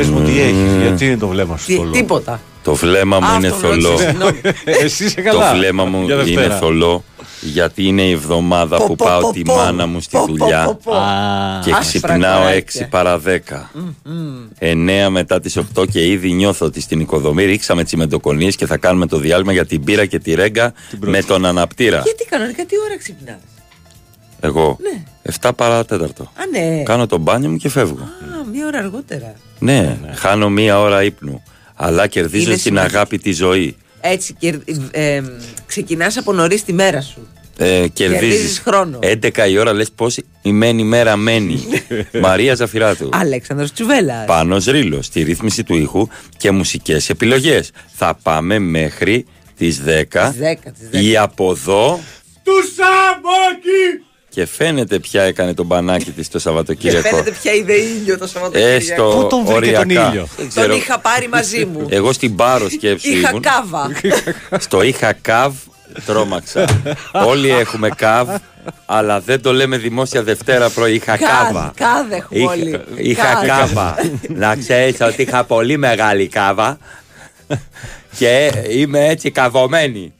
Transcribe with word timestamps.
Πε 0.00 0.06
μου 0.06 0.20
τι 0.24 0.40
έχεις, 0.40 0.74
γιατί 0.82 1.06
είναι 1.06 1.16
το 1.16 1.28
βλέμμα 1.28 1.56
σου 1.56 1.66
Τι- 1.66 1.74
θολό; 1.76 1.90
Τίποτα. 1.90 2.40
Το 2.62 2.74
βλέμμα 2.74 3.18
μου 3.20 3.26
Α, 3.26 3.34
είναι 3.36 3.46
αυτό 3.48 3.68
ρώτησε, 3.68 3.86
θολό. 3.88 3.98
συγγνώμη. 3.98 4.40
Εσύ 4.84 5.04
είσαι 5.04 5.20
καλά. 5.20 5.50
Το 5.50 5.56
βλέμμα 5.56 5.84
μου 5.84 6.04
Για 6.04 6.14
είναι 6.14 6.24
Δευτέρα. 6.24 6.56
θολό 6.56 7.04
γιατί 7.40 7.84
είναι 7.86 8.02
η 8.02 8.10
εβδομάδα 8.10 8.76
Πω, 8.76 8.84
που 8.86 8.96
πω, 8.96 9.04
πάω 9.08 9.20
πω, 9.20 9.32
τη 9.32 9.42
πω. 9.42 9.54
μάνα 9.54 9.86
μου 9.86 10.00
στη 10.00 10.16
Πω, 10.16 10.24
πω, 10.26 10.32
δουλειά 10.32 10.64
πω, 10.64 10.78
πω. 10.84 10.92
Α, 10.94 11.60
και 11.64 11.70
Άσπρα 11.70 11.78
ξυπνάω 11.80 12.38
κοράκια. 12.40 12.86
6 12.86 12.88
παρά 12.90 13.20
10. 13.26 13.70
9 14.58 15.08
μετά 15.10 15.40
τις 15.40 15.56
8 15.76 15.84
και 15.90 16.06
ήδη 16.06 16.32
νιώθω 16.32 16.66
ότι 16.66 16.80
στην 16.80 17.00
οικοδομή 17.00 17.44
ρίξαμε 17.44 17.84
τσιμεντοκονίες 17.84 18.56
και 18.56 18.66
θα 18.66 18.76
κάνουμε 18.76 19.06
το 19.06 19.18
διάλειμμα 19.18 19.52
για 19.52 19.66
την 19.66 19.84
πύρα 19.84 20.06
και 20.06 20.18
τη 20.18 20.34
ρέγγα 20.34 20.72
πρώτη. 20.90 21.08
με 21.08 21.22
τον 21.22 21.44
αναπτήρα. 21.44 22.00
Γιατί 22.04 22.24
κανονικά 22.24 22.64
τι 22.64 22.74
ώρα 22.88 22.98
ξυπνάς; 22.98 23.36
Εγώ. 24.40 24.78
Ναι. 24.80 25.02
7 25.40 25.50
παρά 25.56 25.84
4. 25.90 25.94
Α, 25.94 26.06
ναι. 26.52 26.82
Κάνω 26.82 27.06
το 27.06 27.18
μπάνιο 27.18 27.50
μου 27.50 27.56
και 27.56 27.68
φεύγω. 27.68 28.02
Α, 28.02 28.48
μία 28.52 28.66
ώρα 28.66 28.78
αργότερα. 28.78 29.34
Ναι, 29.58 29.98
χάνω 30.14 30.48
μία 30.50 30.80
ώρα 30.80 31.02
ύπνου. 31.02 31.42
Αλλά 31.74 32.06
κερδίζω 32.06 32.44
Είναι 32.44 32.52
την 32.52 32.62
σημαντικό. 32.62 32.96
αγάπη 32.96 33.18
τη 33.18 33.32
ζωή. 33.32 33.76
Έτσι, 34.00 34.34
κερ... 34.34 34.54
ε, 34.90 35.22
ξεκινάς 35.66 36.16
από 36.16 36.32
νωρίς 36.32 36.64
τη 36.64 36.72
μέρα 36.72 37.00
σου. 37.00 37.26
Ε, 37.60 37.86
Κερδίζεις 37.88 37.92
κερδίζεις 38.28 38.58
χρόνο. 38.58 38.98
11 39.02 39.48
η 39.50 39.58
ώρα 39.58 39.72
λες 39.72 39.90
πόση 39.90 40.24
ημένη 40.42 40.82
μέρα 40.84 41.16
μένει. 41.16 41.60
Μαρία 42.22 42.54
Ζαφυράτου. 42.54 43.08
Αλέξανδρος 43.12 43.72
Τσουβέλλας. 43.72 44.24
Πάνος 44.26 44.64
Ρήλος 44.64 45.06
στη 45.06 45.22
ρύθμιση 45.22 45.62
του 45.64 45.74
ήχου 45.76 46.08
και 46.36 46.50
μουσικές 46.50 47.08
επιλογές. 47.10 47.70
Θα 47.94 48.18
πάμε 48.22 48.58
μέχρι 48.58 49.24
τις 49.56 49.80
10, 49.86 50.30
Τις 50.30 50.40
10, 50.40 50.72
τις 50.78 50.88
10. 50.92 51.02
ή 51.02 51.16
από 51.16 51.50
εδώ 51.50 52.00
Του 52.42 52.52
Σαμπάκη! 52.76 54.04
Και 54.38 54.46
φαίνεται 54.46 54.98
ποια 54.98 55.22
έκανε 55.22 55.54
τον 55.54 55.66
μπανάκι 55.66 56.10
της 56.10 56.26
το 56.28 56.32
Και 56.32 56.38
Σαββατοκύριακο. 56.38 57.08
φαίνεται 57.08 57.30
πια 57.42 57.52
είδε 57.52 57.72
ήλιο 57.72 58.18
το 58.18 58.26
Σαββατοκύριακο. 58.26 58.74
Έστω 58.74 59.18
Πού 59.20 59.26
τον 59.26 59.44
βρήκε 59.44 59.54
οριακά. 59.56 59.78
τον 59.80 59.90
ήλιο; 59.90 60.28
Δεν 60.36 60.36
Τον 60.36 60.48
ξέρω. 60.48 60.74
είχα 60.74 60.98
πάρει 60.98 61.28
μαζί 61.28 61.64
μου. 61.64 61.86
Εγώ 61.90 62.12
στην 62.12 62.36
Πάρο 62.36 62.68
σκέψου 62.68 63.10
Είχα 63.10 63.28
ήμουν. 63.28 63.42
κάβα. 63.42 63.90
Στο 64.58 64.82
είχα 64.82 65.12
καβ, 65.12 65.54
τρόμαξα. 66.06 66.64
Όλοι 67.12 67.50
έχουμε 67.50 67.88
καβ, 67.88 68.28
αλλά 68.86 69.20
δεν 69.20 69.42
το 69.42 69.52
λέμε 69.52 69.76
δημόσια 69.76 70.22
Δευτέρα 70.22 70.70
πρωί. 70.70 70.94
Είχα 70.94 71.16
κάβα. 71.16 71.72
Κάδ 71.76 72.12
έχουμε 72.12 72.40
Είχα, 72.40 72.50
όλοι. 72.50 72.80
είχα 72.96 73.32
Κάδ. 73.34 73.46
κάβα. 73.46 73.96
Να 74.28 74.56
ξέρεις 74.56 75.00
ότι 75.00 75.22
είχα 75.22 75.44
πολύ 75.44 75.76
μεγάλη 75.76 76.26
κάβα 76.28 76.78
και 78.18 78.52
είμαι 78.70 79.06
έτσι 79.08 79.30
καβωμένη. 79.30 80.12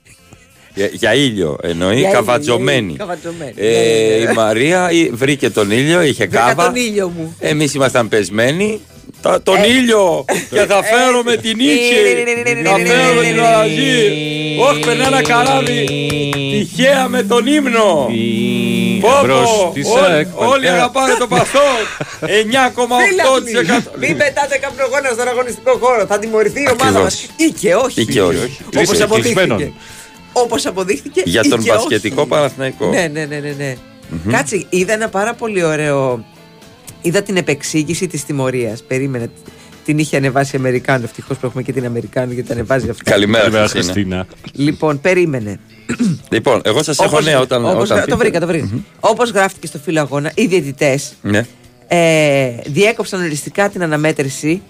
Για, 0.79 0.89
για 0.93 1.15
ήλιο 1.15 1.57
εννοεί, 1.63 1.89
Για 1.91 1.99
ήλιο, 1.99 2.13
καβατζωμένη. 2.13 2.93
για 2.93 3.05
ήλιο, 3.05 3.07
καβατζωμένη. 3.07 3.53
Ε, 3.57 3.71
Ναι, 3.71 4.17
ναι, 4.19 4.25
ναι. 4.25 4.31
η 4.31 4.35
Μαρία 4.35 4.89
ε, 4.93 5.09
βρήκε 5.13 5.51
τον 5.51 5.71
ήλιο, 5.71 6.03
είχε 6.03 6.27
Βρήκα 6.27 6.39
κάβα. 6.47 6.65
τον 6.65 6.75
ήλιο 6.75 7.13
μου. 7.17 7.37
Εμείς 7.39 7.75
ήμασταν 7.75 8.09
πεσμένοι. 8.09 8.81
Τα- 9.23 9.43
τον 9.43 9.57
Ε. 9.57 9.67
ήλιο! 9.67 10.25
και 10.51 10.61
θα 10.61 10.83
φέρω 10.83 11.23
με 11.25 11.37
την 11.37 11.57
νίκη! 11.57 11.95
θα 12.65 12.77
φέρω 12.77 13.15
με 13.15 13.23
την 13.23 13.41
αλλαγή! 13.45 14.57
Όχι, 14.69 14.81
περνά 14.81 15.07
ένα 15.07 15.23
καράβι! 15.23 15.85
Τυχαία 16.53 17.09
με 17.09 17.23
τον 17.23 17.47
ύμνο! 17.47 18.09
Πω, 19.01 19.09
Εμπρός 19.23 19.51
πω, 19.51 19.71
της 19.75 19.87
όλοι- 19.89 20.05
ΑΕΚ, 20.13 20.27
Όλοι 20.35 20.51
παλιά. 20.51 20.73
αγαπάνε 20.75 21.15
το 21.19 21.27
Πασόκ! 21.27 21.87
9,8%! 22.21 23.99
Μην 23.99 24.17
πετάτε 24.17 24.59
καπνογόνα 24.61 25.09
στον 25.13 25.29
αγωνιστικό 25.29 25.77
χώρο. 25.81 26.07
Θα 26.07 26.19
τιμωρηθεί 26.19 26.61
η 26.63 26.69
ομάδα 26.81 26.99
μας. 27.01 27.15
Ακριβώς. 27.15 27.49
Ή 27.49 27.53
και 27.61 27.75
όχι. 27.75 28.01
Ή 28.01 28.05
και 28.07 28.23
όχι. 28.23 28.57
Όπως 28.77 28.89
Κλεισμένον. 28.89 29.53
αποδείχθηκε. 29.53 29.73
Όπως 30.43 30.67
αποδείχθηκε. 30.67 31.23
Για 31.25 31.41
ή 31.45 31.49
τον 31.49 31.63
και 31.63 31.71
όχι. 31.71 31.79
μπασκετικό 31.79 32.27
Παναθηναϊκό. 32.27 32.89
Ναι, 32.89 33.09
ναι, 33.13 33.25
ναι, 33.25 33.39
ναι. 33.39 33.55
ναι. 33.59 33.77
Κάτσε, 34.33 34.67
είδα 34.69 34.93
ένα 34.93 35.09
πάρα 35.09 35.35
πολύ 35.35 35.65
ωραίο. 35.65 36.25
Είδα 37.03 37.23
την 37.23 37.37
επεξήγηση 37.37 38.07
της 38.07 38.25
τιμωρίας. 38.25 38.83
Περίμενε. 38.83 39.31
Την 39.85 39.99
είχε 39.99 40.17
ανεβάσει 40.17 40.57
η 40.57 40.59
Αμερικάνο. 40.59 41.05
Ευτυχώς 41.05 41.37
που 41.37 41.47
έχουμε 41.47 41.63
και 41.63 41.73
την 41.73 41.85
Αμερικάνο 41.87 42.33
γιατί 42.33 42.53
ανεβάζει 42.53 42.91
αυτά. 42.91 43.11
Καλημέρα, 43.11 43.43
Καλημέρα, 43.43 43.69
Χριστίνα. 43.69 43.93
Χριστίνα. 43.93 44.65
Λοιπόν, 44.65 45.01
περίμενε. 45.01 45.61
Λοιπόν, 46.31 46.61
εγώ 46.65 46.83
σας 46.83 46.99
έχω 46.99 47.09
Όπως- 47.09 47.25
νέα 47.25 47.41
όταν. 47.41 47.65
όπως 47.65 47.75
όταν 47.75 47.87
γρα- 47.87 48.01
πείτε. 48.05 48.11
το 48.11 48.17
βρήκα, 48.17 48.41
το 48.41 48.47
βρήκα. 48.47 48.69
Όπως 49.01 49.31
γράφτηκε 49.31 49.67
στο 49.67 49.79
φύλλο 49.79 50.01
αγώνα, 50.01 50.33
οι 50.35 50.47
διαιτητές 50.47 51.13
Ναι. 51.23 51.47
ε, 51.89 52.49
διέκοψαν 52.67 53.21
οριστικά 53.23 53.69
την 53.69 53.83
αναμέτρηση 53.83 54.63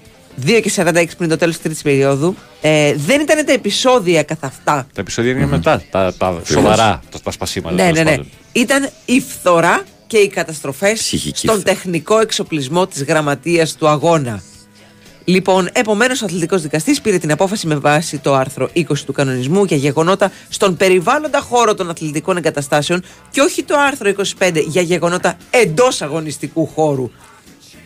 2 0.46 0.60
και 0.62 0.72
46 0.76 1.06
πριν 1.16 1.28
το 1.28 1.36
τέλος 1.36 1.54
της 1.54 1.62
τρίτης 1.62 1.82
περίοδου. 1.82 2.34
Ε, 2.60 2.94
δεν 2.96 3.20
ήταν 3.20 3.44
τα 3.46 3.52
επεισόδια 3.52 4.22
καθ' 4.22 4.44
αυτά. 4.44 4.86
Τα 4.94 5.00
επεισόδια 5.00 5.30
είναι 5.30 5.46
μετά. 5.46 5.82
Τα, 5.90 6.14
τα 6.18 6.40
σοβαρά, 6.44 7.02
τα, 7.10 7.20
τα 7.22 7.30
σπασίματα. 7.30 7.74
Ναι, 7.74 7.82
τέλος 7.82 7.96
ναι, 7.96 8.02
ναι. 8.02 8.10
πάντων. 8.10 8.26
Ήταν 8.52 8.88
η 9.04 9.20
φθορά 9.20 9.82
και 10.06 10.18
οι 10.18 10.28
καταστροφές 10.28 10.98
Ψυχική 10.98 11.38
στον 11.38 11.54
φθορά. 11.58 11.74
τεχνικό 11.74 12.20
εξοπλισμό 12.20 12.86
της 12.86 13.02
γραμματείας 13.04 13.74
του 13.76 13.88
αγώνα. 13.88 14.42
Λοιπόν, 15.28 15.68
επομένως, 15.72 16.22
ο 16.22 16.24
αθλητικός 16.24 16.62
δικαστής 16.62 17.00
πήρε 17.00 17.18
την 17.18 17.32
απόφαση 17.32 17.66
με 17.66 17.74
βάση 17.76 18.18
το 18.18 18.34
άρθρο 18.34 18.70
20 18.74 18.84
του 19.06 19.12
κανονισμού 19.12 19.64
για 19.64 19.76
γεγονότα 19.76 20.32
στον 20.48 20.76
περιβάλλοντα 20.76 21.40
χώρο 21.40 21.74
των 21.74 21.90
αθλητικών 21.90 22.36
εγκαταστάσεων 22.36 23.02
και 23.30 23.40
όχι 23.40 23.62
το 23.62 23.74
άρθρο 23.78 24.12
25 24.38 24.64
για 24.66 24.82
γεγονότα 24.82 25.36
εντός 25.50 26.02
αγωνιστικού 26.02 26.66
χώρου. 26.66 27.10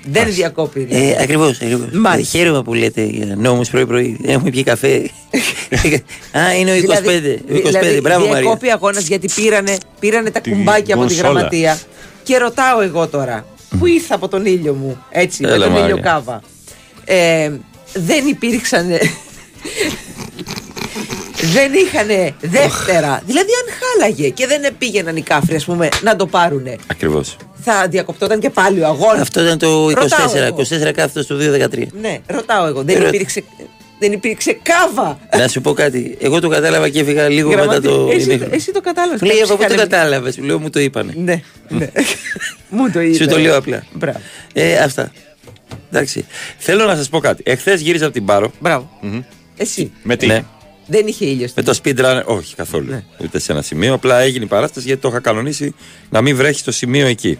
Δεν 0.07 0.33
διακόπη. 0.33 0.87
Ε, 0.91 1.23
ακριβώς, 1.23 1.61
ακριβώς. 1.61 1.89
Μάλιστα. 1.93 2.39
χαίρομαι 2.39 2.63
που 2.63 2.75
λέτε 2.75 3.03
για 3.05 3.37
νόμους 3.37 3.71
πρωί-πρωί. 3.71 4.21
Έχουμε 4.25 4.51
πιει 4.51 4.63
καφέ. 4.63 4.97
Α, 6.39 6.55
είναι 6.59 6.71
ο 6.73 6.75
25. 6.75 6.79
ο 6.79 7.55
25. 7.55 7.63
δηλαδή, 7.65 8.01
Μπράβο, 8.01 8.27
Μαρία. 8.27 8.41
διακόπη 8.41 8.71
αγώνας 8.71 9.07
γιατί 9.07 9.29
πήρανε, 9.35 9.77
πήρανε 10.01 10.31
τα 10.31 10.41
Τη 10.41 10.51
κουμπάκια 10.51 10.95
από 10.95 11.07
τη 11.07 11.15
κονσόλα. 11.15 11.31
γραμματεία. 11.33 11.79
Και 12.23 12.37
ρωτάω 12.39 12.81
εγώ 12.81 13.09
τώρα, 13.09 13.47
που 13.79 13.87
ήρθα 13.87 14.15
από 14.15 14.29
τον 14.29 14.47
ήλιο 14.47 14.75
μου, 14.75 15.03
έτσι, 15.11 15.45
Έλα, 15.45 15.53
με 15.57 15.59
τον 15.65 15.73
Μάρια. 15.73 15.87
ήλιο 15.87 16.01
κάβα. 16.03 16.41
Ε, 17.05 17.51
δεν 17.95 18.27
υπήρξαν. 18.27 18.87
δεν 21.53 21.73
είχαν 21.73 22.07
δεύτερα. 22.41 23.23
δηλαδή, 23.27 23.51
αν 23.63 23.75
χάλαγε 23.81 24.29
και 24.29 24.47
δεν 24.47 24.75
πήγαιναν 24.79 25.17
οι 25.17 25.23
κάφροι, 25.23 25.55
ας 25.57 25.65
πούμε, 25.65 25.89
να 26.03 26.17
το 26.17 26.27
πάρουνε, 26.27 26.77
Ακριβώς. 26.87 27.37
Θα 27.63 27.87
διακοπτόταν 27.91 28.41
και 28.41 28.51
πάλι 28.51 28.81
ο 28.81 28.87
αγώνας. 28.87 29.21
Αυτό 29.21 29.43
ήταν 29.43 29.59
το 29.59 29.87
24. 29.89 29.95
Ρωτάω 29.95 30.37
εγώ. 30.47 30.57
24 30.57 30.93
κάθετος 30.95 31.27
του 31.27 31.39
2013. 31.73 31.87
Ναι, 32.01 32.19
ρωτάω 32.27 32.67
εγώ. 32.67 32.83
Δεν 32.83 32.97
Ρώτα. 32.97 33.09
υπήρξε, 33.09 33.45
δεν 33.99 34.13
υπήρξε 34.13 34.59
κάβα. 34.63 35.19
Να 35.37 35.49
σου 35.49 35.61
πω 35.61 35.73
κάτι. 35.73 36.17
Εγώ 36.21 36.41
το 36.41 36.49
κατάλαβα 36.49 36.89
και 36.89 37.01
έφυγα 37.01 37.29
λίγο 37.29 37.49
μετά 37.49 37.63
Γραμματεία. 37.63 37.91
το. 37.91 38.09
εσύ, 38.13 38.25
ημίχρονο. 38.29 38.55
εσύ 38.55 38.73
το 38.73 38.81
κατάλαβες. 38.81 39.21
Μου 39.21 39.27
λέει, 39.29 39.41
από 39.41 39.57
πού 39.57 39.65
το 39.69 39.75
κατάλαβες. 39.75 40.39
Λέω, 40.39 40.59
μου 40.59 40.71
το 40.71 40.81
είπανε. 40.81 41.13
Ναι, 41.17 41.43
ναι. 41.69 41.91
Μου 42.69 42.91
το 42.91 43.01
είπε. 43.01 43.17
Σου 43.17 43.27
το 43.27 43.39
λέω 43.39 43.57
απλά. 43.57 43.85
Μπράβο. 43.93 44.19
Ε, 44.53 44.77
αυτά. 44.77 45.13
Εντάξει. 45.91 46.27
Θέλω 46.59 46.85
να 46.85 46.97
σας 46.97 47.09
πω 47.09 47.19
κάτι. 47.19 47.43
Εχθές 47.47 47.81
γύρισα 47.81 48.05
από 48.05 48.13
την 48.15 48.25
Πάρο. 48.25 48.51
Μπράβο. 48.61 48.91
Εσύ. 49.57 49.93
Με 50.03 50.17
τι; 50.17 50.27
Ναι. 50.27 50.45
Δεν 50.93 51.07
είχε 51.07 51.25
ήλιο. 51.25 51.49
Με 51.55 51.63
το 51.63 51.79
speed 51.83 51.99
run, 52.01 52.23
όχι 52.25 52.55
καθόλου. 52.55 52.91
Ναι. 52.91 53.03
Ούτε 53.19 53.39
σε 53.39 53.53
ένα 53.53 53.63
σημείο. 53.63 53.95
Απλά 53.95 54.21
έγινε 54.21 54.45
η 54.45 54.49
παράσταση 54.49 54.87
γιατί 54.87 55.01
το 55.01 55.09
είχα 55.09 55.21
κανονίσει 55.21 55.75
να 56.11 56.21
μην 56.21 56.37
βρέχει 56.37 56.59
στο 56.59 56.73
σημείο 56.73 57.07
εκεί. 57.07 57.39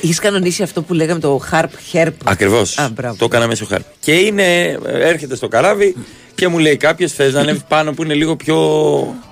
Είχες 0.00 0.18
κανονίσει 0.18 0.62
αυτό 0.62 0.82
που 0.82 0.94
λέγαμε 0.94 1.20
το 1.20 1.40
harp 1.52 1.68
herp. 1.92 2.12
Ακριβώς. 2.24 2.78
Α, 2.78 2.88
μπράβο. 2.94 3.16
Το 3.18 3.24
έκανα 3.24 3.46
μέσω 3.46 3.64
χάρη. 3.64 3.84
Και 4.00 4.12
είναι, 4.12 4.78
έρχεται 4.86 5.36
στο 5.36 5.48
καράβι 5.48 5.94
και 6.34 6.48
μου 6.48 6.58
λέει 6.58 6.76
κάποιος 6.76 7.12
θες 7.12 7.32
να 7.32 7.40
ανέβεις 7.40 7.62
πάνω 7.68 7.92
που 7.92 8.02
είναι 8.02 8.14
λίγο 8.14 8.36
πιο 8.36 8.56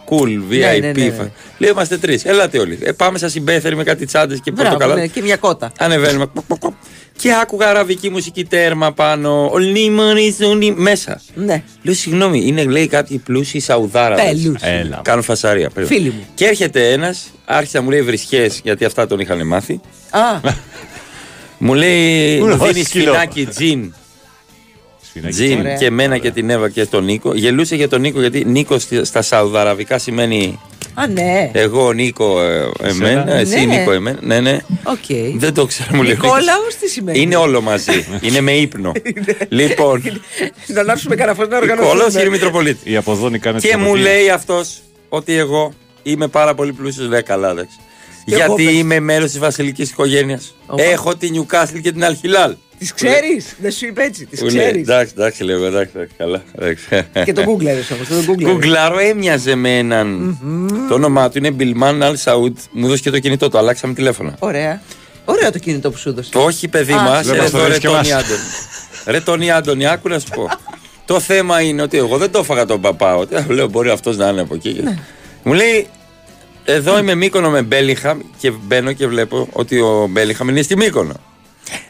cool, 0.09 0.29
VIP. 0.51 0.59
Ναι, 0.59 0.79
ναι, 0.81 0.93
ναι, 0.93 1.05
ναι. 1.05 1.31
Λέω 1.59 1.71
είμαστε 1.71 1.99
τρεις. 1.99 2.25
Ελάτε 2.25 2.59
όλοι. 2.59 2.79
Ε, 2.83 2.93
πάμε 2.93 3.19
σαν 3.19 3.31
συμπέθεροι 3.31 3.77
με 3.77 3.83
κάτι 3.85 4.07
τσάντες 4.07 4.41
και 4.43 4.51
Μπράβο, 4.51 4.71
πορτοκαλά. 4.71 5.01
ναι, 5.01 5.07
και 5.07 5.23
μια 5.23 5.37
κότα. 5.37 5.73
Ανεβαίνουμε. 5.79 6.27
Ποκ, 7.17 7.23
ποκ, 7.23 7.33
ποκ. 7.33 7.33
Και 7.33 7.33
άκουγα 7.43 7.69
αραβική 7.69 8.11
μουσική 8.11 8.45
τέρμα 8.45 8.93
πάνω. 8.93 9.51
Ο 9.53 9.59
λίμωνης, 9.59 10.41
ο 10.41 10.55
λί- 10.55 10.77
μέσα. 10.77 11.21
Ναι. 11.35 11.63
Λέω 11.83 11.95
συγγνώμη, 11.95 12.47
είναι 12.47 12.65
λέει 12.65 12.87
κάποιοι 12.87 13.19
πλούσιοι 13.19 13.61
Σαουδάραβες. 13.61 14.25
Πέλους. 14.25 14.63
Έλα. 14.63 15.01
Κάνουν 15.05 15.23
φασαρία. 15.23 15.71
περίμενε. 15.71 16.01
Φίλοι 16.01 16.13
μου. 16.15 16.27
Και 16.35 16.45
έρχεται 16.45 16.93
ένας, 16.93 17.27
άρχισε 17.45 17.77
να 17.79 17.83
μου 17.83 17.91
λέει 17.91 18.03
βρισχές, 18.03 18.61
γιατί 18.65 18.85
αυτά 18.85 19.07
τον 19.07 19.19
είχαν 19.21 19.47
μάθει. 19.47 19.81
Α, 20.11 20.21
Μου 21.59 21.75
λέει, 21.75 22.39
Ου, 22.41 22.47
μου 22.47 22.59
όχι, 22.61 22.73
δίνει 22.73 22.85
σκύλο. 22.85 23.05
σπινάκι 23.05 23.47
τζιν. 23.47 23.95
Σφινάκι. 25.09 25.33
Τζιν 25.35 25.59
Ωραία, 25.59 25.77
και 25.77 25.85
εμένα 25.87 26.09
ωραία. 26.09 26.19
και 26.19 26.31
την 26.31 26.51
Εύα 26.51 26.69
και 26.69 26.87
τον 26.87 27.05
Νίκο. 27.05 27.35
Γελούσε 27.35 27.77
για 27.77 27.89
τον 27.89 28.01
Νίκο 28.01 28.21
γιατί 28.21 28.45
Νίκος 28.45 28.83
στη- 28.83 29.05
στα 29.05 29.23
Σαουδαραβικά 29.23 29.99
σημαίνει 29.99 30.61
α, 30.99 31.07
ναι. 31.07 31.51
εγώ 31.53 31.93
Νίκο 31.93 32.41
ε, 32.43 32.69
εμένα, 32.83 33.33
εσύ 33.33 33.67
Ναι. 33.67 33.77
Νίκο 33.77 33.93
εμένα. 33.93 34.19
Ναι, 34.23 34.41
ναι. 34.41 34.59
Οκ. 34.83 35.37
Δεν 35.37 35.55
το 35.55 35.67
ξέρω, 35.67 35.89
μου 35.97 36.03
λέει. 36.03 36.13
ο 36.13 36.15
Νίκος. 36.15 36.31
Νικόλαος 36.39 36.75
τι 36.81 36.89
σημαίνει; 36.89 37.21
Είναι 37.21 37.37
όλο 37.37 37.61
μαζί. 37.61 38.07
είναι 38.21 38.41
με 38.41 38.53
ύπνο. 38.53 38.93
λοιπόν, 39.49 40.03
Να 40.67 40.81
ανάψουμε 40.81 41.15
κανένα 41.15 41.37
φως 41.37 41.49
να 41.49 41.61
Νικόλαος 41.61 41.83
οργανώσουμε. 41.85 42.13
κύριε 42.21 42.31
Μητροπολίτη. 42.31 42.91
Η 42.91 42.97
αποδόνη 42.97 43.39
κάνει 43.39 43.61
Και 43.61 43.77
μου 43.77 43.95
λέει 43.95 44.29
αυτός 44.31 44.79
ότι 45.09 45.33
εγώ 45.37 45.73
είμαι 46.03 46.27
πάρα 46.29 46.55
πολύ 46.55 46.73
πλούσιος. 46.73 47.09
Λέει 47.09 47.23
καλά, 47.23 47.51
εντάξει. 47.51 47.77
εγώ 48.27 48.37
Γιατί 48.39 48.65
πες. 48.65 48.75
είμαι 48.75 49.01
μέρος 49.01 49.31
της 49.31 49.39
βασιλικής 49.39 49.91
οικογένειας. 49.91 50.55
Οπα. 50.67 50.83
Έχω 50.83 51.17
τη 51.17 51.31
Νιουκάστιλ 51.31 51.81
και 51.81 51.93
την 51.93 52.05
Αλχιλάλ. 52.05 52.55
Τις 52.79 52.95
ξέρεις; 52.95 53.57
Δεν 53.61 53.71
σου 53.73 53.87
είπε 53.87 54.03
έτσι. 54.03 54.27
Τις 54.27 54.39
Που 54.39 54.45
λέει, 54.47 54.57
ξέρεις. 54.57 54.81
Εντάξει, 54.83 55.13
εντάξει, 55.17 55.45
λέω 55.45 55.57
εγώ, 55.57 55.65
εντάξει, 55.67 55.93
εντάξει, 55.95 56.15
καλά. 56.17 56.43
εντάξει. 56.59 56.85
Και 57.25 57.33
το 57.33 57.43
Google 57.43 57.67
όμως. 57.93 58.09
Το 58.09 58.33
Google. 58.33 58.43
Γκουγκλάρω 58.43 58.99
έμοιαζε 58.99 59.55
με 59.55 59.79
έναν. 59.79 60.39
Το 60.89 60.95
όνομά 60.95 61.29
του 61.31 61.39
είναι 61.39 61.51
Μπιλμάν 61.51 62.03
Αλ 62.03 62.17
Σαούτ. 62.17 62.59
Μου 62.73 62.87
δώσες 62.87 63.01
και 63.01 63.11
το 63.11 63.19
κινητό 63.19 63.49
του, 63.49 63.59
αλλάξαμε 63.59 63.95
τηλέφωνα. 63.95 64.35
Ωραία. 64.39 64.83
Ωραίο 65.25 65.53
το 65.53 65.59
κινητό 65.59 65.91
που 65.91 65.97
σου 65.97 66.09
έδωσε. 66.09 66.31
Το 66.31 66.41
όχι, 66.41 66.69
παιδί 66.69 66.93
Α, 66.93 67.03
μας, 67.03 67.27
δεν 67.27 67.37
μας 67.37 67.51
το 67.51 67.57
εδώ 67.57 67.67
ρε 67.67 67.75
δίνεις 67.75 67.79
και 67.79 67.87
Τόνι 67.87 68.09
εμάς. 68.09 68.25
Άντερ. 68.25 68.37
Ρε 69.07 69.21
τον 69.21 69.51
Άντωνη, 69.51 69.87
άκου 69.87 70.09
να 70.09 70.19
σου 70.19 70.29
πω. 70.35 70.49
το 71.05 71.21
θέμα 71.21 71.61
είναι 71.61 71.83
ότι 71.83 71.97
εγώ 71.97 72.17
δεν 72.17 72.31
το 72.31 72.39
έφαγα 72.39 72.67
τον 72.67 72.81
παπά. 72.81 73.17
Ότι 73.17 73.45
λέω 73.49 73.69
μπορεί 73.69 73.91
αυτός 73.91 74.17
να 74.17 74.29
είναι 74.29 74.41
από 74.41 74.55
εκεί. 74.55 74.83
Μου 75.43 75.53
λέει, 75.53 75.87
εδώ 76.65 76.99
είμαι 76.99 77.15
Μύκονο 77.15 77.51
με 77.51 77.63
Μπέλιχαμ 77.63 78.19
και 78.39 78.51
μπαίνω 78.51 78.93
και 78.93 79.07
βλέπω 79.07 79.49
ότι 79.53 79.81
ο 79.81 80.07
Μπέλιχαμ 80.11 80.49
είναι 80.49 80.63
στη 80.63 80.77
Μύκονο. 80.77 81.15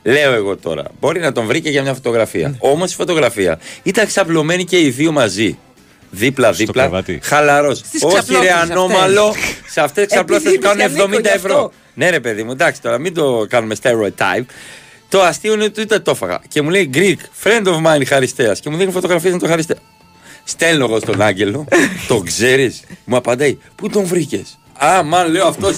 Λέω 0.02 0.32
εγώ 0.32 0.56
τώρα, 0.56 0.84
μπορεί 1.00 1.20
να 1.20 1.32
τον 1.32 1.46
βρήκε 1.46 1.70
για 1.70 1.82
μια 1.82 1.94
φωτογραφία. 1.94 2.48
Ναι. 2.48 2.56
Όμως 2.58 2.92
η 2.92 2.94
φωτογραφία 2.94 3.58
ήταν 3.82 4.06
ξαπλωμένοι 4.06 4.64
και 4.64 4.80
οι 4.80 4.90
δύο 4.90 5.12
μαζί. 5.12 5.58
Δίπλα-δίπλα. 6.10 6.82
κρεβάτι. 6.82 7.20
Χαλαρός. 7.22 7.78
Στις 7.78 8.02
Όχι 8.02 8.14
ρε 8.14 8.20
ξαπλώθηκες 8.20 8.70
ανώμαλο. 8.70 9.34
Σε 9.68 9.80
αυτές 9.80 10.06
ξαπλώθηκαν 10.06 10.52
Επειδή 10.52 10.66
κάνουν 10.66 10.80
είπες 10.80 10.92
για 10.92 11.04
Νίκο, 11.06 11.16
70 11.16 11.20
γι' 11.20 11.36
ευρώ. 11.36 11.54
αυτό. 11.54 11.72
Ναι, 11.94 12.10
ρε 12.10 12.20
παιδί 12.20 12.42
μου, 12.42 12.50
εντάξει 12.50 12.82
τώρα, 12.82 12.98
μην 12.98 13.14
το 13.14 13.46
κάνουμε 13.48 13.74
stereotype. 13.82 14.44
Το 15.08 15.22
αστείο 15.22 15.52
είναι 15.52 15.64
ότι 15.64 15.84
δεν 15.84 16.02
το 16.02 16.10
έφαγα. 16.10 16.40
Και 16.48 16.62
μου 16.62 16.70
λέει 16.70 16.90
Greek, 16.94 17.16
friend 17.44 17.66
of 17.66 17.82
mine 17.86 18.02
Χαριστέας. 18.06 18.60
Και 18.60 18.70
μου 18.70 18.76
δίνει 18.76 18.92
φωτογραφίες 18.92 19.32
με 19.32 19.38
τον 19.38 19.48
Χαριστέα. 19.48 19.76
Στέλνω 20.44 20.84
εγώ 20.84 20.98
στον 20.98 21.22
Άγγελο, 21.22 21.66
το 22.08 22.20
ξέρεις. 22.20 22.82
Μου 23.04 23.16
απαντάει, 23.16 23.58
Πού 23.76 23.88
τον 23.88 24.04
βρήκες; 24.04 24.58
Α, 24.84 25.02
μαν 25.02 25.30
λέω 25.30 25.46
αυτό. 25.46 25.72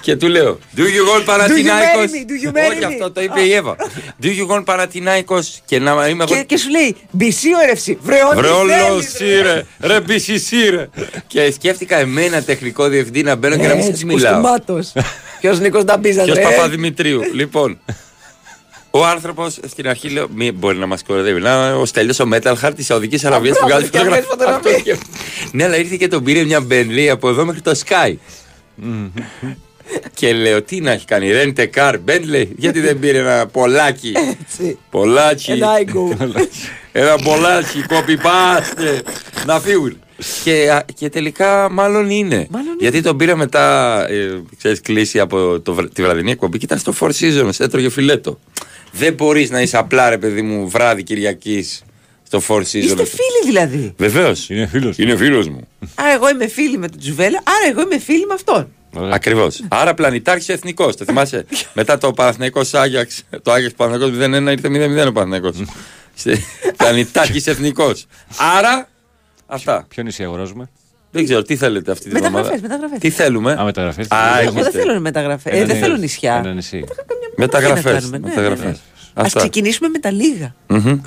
και 0.00 0.16
του 0.16 0.26
λέω, 0.28 0.58
Do 0.76 0.80
you 0.80 0.82
want 1.18 1.24
Παναθηνάικος 1.24 2.04
marry 2.04 2.14
me? 2.14 2.30
Do 2.30 2.46
you 2.48 2.56
marry 2.56 2.70
Όχι, 2.70 2.78
me? 2.80 2.84
αυτό 2.84 3.10
το 3.10 3.20
είπε 3.22 3.40
η 3.40 3.52
Εύα. 3.52 3.76
Do 4.22 4.26
you 4.26 4.54
want 4.56 4.64
Παναθηνάικος 4.64 5.60
Και 5.64 5.78
να 5.78 6.08
είμαι 6.08 6.24
εγώ. 6.24 6.34
Και, 6.34 6.42
και 6.42 6.56
σου 6.56 6.70
λέει 6.70 6.96
μπισί 7.10 7.48
όρευση. 7.62 7.98
Βρε, 8.02 8.18
ό,τι 8.30 8.36
Βρόλο 8.36 8.72
θέλεις, 8.72 9.16
ρε. 9.18 9.26
σύρε, 9.26 9.64
ρε 9.80 10.00
μπισισί 10.00 10.70
ρε. 10.70 10.88
Και 11.26 11.50
σκέφτηκα 11.52 11.96
εμένα 11.98 12.42
τεχνικό 12.42 12.88
διευθυντή 12.88 13.22
να 13.22 13.34
μπαίνω 13.34 13.56
και 13.56 13.62
να 13.66 13.74
μην 13.74 13.78
Έτσι, 13.78 13.90
σας 13.90 14.04
μιλάω. 14.04 14.32
κουστούμάτος. 14.34 14.92
Ποιος 15.40 15.60
Νίκος 15.60 15.84
Νταμπίζας, 15.84 16.24
Ποιος 16.24 16.36
ρε. 16.36 16.42
Παπαδημητρίου. 16.42 17.20
λοιπόν, 17.34 17.78
ο 18.96 19.06
άνθρωπος 19.06 19.58
στην 19.66 19.88
αρχή 19.88 20.08
λέω: 20.08 20.26
Μη 20.34 20.52
μπορεί 20.52 20.76
να 20.78 20.86
μας 20.86 21.02
κοροϊδεύει. 21.02 21.40
Να 21.40 21.74
ο 21.74 21.84
Στέλιος 21.84 22.20
ο 22.20 22.28
Metal 22.32 22.54
Heart 22.62 22.72
της 22.76 22.86
Σαουδική 22.86 23.26
Αραβίας 23.26 23.58
που 23.58 23.64
μπράβο, 23.66 23.80
βγάζει 23.86 23.90
και 23.90 23.98
αυτές 24.08 24.24
φωτογραφία. 24.24 24.60
φωτογραφίες. 24.62 24.74
Αυτό 24.74 24.90
σκέφτομαι. 24.90 25.52
Ναι, 25.52 25.64
αλλά 25.64 25.76
ήρθε 25.76 25.96
και 25.96 26.08
τον 26.08 26.24
πήρε 26.24 26.44
μια 26.44 26.60
Μπενλή 26.60 27.10
από 27.10 27.28
εδώ 27.28 27.44
μέχρι 27.44 27.60
το 27.60 27.72
Sky. 27.86 28.14
Και 30.14 30.32
λέω: 30.32 30.62
Τι 30.62 30.80
να 30.80 30.90
έχει 30.90 31.04
κάνει, 31.06 31.30
Rent 31.32 31.58
a 31.60 31.66
car, 31.74 31.94
Bentley, 32.06 32.46
γιατί 32.56 32.80
δεν 32.80 32.98
πήρε 32.98 33.18
ένα 33.18 33.46
πολλάκι; 33.46 34.12
Έτσι. 34.40 34.78
Πολλάκι. 34.90 35.50
Ένα 35.52 35.70
άικο. 35.70 36.16
Ένα 36.92 37.16
πολλάκι, 37.24 37.84
copy 37.88 38.10
paste. 38.26 39.00
Να 39.46 39.60
φύγουν. 39.60 39.98
Και, 40.44 40.70
α, 40.72 40.84
και 40.94 41.08
τελικά 41.08 41.68
μάλλον 41.70 42.10
είναι. 42.10 42.46
Μάλλον 42.50 42.76
Γιατί 42.80 43.00
τον 43.02 43.16
πήρα 43.16 43.36
μετά, 43.36 43.96
ε, 44.10 44.40
ξέρεις, 44.58 44.80
κλείσει 44.80 45.20
από 45.20 45.60
το, 45.60 45.74
βρ- 45.74 45.92
τη 45.94 46.02
βραδινή 46.02 46.30
εκπομπή 46.30 46.58
και 46.58 46.64
ήταν 46.64 46.78
στο 46.78 46.94
Four 47.00 47.10
Seasons, 47.20 47.50
έτρωγε 47.58 47.88
φιλέτο. 47.90 48.38
Δεν 48.96 49.14
μπορείς 49.14 49.50
να 49.50 49.60
είσαι 49.60 49.76
απλά, 49.76 50.08
ρε 50.08 50.18
παιδί 50.18 50.42
μου, 50.42 50.68
βράδυ 50.68 51.02
Κυριακής 51.02 51.82
στο 52.22 52.42
Four 52.48 52.60
Seasons. 52.60 52.74
Είστε 52.74 53.04
φίλοι 53.04 53.44
δηλαδή. 53.44 53.94
Βεβαίως. 53.96 54.50
Είναι 54.50 54.66
φίλος. 54.66 54.98
Είναι 54.98 55.16
φίλος 55.16 55.48
μου. 55.48 55.68
Άρα 55.94 56.12
εγώ 56.12 56.28
είμαι 56.28 56.48
φίλη 56.48 56.78
με 56.78 56.88
τον 56.88 56.98
Τζουβέλα, 56.98 57.42
άρα 57.44 57.70
εγώ 57.70 57.80
είμαι 57.80 57.98
φίλη 57.98 58.26
με 58.26 58.34
αυτόν. 58.34 58.72
Ωραία. 58.94 59.14
Ακριβώς. 59.14 59.64
Άρα 59.68 59.94
πλανητάρχης 59.94 60.48
εθνικός. 60.48 60.96
Το 60.96 61.04
θυμάσαι; 61.04 61.46
Μετά 61.78 61.98
το 61.98 62.12
Παναθηναϊκός 62.12 62.74
Άγιαξ, 62.74 63.22
το 63.42 63.52
Άγιαξ 63.52 63.74
Παναθηναϊκός 63.74 64.18
0-1 64.18 64.50
ήρθε 64.50 64.68
0-0 65.04 65.08
ο 65.08 65.12
Παναθηναϊκός. 65.12 65.56
πλανητάρχης 66.76 67.46
εθνικός. 67.46 68.06
Άρα. 68.36 68.88
Αυτά. 69.46 69.86
Ποιο 69.88 70.02
νησί 70.02 70.22
αγοράζουμε; 70.22 70.70
Δεν 71.14 71.24
ξέρω 71.24 71.42
τι 71.42 71.56
θέλετε 71.56 71.90
αυτή 71.90 72.04
τη 72.08 72.12
Μεταγραφές, 72.12 72.42
βδομάδα. 72.46 72.62
μεταγραφές. 72.68 72.98
Τι 72.98 73.10
θέλουμε; 73.10 73.52
Α, 73.52 73.64
μεταγραφές. 73.64 74.06
Α, 74.10 74.16
Εγώ 74.40 74.40
Εγώ 74.40 74.50
δεν 74.52 74.62
έχετε. 74.62 74.78
θέλω 74.78 75.00
μεταγραφές. 75.00 75.52
Ε, 75.52 75.56
Ένα 75.56 75.66
δεν 75.66 75.74
νησί. 75.76 75.86
θέλω 75.86 75.96
νησιά. 75.96 76.34
Ένα 76.44 76.52
νησί. 76.52 76.84
Μεταγραφές. 77.36 77.82
Τι 77.82 77.88
να 77.88 77.92
κάνουμε, 78.00 78.18
ναι, 78.18 78.28
Μεταγραφές. 78.28 78.64
ναι, 78.64 79.22
ναι. 79.22 79.26
Α 79.26 79.30
ξεκινήσουμε 79.34 79.88
με 79.88 79.98
τα 79.98 80.10
λίγα. 80.10 80.54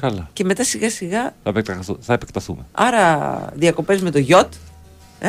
Καλά. 0.01 0.29
Και 0.33 0.43
μετά 0.43 0.63
σιγά 0.63 0.89
σιγά. 0.89 1.21
Θα, 1.43 1.49
επεκταθού- 1.49 1.97
θα 2.01 2.13
επεκταθούμε. 2.13 2.65
Άρα 2.71 3.29
διακοπές 3.53 4.01
με 4.01 4.11
το 4.11 4.19
γιοτ. 4.19 4.53
Ε; 5.19 5.27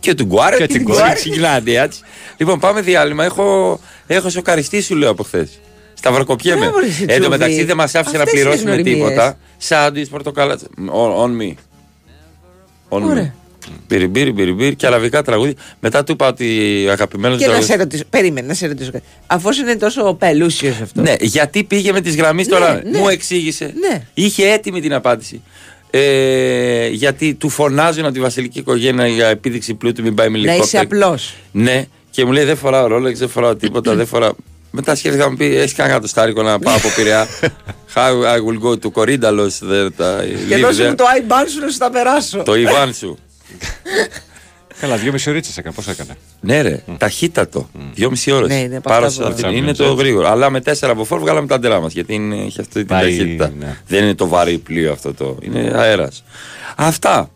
Και 0.00 0.14
του 0.14 0.24
Γκουάρε. 0.24 0.56
Και 0.56 0.66
Και 0.66 0.78
του 0.78 0.84
του 0.84 0.92
Γκουάρε. 0.92 1.14
Ξεκινάτε 1.14 1.80
έτσι. 1.82 2.00
Λοιπόν, 2.36 2.58
πάμε 2.58 2.80
διάλειμμα. 2.80 3.24
Έχω, 3.24 3.80
έχω 4.06 4.28
σοκαριστεί, 4.30 4.82
σου 4.82 4.94
λέω 4.94 5.10
από 5.10 5.22
χθες. 5.22 5.60
Σταυροκοπιέμαι. 5.94 6.60
Μπράβο, 6.60 6.78
ρε, 6.78 6.86
εσύ, 6.86 7.00
Εν 7.02 7.06
τω 7.08 7.12
Τσούβι. 7.14 7.28
μεταξύ 7.28 7.64
δεν 7.64 7.76
μας 7.76 7.94
άφησε 7.94 8.16
να 8.16 8.22
Αυτές 8.22 8.34
είναι 8.40 8.48
πληρώσουμε 8.50 8.74
γνωριμίες. 8.74 9.08
τίποτα. 9.08 9.36
Σάντουιτς, 9.56 10.08
πορτοκάλα. 10.08 10.58
On, 10.92 11.24
on 11.24 11.30
me. 11.42 11.54
On 12.88 13.02
me. 13.02 13.30
Ωραία. 13.68 13.80
Μπυριμπύρι, 13.88 14.32
μπυριμπύρι 14.32 14.74
και 14.74 14.86
αραβικά 14.86 15.22
τραγούδια. 15.22 15.54
Μετά 15.80 16.04
του 16.04 16.12
είπα 16.12 16.28
ότι 16.28 16.46
αγαπημένος 16.90 17.38
Και 17.38 17.46
να 17.46 17.60
σε 17.60 17.76
ρωτήσω. 17.76 18.02
Περίμενε, 18.10 18.46
να 18.46 18.54
σε 18.54 18.66
ρωτήσω 18.66 18.90
κάτι. 18.90 19.04
Αφού 19.26 19.48
είναι 19.60 19.76
τόσο 19.76 20.14
πελούσιος 20.14 20.80
αυτός. 20.80 21.02
Ναι, 21.04 21.14
γιατί 21.20 21.64
πήγε 21.64 21.92
με 21.92 22.00
τις 22.00 22.16
γραμμή 22.16 22.46
τώρα. 22.46 22.82
ναι. 22.90 22.98
Μου 22.98 23.08
εξήγησε. 23.08 23.72
Ναι. 23.90 24.06
Είχε 24.14 24.48
έτοιμη 24.52 24.80
την 24.80 24.94
απάντηση. 24.94 25.42
Ε, 25.90 26.88
γιατί 26.88 27.34
του 27.34 27.48
φωνάζουν 27.48 28.04
από 28.04 28.14
τη 28.14 28.20
βασιλική 28.20 28.58
οικογένεια 28.58 29.06
για 29.06 29.26
επίδειξη 29.26 29.74
πλούτου, 29.74 30.02
μην 30.02 30.14
πάει 30.14 30.28
με 30.28 30.38
Να 30.38 30.42
είσαι 30.44 30.52
ελικόπτερο. 30.76 31.06
απλός. 31.06 31.34
Ναι, 31.52 31.84
και 32.10 32.24
μου 32.24 32.32
λέει 32.32 32.44
δεν 32.44 32.56
φοράω 32.56 32.86
ρόλεξ, 32.86 33.18
δεν 33.18 33.28
φοράω 33.28 33.56
τίποτα, 33.56 33.94
δεν 33.94 34.06
φοράω. 34.06 34.32
Μετά 34.70 34.94
σκέφτηκα 34.94 35.24
να 35.24 35.30
μου 35.30 35.36
πει: 35.36 35.56
Έχεις 35.56 35.72
κανένα 35.74 36.00
το 36.00 36.06
στάρικο 36.06 36.42
να 36.42 36.58
πάω 36.58 36.76
από 36.76 36.88
Πειραιά; 36.96 37.26
How 37.94 38.10
I 38.10 38.36
will 38.36 38.68
go 38.68 38.72
to 38.84 38.90
Κορίνδαλο. 38.92 39.50
Και 40.48 40.56
δώσε 40.56 40.88
μου 40.88 40.94
το 40.94 41.04
iBan 41.20 41.44
σου 41.52 41.60
να 41.60 41.68
σου 41.70 41.78
τα 41.78 41.90
περάσω. 41.90 42.42
Το 42.42 42.54
Ιβάν 42.56 42.94
σου. 42.94 43.18
Καλά, 44.80 44.96
δύο 44.96 45.12
μισή 45.12 45.30
ώρες 45.30 45.56
έκανε. 45.56 45.74
Πώς 45.74 45.88
έκανε; 45.88 46.16
Ναι, 46.40 46.60
ρε, 46.62 46.82
ταχύτατο. 46.98 47.68
Δυόμιση 47.94 48.30
ώρες. 48.30 48.48
Ναι, 48.48 48.54
είναι 48.54 48.76
από 48.76 48.88
Πάρα 48.88 49.06
αυτά 49.06 49.30
που- 49.30 49.38
σε 49.38 49.46
αυτή. 49.46 49.56
Είναι 49.58 49.72
το 49.72 49.92
γρήγορο. 49.92 50.28
Αλλά 50.28 50.50
με 50.50 50.60
τέσσερα 50.60 50.92
από 50.92 51.04
φόρ 51.04 51.18
βγάλαμε 51.20 51.46
τα 51.46 51.54
αντελά 51.54 51.80
μας. 51.80 51.92
Γιατί 51.92 52.14
είναι, 52.14 52.36
έχει 52.36 52.60
αυτή 52.60 52.72
την 52.72 52.86
Πάει, 52.86 53.02
ταχύτητα. 53.18 53.52
ναι. 53.58 53.76
Δεν 53.86 54.02
είναι 54.04 54.14
το 54.14 54.28
βαρύ 54.28 54.58
πλοίο 54.58 54.92
αυτό 54.92 55.14
το. 55.14 55.36
Είναι 55.40 55.70
αέρας. 55.74 56.24
Αυτά. 56.76 57.30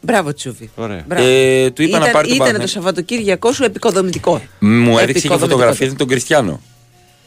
Μπράβο, 0.00 0.32
Τσούβι. 0.34 0.70
Ωραία. 0.74 1.04
Μπράβο. 1.06 1.26
Ε, 1.26 1.70
του 1.70 1.82
είπα 1.82 1.98
να 1.98 2.02
Ήταν, 2.02 2.12
πάρει 2.12 2.26
τον 2.28 2.36
ήταν 2.36 2.38
Παναθηναϊκό. 2.38 2.60
το 2.60 2.66
Σαββατοκύριακό 2.66 3.52
σου 3.52 3.64
επικοδομητικό. 3.64 4.42
Μου 4.58 4.98
έδειξε 4.98 5.02
και 5.02 5.08
Επικοδομητικό. 5.08 5.48
φωτογραφία 5.50 5.88
με 5.88 5.94
τον 5.94 6.06
Κριστιανό 6.08 6.60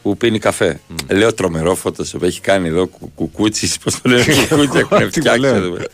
που 0.02 0.18
πίνει 0.18 0.40
καφέ. 0.40 0.80
Λέω 1.12 1.34
τρομερό 1.34 1.76
φωτοσοπ. 1.76 2.24
Έχει 2.24 2.42
κάνει 2.42 2.68
εδώ 2.68 2.88
κουκούτσις. 3.16 3.78
Πώς 3.78 4.02
το 4.02 4.10
λένε, 4.10 4.24
κουκούτσι 4.50 4.78
έχουν 4.80 4.98
Τι 4.98 5.04
μου 5.04 5.08
φτιάξει. 5.12 5.40
λένε. 5.40 5.58
εδώ 5.58 5.70
πέρα. 5.70 5.86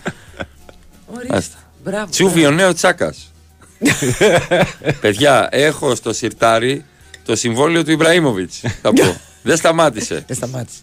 Ορίστε. 1.16 1.36
Άστα. 1.38 1.58
Μπράβο. 1.84 2.10
Τσούβι 2.10 2.46
ο 2.46 2.52
νέο 2.52 2.74
τσάκας. 2.74 3.32
Παιδιά, 5.02 5.48
έχω 5.52 5.96
στο 5.96 6.14
σιρτάρι 6.14 6.86
το 7.26 7.36
συμβόλαιο 7.36 7.84
του 7.84 7.92
Ιμπραήμοβιτς. 7.92 8.60
Θα 8.82 8.94
πω. 8.94 9.16
Δεν 9.46 9.58
σταμάτησε. 9.58 10.24
Δεν 10.28 10.36
σταμάτησε. 10.36 10.82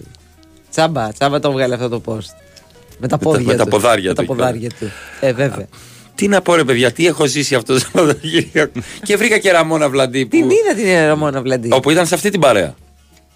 Τσάμπα, 0.70 1.12
τσάμπα 1.12 1.38
το 1.40 1.52
βγάλε 1.52 1.74
αυτό 1.74 1.88
το 1.88 2.02
post. 2.06 2.34
Με 2.98 3.08
τα 3.08 3.18
πόδια 3.18 3.46
με 3.46 3.54
τα 3.54 3.64
του. 3.64 3.70
ποδάρια 3.70 4.08
με 4.08 4.08
του 4.08 4.14
τα 4.14 4.22
εκεί 4.22 4.32
ποδάρια 4.34 4.68
του. 4.78 4.90
Ε, 5.20 5.32
βέβαια. 5.32 5.66
Τι 6.14 6.28
να 6.28 6.40
πω 6.42 6.54
ρε 6.54 6.64
παιδιά, 6.64 6.92
τι 6.92 7.06
έχω 7.06 7.26
ζήσει 7.26 7.54
αυτό 7.54 7.72
το 7.72 7.78
Σαββατοκύριακο. 7.92 8.80
και 9.02 9.16
βρήκα 9.16 9.38
και 9.38 9.50
Ραμόνα 9.50 9.88
Βλαντή 9.88 10.22
που, 10.26 10.28
Την 10.36 10.50
είδα 10.50 10.74
την 10.76 11.06
Ραμόνα 11.06 11.42
Βλαντή. 11.42 11.68
όπου 11.72 11.90
ήταν 11.90 12.06
σε 12.06 12.14
αυτή 12.14 12.30
την 12.30 12.40
παρέα. 12.40 12.74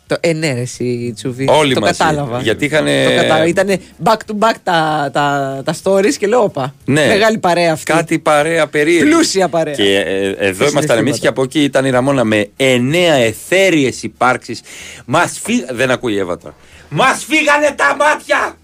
Το, 0.07 0.17
ε, 0.21 0.33
ναι, 0.33 0.53
ρε, 0.53 0.61
εσύ, 0.61 1.13
Τσούβι. 1.17 1.47
Όλοι 1.49 1.75
το 1.75 1.81
μαζί. 1.81 1.93
κατάλαβα. 1.99 2.41
Γιατί 2.41 2.65
είχανε- 2.65 3.05
Το 3.09 3.15
κατάλαβα. 3.15 3.47
Ήταν 3.47 3.81
back 4.05 4.13
to 4.17 4.39
back 4.39 4.55
τα, 4.63 5.11
τα, 5.13 5.63
τα 5.65 5.75
stories 5.83 6.15
και 6.19 6.27
λέω, 6.27 6.43
όπα. 6.43 6.75
Ναι. 6.85 7.07
Μεγάλη 7.07 7.39
παρέα 7.39 7.73
αυτή. 7.73 7.93
Κάτι 7.93 8.19
παρέα 8.19 8.67
περίεργη. 8.67 9.11
Πλούσια 9.11 9.49
παρέα. 9.49 9.75
Και 9.75 9.97
ε, 9.99 10.27
εδώ 10.27 10.35
ήμασταν 10.39 10.63
συναισθήματα. 10.71 10.95
εμεί 10.99 11.19
και 11.19 11.27
από 11.29 11.43
εκεί 11.43 11.63
ήταν 11.63 11.85
η 11.85 11.91
Ραμόνα 11.91 12.25
με 12.25 12.49
εννέα 12.57 13.15
εθέριες 13.15 14.03
υπάρξεις. 14.03 14.61
Μας 15.05 15.41
φύγανε. 15.45 15.73
Δεν 15.73 15.91
ακούει 15.91 16.13
η 16.15 16.19
Εύα 16.19 16.39
τώρα. 16.39 16.55
Μας 16.89 17.25
φύγανε 17.29 17.75
τα 17.77 17.97
μάτια! 17.99 18.57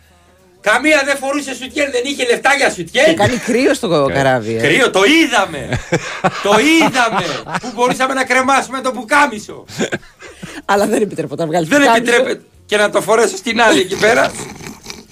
Καμία 0.62 1.02
δεν 1.04 1.16
φορούσε 1.16 1.54
σουτιέν, 1.54 1.90
δεν 1.90 2.02
είχε 2.04 2.24
λεφτά 2.30 2.50
για 2.56 2.66
Και 2.66 2.72
σουτιέν. 2.74 3.16
κάνει 3.16 3.36
κρύο 3.36 3.74
στο 3.74 4.10
καράβι. 4.14 4.54
ε. 4.56 4.60
Κρύο, 4.60 4.90
το 4.90 5.00
είδαμε! 5.04 5.68
το 6.46 6.52
είδαμε! 6.72 7.24
Που 7.60 7.70
μπορούσαμε 7.74 8.14
να 8.14 8.24
κρεμάσουμε 8.24 8.80
το 8.80 8.90
πουκάμισο. 8.90 9.64
Αλλά 10.64 10.86
δεν 10.86 11.02
επιτρέπεται 11.02 11.42
να 11.42 11.48
βγάλεις 11.48 11.68
Δεν 11.68 11.82
επιτρέπεται. 11.82 12.40
Και 12.66 12.76
να 12.76 12.90
το 12.90 13.00
φορέσω 13.00 13.36
στην 13.36 13.60
άλλη 13.62 13.80
εκεί 13.80 13.96
πέρα. 13.96 14.30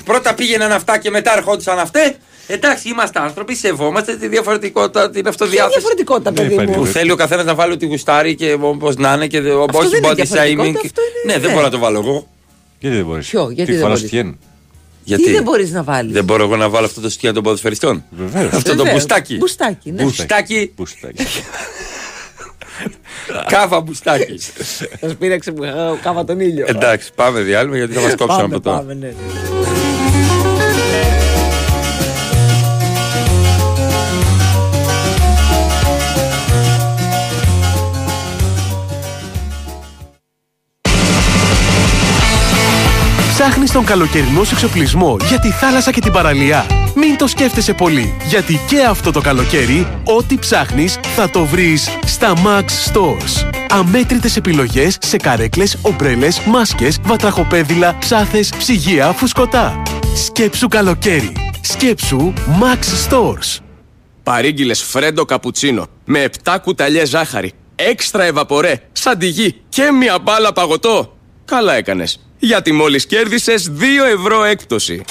Πρώτα 0.05 0.35
πήγαιναν 0.35 0.73
αυτά 0.73 0.99
και 0.99 1.11
μετά 1.11 1.37
ερχόντουσαν 1.37 1.79
αυτές. 1.79 2.13
Εντάξει, 2.51 2.89
είμαστε 2.89 3.21
άνθρωποι, 3.21 3.55
σεβόμαστε 3.55 4.17
τη 4.17 4.29
διαφορετικότητα, 4.29 5.11
την 5.11 5.23
Ποια 5.23 5.23
διαφορετικότητα. 5.23 5.69
διαφορετικότητα, 5.69 6.33
παιδί 6.33 6.55
Ναι, 6.57 6.65
μου; 6.67 6.73
Που 6.73 6.87
θέλει 6.87 7.11
ο 7.11 7.17
καθένας 7.17 7.45
να 7.45 7.55
βάλει 7.55 7.73
ό,τι 7.73 7.87
γουστάρει 7.87 8.35
και 8.35 8.57
όπως 8.61 8.97
να 8.97 9.13
είναι 9.13 9.27
και 9.27 9.39
ο- 9.39 9.63
Αυτό 9.63 9.79
όχι 9.79 9.89
δεν 9.89 9.99
είναι 10.03 10.09
body 10.13 10.15
διαφορετικότητα, 10.15 10.65
shaming. 10.81 10.85
αυτό 10.85 11.01
είναι- 11.03 11.33
Ναι, 11.35 11.41
δεν 11.41 11.49
ναι. 11.49 11.55
μπορώ 11.55 11.65
να 11.65 11.71
το 11.71 11.79
βάλω 11.79 11.99
εγώ. 11.99 12.29
Γιατί 12.79 12.97
δεν 12.97 13.05
μπορείς; 13.05 13.29
Ποιο, 13.29 13.51
γιατί 13.51 13.71
Τι 13.71 13.77
δεν 13.77 13.81
φοράς 13.81 13.99
μπορείς; 13.99 14.11
τυχαίνει. 14.11 14.39
Γιατί; 15.05 15.23
Τι 15.23 15.31
δεν 15.33 15.43
μπορείς 15.43 15.71
να 15.71 15.83
βάλεις; 15.83 16.13
δεν 16.13 16.25
μπορώ 16.25 16.43
εγώ 16.45 16.57
να 16.57 16.69
βάλω 16.69 16.87
αυτό 16.87 17.01
το 17.01 17.09
σκιά 17.11 17.33
των 17.33 17.43
ποδοσφαιριστών. 17.43 18.05
Βεβαίως. 18.11 18.53
Αυτό 18.53 18.75
το 18.75 18.85
μπουστάκι. 18.91 19.37
Μπουστάκι, 19.37 19.91
ναι. 19.91 20.03
Μπουστάκι, 20.03 20.73
Μπουστάκι. 20.77 21.25
Κάβα 23.49 23.81
μπουστάκι. 23.81 24.39
Θα 25.01 25.09
σπήραξε 25.09 25.53
που 25.53 25.65
είχα 25.65 25.99
κάβα 26.03 26.25
τον 26.25 26.41
ήλιο. 26.41 26.65
Εντάξει, 26.69 27.11
πάμε 27.15 27.41
διάλειμμα 27.41 27.77
γιατί 27.77 27.93
θα 27.93 28.01
μας 28.01 28.15
κόψουν 28.15 28.51
Πάμε, 28.51 28.55
από 28.55 28.61
τώρα. 28.61 29.78
Ψάχνεις 43.39 43.73
τον 43.73 43.85
καλοκαιρινό 43.85 44.45
σου 44.45 44.55
εξοπλισμό 44.55 45.17
για 45.29 45.39
τη 45.39 45.51
θάλασσα 45.51 45.91
και 45.91 46.01
την 46.01 46.13
παραλία. 46.13 46.67
Μην 46.95 47.17
το 47.17 47.27
σκέφτεσαι 47.27 47.73
πολύ, 47.73 48.17
γιατί 48.29 48.61
και 48.69 48.83
αυτό 48.83 49.13
το 49.13 49.21
καλοκαίρι, 49.21 50.01
ό,τι 50.05 50.39
ψάχνεις 50.39 50.99
θα 51.17 51.31
το 51.31 51.45
βρεις 51.45 51.89
στα 52.07 52.33
Max 52.45 52.65
Stores. 52.65 53.51
Αμέτρητες 53.69 54.37
επιλογές 54.37 54.99
σε 55.01 55.17
καρέκλες, 55.17 55.79
ομπρέλες, 55.83 56.41
μάσκες, 56.41 56.99
βατραχοπέδιλα, 57.03 57.99
ψάθες, 57.99 58.53
ψυγεία, 58.59 59.13
φουσκωτά. 59.13 59.83
Σκέψου 60.27 60.69
καλοκαίρι. 60.69 61.33
Σκέψου 61.61 62.33
Max 62.61 63.09
Stores. 63.09 63.59
Παρήγγειλες 64.23 64.83
φρέντο 64.83 65.25
καπουτσίνο 65.25 65.87
με 66.05 66.29
7 66.45 66.57
κουταλιές 66.63 67.09
ζάχαρη, 67.09 67.53
έξτρα 67.75 68.25
ευαπορέ, 68.25 68.81
σαντιγί 68.93 69.61
και 69.69 69.91
μια 69.91 70.19
μπάλα 70.19 70.53
παγωτό. 70.53 71.13
Καλά 71.45 71.75
έκανες, 71.75 72.28
γιατί 72.39 72.73
μόλις 72.73 73.07
κέρδισες 73.07 73.73
2 73.79 73.83
ευρώ 74.19 74.45
έκπτωση. 74.45 75.05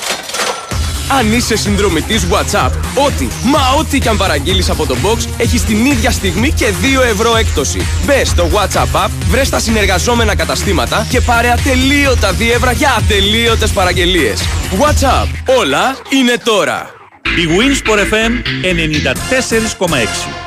Αν 1.20 1.34
είσαι 1.34 1.58
συνδρομητής 1.58 2.28
WhatsApp, 2.32 2.72
ό,τι, 3.06 3.28
μα 3.44 3.60
ό,τι 3.80 4.00
και 4.00 4.10
αν 4.10 4.18
παραγγείλεις 4.18 4.70
από 4.70 4.86
το 4.86 4.96
box, 5.04 5.18
έχεις 5.38 5.64
την 5.64 5.86
ίδια 5.86 6.12
στιγμή 6.12 6.52
και 6.52 6.66
2 7.00 7.02
ευρώ 7.12 7.36
έκπτωση. 7.36 7.88
Μπες 8.06 8.28
στο 8.28 8.50
WhatsApp 8.54 9.06
app, 9.06 9.10
βρες 9.30 9.50
τα 9.50 9.60
συνεργαζόμενα 9.60 10.36
καταστήματα 10.36 11.08
και 11.10 11.22
πάρε 11.22 11.52
ατελείωτα 11.52 12.32
δίευρα 12.32 12.72
για 12.72 12.96
ατελείωτες 12.98 13.72
παραγγελίες. 13.72 14.42
WhatsApp, 14.80 15.56
όλα 15.60 15.98
είναι 16.10 16.38
τώρα. 16.44 16.92
Η 17.38 17.48
Winsport 17.58 18.00
FM 18.00 18.32
94,6 18.62 20.47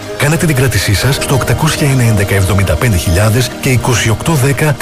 Κάνετε 0.21 0.45
την 0.45 0.55
κράτησή 0.55 0.93
σας 0.93 1.15
στο 1.15 1.41
811 1.45 1.51
75.000 2.27 3.47
και 3.61 3.79
2810 3.79 3.89
399 4.57 4.73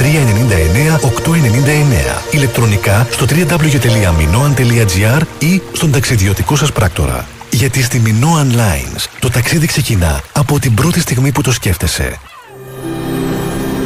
899. 0.99 2.21
Ηλεκτρονικά 2.31 3.07
στο 3.11 3.25
www.minoan.gr 3.29 5.21
ή 5.39 5.61
στον 5.73 5.91
ταξιδιωτικό 5.91 6.55
σας 6.55 6.71
πράκτορα. 6.71 7.27
Γιατί 7.49 7.83
στη 7.83 8.01
Minoan 8.05 8.55
Lines 8.55 9.05
το 9.19 9.29
ταξίδι 9.29 9.65
ξεκινά 9.65 10.21
από 10.31 10.59
την 10.59 10.73
πρώτη 10.73 10.99
στιγμή 10.99 11.31
που 11.31 11.41
το 11.41 11.51
σκέφτεσαι. 11.51 12.19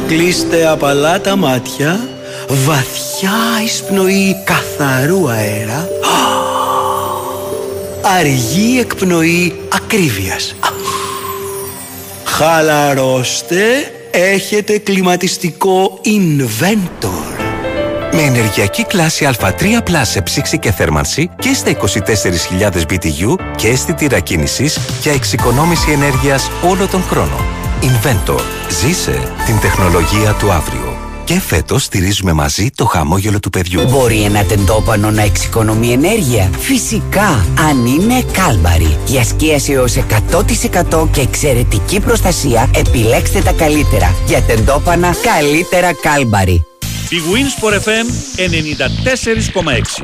Κλείστε 0.06 0.66
απαλά 0.66 1.20
τα 1.20 1.36
μάτια, 1.36 2.08
βαθιά 2.48 3.62
εισπνοή 3.64 4.36
καθαρού 4.44 5.30
αέρα, 5.30 5.88
αργή 8.18 8.78
εκπνοή 8.80 9.54
ακρίβειας. 9.74 10.54
Χαλαρώστε, 12.36 13.62
έχετε 14.10 14.78
κλιματιστικό 14.78 16.00
Inventor. 16.04 17.44
Με 18.12 18.22
ενεργειακή 18.22 18.84
κλάση 18.84 19.28
Α3 19.38 20.02
σε 20.02 20.22
ψήξη 20.22 20.58
και 20.58 20.72
θέρμανση 20.72 21.30
και 21.38 21.54
στα 21.54 21.76
24.000 22.60 22.70
BTU 22.90 23.34
και 23.56 23.68
αισθητήρα 23.68 24.20
κίνησης 24.20 24.78
για 25.02 25.12
εξοικονόμηση 25.12 25.90
ενέργειας 25.90 26.50
όλο 26.68 26.86
τον 26.86 27.02
χρόνο. 27.02 27.36
Inventor. 27.82 28.40
Ζήσε 28.68 29.32
την 29.46 29.60
τεχνολογία 29.60 30.32
του 30.38 30.52
αύριο. 30.52 31.03
Και 31.24 31.40
φέτος 31.40 31.84
στηρίζουμε 31.84 32.32
μαζί 32.32 32.70
το 32.74 32.84
χαμόγελο 32.84 33.40
του 33.40 33.50
παιδιού. 33.50 33.88
Μπορεί 33.88 34.22
ένα 34.22 34.44
τεντόπανο 34.44 35.10
να 35.10 35.22
εξοικονομεί 35.22 35.92
ενέργεια. 35.92 36.50
Φυσικά, 36.58 37.46
αν 37.68 37.86
είναι 37.86 38.24
κάλμπαρη. 38.32 38.98
Για 39.06 39.24
σκίαση 39.24 39.72
έως 39.72 39.96
100% 39.96 41.08
και 41.12 41.20
εξαιρετική 41.20 42.00
προστασία, 42.00 42.70
επιλέξτε 42.74 43.40
τα 43.40 43.52
καλύτερα. 43.52 44.14
Για 44.26 44.42
τεντόπανα, 44.42 45.14
καλύτερα 45.22 45.92
κάλμπαρη. 45.92 46.64
Η 47.08 47.16
Winsport 47.32 47.74
FM 47.74 48.06
94,6 48.36 50.02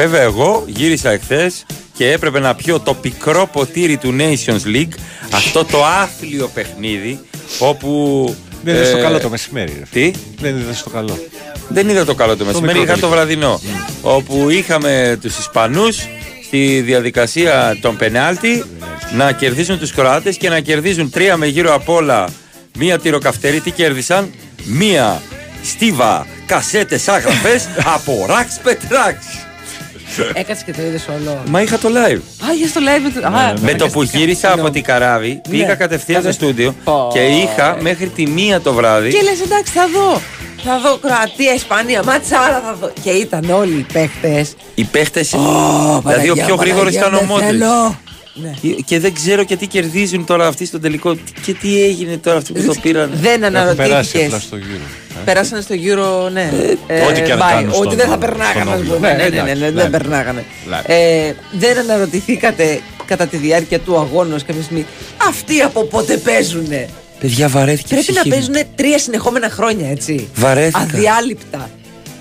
βέβαια 0.00 0.20
εγώ 0.22 0.64
γύρισα 0.66 1.10
εχθές 1.10 1.66
και 1.92 2.12
έπρεπε 2.12 2.38
να 2.38 2.54
πιω 2.54 2.80
το 2.80 2.94
πικρό 2.94 3.48
ποτήρι 3.52 3.96
του 3.96 4.16
Nations 4.18 4.76
League, 4.76 4.92
αυτό 5.32 5.64
το 5.64 5.84
άθλιο 5.84 6.50
παιχνίδι, 6.54 7.20
όπου. 7.58 8.34
Δεν 8.62 8.74
είδες 8.74 8.88
ε, 8.88 8.92
το 8.92 8.98
καλό 8.98 9.20
το 9.20 9.28
μεσημέρι. 9.28 9.72
ρε. 9.78 9.84
Τι; 9.90 10.10
Δεν 10.40 10.56
είδες 10.56 10.82
το 10.82 10.90
καλό. 10.90 11.18
Δεν 11.68 11.88
είδα 11.88 12.04
το 12.04 12.14
καλό 12.14 12.36
το 12.36 12.44
μεσημέρι, 12.44 12.78
μικρό 12.78 12.92
είχα 12.92 13.00
το 13.00 13.08
τελικό. 13.08 13.16
βραδινό. 13.16 13.60
Όπου 14.02 14.50
είχαμε 14.50 15.18
τους 15.20 15.38
Ισπανούς 15.38 15.96
στη 16.46 16.80
διαδικασία 16.80 17.78
των 17.80 17.96
πενάλτη 17.96 18.64
να 19.16 19.32
κερδίσουν 19.32 19.78
τους 19.78 19.92
Κροάτες 19.92 20.36
και 20.36 20.48
να 20.48 20.60
κερδίζουν 20.60 21.10
τρία 21.10 21.36
με 21.36 21.46
γύρω 21.46 21.74
απ' 21.74 21.88
όλα 21.88 22.28
μία 22.78 22.98
τυροκαυτερή. 22.98 23.60
Τι 23.60 23.70
κέρδισαν; 23.70 24.30
Μία 24.64 25.22
στίβα 25.62 26.26
κασέτες 26.46 27.08
άγραφες 27.08 27.68
από 27.94 28.26
Rax 28.28 28.68
Petrax. 28.68 29.47
Έκατσε 30.40 30.62
και 30.66 30.72
το 30.72 30.82
είδες 30.82 31.08
όλο. 31.08 31.42
Μα 31.48 31.62
είχα 31.62 31.78
το 31.78 31.88
live. 31.88 32.20
Α, 32.48 32.52
για 32.58 32.68
στο 32.68 32.80
live. 32.80 33.10
του- 33.14 33.26
Α, 33.26 33.54
Με 33.60 33.74
το 33.74 33.88
που 33.88 34.02
γύρισα 34.02 34.52
από 34.52 34.70
την 34.70 34.82
Καράβη, 34.82 35.40
πήγα 35.50 35.66
Ναι. 35.66 35.74
κατευθείαν 35.74 36.20
στο 36.22 36.30
Κατευθ- 36.30 36.44
στούντιο 36.54 36.74
Πω. 36.84 37.10
και 37.12 37.20
είχα 37.20 37.76
μέχρι 37.80 38.06
τη 38.08 38.26
μία 38.26 38.60
το 38.60 38.72
βράδυ. 38.72 39.10
Και 39.10 39.20
λες, 39.22 39.40
εντάξει, 39.40 39.72
θα 39.72 39.86
δω. 39.94 40.20
Θα 40.64 40.78
δω 40.82 40.96
Κροατία, 40.96 41.54
Ισπανία, 41.54 42.02
ματσάρα 42.02 42.62
θα 42.66 42.76
δω. 42.80 42.92
Και 43.02 43.10
ήταν 43.10 43.50
όλοι 43.50 43.72
οι 43.72 43.86
παίχτες. 43.92 44.54
Οι 44.74 44.84
παίχτε. 44.84 45.24
Παναγιά, 45.30 46.00
δηλαδή, 46.04 46.30
ο 46.30 46.34
πιο 46.46 46.54
γρήγορος 46.54 46.94
Παναγιά, 46.94 47.00
ήταν 47.00 47.14
ο 47.14 47.18
δεν 47.18 47.26
Μόντριτς. 47.26 47.58
Θέλω. 48.42 48.54
Ναι. 48.62 48.70
Και 48.84 48.98
δεν 48.98 49.12
ξέρω 49.14 49.44
και 49.44 49.56
τι 49.56 49.66
κερδίζουν 49.66 50.24
τώρα 50.24 50.46
αυτοί 50.46 50.66
στο 50.66 50.80
τελικό. 50.80 51.16
Και 51.42 51.52
τι 51.54 51.82
έγινε 51.82 52.16
τώρα 52.16 52.36
αυτοί 52.36 52.52
που 52.52 52.64
το 52.66 52.74
πήραν. 52.82 53.10
Δεν 53.14 53.40
περάσει 53.40 53.56
αναρωτήθηκες. 53.56 54.24
απλά 54.26 54.38
στο 54.38 54.56
γύρο. 54.56 54.80
Περάσανε 55.24 55.60
στο 55.62 55.74
Euro, 55.74 56.30
ναι. 56.32 56.50
ό,τι 57.08 57.20
και 57.20 57.32
αν 57.32 57.38
bye. 57.38 57.42
κάνουν 57.50 57.68
Ότι 57.68 57.76
στον- 57.76 57.96
δεν 57.96 58.08
θα 58.08 58.18
περνάγανε, 58.18 58.60
στον 58.60 58.72
ας 58.72 58.78
όμιλο. 58.78 58.94
πούμε. 58.94 59.08
Ναι, 59.08 59.14
Ναι, 59.16 59.28
ναι, 59.28 59.28
ναι, 59.28 59.36
εντάξει, 59.40 59.60
ναι, 59.60 59.66
ναι. 59.70 59.80
δεν 59.82 59.90
περνάγανε. 59.90 60.44
Εντάξει. 60.66 60.92
Ε, 60.92 61.32
Δεν 61.52 61.78
αναρωτηθήκατε 61.78 62.80
κατά 63.06 63.26
τη 63.26 63.36
διάρκεια 63.36 63.78
του 63.80 63.96
αγώνα 63.98 64.34
ως 64.34 64.44
κάποια 64.44 64.62
στιγμή. 64.62 64.86
Αυτοί 65.28 65.60
από 65.60 65.84
πότε 65.84 66.16
παίζουνε; 66.16 66.88
Παιδιά, 67.20 67.48
βαρέθηκε. 67.48 67.94
η 67.94 67.98
Πρέπει 67.98 68.12
να 68.12 68.20
ψυχή 68.22 68.28
μου. 68.28 68.34
παίζουν 68.48 68.66
τρία 68.76 68.98
συνεχόμενα 68.98 69.50
χρόνια, 69.50 69.90
έτσι. 69.90 70.28
Βαρέθηκα. 70.34 70.78
Αδιάλειπτα. 70.78 71.70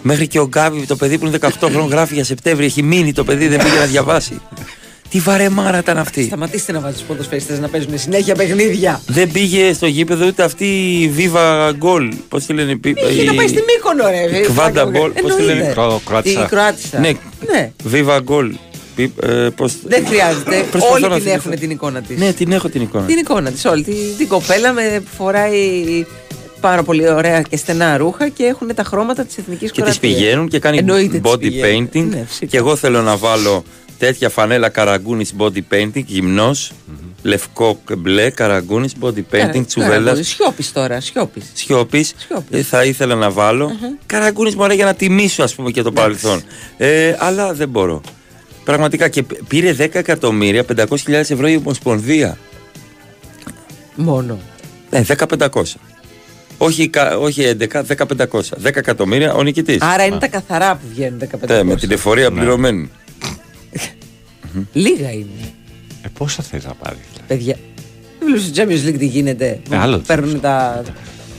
Μέχρι 0.02 0.28
και 0.28 0.40
ο 0.40 0.48
Γκάβι, 0.48 0.86
το 0.86 0.96
παιδί 0.96 1.18
που 1.18 1.26
είναι 1.26 1.38
18 1.42 1.50
χρόνων, 1.70 1.90
γράφει 1.90 2.14
για 2.14 2.24
Σεπτέμβρη. 2.24 2.66
Έχει 2.66 2.84
μείνει 2.84 3.14
το 3.14 3.24
παιδί, 3.24 3.48
δεν 3.48 3.64
πήγε 3.64 3.76
να 3.80 3.86
διαβάσει. 3.86 4.42
Τι 5.10 5.20
βαρεμάρα 5.20 5.78
ήταν 5.78 5.98
αυτή. 5.98 6.24
Σταματήστε 6.24 6.72
να 6.72 6.80
βάζετε 6.80 7.00
τους 7.00 7.08
ποδοσφαιριστές 7.08 7.60
να 7.60 7.68
παίζουν 7.68 7.98
συνέχεια 8.00 8.36
παιχνίδια. 8.36 9.02
Δεν 9.08 9.32
πήγε 9.32 9.74
στο 9.74 9.86
γήπεδο 9.88 10.26
ούτε 10.26 10.44
αυτή 10.44 10.66
η 11.02 11.12
Viva 11.18 11.70
Goal. 11.70 12.10
Πώς 12.30 12.46
τη 12.46 12.54
λένε, 12.54 12.72
η- 12.72 12.80
Είχε 13.12 13.24
να 13.24 13.34
πάει 13.34 13.48
στη 13.48 13.60
Μύκονο, 13.76 14.10
ρε. 14.10 14.40
Κβάντα 14.40 14.86
Ball. 14.88 15.12
Πώς 15.22 15.36
τη 15.36 15.42
λένε. 15.42 15.72
Κρο- 15.74 16.02
Κροάτισσα. 16.06 16.44
Η 16.44 16.46
Κροάτισσα. 16.48 17.00
Ναι, 17.00 17.12
Ναι. 17.52 17.72
Viva 17.94 18.18
Goal. 18.18 18.52
Πι- 18.96 19.24
ε, 19.24 19.32
πώς- 19.56 19.74
Δεν 19.84 20.06
χρειάζεται. 20.08 20.66
Προσπαθώ 20.72 20.94
Όλοι 20.94 21.02
να 21.04 21.10
την 21.10 21.18
θυμηθώ. 21.24 21.36
έχουν 21.50 21.60
την 21.60 21.70
εικόνα 21.70 22.02
της. 22.02 22.18
Ναι, 22.18 22.34
την 22.34 22.52
έχω 22.52 22.70
την 22.70 22.82
εικόνα. 22.82 23.06
Την 23.06 23.18
εικόνα 23.18 23.52
της, 23.52 23.66
όλη. 23.66 23.84
Την, 23.84 23.94
την 24.18 24.28
κοπέλα 24.28 24.72
με 24.74 25.04
φοράει 25.18 25.62
πάρα 26.60 26.84
πολύ 26.84 27.10
ωραία 27.10 27.42
και 27.42 27.58
στενά 27.58 27.98
ρούχα 27.98 28.28
και 28.30 28.44
έχουν 28.44 28.74
τα 28.76 28.84
χρώματα 28.84 29.26
της 29.26 29.38
εθνικής 29.38 29.72
Και 29.72 29.82
Κροατίας. 29.82 30.00
τις 30.00 30.10
πηγαίνουν 30.14 30.48
και 30.48 30.60
κάνει 30.60 30.78
Εννοείται 30.78 31.18
τις 31.20 31.32
body 31.32 31.40
πηγαίνουν. 31.40 31.90
painting. 31.94 32.04
Ναι, 32.10 32.24
φυσικά. 32.28 32.46
και 32.46 32.58
εγώ 32.58 32.76
θέλω 32.76 33.02
να 33.02 33.18
βάλω 33.18 33.64
τέτοια 33.98 34.30
φανέλα 34.30 34.70
καραγκούνης 34.70 35.34
body 35.38 35.60
painting, 35.72 36.04
γυμνός, 36.06 36.72
λευκό 37.22 37.80
και 37.88 37.96
μπλε, 37.96 38.30
καραγκούνης 38.30 38.94
body 39.02 39.24
painting, 39.32 39.64
τσουβέλας. 39.68 40.28
Σιώπης 40.28 40.72
τώρα, 40.72 41.00
σιώπης. 41.00 41.52
Σιώπης. 41.54 42.14
Σιώπης. 42.18 42.60
Ε, 42.60 42.64
θα 42.64 42.84
ήθελα 42.86 43.16
να 43.16 43.30
βάλω. 43.32 43.72
Καραγκούνης 44.06 44.56
μωρέ 44.56 44.74
για 44.74 44.86
να 44.86 44.94
τιμήσω, 44.94 45.44
ας 45.44 45.56
πούμε, 45.56 45.72
και 45.72 45.82
το 45.82 45.92
παρελθόν. 45.92 46.44
Ε, 46.78 47.16
αλλά 47.20 47.54
δεν 47.54 47.70
μπορώ. 47.70 48.02
Πραγματικά 48.64 49.08
και 49.10 49.24
π- 49.24 49.44
πήρε 49.48 49.74
10 49.74 50.00
εκατομμύρια 50.00 50.64
500.000 50.64 51.12
ευρώ 51.32 51.48
η 51.48 51.56
Ομοσπονδία. 51.56 52.38
Μόνο. 53.96 54.40
Ναι, 54.90 55.02
10-500. 55.02 55.62
Όχι, 56.58 56.88
κα- 56.90 57.18
όχι 57.18 57.42
11, 57.44 57.84
10-500. 57.84 58.58
10 58.64 58.76
εκατομμύρια 58.80 59.34
ο 59.34 59.44
νικητής. 59.44 59.82
Άρα 59.82 60.06
είναι 60.06 60.18
τα 60.18 60.28
καθαρά 60.28 60.76
που 60.76 60.86
βγαίνουν 60.90 61.20
15 61.20 61.48
Ναι, 61.48 61.64
με 61.64 61.76
την 61.76 61.92
εφορία 61.92 62.30
Ναι. 62.30 62.40
πληρωμένη. 62.40 62.90
Λίγα 64.74 65.12
είναι. 65.12 65.52
Ε, 66.04 66.08
πόσα 66.18 66.44
θες 66.44 66.66
να 66.66 66.74
πάρεις. 66.74 67.00
δηλαδή; 67.14 67.28
Παιδιά. 67.28 67.56
Δεν 68.20 68.28
βλέπει 68.28 68.42
στο 68.42 68.64
Champions 68.64 68.90
League 68.94 68.98
τι 69.00 69.06
γίνεται; 69.06 69.60
Ε, 69.72 69.78
άλλο 69.78 69.98
Παίρνουν 70.00 70.40
τα. 70.40 70.84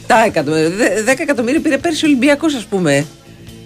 Τα 0.07 0.25
εκατομμύρια. 0.25 0.71
Δε- 0.71 1.03
10 1.03 1.23
εκατομμύρια 1.23 1.61
πήρε 1.61 1.79
πέρσι 1.79 2.05
ο 2.05 2.09
Ολυμπιακός, 2.09 2.55
ας 2.55 2.65
πούμε. 2.65 3.07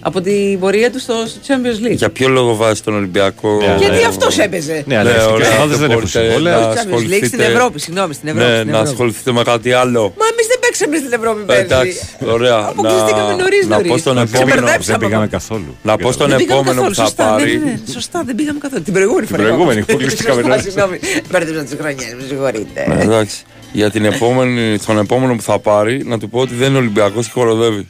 Από 0.05 0.21
την 0.21 0.59
πορεία 0.59 0.91
του 0.91 0.99
στο, 0.99 1.13
στο 1.27 1.39
Champions 1.47 1.79
League. 1.87 1.95
Για 1.95 2.09
ποιο 2.09 2.27
λόγο 2.27 2.55
βάζεις 2.55 2.81
τον 2.83 2.93
Ολυμπιακό; 2.95 3.57
Ναι, 3.57 3.75
Γιατί 3.79 3.99
ναι. 3.99 4.05
αυτό 4.07 4.27
έπαιζε. 4.43 4.83
Ναι, 4.87 4.97
αλλά 4.97 5.09
οι 5.09 5.13
Ναι, 5.13 5.19
εθνικές 5.19 5.35
ωραία, 5.47 5.55
ομάδες 5.57 5.77
δεν 5.77 5.89
έχουν 5.91 6.01
μπορείτε 6.01 6.19
συμβόλαια. 6.23 6.57
να 6.57 6.61
Champions 6.61 6.67
League 6.67 6.77
στην 6.77 6.89
ασχοληθείτε- 6.93 7.45
Ευρώπη, 7.45 7.79
συγγνώμη, 7.79 8.13
στην 8.13 8.27
Ευρώπη. 8.29 8.49
Ναι, 8.49 8.55
στην 8.57 8.69
να 8.71 8.77
Ευρώπη. 8.77 8.89
ασχοληθείτε 8.91 9.31
με 9.31 9.43
κάτι 9.51 9.71
άλλο. 9.83 10.01
Μα 10.19 10.25
εμείς 10.33 10.45
δεν 10.51 10.59
παίξαμε 10.63 10.95
στην 11.03 11.13
Ευρώπη 11.19 11.41
πέρσι. 11.49 11.61
Εντάξει, 11.63 11.99
ωραία. 12.35 12.57
Αποκλειστήκαμε 12.71 13.33
νωρίς, 13.43 13.63
να 13.67 13.75
πω 13.77 13.83
νωρίς. 13.87 14.01
στον 14.01 14.15
Δεν 14.15 14.23
επόμενο. 14.33 14.49
μπερδέψαμε. 14.61 14.97
Δεν 14.97 15.07
πήγαμε 15.07 15.27
καθόλου. 15.37 15.71
Να 15.89 15.93
πω 15.97 16.11
στον 16.11 16.27
Δεν 16.29 16.37
πήγαμε 16.37 16.59
επόμενο 16.59 16.79
που 16.81 16.87
καθόλου, 16.87 16.95
θα 16.95 17.03
σωστά, 17.05 17.23
πάρει. 17.29 17.51
Ναι, 17.57 17.63
ναι, 17.65 17.71
ναι, 17.85 17.91
σωστά, 17.97 18.17
δεν 18.27 18.35
πήγαμε 18.39 18.59
καθόλου. 18.65 18.83
Την 18.87 18.93
προηγούμενη 18.97 19.25
φορά. 19.31 19.41
προηγούμενη, 19.43 19.79
είπαμε. 19.79 19.91
αποκλειστήκαμε 19.93 20.35
Σωστά, 20.41 20.49
νωρίς. 20.55 20.63
Συγγνώμη, 20.67 20.97
μπέρδεψα 21.31 21.61
τις 21.67 21.75
χρονιές, 21.79 22.11
με 22.19 22.23
συγχωρείτε. 22.29 22.79
Ναι, 22.87 23.01
εντάξει. 23.07 23.37
Για 23.79 23.89
την 23.95 24.03
επόμενη, 24.05 24.77
στον 24.81 24.97
επόμενο 25.05 25.31
που 25.35 25.41
θα 25.41 25.59
πάρει, 25.59 25.95
να 26.05 26.15
του 26.19 26.29
πω 26.29 26.39
ότι 26.39 26.53
δεν 26.61 26.69
είναι 26.69 26.77
Ολυμπιακός 26.77 27.25
και 27.25 27.31
χοροδεύει. 27.33 27.87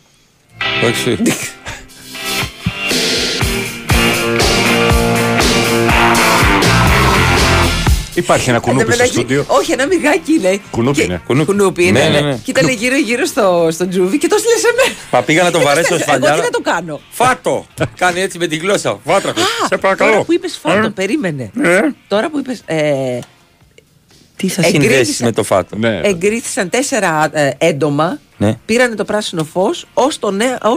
Εντάξει. 0.82 1.10
Υπάρχει 8.14 8.50
ένα 8.50 8.60
κουνούπι 8.60 8.82
στο 8.82 8.90
μεταξύ, 8.92 9.14
στούντιο. 9.14 9.46
Όχι, 9.48 9.72
ένα 9.72 9.88
μιγάκι 9.88 10.34
είναι. 10.34 10.60
Κουνούπι 10.72 10.98
Και- 10.98 11.04
είναι. 11.04 11.22
Κουνούπι. 11.26 11.46
Κουνούπι 11.46 11.86
είναι. 11.88 12.00
Ναι, 12.04 12.10
ναι. 12.10 12.20
ναι, 12.20 12.28
ναι. 12.30 12.36
Και 12.44 12.52
ήταν 12.52 12.70
γύρω-γύρω 12.70 13.26
στο, 13.26 13.68
στο 13.72 13.88
τζούβι 13.88 14.18
και 14.18 14.28
το 14.28 14.38
στείλε 14.38 14.58
σε 14.58 14.74
μένα. 14.76 14.96
Μα 15.12 15.22
πήγα 15.22 15.44
να 15.44 15.52
το 15.52 15.58
Και 15.58 15.64
βαρέσω 15.64 15.86
στέλνε, 15.86 16.04
σφαλιάρα. 16.04 16.34
Εγώ 16.34 16.42
τι 16.42 16.50
να 16.52 16.64
το 16.64 16.72
κάνω; 16.72 17.00
Φάτο! 17.10 17.66
Κάνει 17.96 18.22
έτσι 18.22 18.38
με 18.38 18.48
τη 18.48 18.56
γλώσσα. 18.56 19.00
Βάτρακο. 19.04 19.40
Σε 19.40 19.46
Τώρα 19.70 19.82
παρακαλώ. 19.82 20.24
που 20.24 20.34
είπες 20.34 20.60
φάτο, 20.62 20.86
Ε. 20.88 20.90
περίμενε. 20.90 21.52
Ε. 21.64 21.80
Τώρα 22.08 22.30
που 22.30 22.40
είπες. 22.40 22.62
Ε, 24.34 24.46
Τι 24.46 24.48
θα 24.48 24.62
Εγκρίθησα. 24.66 24.90
συνδέσεις 24.90 25.20
με 25.22 25.32
το 25.32 25.44
φάτο; 25.44 25.78
Ναι. 25.78 26.00
εγκρίθησαν 26.04 26.70
τέσσερα 26.70 27.30
ε, 27.34 27.52
έντομα. 27.58 28.20
Ναι. 28.38 28.58
Πήρανε 28.66 28.96
το 28.96 29.06
πράσινο 29.06 29.44
φως 29.44 29.86
ως 29.94 30.20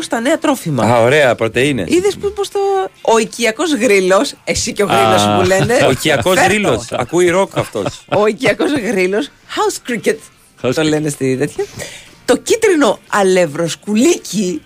τα 0.09 0.21
νέα 0.21 0.39
τρόφιμα. 0.41 0.85
Α, 0.85 1.01
ωραία, 1.01 1.35
πρωτενε. 1.35 1.85
Είδες 1.89 2.17
πώς 2.35 2.49
το. 2.49 2.59
Ο 3.01 3.19
οικιακός 3.19 3.75
γρύλος, 3.75 4.35
εσύ 4.45 4.73
και 4.73 4.83
ο 4.83 4.87
γρύλος 4.87 5.23
που 5.39 5.47
λένε. 5.47 5.79
Ο 5.87 5.91
οικιακός 5.91 6.35
φέρ' 6.39 6.47
το. 6.47 6.53
ρίλο. 6.53 6.85
Ακούει 6.91 7.29
ροκ 7.29 7.59
αυτός. 7.59 8.05
Ο 8.07 8.27
οικιακός 8.27 8.73
γρύλος, 8.73 9.29
house 9.29 9.91
cricket. 9.91 10.17
House 10.63 10.75
το 10.75 10.83
cricket. 10.83 10.85
λένε 10.85 11.09
στη 11.09 11.37
τέτοια. 11.37 11.65
Το 12.25 12.37
κίτρινο 12.37 12.99
αλευροσκουλίκι. 13.09 14.63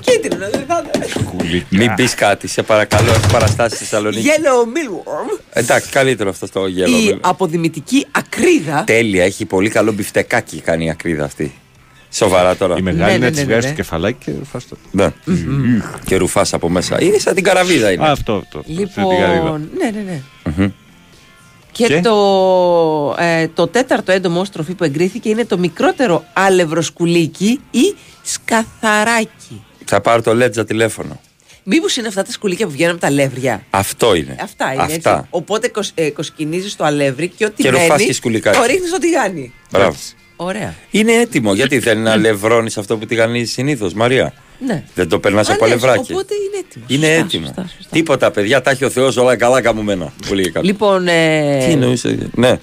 Κίτρινο, 0.00 0.46
δεν 0.50 0.64
θα 0.68 0.84
ήταν. 0.88 1.62
Μην 1.68 1.94
πεις 1.94 2.14
κάτι, 2.14 2.48
σε 2.48 2.62
παρακαλώ. 2.62 3.10
Έχεις 3.10 3.26
παραστάσεις 3.26 3.78
στη 3.78 3.86
Θεσσαλονίκη. 3.86 4.26
Yellow 4.28 4.66
mealworm. 4.68 5.38
Εντάξει, 5.52 5.90
καλύτερο 5.90 6.30
αυτό 6.30 6.48
το 6.48 6.66
yellow. 6.66 6.96
Η 6.96 7.18
αποδημητική 7.20 8.06
ακρίδα. 8.10 8.84
Τέλεια, 8.86 9.24
έχει 9.24 9.44
πολύ 9.44 9.68
καλό 9.70 9.92
μπιφτεκάκι 9.92 10.60
κάνει 10.60 10.84
η 10.84 10.90
ακρίδα 10.90 11.24
αυτή. 11.24 11.54
Σοβαρά 12.12 12.56
τώρα. 12.56 12.74
Η 12.78 12.82
Ναι, 12.82 12.92
μεγάλη 12.92 13.10
ναι, 13.10 13.16
είναι 13.16 13.18
ναι, 13.18 13.26
έτσι 13.26 13.40
ναι, 13.40 13.46
βγάζει 13.46 13.66
ναι. 13.66 13.72
το 13.72 13.76
κεφαλάκι 13.76 14.24
και 14.24 14.32
φας 14.50 14.68
το. 14.68 14.76
Ναι. 14.90 15.12
Και 16.04 16.16
ρουφάς 16.16 16.52
από 16.52 16.68
μέσα. 16.68 17.02
Είναι 17.02 17.18
σαν 17.18 17.34
την 17.34 17.44
καραβίδα 17.44 17.92
είναι. 17.92 18.06
Α, 18.06 18.10
αυτό, 18.10 18.34
αυτό. 18.34 18.60
Στην 18.62 18.88
καρύδα. 18.94 19.34
Λοιπόν, 19.34 19.68
ναι, 19.78 19.90
ναι, 19.90 20.00
ναι. 20.00 20.22
Μμμ. 20.56 20.70
Και, 21.72 21.86
Και; 21.86 22.00
Το, 22.00 23.16
ε, 23.18 23.48
το 23.48 23.66
τέταρτο 23.66 24.12
έντομο 24.12 24.40
ως 24.40 24.50
τροφή 24.50 24.74
που 24.74 24.84
εγκρίθηκε 24.84 25.28
είναι 25.28 25.44
το 25.44 25.58
μικρότερο 25.58 26.24
αλευροσκουλίκι 26.32 27.60
ή 27.70 27.94
σκαθαράκι. 28.22 29.63
Θα 29.84 30.00
πάρω 30.00 30.22
το 30.22 30.34
λέτζα 30.34 30.64
τηλέφωνο. 30.64 31.20
Μήπως 31.66 31.96
είναι 31.96 32.08
αυτά 32.08 32.22
τα 32.22 32.32
σκουλίκια 32.32 32.66
που 32.66 32.72
βγαίνουν 32.72 32.92
από 32.92 33.00
τα 33.00 33.06
αλεύρια; 33.06 33.62
Αυτό 33.70 34.14
είναι. 34.14 34.36
Αυτά 34.40 34.72
είναι 34.72 34.82
Αυτά. 34.82 34.94
έτσι. 35.16 35.26
Οπότε 35.30 35.68
κοσ, 35.68 35.90
ε, 35.94 36.10
κοσκινίζεις 36.10 36.76
το 36.76 36.84
αλεύρι 36.84 37.28
και 37.28 37.44
ό,τι 37.44 37.62
Και 37.62 37.70
ρουφάς 37.70 37.88
μπαίνει 37.88 38.04
και 38.04 38.12
σκουλικάκι. 38.12 38.58
το 38.58 38.64
ρίχνεις 38.64 38.88
στο 38.88 38.98
τηγάνι. 38.98 39.52
Μπράβο. 39.70 39.96
Ωραία. 40.36 40.74
Είναι 40.90 41.12
έτοιμο. 41.12 41.54
Γιατί 41.54 41.78
δεν 41.78 41.98
είναι 41.98 42.10
αλευρώνεις 42.10 42.78
αυτό 42.78 42.96
που 42.96 43.06
τηγανίζει 43.06 43.52
συνήθως, 43.52 43.92
Μαρία. 43.94 44.32
Ναι. 44.66 44.84
Δεν 44.94 45.08
το 45.08 45.18
περνάς 45.18 45.48
Α, 45.48 45.52
από 45.52 45.64
ναι, 45.64 45.70
αλευράκι. 45.70 46.12
Οπότε 46.12 46.34
είναι 46.34 46.64
έτοιμο. 46.68 46.84
Είναι 46.88 47.06
Σωστά, 47.06 47.24
έτοιμο. 47.24 47.46
σωστά, 47.46 47.62
σωστά. 47.76 47.90
Τίποτα, 47.92 48.30
παιδιά, 48.30 48.62
τα 48.62 48.70
έχει 48.70 48.84
ο 48.84 48.90
Θεός 48.90 49.16
όλα 49.16 49.36
καλά 49.36 49.60
καμωμένα. 49.60 50.12
Που 50.26 50.34
λέγε 50.34 50.46
κάποιος. 50.48 50.64
Λοιπόν, 50.72 51.08
ε, 51.08 51.58
Τι 51.66 51.72
εννοούσε. 51.72 52.28
Ναι, 52.34 52.58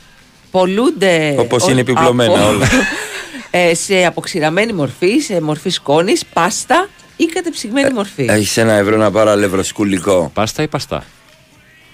πολλούνται. 0.51 1.36
Όπως 1.38 1.63
ως- 1.63 1.69
είναι 1.71 1.79
επιπλωμένα 1.81 2.34
από- 2.34 2.47
όλα. 2.47 2.67
ε, 3.51 3.73
σε 3.75 4.05
αποξηραμένη 4.05 4.73
μορφή, 4.73 5.19
σε 5.19 5.41
μορφή 5.41 5.69
σκόνης, 5.69 6.25
πάστα 6.34 6.89
ή 7.23 7.25
κατεψυγμένη 7.25 7.93
μορφή. 7.93 8.25
έχεις 8.29 8.57
ένα 8.57 8.73
ευρώ 8.73 8.97
να 8.97 9.12
πάρω 9.12 9.29
αλευροσκουλικό. 9.31 10.31
Πάστα 10.34 10.63
ή 10.63 10.67
παστά; 10.67 11.03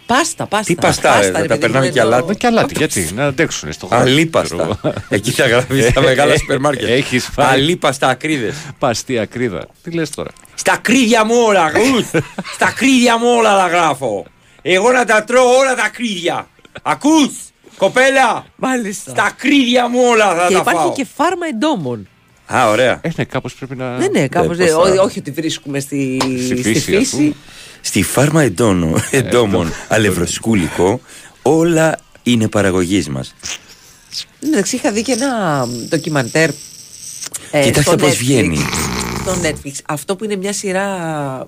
Πάστα, 0.06 0.46
πάστα. 0.46 0.74
Τι 0.74 0.76
παστά, 0.82 1.20
ρε, 1.20 1.26
ρε 1.26 1.32
θα 1.32 1.32
τα 1.32 1.40
παιδί 1.40 1.54
μου, 1.54 1.60
περνάμε 1.60 1.86
είναι 1.86 1.94
και 1.94 2.00
το- 2.02 2.06
αλάτι. 2.08 2.36
Και 2.36 2.48
αλάτι, 2.48 2.74
γιατί, 2.78 3.10
να 3.16 3.26
αντέξουν 3.26 3.72
στο 3.74 3.86
χώρο. 3.88 4.02
Αλίπαστα. 4.02 4.80
Εκεί 5.10 5.32
θα 5.32 5.48
γράφεις 5.48 5.88
στα 5.88 6.02
μεγάλα 6.10 6.38
σούπερ 6.38 6.60
μάρκετ. 6.60 6.90
Έχεις 6.90 7.30
φάει. 7.34 7.48
Αλίπαστα 7.54 8.08
ακρίδες. 8.08 8.56
Παστή 8.80 9.20
ακρίδα. 9.20 9.68
Τι 9.84 9.92
λες 9.92 10.10
τώρα; 10.10 10.30
Στα 10.56 10.78
κρίδια 10.82 11.26
μου 11.26 11.36
όλα, 11.48 11.63
ακούς. 11.63 12.06
Στα 12.54 12.72
κρίδια 12.76 13.18
μου 13.18 13.28
όλα 13.38 13.58
τα 13.58 13.68
γράφω. 13.68 14.26
Εγώ 14.62 14.92
να 14.92 15.06
τα 15.06 15.24
τρώω 15.24 15.58
όλα 15.58 15.76
τα 15.76 15.90
κρίδια. 15.94 16.48
Ακούς, 16.82 17.32
κοπέλα. 17.78 18.46
Μάλιστα. 18.56 19.10
Στα 19.12 19.32
κρίδια 19.38 19.88
μου 19.90 20.00
όλα 20.10 20.36
θα 20.36 20.46
Και 20.48 20.54
τα 20.54 20.60
υπάρχει 20.60 20.80
φάω. 20.82 20.94
και 20.94 21.06
φάρμα 21.16 21.48
εντόμων. 21.48 22.08
Α, 22.56 22.70
ωραία. 22.70 23.00
Ε, 23.04 23.10
ναι, 23.16 23.24
κάπως 23.24 23.54
πρέπει 23.56 23.76
να... 23.76 23.98
Δεν 23.98 24.16
είναι 24.16 24.28
κάπως. 24.28 24.58
πώς 24.58 24.70
θα- 24.70 25.02
όχι 25.02 25.20
ότι 25.20 25.32
βρίσκουμε 25.32 25.80
στη, 25.80 26.18
Στη 26.22 26.46
στη 26.46 26.56
φύση, 26.56 26.96
ας 26.96 27.10
πούμε. 27.10 27.24
φύση. 27.24 27.36
Στη 27.82 28.04
φάρμα 28.04 28.44
εντόνων, 28.44 29.04
εντόμων 29.12 29.72
αλευροσκούλικο 29.88 31.02
όλα 31.42 31.98
είναι 32.24 32.48
παραγωγής 32.48 33.10
μας. 33.10 33.36
Εντάξει, 34.44 34.76
είχα 34.76 34.92
δει 34.92 35.02
και 35.02 35.12
ένα 35.12 35.66
ντοκιμαντέρ. 35.90 36.50
ε, 37.52 37.62
Κοιτάξτε 37.64 37.82
στο 37.82 37.96
πώς 37.96 38.12
Netflix. 38.14 38.18
βγαίνει. 38.18 38.58
Στο 39.22 39.36
Netflix. 39.44 39.72
Αυτό 39.86 40.16
που 40.16 40.24
είναι 40.24 40.36
μια 40.36 40.54
σειρά. 40.54 40.88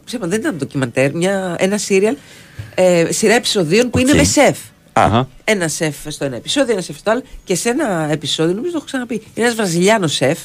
Ψέμα, 0.05 0.27
δεν 0.27 0.39
ήταν 0.39 0.55
ντοκιμαντέρ, 0.57 1.13
μια, 1.15 1.55
ένα 1.59 1.77
σίριαλ. 1.77 2.15
Ε, 2.75 3.07
σειρά 3.11 3.33
επεισοδίων 3.33 3.89
που 3.89 3.97
είναι 3.97 4.11
Οκ. 4.11 4.17
με 4.17 4.23
σεφ. 4.23 4.57
Αχα. 4.93 5.29
Ένα 5.43 5.67
σεφ 5.67 5.95
στο 6.07 6.25
ένα 6.25 6.35
επεισόδιο, 6.35 6.73
ένα 6.73 6.81
σεφ 6.81 6.97
στο 6.97 7.11
άλλο. 7.11 7.23
Και 7.43 7.55
σε 7.55 7.69
ένα 7.69 8.07
επεισόδιο, 8.11 8.53
νομίζω 8.53 8.71
το 8.71 8.77
έχω 8.77 8.85
ξαναπεί. 8.85 9.13
Είναι 9.33 9.45
ένας 9.45 9.55
Βραζιλιάνος 9.55 10.13
σεφ. 10.13 10.37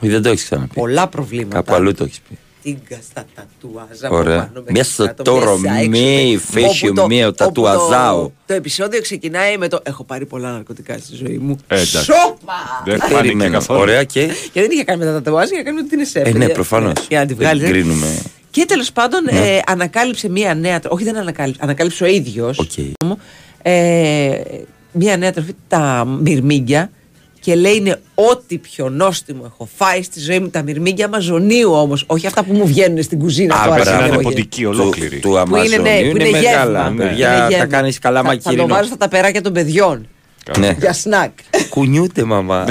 Δεν 0.00 0.22
το 0.22 0.28
έχεις 0.28 0.44
ξαναπεί. 0.44 0.74
Πολλά 0.74 1.08
προβλήματα. 1.08 1.54
Κάπου 1.54 1.74
αλλού 1.74 1.94
το 1.94 2.04
έχεις 2.04 2.20
πει. 2.28 2.38
Τίγκα 2.62 2.98
στα 3.10 3.24
τατουάζ. 3.34 4.02
από 4.02 4.16
Ωραία. 4.16 4.36
πάνω 4.38 4.50
μέχρι 4.54 4.72
Μέσα 4.72 4.92
στο 4.92 5.04
κάτω, 5.06 5.22
τόρο 5.22 5.56
μέσα, 5.58 5.74
έξω, 5.76 5.88
μη 5.90 6.34
όπου 6.36 6.52
φέσιο 6.52 6.92
το- 6.92 7.06
μείο 7.06 7.26
όπου 7.26 7.36
τατουαζάω. 7.36 8.22
Το, 8.22 8.32
το 8.46 8.54
επεισόδιο 8.54 9.00
ξεκινάει 9.00 9.58
με 9.58 9.68
το. 9.68 9.80
Έχω 9.82 10.04
πάρει 10.04 10.26
πολλά 10.26 10.52
ναρκωτικά 10.52 10.98
στη 10.98 11.14
ζωή 11.16 11.38
μου. 11.38 11.56
Ε, 11.66 11.74
εντάξει. 11.74 11.96
Σόπα! 12.02 12.82
Δεν 12.84 12.98
φάνηκε 12.98 13.14
Περιμένω. 13.16 13.52
καθόλου. 13.52 13.80
Ωραία 13.80 14.04
και; 14.04 14.28
Και 14.52 14.60
δεν 14.60 14.70
είχε 14.70 14.84
κάνει 14.84 14.98
με 14.98 15.04
τα 15.04 15.12
τατουάζ, 15.12 15.50
είχε 15.50 15.62
κάνει 15.62 15.76
με 15.76 15.82
ότι 15.86 15.94
είναι 15.94 16.04
σεφ. 16.04 16.26
Ε, 16.26 16.32
ναι, 16.32 16.44
Για- 16.44 16.54
προφανώς. 16.54 17.06
Για 17.08 17.18
να 17.18 17.26
τη 17.26 17.34
Δεν 17.34 17.44
βγάλει. 17.46 17.64
κρίνουμε. 17.64 18.22
Και 18.50 18.64
τέλος 18.68 18.92
πάντων 18.92 19.24
Ναι. 19.24 19.30
ε, 19.56 19.60
ανακάλυψε 19.66 20.28
μία 20.28 20.54
νέα. 20.54 20.80
τρο- 20.80 20.92
Όχι, 20.92 21.04
δεν 21.04 21.16
ανακάλυψε. 21.16 21.60
Ανακάλυψε 21.62 22.04
ο 22.04 22.06
ίδιος. 22.06 22.58
Οκ. 22.58 22.70
Ε, 23.62 24.40
μία 24.92 25.16
νέα 25.16 25.32
τροφή, 25.32 25.54
τα 25.68 26.04
μυρμήγκια. 26.20 26.90
Και 27.44 27.54
λέει 27.54 27.74
είναι 27.76 28.00
ό,τι 28.14 28.58
πιο 28.58 28.88
νόστιμο 28.88 29.42
έχω 29.46 29.68
φάει 29.76 30.02
στη 30.02 30.20
ζωή 30.20 30.38
μου. 30.40 30.48
Τα 30.50 30.62
μυρμήγκια 30.62 31.04
Αμαζονίου 31.06 31.72
όμως. 31.72 32.04
Όχι 32.06 32.26
αυτά 32.26 32.42
που 32.44 32.52
μου 32.52 32.66
βγαίνουν 32.66 33.02
στην 33.02 33.18
κουζίνα 33.18 33.54
Α, 33.54 33.58
τώρα. 33.64 33.70
πρέπει 33.74 33.86
στην 33.86 33.98
να 34.00 34.06
είναι 34.06 34.14
εποχή. 34.14 34.34
ποντική 34.34 34.64
ολόκληρη. 34.64 35.16
Του 35.18 35.28
Που 35.28 35.28
είναι, 35.28 35.40
Αμαζονίου 35.40 35.82
ναι, 35.82 35.98
που 36.10 36.16
είναι 36.16 36.28
είναι 36.28 36.38
μεγάλα. 36.40 36.82
γεύμα. 36.88 37.04
Παιδιά, 37.06 37.28
Είναι 37.32 37.38
τα 37.40 37.48
γεύμα. 37.48 37.66
κάνεις 37.66 37.98
καλά 37.98 38.22
Θα- 38.22 38.28
Θα 38.28 38.34
το 38.36 38.42
μακύρινο. 38.44 38.66
βάζω 38.74 38.86
στα 38.88 38.96
τα 38.96 39.08
περάκια 39.08 39.40
των 39.42 39.52
παιδιών. 39.52 40.08
Ναι. 40.58 40.76
Για 40.78 40.92
σνακ. 40.92 41.30
Κουνιούται, 41.68 42.24
μαμά. 42.24 42.64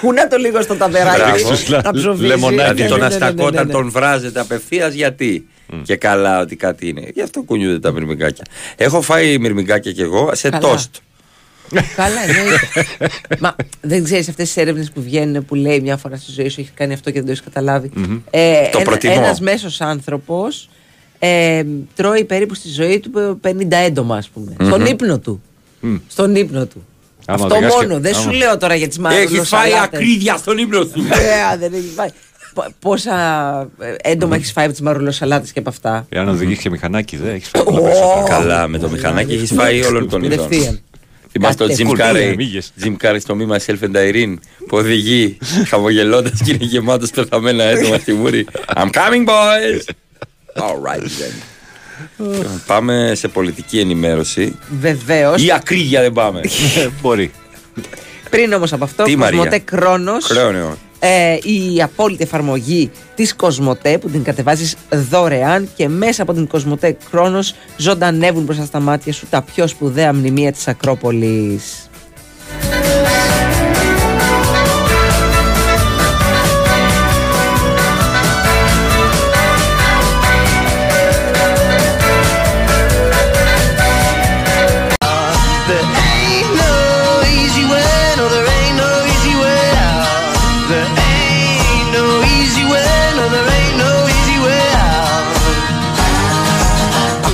Κούνα 0.00 0.28
το 0.28 0.36
λίγο 0.36 0.62
στο 0.62 0.74
ταβεράκι. 0.74 1.20
Μπράβο. 1.68 1.82
Τα 1.82 1.90
ψοβίζει. 1.92 2.34
Δηλαδή 2.48 2.82
Ναι, 2.82 2.88
τον 2.88 2.98
ναι, 2.98 3.04
ναι, 3.04 3.08
ναι, 3.08 3.14
αστακό 3.14 3.34
ναι, 3.42 3.44
όταν 3.44 3.66
ναι. 3.66 3.72
τον 3.72 3.90
βράζετε 3.90 4.40
απευθείας 4.40 4.94
γιατί; 4.94 5.46
Και 5.82 5.96
καλά 5.96 6.40
ότι 6.40 6.56
κάτι 6.56 6.88
είναι. 6.88 7.02
Γι' 7.14 7.22
αυτό 7.22 7.42
κουνιούνται 7.42 7.78
τα 7.78 7.92
μυρμηγκάκια. 7.92 8.44
Έχω 8.76 9.00
φάει 9.00 9.38
μυρμηγκάκια 9.38 9.92
κι 9.92 10.00
εγώ 10.02 10.30
σε 10.34 10.48
Καλά. 10.48 10.68
τόστ. 10.68 10.94
Καλά, 11.96 12.20
εννοείται. 12.28 12.86
Μα 13.40 13.56
δεν 13.80 14.04
ξέρεις 14.04 14.28
αυτές 14.28 14.46
τις 14.46 14.56
έρευνες 14.56 14.90
που 14.90 15.02
βγαίνουν 15.02 15.44
που 15.44 15.54
λέει 15.54 15.80
μια 15.80 15.96
φορά 15.96 16.16
στη 16.16 16.32
ζωή 16.32 16.48
σου 16.48 16.60
έχει 16.60 16.70
κάνει 16.74 16.92
αυτό 16.92 17.10
και 17.10 17.16
δεν 17.16 17.24
το 17.24 17.30
έχεις 17.30 17.42
καταλάβει. 17.44 17.90
Ε, 18.30 18.68
Το 18.72 18.78
προτιμώ. 18.80 19.14
Ένας 19.16 19.40
μέσος 19.40 19.80
άνθρωπος 19.80 20.68
ε, 21.18 21.64
τρώει 21.94 22.24
περίπου 22.24 22.54
στη 22.54 22.68
ζωή 22.68 23.00
του 23.00 23.40
50 23.44 23.52
έντομα, 23.70 24.16
ας 24.16 24.28
πούμε. 24.28 24.52
Στον 24.64 24.86
ύπνο 24.86 25.18
του. 25.18 25.42
Στον 26.08 26.34
ύπνο 26.34 26.66
του. 26.66 26.86
Άμα 27.26 27.42
αυτό 27.44 27.54
οδηγάς 27.56 27.74
μόνο. 27.74 27.94
και- 27.94 28.00
Δεν 28.00 28.14
άμα- 28.14 28.22
σου 28.22 28.30
λέω 28.30 28.56
τώρα 28.58 28.74
για 28.74 28.88
τις 28.88 28.98
μάλλον. 28.98 29.20
Έχει 29.20 29.40
φάει 29.40 29.70
ακρίδια 29.82 30.36
στον 30.36 30.58
ύπνο 30.58 30.80
σου. 30.82 30.90
Ε, 31.52 31.56
δεν 31.58 31.72
έχει 31.74 31.92
φάει. 31.96 32.08
Πο- 32.54 32.66
Πόσα 32.78 33.16
ε, 33.80 34.10
έντομα 34.10 34.36
έχεις 34.36 34.52
φάει 34.52 34.64
από 34.64 34.72
τις 34.72 34.82
μαρουλοσαλάτε 34.82 35.46
και 35.52 35.58
από 35.58 35.68
αυτά; 35.68 36.06
Εάν 36.08 36.28
οδηγείς 36.28 36.58
και 36.58 36.70
μηχανάκι, 36.70 37.16
δεν 37.16 37.34
έχεις 37.34 37.48
φάει 37.48 37.62
πολλά 37.62 37.80
περισσότερα. 37.80 38.22
Καλά, 38.28 38.68
με 38.68 38.78
το 38.78 38.88
μηχανάκι 38.88 39.32
έχεις 39.34 39.52
φάει 39.52 39.82
όλων 39.82 40.08
των 40.08 40.22
ειδών. 40.22 40.48
Κατευθείαν. 41.40 41.68
Θυμάστε 41.68 41.84
τον 41.84 41.92
Jim 41.92 41.96
Κατευθείαν. 41.98 42.32
Carrey, 42.32 42.36
Μύγες. 42.36 42.72
Jim 42.84 42.96
Carrey 43.02 43.16
στο 43.20 43.34
μήμα 43.34 43.56
Self 43.66 43.80
and 43.84 43.96
Irene 43.96 44.34
που 44.66 44.76
οδηγεί 44.76 45.38
χαμογελώντας 45.68 46.40
και 46.44 46.50
είναι 46.50 46.64
γεμάτος 46.64 47.10
πεθαμένα 47.10 47.64
έντομα 47.64 47.98
στη 47.98 48.12
μούρη. 48.12 48.46
I'm 48.76 48.90
coming, 48.90 49.26
boys! 49.26 49.82
Alright 50.62 51.02
then. 51.02 51.42
Λοιπόν, 52.18 52.62
Πάμε 52.66 53.12
σε 53.14 53.28
πολιτική 53.28 53.78
ενημέρωση. 53.78 54.54
Βεβαίως. 54.80 55.42
Ή 55.44 55.52
ακρίδια 55.52 56.00
δεν 56.00 56.12
πάμε. 56.12 56.40
Μπορεί. 57.02 57.30
Πριν 58.30 58.52
όμως 58.52 58.72
από 58.72 58.84
αυτό, 58.84 59.02
Τι, 59.04 59.16
Μαρία; 59.16 59.38
Κοσμοτέ 59.38 59.58
Κρόνος. 59.58 60.26
Χρέωνε. 61.06 61.38
ε, 61.38 61.38
η 61.42 61.82
απόλυτη 61.82 62.22
εφαρμογή 62.22 62.90
της 63.14 63.34
Κοσμοτέ 63.34 63.98
που 63.98 64.08
την 64.08 64.22
κατεβάζεις 64.22 64.76
δωρεάν 65.10 65.68
και 65.76 65.88
μέσα 65.88 66.22
από 66.22 66.32
την 66.32 66.46
Κοσμοτέ 66.46 66.96
Κρόνος 67.10 67.54
ζωντανεύουν 67.76 68.42
μπροστά 68.44 68.64
στα 68.64 68.80
μάτια 68.80 69.12
σου 69.12 69.26
τα 69.30 69.42
πιο 69.42 69.66
σπουδαία 69.66 70.12
μνημεία 70.12 70.52
της 70.52 70.68
Ακρόπολης. 70.68 71.88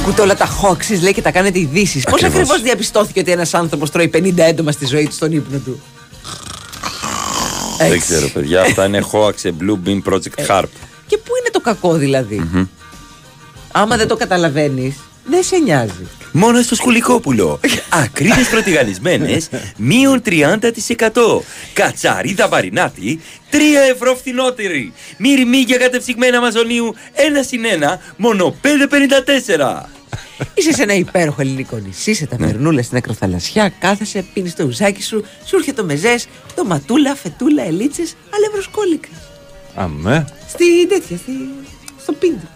Ακούτε 0.03 0.23
όλα 0.23 0.37
τα 0.37 0.49
hoaxes 0.63 1.01
λέει 1.03 1.13
και 1.13 1.23
τα 1.23 1.31
κάνετε 1.31 1.59
ειδήσεις. 1.59 2.05
Πώς 2.05 2.13
Ακριβώς. 2.15 2.35
ακριβώς 2.35 2.63
διαπιστώθηκε 2.63 3.21
ότι 3.21 3.31
ένας 3.31 3.55
άνθρωπος 3.55 3.91
τρώει 3.91 4.11
50 4.15 4.33
έντομα 4.37 4.73
στη 4.73 4.87
ζωή 4.87 5.07
του 5.07 5.13
στον 5.13 5.33
ύπνο 5.33 5.59
του; 5.59 5.83
Δεν 7.79 7.93
Έτσι. 7.93 7.99
ξέρω, 7.99 8.29
παιδιά. 8.29 8.61
Αυτά 8.61 8.85
είναι 8.85 9.05
hoax 9.13 9.33
σε 9.37 9.55
Blue 9.61 9.89
Beam 9.89 10.13
Project 10.13 10.47
Harp. 10.49 10.65
Και 11.07 11.17
πού 11.19 11.33
είναι 11.41 11.51
το 11.53 11.61
κακό 11.61 11.95
δηλαδή; 11.95 12.69
Άμα 13.73 13.97
δεν 13.97 14.09
το 14.09 14.17
καταλαβαίνεις, 14.17 14.97
δεν 15.25 15.43
σε 15.43 15.57
νοιάζει. 15.57 16.07
Μόνο 16.33 16.63
στο 16.63 16.75
σκουλικόπουλο. 16.75 17.61
Ακρίδες 17.89 18.49
πρωτιγανισμένες, 18.49 19.49
μείον 19.77 20.23
30%. 20.23 21.43
Κατσαρίδα 21.73 22.49
βαρινάτη, 22.49 23.21
3 23.51 23.57
ευρώ 23.91 24.15
φθηνότερη. 24.15 24.93
Μυρμήγκια 25.17 25.77
κατεψυγμένα 25.77 26.37
Αμαζονίου, 26.37 26.95
ένα 27.13 27.43
συν 27.43 27.65
ένα, 27.65 28.01
μόνο 28.17 28.57
5,54. 28.63 29.89
Είσαι 30.55 30.73
σε 30.73 30.83
ένα 30.83 30.95
υπέροχο 30.95 31.41
ελληνικό 31.41 31.77
νησί, 31.77 32.15
σε 32.15 32.27
ταβερνούλα 32.27 32.83
στην 32.83 32.97
ακροθαλασσιά, 32.97 33.73
κάθεσαι, 33.79 34.25
πίνεις 34.33 34.55
το 34.55 34.65
ουζάκι 34.65 35.03
σου, 35.03 35.25
σου 35.45 35.57
έρχεται 35.57 35.81
το 35.81 35.87
μεζές, 35.87 36.27
το 36.55 36.65
ματούλα, 36.65 37.15
φετούλα, 37.15 37.63
ελίτσες, 37.65 38.17
αλευροσκόλικα. 38.35 39.09
Αμέ. 39.75 40.27
Στη 40.49 40.87
τέτοια, 40.87 41.17
στη, 41.17 41.33
στο 42.03 42.13
πίντο. 42.13 42.49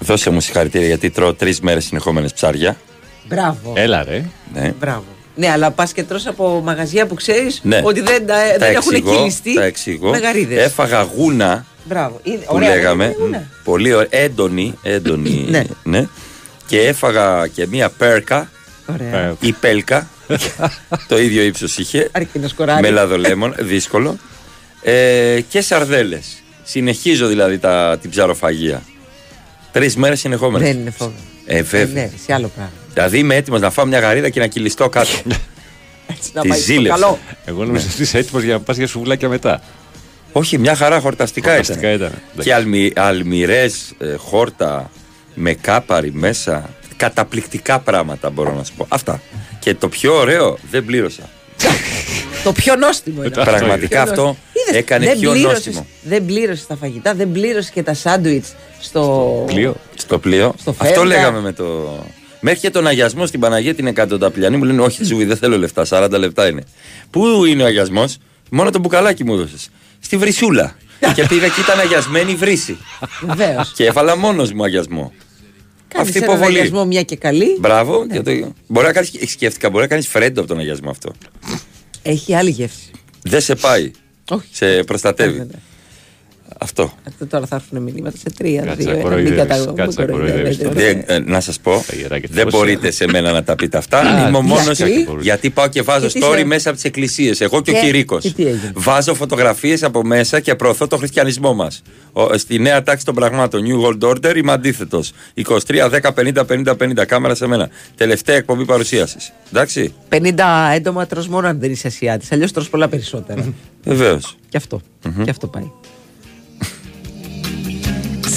Δώσε 0.00 0.30
μου 0.30 0.40
συγχαρητήρια 0.40 0.86
γιατί 0.86 1.10
τρώω 1.10 1.34
τρεις 1.34 1.60
μέρες 1.60 1.84
συνεχόμενες 1.84 2.32
ψάρια. 2.32 2.76
Μπράβο. 3.34 3.72
Έλα 3.76 4.02
ρε. 4.04 4.24
Ναι. 4.54 4.72
Μπράβο. 4.80 5.04
Ναι, 5.34 5.50
αλλά 5.50 5.70
πας 5.70 5.92
και 5.92 6.02
τρως 6.02 6.26
από 6.26 6.60
μαγαζιά 6.64 7.06
που 7.06 7.14
ξέρεις 7.14 7.60
Ναι. 7.62 7.80
ότι 7.84 8.00
δεν, 8.00 8.26
τα, 8.26 8.34
Τα 8.34 8.58
δεν 8.58 8.74
έχουν 8.74 8.94
εξηγώ, 8.94 9.16
κυλιστεί 9.16 9.54
τα 9.54 9.64
εξηγώ. 9.64 10.10
με 10.10 10.18
γαρίδες. 10.18 10.64
Έφαγα 10.64 11.02
γούνα 11.02 11.64
Μπράβο. 11.84 12.20
Είναι, 12.22 12.36
που 12.36 12.54
ωραία, 12.54 12.68
λέγαμε. 12.74 13.04
είναι 13.04 13.14
γούνα. 13.18 13.38
Μ, 13.38 13.64
Πολύ 13.64 13.92
ωραία. 13.94 14.08
Έντονη. 14.10 14.74
έντονη 14.82 15.46
Ναι. 15.48 15.64
ναι. 15.82 16.06
Και 16.66 16.80
έφαγα 16.80 17.46
και 17.46 17.66
μία 17.66 17.90
πέρκα 17.90 18.50
Ωραία. 18.86 19.16
Ε, 19.18 19.34
ή 19.40 19.52
πέλκα. 19.52 20.08
το 21.08 21.18
ίδιο 21.18 21.42
ύψος 21.42 21.78
είχε. 21.78 22.08
Αρκεί 22.12 22.38
να 22.38 22.48
σκοράρει. 22.48 22.80
με 22.82 22.90
λαδολέμον, 22.90 23.54
δύσκολο. 23.58 24.16
Ε, 24.82 25.40
και 25.48 25.60
σαρδέλες. 25.60 26.42
Συνεχίζω 26.62 27.26
δηλαδή 27.26 27.58
τα, 27.58 27.98
την 28.00 28.10
ψαροφαγία. 28.10 28.82
Τρεις 29.72 29.96
μέρες 29.96 30.20
συνεχόμενες. 30.20 30.68
Δεν 30.68 30.78
είναι 30.80 30.90
φόβο. 30.90 31.12
Ε, 31.46 31.62
βέβαια. 31.62 32.02
Ναι, 32.02 32.10
σε 32.26 32.32
άλλο 32.32 32.50
πράγμα. 32.54 32.72
Δηλαδή 32.92 33.18
είμαι 33.18 33.34
έτοιμος 33.34 33.60
να 33.60 33.70
φάω 33.70 33.84
μια 33.86 33.98
γαρίδα 33.98 34.28
και 34.28 34.40
να 34.40 34.46
κυλιστώ 34.46 34.88
κάτω. 34.88 35.08
Έτσι 36.16 36.30
να 36.32 36.40
Τη 36.42 36.48
πάει 36.48 36.58
στο 36.58 36.72
ζήλεψα. 36.72 36.98
καλό. 37.00 37.18
Εγώ 37.44 37.64
νόμιζα 37.64 37.86
ότι 37.92 38.02
είσαι 38.02 38.18
έτοιμος 38.18 38.42
για 38.42 38.52
να 38.52 38.60
πας 38.60 38.76
για 38.76 38.86
σουβλάκια 38.86 39.28
μετά. 39.28 39.62
Όχι, 40.32 40.58
μια 40.58 40.74
χαρά 40.74 41.00
χορταστικά, 41.00 41.48
Χορταστικά 41.48 41.92
ήταν. 41.92 42.12
ήταν. 42.32 42.44
Και 42.44 42.54
αλμι, 42.54 42.92
αλμυρές, 42.96 43.92
ε, 43.98 44.14
χόρτα 44.14 44.90
με 45.34 45.54
κάπαρι 45.54 46.12
μέσα. 46.12 46.70
Καταπληκτικά 46.96 47.78
πράγματα 47.78 48.30
μπορώ 48.30 48.52
να 48.54 48.64
σου 48.64 48.72
πω. 48.76 48.86
Αυτά. 48.88 49.20
Και 49.58 49.74
το 49.74 49.88
πιο 49.88 50.14
ωραίο, 50.14 50.58
δεν 50.70 50.84
πλήρωσα. 50.84 51.22
Το 52.44 52.52
πιο 52.52 52.76
νόστιμο 52.76 53.22
είναι. 53.24 53.30
Πραγματικά 53.44 53.88
Πιο 53.88 54.10
αυτό 54.10 54.22
νόστιμο. 54.24 54.36
Είδες, 54.52 54.80
έκανε 54.80 55.04
δεν 55.06 55.18
πιο 55.18 55.30
πλήρωσες- 55.30 55.64
νόστιμο. 55.66 55.86
Δεν 56.02 56.24
πλήρωσες 56.26 56.66
τα 56.66 56.76
φαγητά, 56.76 57.14
δεν 57.14 57.32
πλήρωσες 57.32 57.70
και 57.70 57.82
τα 57.82 57.94
σάντουιτς 57.94 58.54
στο. 58.80 59.44
Πλοίο. 59.46 59.76
Στο 59.94 60.18
πλοίο. 60.18 60.54
Στο 60.58 60.70
αυτό 60.70 60.84
Φέρντα. 60.84 61.04
λέγαμε 61.04 61.40
με 61.40 61.52
το, 61.52 61.64
Μέχρι 62.40 62.60
και 62.60 62.70
τον 62.70 62.86
αγιασμό 62.86 63.26
στην 63.26 63.40
Παναγία 63.40 63.74
την 63.74 63.86
εκατονταπλιανή 63.86 64.56
μου 64.56 64.64
λένε: 64.64 64.82
Όχι, 64.82 65.02
Τσούβι, 65.02 65.24
δεν 65.24 65.36
θέλω 65.36 65.58
λεφτά. 65.58 65.86
40 65.88 66.10
λεπτά 66.18 66.48
είναι. 66.48 66.62
Πού 67.10 67.44
είναι 67.44 67.62
ο 67.62 67.66
αγιασμό, 67.66 68.04
Μόνο 68.50 68.70
το 68.70 68.78
μπουκαλάκι 68.78 69.24
μου 69.24 69.32
έδωσες. 69.34 69.68
Στη 70.00 70.16
βρυσούλα. 70.16 70.76
και 71.14 71.26
πήγα 71.26 71.48
και 71.48 71.60
ήταν 71.60 71.78
αγιασμένη 71.80 72.34
βρύση. 72.34 72.76
Βεβαίως. 73.20 73.72
και 73.76 73.84
έβαλα 73.84 74.16
μόνος 74.16 74.52
μου 74.52 74.64
αγιασμό. 74.64 75.12
Κάνεις 75.88 76.08
Αυτή 76.08 76.22
έναν 76.22 76.34
υποβολή. 76.36 76.56
αγιασμό 76.58 76.84
μια 76.84 77.02
και 77.02 77.16
καλή. 77.16 77.56
Μπράβο. 77.60 78.06
Και 78.06 78.20
το... 78.20 78.52
Μπορεί 78.66 78.86
να 78.86 78.92
κάνεις, 78.92 79.12
σκέφτηκα, 79.26 79.70
μπορεί 79.70 79.82
να 79.82 79.88
κάνεις 79.88 80.08
φρέντο 80.08 80.40
από 80.40 80.48
τον 80.48 80.58
αγιασμό 80.58 80.90
αυτό. 80.90 81.12
Έχει 82.02 82.34
άλλη 82.34 82.50
γεύση. 82.50 82.90
Δεν 83.22 83.40
σε 83.40 83.54
πάει. 83.54 83.90
Όχι. 84.30 84.46
Σε 84.52 84.82
προστατεύει. 84.84 85.46
Αυτό. 86.58 86.92
Αυτό 87.08 87.26
τώρα 87.26 87.46
θα 87.46 87.56
έρθουν 87.56 87.82
μηνύματα 87.82 88.16
σε 88.16 88.30
τρία. 88.36 88.62
Κάτσε, 88.62 88.76
δύο, 88.76 88.90
ένα, 88.90 89.02
κοροϊδεύεις, 89.02 89.30
μην 89.38 89.48
κατα- 89.48 89.72
κάτσε, 89.76 90.00
μην 90.02 90.08
κοροϊδεύεις 90.10 90.56
κοροϊδεύετε. 90.56 91.02
Δεν, 91.06 91.22
ε, 91.24 91.30
να 91.30 91.40
σας 91.40 91.60
πω, 91.60 91.84
δεν 92.30 92.44
πώς- 92.44 92.52
μπορείτε 92.54 92.90
σε 92.90 93.06
μένα 93.08 93.32
να 93.32 93.42
τα 93.42 93.54
πείτε 93.54 93.76
αυτά. 93.78 93.98
Α, 93.98 94.28
Είμαι 94.28 94.36
ο 94.36 94.42
μόνος. 94.42 94.76
γιατί; 94.78 95.06
Γιατί 95.20 95.50
πάω 95.50 95.68
και 95.68 95.82
βάζω 95.82 96.06
Γιατί 96.06 96.26
story 96.30 96.36
σε- 96.38 96.44
μέσα 96.44 96.68
από 96.68 96.76
τις 96.76 96.84
εκκλησίες. 96.86 97.40
Εγώ 97.40 97.62
και 97.62 97.70
ο 97.70 97.74
Και- 97.74 97.80
Κυρίκος. 97.80 98.22
και 98.22 98.30
τι 98.32 98.42
έγινε; 98.46 98.72
Βάζω 98.74 99.14
φωτογραφίες 99.14 99.82
από 99.82 100.04
μέσα 100.04 100.40
και 100.40 100.54
προωθώ 100.54 100.86
το 100.86 100.96
χριστιανισμό 100.96 101.54
μας. 101.54 101.82
Στη 102.36 102.58
νέα 102.58 102.82
τάξη 102.82 103.04
των 103.04 103.14
πραγμάτων. 103.14 103.62
New 103.66 103.86
World 103.86 104.10
Order 104.10 104.36
είμαι 104.36 104.52
αντίθετος. 104.52 105.12
23, 105.34 105.88
10, 105.88 106.12
50, 106.12 106.44
50, 106.44 106.76
50. 106.76 107.04
Κάμερα 107.04 107.34
σε 107.34 107.46
μένα. 107.46 107.68
Τελευταία 107.96 108.36
εκπομπή 108.36 108.64
παρουσίασης. 108.64 109.32
Εντάξει. 109.52 109.94
50 110.08 110.70
έντομα 110.74 111.06
τρως 111.06 111.28
μόνο 111.28 111.48
αν 111.48 111.60
δεν 111.60 111.70
είσαι 111.70 111.86
Ασιάτης. 111.86 112.32
Αλλιώς 112.32 112.52
τρως 112.52 112.68
πολλά 112.70 112.88
περισσότερα. 112.88 113.52
Βεβαίως. 113.84 114.36
και 114.48 114.56
αυτό. 114.56 114.80
Και 115.24 115.30
αυτό 115.30 115.46
πάει. 115.46 115.70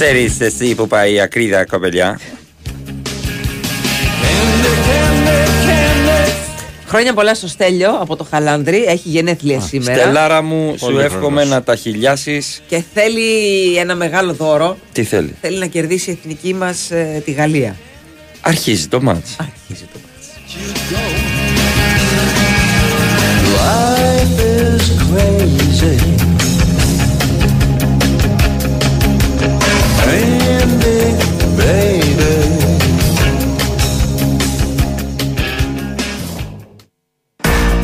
Ξέρεις 0.05 0.39
εσύ 0.39 0.75
που 0.75 0.87
πάει 0.87 1.13
η 1.13 1.19
ακρίδα 1.19 1.65
κοπελιά; 1.65 2.19
Χρόνια 6.87 7.13
πολλά 7.13 7.35
στο 7.35 7.47
Στέλιο 7.47 7.89
από 7.99 8.15
το 8.15 8.23
Χαλάνδρη. 8.29 8.83
Έχει 8.87 9.09
γενέθλια 9.09 9.59
σήμερα. 9.59 10.01
Στελάρα 10.01 10.41
μου, 10.41 10.75
σου 10.77 10.85
Πολύ 10.85 10.99
εύχομαι 10.99 11.19
χρόνος. 11.19 11.47
να 11.49 11.63
τα 11.63 11.75
χιλιάσεις. 11.75 12.61
Και 12.67 12.83
θέλει 12.93 13.21
ένα 13.77 13.95
μεγάλο 13.95 14.33
δώρο. 14.33 14.77
Τι 14.91 15.03
θέλει; 15.03 15.35
Θέλει 15.41 15.57
να 15.57 15.65
κερδίσει 15.65 16.09
η 16.09 16.17
εθνική 16.19 16.53
μας 16.53 16.91
τη 17.25 17.31
Γαλλία. 17.31 17.75
Αρχίζει 18.41 18.87
το 18.87 19.01
μάτς. 19.01 19.35
Αρχίζει 19.39 19.85
το 19.93 19.99
μάτς. 20.03 20.27
Life 23.57 24.39
is 24.39 24.85
crazy. 25.03 26.22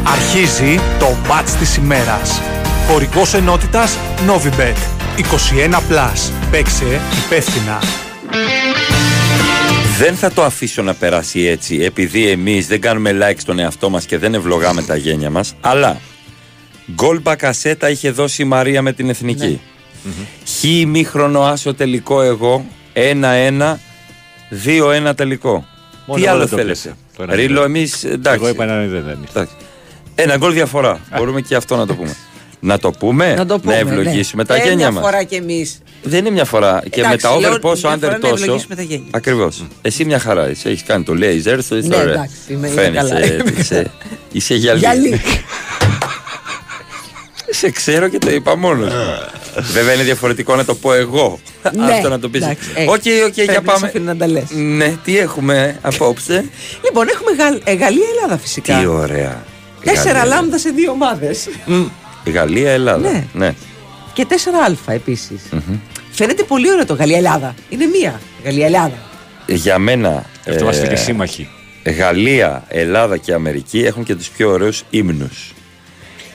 Αρχίζει 0.04 0.80
το 1.00 1.18
μάτς 1.28 1.52
της 1.52 1.76
ημέρας. 1.76 2.42
Χωρικός 2.88 3.34
ενότητας 3.34 3.98
Novibet. 4.28 4.76
21+. 5.18 5.82
Plus. 5.90 6.32
Παίξε 6.52 7.00
υπεύθυνα. 7.26 7.80
Δεν 9.98 10.16
θα 10.16 10.32
το 10.32 10.44
αφήσω 10.44 10.82
να 10.82 10.94
περάσει 10.94 11.40
έτσι 11.40 11.76
επειδή 11.76 12.28
εμείς 12.28 12.68
δεν 12.68 12.82
κάνουμε 12.82 13.18
like 13.22 13.38
στον 13.38 13.60
εαυτό 13.60 13.90
μας 13.90 14.06
και 14.06 14.18
δεν 14.18 14.34
ευλογάμε 14.34 14.82
τα 14.82 14.96
γένια 14.96 15.30
μας 15.30 15.54
αλλά 15.62 16.02
γκολ 16.94 17.22
μπακασέτα 17.22 17.90
είχε 17.90 18.12
δώσει 18.12 18.42
η 18.42 18.46
Μαρία 18.46 18.82
με 18.82 18.94
την 18.94 19.10
εθνική 19.10 19.60
χ 20.46 20.64
ημίχρονο 20.64 21.42
άσο 21.42 21.74
τελικό 21.74 22.22
εγώ 22.22 22.66
1-1 22.94 23.76
2-1 25.10 25.16
τελικό 25.16 25.66
Μόνο 26.06 26.22
Τι 26.22 26.28
εγώ 26.28 26.36
άλλο 26.36 26.40
δεν 26.40 26.50
το 26.50 26.56
θέλετε; 26.56 26.68
πέσα. 26.68 26.98
Το 27.18 27.24
ένα 27.24 27.36
Ρίλο 27.36 27.54
μηδέν. 27.54 27.76
εμείς 27.76 28.04
εντάξει 28.04 28.40
Εγώ 28.40 28.48
είπα 28.50 28.64
ένα 28.64 28.74
μηδέν, 28.74 29.04
δεν 29.04 29.14
είναι. 29.18 29.28
Εντάξει. 29.30 29.54
Ένα 30.16 30.38
γκολ 30.38 30.54
διαφορά 30.54 31.00
μπορούμε 31.18 31.42
και 31.42 31.56
αυτό 31.56 31.76
να 31.76 31.86
το 31.86 31.94
πούμε 31.96 32.16
να 32.62 32.80
το 32.80 32.92
πούμε, 32.92 33.34
Να 33.34 33.46
το 33.46 33.60
πούμε. 33.60 33.76
ευλογήσουμε 33.78 34.42
ναι. 34.42 34.48
τα 34.48 34.56
Ε, 34.56 34.58
γένια 34.58 34.76
μια 34.76 34.92
μας 34.92 35.04
φορά 35.04 35.24
κι 35.24 35.36
εμείς. 35.36 35.82
δεν 36.04 36.20
είναι 36.20 36.30
μια 36.30 36.46
φορά. 36.46 36.82
και 36.90 37.02
με 37.02 37.06
Εντάξει, 37.08 37.26
τα 37.26 37.32
over 37.34 37.50
λέω 37.50 37.60
πόσο, 37.60 37.88
μια 37.88 37.96
under 37.98 38.00
φορά 38.00 38.12
να 38.14 38.20
τόσο. 38.20 38.34
ευλογήσουμε 38.44 38.76
τα 38.76 38.82
γένια. 38.82 39.06
Ακριβώς. 39.12 39.66
Εσύ 39.82 40.06
μια 40.06 40.20
χαρά 40.20 40.50
είσαι. 40.50 40.70
Έχεις 40.70 40.84
κάνει 40.84 41.04
το 41.04 41.14
laser 41.20 41.58
στο 41.62 41.76
Ναι, 41.76 41.96
εντάξει, 41.96 42.36
είμαι- 42.48 42.68
είμαι 42.68 42.82
Φαίνεσαι. 42.82 43.10
καλά. 43.10 43.20
Είσαι, 43.60 43.92
είσαι 44.32 44.56
γυαλί. 44.62 45.22
Γυαλί. 47.52 47.56
Σε 47.56 47.70
ξέρω 47.70 48.08
και 48.08 48.18
το 48.18 48.32
είπα 48.32 48.56
μόνος. 48.58 48.94
Βέβαια 49.74 49.94
είναι 49.94 50.04
διαφορετικό 50.04 50.56
να 50.56 50.66
το 50.66 50.76
πω 50.76 50.94
εγώ. 50.94 51.40
Ναι, 51.76 51.92
Αυτό 51.94 52.10
να 52.10 52.20
το 52.20 52.30
πεις. 52.30 52.42
εντάξει, 52.42 52.70
ε, 52.76 52.84
OK, 52.84 52.92
OK, 52.94 53.02
πρέπει 53.34 53.44
για 53.44 53.54
να 53.54 53.62
πάμε. 53.62 53.80
σε 53.80 53.86
αφήνω 53.86 54.06
να 54.06 54.16
τα 54.18 54.28
λες. 54.28 54.44
Ναι, 54.50 54.96
τι 55.04 55.18
έχουμε 55.18 55.78
απόψε; 55.82 56.46
Λοιπόν, 56.84 57.08
έχουμε 57.10 57.32
Γαλλ- 57.44 57.62
ε, 57.64 57.74
Γαλλία-Ελλάδα 57.74 58.38
φυσικά. 58.38 58.80
Τι 58.80 58.86
ωραία. 58.86 59.44
Τέσσερα 59.84 60.20
Γαλλία. 60.20 60.36
λάμδα 60.36 60.58
σε 60.58 60.70
δύο 60.70 60.92
ομάδες. 60.92 61.48
Γαλλία, 62.34 62.72
Ελλάδα. 62.72 63.10
Ναι. 63.12 63.24
ναι. 63.34 63.54
Και 64.14 64.26
4α 64.30 64.94
επίσης. 64.94 65.42
Φαίνεται 66.12 66.44
πολύ 66.44 66.72
ωραίο 66.72 66.86
το 66.86 66.94
Γαλλία-Ελλάδα. 66.94 67.56
Είναι 67.70 67.86
μία. 67.86 68.20
Γαλλία-Ελλάδα. 68.44 68.92
Για 69.46 69.80
μένα. 69.80 70.26
Αυτό 70.50 70.64
είμαστε 70.64 70.86
ε, 70.86 70.90
και 70.90 70.96
σύμμαχοι. 70.96 71.50
Γαλλία, 71.98 72.64
Ελλάδα 72.68 73.18
και 73.18 73.34
Αμερική 73.34 73.80
έχουν 73.80 74.04
και 74.04 74.16
τους 74.16 74.28
πιο 74.30 74.50
ωραίους 74.52 74.84
ύμνους. 74.90 75.54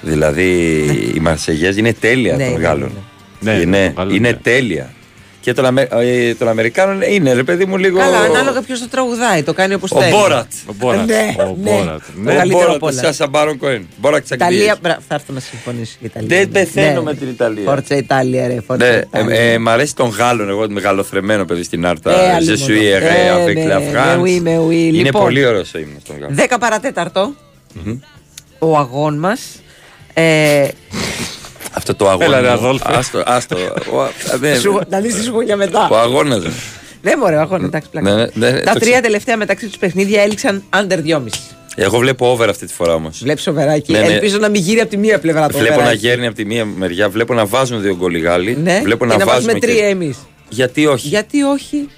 Δηλαδή 0.05 0.81
η 1.15 1.21
Μαρσεγιάζ 1.21 1.77
είναι 1.77 1.93
τέλεια 1.93 2.37
Ναι, 2.37 2.45
των 2.45 2.53
ναι, 2.61 2.67
Γάλλων. 2.67 2.93
ναι, 3.41 3.53
ναι. 3.53 3.59
είναι 3.61 3.79
Ναι, 3.79 3.85
των 3.87 3.95
Γάλλων, 3.97 4.15
είναι 4.17 4.29
ναι. 4.31 4.35
τέλεια. 4.43 4.93
Και 5.41 5.53
των, 5.53 5.65
Αμε... 5.65 5.89
ε, 5.91 6.35
των 6.35 6.49
Αμερικάνων 6.49 7.03
είναι 7.03 7.33
ρε 7.33 7.43
παιδί 7.43 7.65
μου 7.65 7.77
λίγο. 7.77 7.99
Καλά, 7.99 8.19
ανάλογα 8.19 8.63
ποιος 8.63 8.81
το 8.81 8.89
τραγουδάει. 8.89 9.43
Το 9.43 9.53
κάνει 9.53 9.75
όπως 9.75 9.91
Ο 9.91 10.01
θέλει. 10.01 10.13
Μπόρατ. 10.13 10.47
Ο 10.67 10.73
Μπόρατ. 10.79 11.07
Ναι, 11.07 11.35
Ο 11.39 11.43
ναι. 11.45 11.71
Μπόρατ. 11.71 11.99
Το 12.01 12.21
Ναι. 12.23 12.33
Ο 12.33 12.37
καλύτερο 12.37 12.59
Μπόρατ, 12.61 12.75
απ' 12.75 12.83
όλα. 12.83 13.01
ο 13.01 13.05
Σάσα 13.05 13.27
Μπάρον 13.29 13.59
Κοέν. 13.59 13.87
Μπόρατ 13.97 14.21
της 14.23 14.31
Ιταλία, 14.31 14.57
Αγγλίας. 14.59 14.79
μπρα- 14.83 14.99
θα 15.09 15.15
έρθω 15.15 15.33
να 15.33 15.41
συμφωνήσω 15.41 15.97
για 16.01 16.11
Ιταλία. 16.15 16.29
Δεν 16.39 16.49
πεθαίνω 16.51 16.93
Ναι. 17.01 17.01
με 17.03 17.15
την 17.15 17.29
Ιταλία. 17.29 17.65
Φόρτσα 17.65 17.97
Ιταλία, 17.97 18.47
ρε. 18.47 18.61
Φόρτσα 18.67 18.87
Ναι, 18.91 18.97
Ιταλία. 18.97 19.41
ε, 19.41 19.53
ε, 19.53 19.59
μ' 19.59 19.69
αρέσει 19.69 19.95
τον 19.97 20.09
Γάλλον, 20.09 20.49
εγώ 20.49 20.67
μεγαλοθρεμένο 20.69 21.45
παιδί 21.45 21.63
στην 21.63 21.87
Άρτα. 21.87 22.25
Ε, 22.25 22.33
άλλη 22.35 22.47
Je 22.53 22.59
μόνο. 22.59 22.75
suis 22.75 22.83
Ε, 22.85 22.99
erré 22.99 23.49
avec 23.51 23.55
ναι, 23.55 23.75
la 23.75 23.79
ναι, 23.79 23.91
France. 23.93 24.21
oui, 24.21 24.43
ναι, 24.43 24.59
oui. 24.69 24.73
Είναι 24.73 25.03
Λοιπόν. 25.03 25.23
πολύ 25.23 25.45
ωραίος 25.47 25.75
ο 25.75 25.79
ύμνος 25.79 26.03
των 26.07 26.17
Γάλλων. 26.19 26.37
10 26.37 26.57
παρατέταρτο. 26.61 27.35
Ο 28.59 28.77
αγών 28.79 29.19
μας. 29.19 29.41
Ε, 30.15 30.69
Αυτό 31.73 31.95
το 31.95 32.09
αγώνα. 32.09 32.25
Έλα, 32.25 32.41
ρε, 32.41 32.47
μου. 32.49 32.53
Αδόλφε. 32.53 32.85
Άστο, 32.97 33.23
άστο. 33.27 33.57
Ο- 33.93 34.01
α, 34.01 34.09
δεν- 34.39 34.61
σου- 34.61 34.81
να 34.89 35.01
δει 35.01 35.13
τη 35.15 35.23
σουγούνια 35.23 35.57
μετά. 35.57 35.89
Ο 35.91 35.97
αγώνα 35.99 36.37
μου. 36.37 36.53
Ναι, 37.03 37.17
μωρέ, 37.17 37.37
ο 37.37 37.41
αγώνα, 37.41 37.65
εντάξει, 37.65 37.89
πλάκα. 37.91 38.11
Ναι, 38.15 38.25
ναι, 38.35 38.51
ναι, 38.51 38.61
Τα 38.61 38.73
το 38.73 38.79
τρία 38.79 38.91
ξέρω. 38.91 39.01
τελευταία 39.01 39.37
μεταξύ 39.37 39.67
τους 39.67 39.79
παιχνίδια 39.79 40.23
έληξαν 40.23 40.63
under 40.77 40.99
2,5. 41.05 41.21
Εγώ 41.77 41.99
βλέπω 41.99 42.31
over 42.31 42.49
αυτή 42.49 42.67
τη 42.67 42.73
φορά 42.73 42.95
όμως. 42.95 43.19
Βλέπεις 43.23 43.43
σοβεράκι. 43.43 43.93
Ναι, 43.93 43.99
ναι. 43.99 44.07
Ελπίζω 44.07 44.39
να 44.39 44.49
μην 44.49 44.61
γύρει 44.63 44.81
από 44.81 44.91
τη 44.91 44.97
μία 44.97 45.19
πλευρά 45.19 45.49
το 45.49 45.59
Βλέπω 45.59 45.75
να 45.75 45.81
overάκι. 45.81 46.07
γέρνει 46.07 46.27
από 46.27 46.35
τη 46.37 46.45
μία 46.45 46.65
μεριά, 46.65 47.09
βλέπω 47.09 47.35
να 47.35 47.47
βάζουν 47.47 47.83
δύο 47.83 47.97
γκολ 47.97 48.15
οι 48.15 48.19
Γάλλοι. 48.21 48.57
Ναι, 48.63 48.81
βλέπω 48.83 49.05
και 49.07 49.13
να, 49.13 49.19
να 49.19 49.25
βάζουμε 49.25 49.53
βάζουμε 49.53 49.67
τρία 49.67 49.81
και... 49.83 49.87
εμείς. 49.87 50.17
Γιατί 50.49 50.87
όχι; 50.87 51.09
Γιατί 51.09 51.43
όχι; 51.43 51.89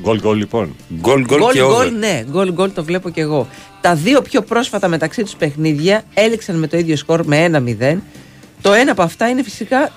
Γκολ 0.00 0.20
γκολ 0.20 0.36
λοιπόν. 0.38 0.76
Γκολ 1.00 1.24
γκολ 1.24 1.38
Γκολ 1.38 1.52
και 1.52 1.62
over. 1.62 1.74
γκολ, 1.86 1.98
ναι, 1.98 2.24
γκολ 2.30 2.52
γκολ 2.52 2.72
το 2.72 2.84
βλέπω 2.84 3.10
και 3.10 3.20
εγώ. 3.20 3.48
Τα 3.80 3.94
δύο 3.94 4.22
πιο 4.22 4.42
πρόσφατα 4.42 4.88
μεταξύ 4.88 5.22
τους 5.22 5.34
παιχνίδια 5.34 6.02
έληξαν 6.14 6.56
με 6.58 6.66
το 6.66 6.76
ίδιο 6.78 6.96
σκορ 6.96 7.24
με 7.24 7.50
1-0. 7.90 7.96
Το 8.62 8.72
ένα 8.72 8.92
από 8.92 9.02
αυτά 9.02 9.28
είναι 9.28 9.42
φυσικά 9.42 9.92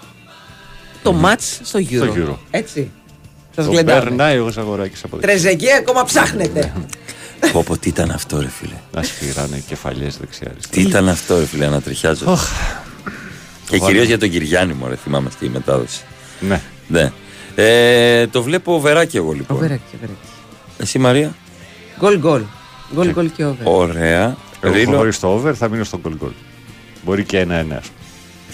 το 1.03 1.15
match 1.23 1.59
στο 1.63 1.79
Euro. 1.79 1.95
Στο 1.95 2.13
Euro. 2.17 2.35
Έτσι. 2.51 2.91
Σας 3.55 3.65
Το 3.65 3.71
γλεντάμε. 3.71 3.99
περνάει 4.01 4.37
ο 4.39 4.49
Ζαγοράκης 4.49 5.03
από 5.03 5.17
δεξιά. 5.17 5.39
Τρεζεκέ 5.39 5.73
ακόμα 5.73 6.03
ψάχνετε. 6.03 6.73
Πω 7.51 7.63
πω 7.63 7.77
τι 7.77 7.89
ήταν 7.89 8.11
αυτό 8.11 8.39
ρε 8.41 8.47
φίλε. 8.49 8.75
Να 8.93 9.03
σφυράνε 9.03 9.63
κεφαλιές 9.67 10.17
δεξιάς 10.17 10.49
αριστερά. 10.51 10.81
Τι 10.83 10.89
ήταν 10.89 11.09
αυτό 11.09 11.39
ρε 11.39 11.45
φίλε 11.45 11.67
να 11.69 11.81
τριχιάζω. 11.81 12.25
Και 13.69 13.77
Το 13.79 13.85
κυρίως 13.85 13.91
βάλω. 13.91 14.03
για 14.03 14.17
τον 14.17 14.29
Κυριάννη 14.29 14.73
μου 14.73 14.87
ρε 14.87 14.95
θυμάμαι 14.95 15.29
στη 15.29 15.49
μετάδοση. 15.49 16.01
Ναι. 16.39 16.61
Ναι. 16.87 17.11
Ε, 17.55 18.27
το 18.27 18.43
βλέπω 18.43 18.79
βεράκι 18.79 19.17
εγώ 19.17 19.31
λοιπόν. 19.31 19.57
Οβεράκι, 19.57 19.81
οβεράκι. 19.95 20.17
Εσύ 20.77 20.99
Μαρία; 20.99 21.35
Γκολ 21.99 22.17
γκολ. 22.19 22.41
Γκολ 22.93 23.11
γκολ 23.11 23.31
και 23.31 23.45
over. 23.45 23.63
Ωραία. 23.63 24.35
Εγώ 24.61 24.73
Ρίλο. 24.73 24.97
χωρίς 24.97 25.19
το 25.19 25.27
over 25.27 25.53
θα 25.53 25.69
μείνω 25.69 25.83
στο 25.83 25.99
γκολ 25.99 26.15
γκολ. 26.15 26.31
Μπορεί 27.03 27.23
και 27.23 27.39
ένα-ένα. 27.39 27.81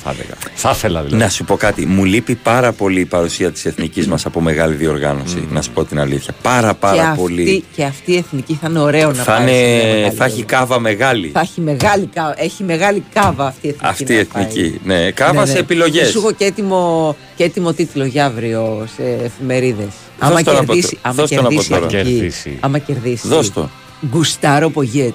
Ας 0.04 0.16
πούμε. 0.16 0.16
Θα 0.16 0.22
έλεγα. 0.24 0.36
Θα 0.56 0.70
ήθελα 0.70 1.02
δηλαδή. 1.04 1.24
Να 1.24 1.30
σου 1.30 1.44
πω 1.46 1.56
κάτι. 1.58 1.86
Μου 1.86 2.06
λείπει 2.06 2.36
πάρα 2.36 2.72
πολύ 2.72 3.00
η 3.00 3.06
παρουσία 3.06 3.52
της 3.52 3.66
εθνικής 3.66 4.08
μας 4.08 4.26
από 4.26 4.42
μεγάλη 4.42 4.76
διοργάνωση. 4.76 5.48
Να 5.52 5.62
σου 5.62 5.72
πω 5.72 5.84
την 5.86 6.00
αλήθεια. 6.00 6.34
Πάρα 6.42 6.74
πάρα 6.74 7.14
και, 7.16 7.22
πολύ. 7.22 7.42
Αυτή, 7.42 7.64
και 7.76 7.84
αυτή 7.84 8.12
η 8.14 8.18
εθνική 8.18 8.58
θα 8.62 8.68
είναι 8.70 8.80
ωραίο 8.80 9.08
να 9.12 9.24
Θα, 9.24 9.32
πάει. 9.32 9.38
σε 9.48 9.54
μια 9.54 9.62
είναι, 9.62 9.78
μεγάλη 9.78 10.02
θα 10.02 10.06
έχει 10.06 10.14
διοργάνωση. 10.16 10.44
κάβα 10.44 10.80
μεγάλη. 10.80 11.30
Θα 11.34 11.40
έχει 11.40 11.62
μεγάλη, 11.62 12.10
κά- 12.14 12.36
έχει 12.40 12.64
μεγάλη 12.64 13.04
κάβα 13.14 13.46
αυτή 13.48 13.68
η 13.68 13.70
εθνική. 13.70 13.88
Αυτή 13.88 14.14
η 14.14 14.18
να 14.18 14.24
πάει. 14.34 14.44
εθνική. 14.44 14.80
Ναι, 14.84 15.12
κάβα 15.12 15.40
Ναι, 15.40 15.46
σε 15.46 15.54
ναι. 15.54 15.60
επιλογές. 15.60 16.10
Σου 16.10 16.18
έχω 16.18 16.32
και 16.32 16.46
έτοιμο, 16.46 17.16
και 17.36 17.44
έτοιμο 17.44 17.74
τίτλο 17.74 18.06
για 18.06 18.26
αύριο 18.26 18.88
σε 18.96 19.04
εφημερίδες. 19.24 19.86
Δώσ' 20.20 20.30
Άμα 20.30 20.42
το 20.44 20.52
να 20.54 20.60
πω 20.60 20.66
κερδίσει, 20.66 20.88
τώρα. 20.96 21.00
άμα 21.02 21.14
Δώσ' 21.14 21.30
το 21.30 21.36
να 21.36 21.42
πω 21.42 21.48
κερδίσει, 21.50 21.70
τώρα. 21.70 21.86
εκεί, 21.86 21.96
Κερδίσει. 21.96 22.58
άμα 22.60 22.78
κερδίσει. 22.78 23.28
Δώσ' 23.28 23.52
το. 23.54 23.70
Γκουστάρο 24.10 24.70
Πογιέτ. 24.70 25.14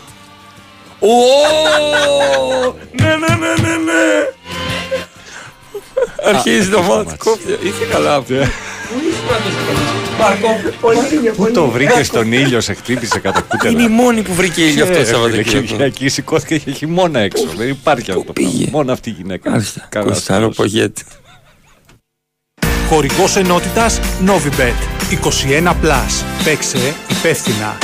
Ναι, 3.01 3.07
ναι, 3.09 3.35
ναι, 3.35 3.68
ναι, 3.68 3.77
ναι. 3.77 4.03
Αρχίζει 6.25 6.69
το 6.69 6.83
μάτς. 6.83 7.15
Κόφτει. 7.19 7.53
Είσαι 7.63 7.85
καλά. 7.91 8.23
Πού 8.23 8.33
είσαι 8.33 9.21
πρώτος 9.27 9.53
πάρκο. 10.19 10.61
Πού 11.37 11.51
το 11.53 11.67
βρήκες 11.67 12.07
στον 12.07 12.33
ήλιο, 12.33 12.61
σε 12.61 12.75
χτύπησε 12.75 13.19
κατά 13.19 13.41
κούτελα. 13.41 13.71
Είναι 13.73 13.83
η 13.83 13.95
μόνη 13.95 14.23
που 14.23 14.35
βρήκε 14.35 14.63
ήλιο 14.63 14.83
αυτός 14.85 14.97
το 14.97 15.01
Ε, 15.01 15.05
φίλε, 15.05 15.17
Σαββατοκύριακο. 15.17 15.67
Κυριακή 15.67 16.09
σηκώθηκε 16.09 16.59
και 16.59 16.71
χειμώνα 16.71 17.19
έξω. 17.21 17.47
Δεν 17.57 17.69
υπάρχει 17.69 18.11
αυτό 18.11 18.25
το 18.25 18.33
πράγμα. 18.33 18.53
Μόνο 18.71 18.93
αυτή 18.93 19.09
η 19.11 19.13
γυναίκα. 19.13 19.51
Μάλιστα. 19.51 19.87
Καλά, 19.89 20.07
Κοστάρο 20.07 20.49
Πογέτη. 20.49 21.05
Χορηγός 22.89 23.37
ενότητας 23.37 24.01
Novibet 24.27 25.11
21+. 25.11 26.25
Παίξε 26.45 26.79
υπεύθυνα. 27.11 27.79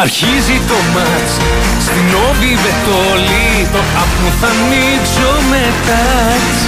Αρχίζει 0.00 0.60
το 0.68 0.74
μάτς 0.94 1.32
Στην 1.80 2.06
όβη 2.28 2.52
βετόλη 2.64 3.68
Το 3.72 3.78
app 3.78 4.12
μου 4.22 4.32
θα 4.40 4.46
ανοίξω 4.46 5.30
με 5.50 5.72
τάτς 5.86 6.58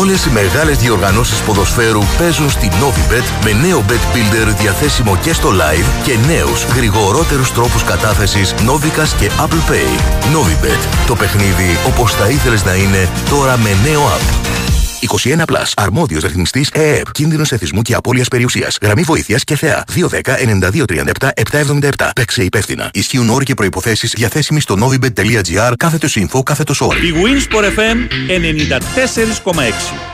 Όλες 0.00 0.24
οι 0.24 0.30
μεγάλες 0.30 0.78
διοργανώσεις 0.78 1.40
ποδοσφαίρου 1.40 2.00
παίζουν 2.18 2.50
στη 2.50 2.68
Novibet 2.80 3.44
με 3.44 3.52
νέο 3.66 3.84
Bet 3.88 4.16
Builder 4.16 4.54
διαθέσιμο 4.58 5.16
και 5.16 5.32
στο 5.32 5.48
live 5.48 6.04
και 6.04 6.16
νέους 6.26 6.64
γρηγορότερους 6.64 7.52
τρόπους 7.52 7.84
κατάθεσης 7.84 8.54
Novicas 8.54 9.08
και 9.18 9.30
Apple 9.40 9.70
Pay. 9.70 10.00
Novibet. 10.34 11.06
Το 11.06 11.14
παιχνίδι 11.14 11.78
όπως 11.86 12.14
θα 12.14 12.28
ήθελες 12.28 12.64
να 12.64 12.74
είναι 12.74 13.08
τώρα 13.30 13.56
με 13.56 13.70
νέο 13.84 14.00
app. 14.00 14.63
21 15.08 15.44
Plus. 15.44 15.72
Αρμόδιος 15.76 16.22
ρυθμιστής 16.22 16.70
ΕΕΠ. 16.70 17.10
Κίνδυνος 17.12 17.52
εθισμού 17.52 17.82
και 17.82 17.94
απώλειας 17.94 18.28
περιουσίας. 18.28 18.78
Γραμμή 18.82 19.02
βοήθειας 19.02 19.44
και 19.44 19.56
θεά. 19.56 19.84
210-9237-777. 19.94 21.30
777. 21.34 22.10
Παίξε 22.14 22.42
υπεύθυνα. 22.44 22.90
Ισχύουν 22.92 23.28
όροι 23.28 23.44
και 23.44 23.54
προϋποθέσεις 23.54 24.12
διαθέσιμοι 24.16 24.60
στο 24.60 24.76
novibet.gr 24.80 25.72
κάθετος 25.76 26.16
info 26.18 26.42
κάθετος 26.42 26.80
όροι. 26.80 27.06
Η 27.06 27.12
Winsport 27.14 27.64
FM 27.78 27.96
94,6. 28.28 30.13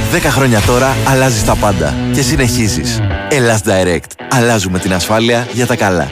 10 0.13 0.19
χρόνια 0.19 0.61
τώρα 0.61 0.95
αλλάζεις 1.07 1.43
τα 1.43 1.55
πάντα 1.55 1.93
και 2.13 2.21
συνεχίζεις. 2.21 2.99
Ελλάς 3.29 3.61
Direct. 3.65 4.23
Αλλάζουμε 4.29 4.79
την 4.79 4.93
ασφάλεια 4.93 5.47
για 5.53 5.65
τα 5.65 5.75
καλά. 5.75 6.11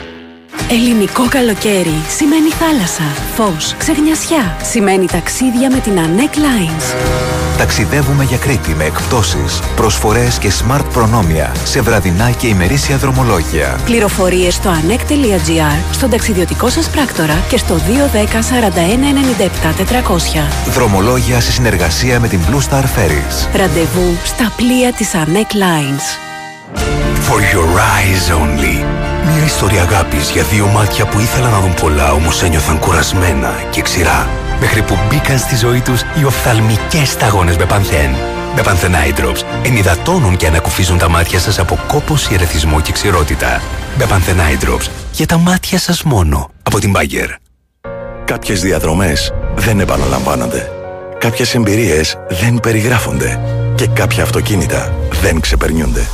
Ελληνικό 0.70 1.28
καλοκαίρι 1.28 1.94
σημαίνει 2.16 2.48
θάλασσα, 2.48 3.02
φως, 3.34 3.74
ξεγνιασιά. 3.78 4.56
Σημαίνει 4.62 5.06
ταξίδια 5.06 5.70
με 5.70 5.78
την 5.78 5.92
ANEC 5.96 6.36
Lines. 6.36 7.49
Ταξιδεύουμε 7.60 8.24
για 8.24 8.36
Κρήτη 8.36 8.74
με 8.74 8.84
εκπτώσεις, 8.84 9.60
προσφορές 9.76 10.38
και 10.38 10.50
smart 10.50 10.84
προνόμια 10.92 11.52
σε 11.64 11.80
βραδινά 11.80 12.30
και 12.30 12.46
ημερήσια 12.46 12.96
δρομολόγια. 12.96 13.78
Πληροφορίες 13.84 14.54
στο 14.54 14.70
anec.gr, 14.70 15.84
στον 15.92 16.10
ταξιδιωτικό 16.10 16.68
σας 16.68 16.90
πράκτορα 16.90 17.34
και 17.48 17.56
στο 17.56 17.74
210 17.74 18.40
41 18.40 19.04
97 19.38 19.74
400. 19.74 20.70
Δρομολόγια 20.72 21.40
σε 21.40 21.52
συνεργασία 21.52 22.20
με 22.20 22.28
την 22.28 22.40
Blue 22.50 22.70
Star 22.70 22.82
Ferries. 22.82 23.56
Ραντεβού 23.56 24.16
στα 24.24 24.52
πλοία 24.56 24.92
της 24.92 25.10
ANEC 25.14 25.54
Lines. 25.54 26.04
For 27.28 27.40
your 27.54 27.68
eyes 27.78 28.34
only. 28.40 28.84
Μια 29.24 29.44
ιστορία 29.44 29.82
αγάπης 29.82 30.30
για 30.30 30.42
δύο 30.42 30.66
μάτια 30.66 31.06
που 31.06 31.18
ήθελαν 31.18 31.50
να 31.50 31.60
δουν 31.60 31.74
πολλά 31.74 32.12
όμως 32.12 32.42
ένιωθαν 32.42 32.78
κουρασμένα 32.78 33.54
και 33.70 33.82
ξηρά. 33.82 34.39
Μέχρι 34.60 34.82
που 34.82 34.98
μπήκαν 35.08 35.38
στη 35.38 35.56
ζωή 35.56 35.80
τους 35.80 36.00
οι 36.20 36.24
οφθαλμικές 36.24 37.08
σταγόνες 37.08 37.56
με 37.56 37.64
πανθέν. 37.64 38.10
Με 38.54 38.62
πανθέν 38.62 38.92
Eye 38.92 39.20
Drops 39.20 39.42
ενυδατώνουν 39.62 40.36
και 40.36 40.46
ανακουφίζουν 40.46 40.98
τα 40.98 41.08
μάτια 41.08 41.38
σας 41.38 41.58
από 41.58 41.78
κόπωση, 41.88 42.34
ερεθισμό 42.34 42.80
και 42.80 42.92
ξηρότητα. 42.92 43.62
Με 43.98 44.06
πανθέν 44.06 44.36
Eye 44.36 44.64
Drops 44.64 44.88
για 45.12 45.26
τα 45.26 45.38
μάτια 45.38 45.78
σας 45.78 46.02
μόνο. 46.02 46.50
Από 46.62 46.78
την 46.78 46.92
Bagger. 46.96 47.28
Κάποιες 48.24 48.60
διαδρομές 48.60 49.32
δεν 49.54 49.80
επαναλαμβάνονται. 49.80 50.70
Κάποιες 51.18 51.54
εμπειρίες 51.54 52.16
δεν 52.28 52.60
περιγράφονται. 52.60 53.40
Και 53.74 53.86
κάποια 53.86 54.22
αυτοκίνητα 54.22 54.94
δεν 55.22 55.40
ξεπερνιούνται. 55.40 56.06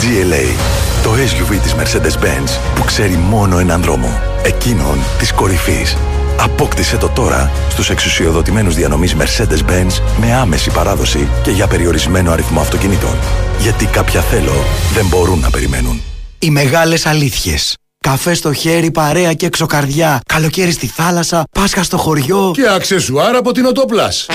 GLA, 0.00 0.56
το 1.02 1.10
SUV 1.10 1.58
της 1.62 1.74
Mercedes-Benz 1.74 2.58
που 2.74 2.84
ξέρει 2.84 3.16
μόνο 3.16 3.58
έναν 3.58 3.82
δρόμο. 3.82 4.20
Εκείνον 4.42 4.98
της 5.18 5.32
κορυφής. 5.32 5.96
Απόκτησε 6.42 6.96
το 6.96 7.08
τώρα 7.08 7.50
στους 7.70 7.90
εξουσιοδοτημένους 7.90 8.74
διανομής 8.74 9.16
Mercedes-Benz 9.18 10.00
με 10.20 10.34
άμεση 10.34 10.70
παράδοση 10.70 11.28
και 11.42 11.50
για 11.50 11.66
περιορισμένο 11.66 12.32
αριθμό 12.32 12.60
αυτοκινήτων. 12.60 13.14
Γιατί 13.58 13.86
κάποια 13.86 14.20
θέλω 14.20 14.64
δεν 14.94 15.06
μπορούν 15.06 15.40
να 15.40 15.50
περιμένουν. 15.50 16.02
Οι 16.38 16.50
μεγάλες 16.50 17.06
αλήθειες. 17.06 17.74
Καφέ 18.00 18.34
στο 18.34 18.52
χέρι, 18.52 18.90
παρέα 18.90 19.32
και 19.32 19.46
εξωκαρδιά. 19.46 20.20
Καλοκαίρι 20.26 20.72
στη 20.72 20.86
θάλασσα, 20.86 21.44
Πάσχα 21.52 21.82
στο 21.82 21.96
χωριό. 21.96 22.50
Και 22.54 22.68
αξεσουάρ 22.74 23.36
από 23.36 23.52
την 23.52 23.64
Οτόπλας. 23.64 24.26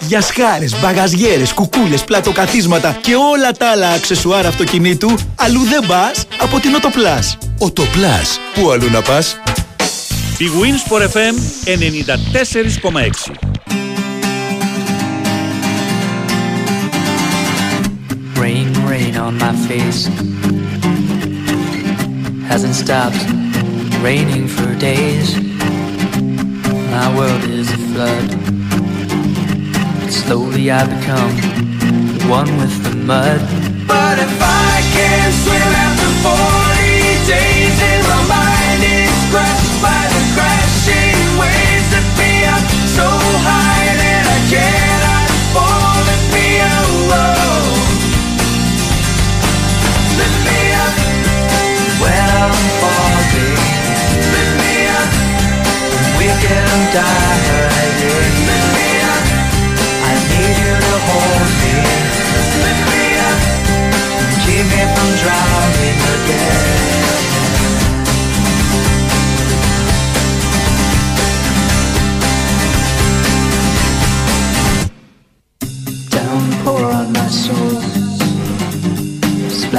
Για 0.00 0.20
σχάρες, 0.20 0.80
μπαγαζιέρες, 0.80 1.52
κουκούλες, 1.52 2.04
πλατοκαθίσματα 2.04 2.98
και 3.00 3.14
όλα 3.14 3.52
τα 3.52 3.70
άλλα 3.70 3.88
αξεσουάρ 3.88 4.46
αυτοκινήτου, 4.46 5.14
αλλού 5.34 5.60
δεν 5.64 5.86
πας 5.86 6.26
από 6.40 6.60
την 6.60 6.74
Οτοπλάς. 6.74 7.38
Οτοπλάς. 7.58 8.40
Πού 8.54 8.70
αλλού 8.70 8.90
να 8.90 9.02
πας; 9.02 9.36
Η 10.40 10.48
Winsport 10.60 11.02
FM 11.14 11.34
94,6. 11.66 13.30
Rain, 18.36 18.72
rain 18.86 19.16
on 19.16 19.36
my 19.36 19.52
face. 19.66 20.06
Hasn't 22.50 22.76
stopped 22.84 23.20
raining 24.00 24.46
for 24.46 24.68
days. 24.76 25.28
My 26.94 27.08
world 27.16 27.42
is 27.58 27.66
a 27.72 27.80
flood. 27.90 28.28
But 29.98 30.12
slowly 30.22 30.70
I 30.70 30.82
become 30.94 31.34
one 32.38 32.50
with 32.60 32.74
the 32.84 32.94
mud. 33.10 33.40
But 33.88 34.16
if 34.26 34.34
I 34.40 34.74
can't 34.94 35.34
swim 35.42 35.72
after 35.84 36.10
40 36.62 36.67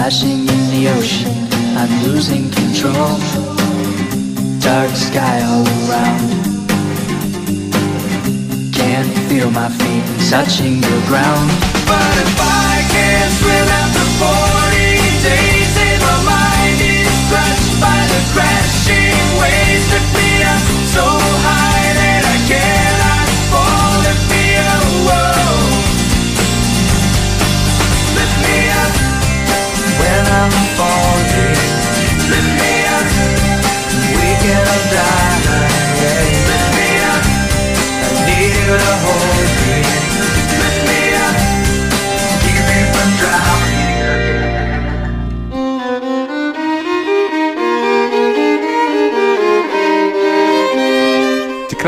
splashing 0.10 0.40
in 0.40 0.62
the 0.72 0.90
ocean. 0.98 1.32
I'm 1.78 2.04
losing 2.04 2.50
control. 2.52 3.18
Dark 4.60 4.96
sky 4.96 5.42
all 5.44 5.68
around. 5.90 6.49
Can't 8.90 9.14
feel 9.30 9.52
my 9.52 9.70
feet 9.70 10.04
touching 10.32 10.82
the 10.82 10.98
ground. 11.06 11.48
But 11.86 12.14
if 12.26 12.34
I 12.42 12.82
can't 12.90 13.32
swim 13.38 13.70
after 13.70 14.06
40 14.18 14.26
days 15.30 15.74
and 15.78 16.02
my 16.02 16.18
mind 16.26 16.82
is 16.82 17.14
crushed 17.30 17.78
by 17.78 18.00
the 18.10 18.22
crashing 18.34 19.14
waves 19.38 19.86
that 19.94 20.06
me 20.18 20.42
up 20.42 20.66
so 20.90 21.06
high 21.06 21.86
that 22.02 22.24
I 22.34 22.38
cannot 22.50 23.30
fall, 23.54 23.94
lift 24.10 24.26
me 24.34 24.58
up, 24.58 24.86
whoa. 25.06 25.38
Lift 28.18 28.38
me 28.42 28.58
up 28.74 28.94
when 30.02 30.24
I'm 30.34 30.69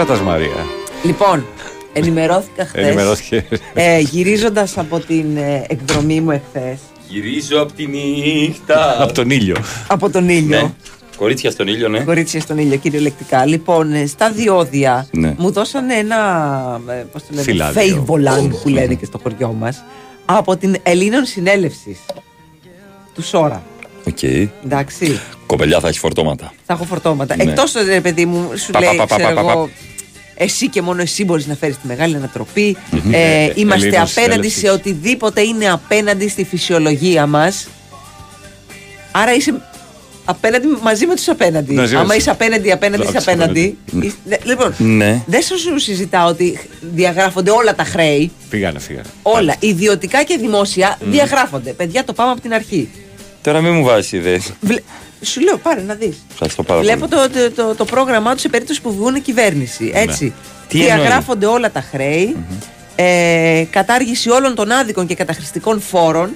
κράτα 0.06 0.22
Μαρία. 0.24 0.66
Λοιπόν, 1.04 1.46
ενημερώθηκα 1.94 2.66
χθες. 2.66 2.86
Ενημερώθηκε. 2.86 3.46
Ε, 3.74 4.00
Γυρίζοντας 4.00 4.78
από 4.78 5.00
την 5.00 5.38
ε, 5.38 5.66
εκδρομή 5.68 6.22
μου 6.22 6.32
εχθές. 6.32 6.80
Γυρίζω 7.08 7.62
από 7.62 7.72
τη 7.74 7.88
νύχτα. 7.88 9.04
Από 9.04 9.14
τον 9.14 9.30
ήλιο. 9.30 9.56
Από 9.88 10.10
τον 10.10 10.30
ήλιο. 10.30 10.62
Ναι. 10.62 10.72
Κορίτσια 11.18 11.52
στον 11.52 11.68
ήλιο, 11.68 11.88
ναι. 11.88 12.00
Κορίτσια 12.00 12.40
στον 12.42 12.58
ήλιο, 12.58 12.78
κυριολεκτικά. 12.78 13.46
Λοιπόν, 13.46 13.94
ε, 13.94 14.06
στα 14.06 14.32
διόδια 14.32 15.08
Ναι. 15.12 15.34
μου 15.38 15.52
δώσανε 15.52 15.94
ένα. 15.94 16.18
ε, 16.88 16.94
Πώς 17.12 17.22
το 17.22 17.28
λένε, 17.32 17.44
Φυλάδιο. 17.44 18.06
φέιγ 18.08 18.12
βολάν 18.12 18.50
που 18.64 18.70
λένε 18.70 18.94
και 18.94 19.06
στο 19.06 19.20
χωριό 19.24 19.56
μας. 19.60 19.84
Από 20.26 20.58
την 20.58 20.76
Ελλήνων 20.84 21.26
Συνέλευσης. 21.26 21.98
Του 23.14 23.24
Σώρρα. 23.24 23.64
Οκ. 24.08 24.24
Εντάξει. 24.64 25.20
Κοπελιά 25.46 25.80
θα 25.80 25.88
έχεις 25.88 26.00
φορτώματα. 26.00 26.54
Θα 26.66 26.74
έχω 26.74 26.84
φορτώματα. 26.84 27.36
Ναι. 27.36 27.44
Εκτός, 27.44 27.74
ρε 27.86 28.02
παιδί 28.02 28.26
μου, 28.26 28.52
σου 28.58 28.72
Πα, 28.72 28.80
λέει, 28.80 28.96
πα, 28.96 29.06
πα, 29.06 29.16
ξέρω 29.16 29.34
πα, 29.36 29.42
πα, 29.44 29.52
εγώ, 29.52 29.70
εσύ 30.44 30.70
και 30.70 30.82
μόνο 30.82 31.02
εσύ 31.02 31.26
μπορείς 31.26 31.48
να 31.48 31.56
φέρεις 31.56 31.76
τη 31.82 31.88
μεγάλη 31.88 32.16
ανατροπή. 32.16 32.78
Μμμ. 32.92 33.14
Ε, 33.14 33.18
Ε, 33.18 33.52
είμαστε 33.56 33.88
Ελλήνων 33.88 34.02
απέναντι 34.10 34.10
συνέλευσης. 34.10 34.60
σε 34.60 34.70
οτιδήποτε 34.70 35.42
είναι 35.42 35.70
απέναντι 35.72 36.28
στη 36.30 36.44
φυσιολογία 36.44 37.26
μας. 37.28 37.68
Άρα 39.12 39.34
είσαι 39.34 39.62
απέναντι 40.26 40.68
μαζί 40.82 41.06
με 41.06 41.16
τους 41.16 41.28
απέναντι. 41.30 41.74
Μαζί 41.74 41.94
με 41.94 42.00
Άμα 42.00 42.08
τους- 42.08 42.18
είσαι 42.18 42.30
απέναντι, 42.30 42.72
απέναντι, 42.72 43.04
είσαι 43.04 43.12
τους 43.12 43.22
απέναντι. 43.28 43.78
απέναντι. 43.88 44.08
Είσαι- 44.08 44.16
ναι, 44.26 44.38
Λοιπόν, 44.44 44.74
Ναι. 44.78 45.22
δεν 45.26 45.42
σου 45.42 45.80
συζητάω 45.80 46.28
ότι 46.28 46.60
διαγράφονται 46.82 47.52
όλα 47.52 47.76
τα 47.76 47.84
χρέη. 47.84 48.32
Φύγανε, 48.50 48.80
φύγανε. 48.80 49.08
Όλα, 49.22 49.56
ιδιωτικά 49.60 50.24
και 50.24 50.38
δημόσια, 50.38 50.98
Μμ. 51.06 51.12
διαγράφονται. 51.12 51.72
Παιδιά, 51.72 52.04
το 52.04 52.14
πάμε 52.14 52.32
από 52.32 52.42
την 52.42 52.54
αρχή. 52.54 52.90
Τώρα 53.42 53.62
μην 53.62 53.74
μου 53.74 53.84
βάζεις 53.84 54.12
ιδέες. 54.12 54.52
Βλε- 55.22 55.30
Σου 55.32 55.42
λέω, 55.42 55.58
πάρε 55.58 55.82
να 55.82 55.94
δεις. 55.94 56.16
Ευχαριστώ 56.32 56.64
πάρα 56.64 56.80
Βλέπω 56.82 57.08
πολύ. 57.08 57.30
το, 57.30 57.50
το, 57.50 57.68
το, 57.68 57.76
το 57.76 57.86
πρόγραμμά 57.86 58.32
τους 58.34 58.42
σε 58.42 58.50
περίπτωση 58.50 58.82
που 58.82 58.94
βγουν 58.94 59.22
κυβέρνηση. 59.22 59.92
Έτσι. 59.94 60.24
Ναι. 60.26 60.32
Τι 60.68 60.80
εννοείς; 60.86 60.96
Διαγράφονται 61.02 61.46
όλα 61.46 61.72
τα 61.72 61.82
χρέη. 61.82 62.36
Ε, 62.96 63.66
κατάργηση 63.70 64.30
όλων 64.30 64.56
των 64.56 64.72
άδικων 64.72 65.08
και 65.08 65.16
καταχρηστικών 65.16 65.82
φόρων. 65.82 66.32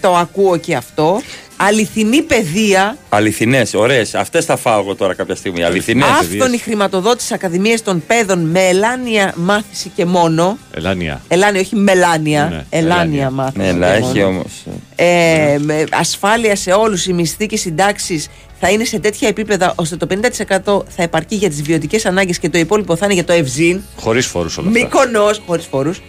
Το 0.00 0.16
ακούω 0.16 0.56
και 0.56 0.74
αυτό. 0.76 1.20
Αληθινή 1.62 2.22
παιδεία. 2.22 2.96
Αληθινές, 3.08 3.74
ωραίες. 3.74 4.14
Αυτές 4.14 4.44
θα 4.44 4.56
φάω 4.56 4.80
εγώ 4.80 4.94
τώρα 4.94 5.14
κάποια 5.14 5.34
στιγμή. 5.34 5.62
Αληθινές. 5.62 6.08
Άφθονη 6.08 6.58
χρηματοδότηση 6.58 7.34
Ακαδημίας 7.34 7.82
των 7.82 8.02
Παιδών 8.06 8.38
με 8.38 8.60
ελάνια 8.68 9.32
μάθηση 9.36 9.90
και 9.96 10.04
μόνο. 10.04 10.58
Ελάνια. 10.74 11.20
Ελάνια, 11.28 11.60
όχι 11.60 11.76
μελάνια. 11.76 12.48
Ναι, 12.50 12.78
ελάνια, 12.78 12.96
ελάνια. 13.02 13.30
μάθηση. 13.30 13.58
Ναι, 13.58 13.64
και 13.64 13.70
αλλά 13.70 13.86
έχει 13.86 14.04
μόνο. 14.04 14.26
όμως. 14.26 14.64
Ε, 14.96 15.56
με 15.60 15.84
ασφάλεια 15.90 16.56
σε 16.56 16.72
όλους 16.72 17.06
οι 17.06 17.12
μισθοί 17.12 17.46
και 17.46 17.56
συντάξεις 17.56 18.28
θα 18.60 18.70
είναι 18.70 18.84
σε 18.84 18.98
τέτοια 18.98 19.28
επίπεδα 19.28 19.72
ώστε 19.76 19.96
το 19.96 20.06
50% 20.06 20.84
θα 20.88 21.02
επαρκεί 21.02 21.34
για 21.34 21.48
τις 21.48 21.62
βιωτικές 21.62 22.06
ανάγκες 22.06 22.38
και 22.38 22.48
το 22.48 22.58
υπόλοιπο 22.58 22.96
θα 22.96 23.04
είναι 23.04 23.14
για 23.14 23.24
το 23.24 23.32
ευζήν. 23.32 23.80
Χωρίς 23.96 24.26
φόρους 24.26 24.58
όλα 24.58 24.68
αυτά. 24.68 24.80
Μύκονος, 24.80 25.42
χωρίς 25.46 25.66
φόρους. 25.70 26.00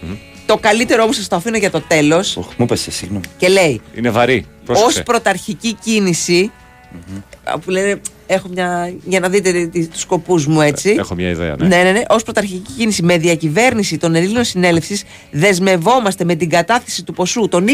Το 0.46 0.56
καλύτερο 0.56 1.02
όμως 1.02 1.16
σας 1.16 1.28
το 1.28 1.36
αφήνω 1.36 1.56
για 1.56 1.70
το 1.70 1.80
τέλος 1.80 2.38
Μου 2.56 2.66
πέσε, 2.66 2.90
συγγνώμη. 2.90 3.24
και 3.36 3.48
λέει 3.48 3.80
Είναι 3.94 4.10
βαρύ. 4.10 4.46
Ως 4.66 4.78
Πρόσεξε. 4.78 5.02
πρωταρχική 5.02 5.72
κίνηση 5.74 6.50
που 7.64 7.70
λένε 7.70 8.00
έχω 8.26 8.48
μια, 8.48 8.94
για 9.04 9.20
να 9.20 9.28
δείτε 9.28 9.70
τους 9.90 10.00
σκοπούς 10.00 10.46
μου 10.46 10.60
έτσι 10.60 10.94
Έχω 10.98 11.14
μια 11.14 11.28
ιδέα, 11.28 11.56
ναι. 11.58 11.66
ναι, 11.66 11.82
ναι, 11.82 11.90
ναι. 11.90 12.02
Ω 12.08 12.16
πρωταρχική 12.16 12.72
κίνηση 12.76 13.02
με 13.02 13.18
διακυβέρνηση 13.18 13.98
των 13.98 14.14
Ελλήνων 14.14 14.44
Συνέλευσης, 14.44 15.04
δεσμευόμαστε 15.30 16.24
με 16.24 16.34
την 16.34 16.50
κατάθεση 16.50 17.04
του 17.04 17.12
ποσού 17.12 17.48
των 17.48 17.64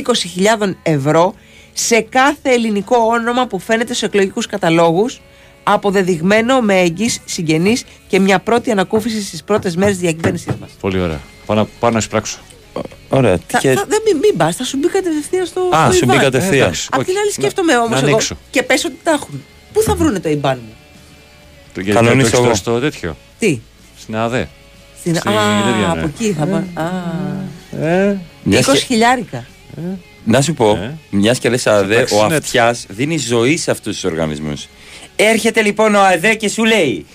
20.000 0.59 0.71
ευρώ 0.83 1.35
σε 1.73 2.01
κάθε 2.01 2.51
ελληνικό 2.51 2.97
όνομα 2.97 3.47
που 3.47 3.59
φαίνεται 3.59 3.95
σε 3.95 4.07
εκλογικούς 4.07 4.47
καταλόγους, 4.47 5.21
αποδεδειγμένο 5.63 6.61
με 6.61 6.75
εγγύς 6.81 7.21
συγγενείς 7.25 7.85
και 8.09 8.19
μια 8.21 8.39
πρώτη 8.39 8.71
ανακούφιση 8.71 9.23
στις 9.23 9.45
πρώτες 9.45 9.77
μέρες 9.77 9.99
διακυβέρνησής 9.99 10.55
μας. 10.61 10.71
Πολύ 10.81 11.01
ωραία. 11.01 11.21
Πάω 11.47 11.57
να, 11.57 11.67
πάω 11.81 11.91
να 11.91 11.99
εισπράξω. 11.99 12.39
Ωραία. 13.09 13.39
Θα, 13.47 13.61
θα, 13.61 13.85
δεν 13.89 14.03
μην, 14.05 14.17
μην 14.17 14.37
πας, 14.37 14.57
θα 14.57 14.65
σου 14.65 14.77
μπει 14.77 14.89
κατευθείαν 14.89 15.47
στο. 15.47 15.61
Α, 15.77 15.85
στο 15.85 15.93
σου 15.93 16.05
μπει 16.05 16.13
Ιβάν. 16.13 16.25
κατευθείαν. 16.25 16.63
εντάξει. 16.63 16.89
Απ' 16.91 17.05
την 17.05 17.15
άλλη, 17.23 17.33
σκέφτομαι 17.33 17.77
όμω 17.77 17.89
να 17.89 17.97
εγώ 17.99 18.07
ανοίξω. 18.07 18.37
και 18.51 18.63
πες 18.63 18.85
ότι 18.85 18.99
τα 19.03 19.11
έχουν. 19.11 19.45
Πού 19.73 19.83
θα 19.83 19.95
βρούνε 19.95 20.21
το 20.21 20.29
Ιμπάν 20.29 20.61
μου, 20.67 20.73
Το- 21.75 21.81
Γιατί 21.81 21.99
Κανονίσω 22.05 22.21
το 22.21 22.27
έχεις 22.27 22.33
εγώ. 22.33 22.43
τώρα 22.43 22.55
στο 22.55 22.79
τέτοιο. 22.81 23.17
Τι, 23.39 23.61
Στην 23.99 24.17
ΑΔΕ. 24.17 24.49
στην. 25.01 25.15
Στη 25.17 25.29
Α, 25.29 25.33
τέτοια, 25.33 25.87
ναι. 25.95 26.01
από 26.01 26.07
εκεί 26.15 26.33
θα 26.39 26.47
πάνε. 26.47 26.67
Α, 26.75 28.15
Μιας 28.43 28.67
20 28.67 28.73
και- 28.73 28.85
χιλιάρικα. 28.85 29.47
Να 30.25 30.41
σου 30.43 30.55
πω, 30.55 30.71
Ε. 30.71 30.99
μιας 31.11 31.39
και 31.39 31.49
λες 31.49 31.67
ΑΔΕ, 31.67 31.95
ο 31.95 31.97
Εντάξει, 31.97 32.27
ναι. 32.29 32.37
αυτιάς 32.37 32.85
δίνει 32.89 33.19
ζωή 33.19 33.57
σε 33.57 33.71
αυτούς 33.71 33.95
τους 33.95 34.05
οργανισμούς. 34.05 34.67
Έρχεται 35.17 35.63
λοιπόν 35.63 35.95
ο 35.95 36.01
ΑΔΕ 36.03 36.35
και 36.35 36.49
σου 36.49 36.65
λέει: 36.65 37.07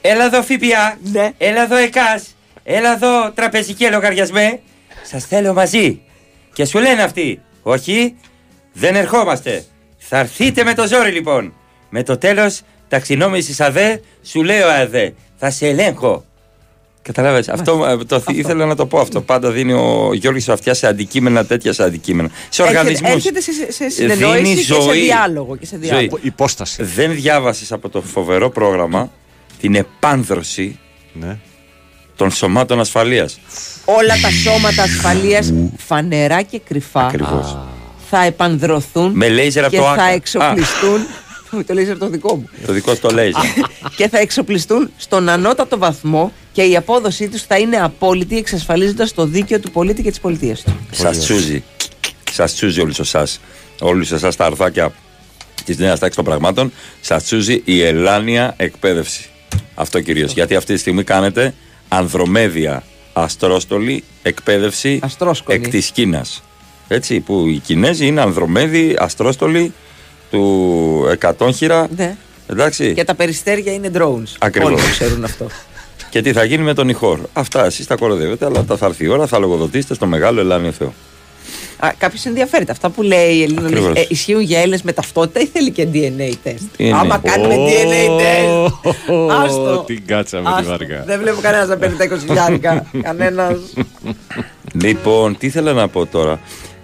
Έλα 0.00 0.24
εδώ 0.24 0.42
ΦΠΑ, 0.42 0.98
Ναι. 1.12 1.30
έλα 1.38 1.62
εδώ 1.62 1.76
ΕΚΑΣ, 1.76 2.33
έλα 2.64 2.92
εδώ 2.94 3.30
τραπεζική 3.34 3.88
λογαριασμέ. 3.90 4.60
Σας 5.02 5.24
θέλω 5.26 5.52
μαζί. 5.52 6.00
Και 6.52 6.64
σου 6.64 6.78
λένε 6.78 7.02
αυτοί: 7.02 7.40
Όχι, 7.62 8.14
δεν 8.72 8.96
ερχόμαστε. 8.96 9.64
Θα 9.98 10.18
έρθείτε 10.18 10.64
με 10.64 10.74
το 10.74 10.86
ζόρι 10.86 11.10
λοιπόν. 11.10 11.52
Με 11.90 12.02
το 12.02 12.18
τέλος 12.18 12.60
ταξινόμησης 12.88 13.60
ΑΔΕ, 13.60 14.00
σου 14.22 14.42
λέει 14.42 14.60
ο 14.60 14.70
ΑΔΕ: 14.72 15.14
Θα 15.36 15.50
σε 15.50 15.66
ελέγχω. 15.68 16.24
Καταλάβες, 17.02 17.48
αυτό, 17.48 17.86
ε, 17.86 17.96
το, 18.04 18.22
ήθελα 18.28 18.66
να 18.66 18.74
το 18.76 18.86
πω 18.86 18.98
αυτό. 19.00 19.20
Πάντα 19.20 19.50
δίνει 19.50 19.72
ο 19.72 20.10
Γιώργης 20.14 20.48
Αυτιά 20.48 20.74
σε 20.74 20.86
αντικείμενα 20.86 21.44
τέτοια 21.46 21.72
σε 21.72 21.82
αντικείμενα. 21.82 22.30
Σε 22.48 22.62
Έρχεται, 22.62 22.78
οργανισμούς. 22.80 23.10
έρχεται 23.12 23.40
σε, 23.40 23.52
σε 23.52 23.86
Δίνει 23.86 23.90
συνεννόηση 23.90 24.54
και 24.54 24.62
σε 24.62 24.80
ζωή. 24.80 25.00
διάλογο. 25.00 25.56
Και 25.56 25.66
σε 25.66 25.76
Ζωή. 25.76 25.88
διάλογο. 25.88 26.18
Υπόσταση. 26.22 26.82
Δεν 26.82 27.14
διάβασες 27.14 27.72
από 27.72 27.88
το 27.88 28.00
φοβερό 28.00 28.50
πρόγραμμα 28.50 29.12
την 29.60 29.74
επάνδρωση 29.74 30.78
Ναι. 31.12 31.36
Των 32.16 32.30
σωμάτων 32.30 32.80
ασφαλείας. 32.80 33.38
Όλα 33.84 34.14
τα 34.22 34.30
σώματα 34.30 34.82
ασφαλείας 34.82 35.52
φανερά 35.76 36.42
και 36.42 36.60
κρυφά 36.68 37.06
Ακριβώς. 37.06 37.58
θα 38.10 38.24
επανδρωθούν 38.24 39.12
Με 39.14 39.28
λέιζερ 39.28 39.62
από 39.64 39.72
και 39.72 39.78
το 39.78 39.84
θα 39.84 39.90
άκρα. 39.92 40.04
εξοπλιστούν. 40.06 41.06
το 41.66 41.74
λέιζερ 41.74 41.98
το 41.98 42.08
δικό 42.08 42.36
μου. 42.36 42.48
Το 42.66 42.72
δικό 42.72 42.94
σου 42.94 43.00
το 43.00 43.10
λέιζερ. 43.10 43.42
και 43.96 44.08
θα 44.08 44.18
εξοπλιστούν 44.18 44.90
στον 44.96 45.28
ανώτατο 45.28 45.78
βαθμό 45.78 46.32
και 46.52 46.62
η 46.62 46.76
απόδοσή 46.76 47.28
τους 47.28 47.42
θα 47.42 47.58
είναι 47.58 47.76
απόλυτη 47.76 48.36
εξασφαλίζοντας 48.36 49.14
το 49.14 49.26
δίκαιο 49.26 49.60
του 49.60 49.70
πολίτη 49.70 50.02
και 50.02 50.10
της 50.10 50.20
πολιτείας 50.20 50.62
του. 50.62 50.76
Σας 50.90 51.18
τσούζει. 51.18 51.62
Σας 52.32 52.54
τσούζει 52.54 52.80
όλους 52.80 52.98
εσάς. 52.98 53.40
Όλους 53.80 54.12
εσάς 54.12 54.36
τα 54.36 54.44
αρθάκια 54.44 54.92
της 55.64 55.78
νέας 55.78 55.98
τάξης 55.98 56.16
των 56.16 56.24
πραγμάτων. 56.24 56.72
Σας 57.00 57.24
τσούζει 57.24 57.62
η 57.64 57.82
ελάνια 57.82 58.54
εκπαίδευση. 58.56 59.24
Αυτό 59.74 60.00
κυρίως. 60.00 60.32
Γιατί 60.32 60.54
αυτή 60.56 60.74
τη 60.74 60.80
στιγμή 60.80 61.04
κάνετε 61.04 61.54
ανδρομέδια 61.96 62.82
αστρόστολη 63.12 64.04
εκπαίδευση 64.22 64.98
Αστρόσκολη. 65.02 65.58
εκ 65.58 65.68
της 65.68 65.90
Κίνας. 65.90 66.42
Έτσι, 66.88 67.20
που 67.20 67.46
οι 67.48 67.58
Κινέζοι 67.58 68.06
είναι 68.06 68.20
ανδρομέδι 68.20 68.96
αστρόστολη 68.98 69.72
του 70.30 71.06
εκατόνχυρα. 71.10 71.88
Ναι. 71.96 72.16
Εντάξει. 72.46 72.94
Και 72.94 73.04
τα 73.04 73.14
περιστέρια 73.14 73.72
είναι 73.72 73.90
drones. 73.94 74.34
Ακριβώς. 74.38 74.70
Όλοι 74.70 74.80
το 74.80 74.88
ξέρουν 74.90 75.24
αυτό. 75.24 75.46
Και 76.10 76.22
τι 76.22 76.32
θα 76.32 76.44
γίνει 76.44 76.62
με 76.62 76.74
τον 76.74 76.88
Ιχόρ. 76.88 77.18
Αυτά 77.32 77.64
εσείς 77.64 77.86
τα 77.86 77.96
κοροϊδεύετε, 77.96 78.44
αλλά 78.44 78.60
όταν 78.60 78.78
θα 78.78 78.86
έρθει 78.86 79.04
η 79.04 79.08
ώρα 79.08 79.26
θα 79.26 79.38
λογοδοτήσετε 79.38 79.94
στο 79.94 80.06
μεγάλο 80.06 80.40
Ελάνιο 80.40 80.72
Θεό. 80.72 80.94
Α, 81.78 81.88
Κάποιος 81.98 82.24
ενδιαφέρεται. 82.24 82.72
Αυτά 82.72 82.90
που 82.90 83.02
λέει 83.02 83.34
η 83.34 83.42
Ελλήνα 83.42 83.66
Ακριβώς. 83.66 83.96
ε, 83.96 84.06
ισχύουν 84.08 84.40
για 84.40 84.58
Έλληνες 84.58 84.82
με 84.82 84.92
ταυτότητα 84.92 85.40
ή 85.40 85.46
θέλει 85.46 85.70
και 85.70 85.88
DNA 85.92 86.32
τεστ. 86.42 86.64
DNA. 86.78 86.90
Άμα 87.00 87.18
κάνουμε 87.18 87.54
DNA 87.54 88.18
τεστ. 88.18 88.74
Άστο. 89.44 89.82
Την 89.86 90.06
κάτσα 90.06 90.36
με 90.40 90.42
τη 90.44 90.50
Άστο. 90.56 90.68
βάρκα. 90.68 91.02
Δεν 91.06 91.20
βλέπω 91.20 91.40
κανένας 91.40 91.68
να 91.68 91.76
παίρνει 91.76 91.96
τα 91.96 92.04
20 92.04 92.18
χιλιάρικα. 92.26 92.86
Κανένας. 93.02 93.56
Λοιπόν, 94.82 95.36
τι 95.38 95.46
ήθελα 95.46 95.72
να 95.72 95.88
πω 95.88 96.06
τώρα. 96.06 96.40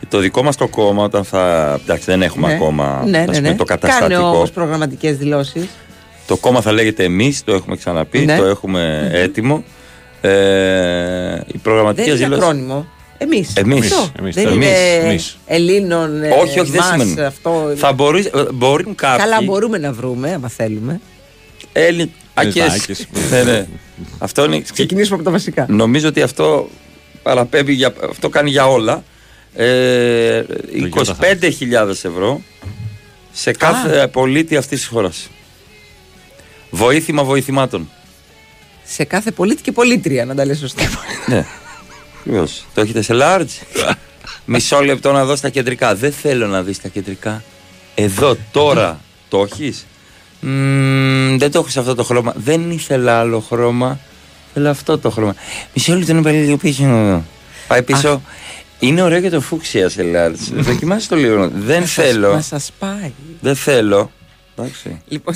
Το 0.09 0.19
δικό 0.19 0.43
μας 0.43 0.57
το 0.57 0.69
κόμμα, 0.69 1.03
όταν 1.05 1.25
θα. 1.25 1.73
Εντάξει, 1.83 2.05
δεν 2.05 2.23
έχουμε 2.23 2.53
ακόμα 2.53 3.03
ναι, 3.07 3.19
ας 3.19 3.27
ναι, 3.27 3.35
πούμε, 3.37 3.49
ναι. 3.49 3.55
το 3.57 3.65
Κάνε 3.65 3.81
καταστατικό. 3.81 4.21
όμως 4.29 4.51
προγραμματικές 4.51 5.17
δηλώσεις. 5.17 5.65
Το 6.27 6.37
κόμμα 6.37 6.61
θα 6.61 6.73
λέγεται 6.73 7.05
εμείς, 7.05 7.45
το 7.45 7.53
έχουμε 7.55 7.77
ξαναπεί, 7.77 8.19
Ναι. 8.19 8.37
το 8.37 8.45
έχουμε 8.45 9.11
έτοιμο. 9.13 9.65
Ε, 10.21 10.31
οι 11.37 11.51
Δεν 11.53 11.61
προγραμματικέ 11.63 12.09
είναι 12.11 12.19
δηλώσει. 12.19 12.43
ακρόνιμο. 12.43 12.87
Εμείς. 13.23 13.53
Εμείς. 13.55 13.93
Εμείς, 14.19 14.35
Δεν 14.35 14.47
εμείς, 14.47 14.57
είναι 14.57 14.67
εμείς. 15.09 15.39
Ελλήνων. 15.47 16.23
ε, 16.23 16.29
Όχι, 16.29 16.61
όχι, 16.61 16.71
δεν 16.71 16.81
μας, 16.81 16.91
σημαίνει. 16.91 17.21
Αυτό... 17.21 17.73
Θα 17.77 17.93
μπορεί, 17.93 18.31
ε, 18.35 18.43
μπορούν 18.53 18.95
κάποιοι. 18.95 19.25
Καλά, 19.25 19.43
μπορούμε 19.43 19.79
να 19.79 19.93
βρούμε, 19.93 20.33
άμα 20.33 20.49
θέλουμε. 20.49 21.01
Έλλην... 21.73 22.11
Ελληνάκες. 22.35 23.07
ναι, 23.31 23.43
ναι. 23.43 23.67
Αυτό 24.19 24.45
είναι. 24.45 24.61
Ξεκινήσουμε 24.73 25.15
από 25.15 25.25
τα 25.25 25.31
βασικά. 25.31 25.67
Νομίζω 25.69 26.09
ότι 26.09 26.23
αυτό 26.23 26.69
παραπέμπει 27.23 27.73
για, 27.73 27.95
αυτό 28.11 28.29
κάνει 28.29 28.51
για 28.51 28.67
όλα. 28.67 29.05
Ε, 29.55 30.43
25.000 30.95 31.89
ευρώ 31.89 32.41
σε 33.33 33.53
κάθε 33.53 34.07
πολίτη 34.07 34.57
αυτής 34.57 34.79
της 34.79 34.89
χώρας. 34.89 35.29
Βοήθημα 36.71 37.25
βοηθημάτων. 37.25 37.89
Σε 38.85 39.05
κάθε 39.05 39.31
πολίτη 39.31 39.63
και 39.63 39.73
πολίτρια, 39.73 40.25
να 40.25 40.35
τα 40.35 40.45
λες 40.45 40.59
σωστά. 40.59 40.83
ναι. 41.27 41.47
Ακριβώς. 42.21 42.67
Το 42.75 42.81
έχετε 42.81 43.03
σε 43.03 43.15
large; 43.17 43.85
Μισό 44.45 44.81
λεπτό 44.81 45.13
να 45.13 45.25
δω 45.25 45.37
στα 45.37 45.49
κεντρικά. 45.49 45.95
Δεν 45.95 46.13
θέλω 46.13 46.47
να 46.47 46.63
δεις 46.63 46.81
τα 46.81 46.89
κεντρικά. 46.89 47.43
Εδώ 47.95 48.37
τώρα 48.51 49.01
το 49.29 49.43
έχεις; 49.43 49.87
Μμμ, 50.41 51.39
δεν 51.39 51.51
το 51.51 51.59
έχω 51.59 51.69
σε 51.69 51.79
αυτό 51.79 51.95
το 51.95 52.05
χρώμα. 52.05 52.33
Δεν 52.37 52.71
ήθελα 52.71 53.19
άλλο 53.19 53.41
χρώμα. 53.41 53.99
Θέλω 54.55 54.71
αυτό 54.71 54.99
το 54.99 55.11
χρώμα. 55.11 55.35
Μισό 55.75 55.95
λεπτό 55.95 56.13
να 56.13 56.23
πάει 56.23 56.35
λίγο 56.35 56.57
πίσω. 56.57 56.85
εδώ. 56.85 57.25
Πάει 57.69 57.83
πίσω. 57.83 58.23
Είναι 58.79 59.03
ωραίο 59.03 59.21
και 59.21 59.31
το 59.31 59.41
φούξια 59.41 59.89
σε 59.89 60.03
λάρτς. 60.03 60.51
Δοκιμάστε 60.69 61.15
το 61.15 61.21
λίγο. 61.21 61.51
Δεν 61.55 61.87
θέλω. 61.87 62.33
Μα 62.33 62.41
σα 62.41 62.73
πάει. 62.73 63.13
Δεν 63.41 63.57
θέλω. 63.57 64.11
Εντάξει. 64.57 65.03
Λοιπόν, 65.09 65.35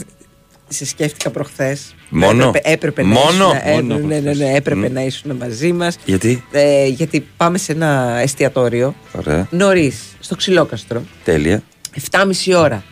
σε 0.75 0.87
σκέφτηκα 0.87 1.31
προχθές. 1.31 1.95
Μόνο; 2.09 2.47
Έπρεπε, 2.49 2.71
έπρεπε 2.73 3.03
Μόνο; 3.03 3.53
να 3.53 3.71
ήσουν, 3.71 3.91
ε, 3.91 3.95
Μόνο 3.95 4.07
ναι, 4.07 4.19
ναι, 4.19 4.33
ναι, 4.33 4.53
έπρεπε 4.55 4.89
να 4.89 5.03
ήσουν 5.03 5.37
μαζί 5.37 5.73
μας. 5.73 5.97
Γιατί; 6.05 6.45
Ε, 6.51 6.87
γιατί 6.87 7.27
πάμε 7.37 7.59
σε 7.59 7.73
ένα 7.73 8.19
εστιατόριο 8.23 8.95
Ωραία. 9.13 9.49
νωρίς, 9.51 10.03
στο 10.21 10.37
ξυλόκαστρο. 10.37 11.03
Τέλεια. 11.25 11.63
7.30 12.11 12.55
ώρα. 12.57 12.85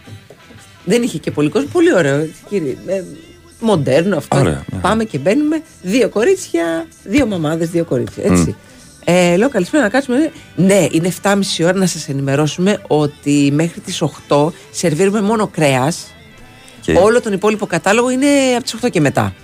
Δεν 0.84 1.02
είχε 1.02 1.18
και 1.18 1.30
πολύ 1.30 1.48
κόσμο. 1.48 1.68
Πολύ 1.72 1.94
ωραίο. 1.94 2.28
Κύριε, 2.48 2.76
ε, 2.86 3.02
μοντέρνο 3.60 4.16
αυτό. 4.16 4.38
Ωραία, 4.38 4.64
Πάμε 4.80 5.04
και 5.04 5.18
μπαίνουμε. 5.18 5.62
Δύο 5.82 6.08
κορίτσια, 6.08 6.86
δύο 7.04 7.26
μαμάδες, 7.26 7.70
δύο 7.70 7.84
κορίτσια. 7.84 8.24
Έτσι. 8.26 8.56
Ε, 9.04 9.36
λέω 9.36 9.48
καλησπέρα 9.48 9.82
να 9.82 9.88
κάτσουμε. 9.88 10.32
Ναι, 10.56 10.86
είναι 10.90 11.12
7.30 11.22 11.40
ώρα 11.62 11.74
να 11.74 11.86
σας 11.86 12.08
ενημερώσουμε 12.08 12.78
ότι 12.86 13.50
μέχρι 13.54 13.80
τις 13.80 14.02
8 14.28 14.52
σερβίρουμε 14.70 15.20
μόνο 15.20 15.46
κρέας. 15.46 16.06
Και- 16.82 16.96
Όλο 16.96 17.20
τον 17.20 17.32
υπόλοιπο 17.32 17.66
κατάλογο 17.66 18.10
είναι 18.10 18.26
από 18.54 18.62
τις 18.62 18.74
8 18.74 18.88
και 18.90 19.00
μετά. 19.00 19.34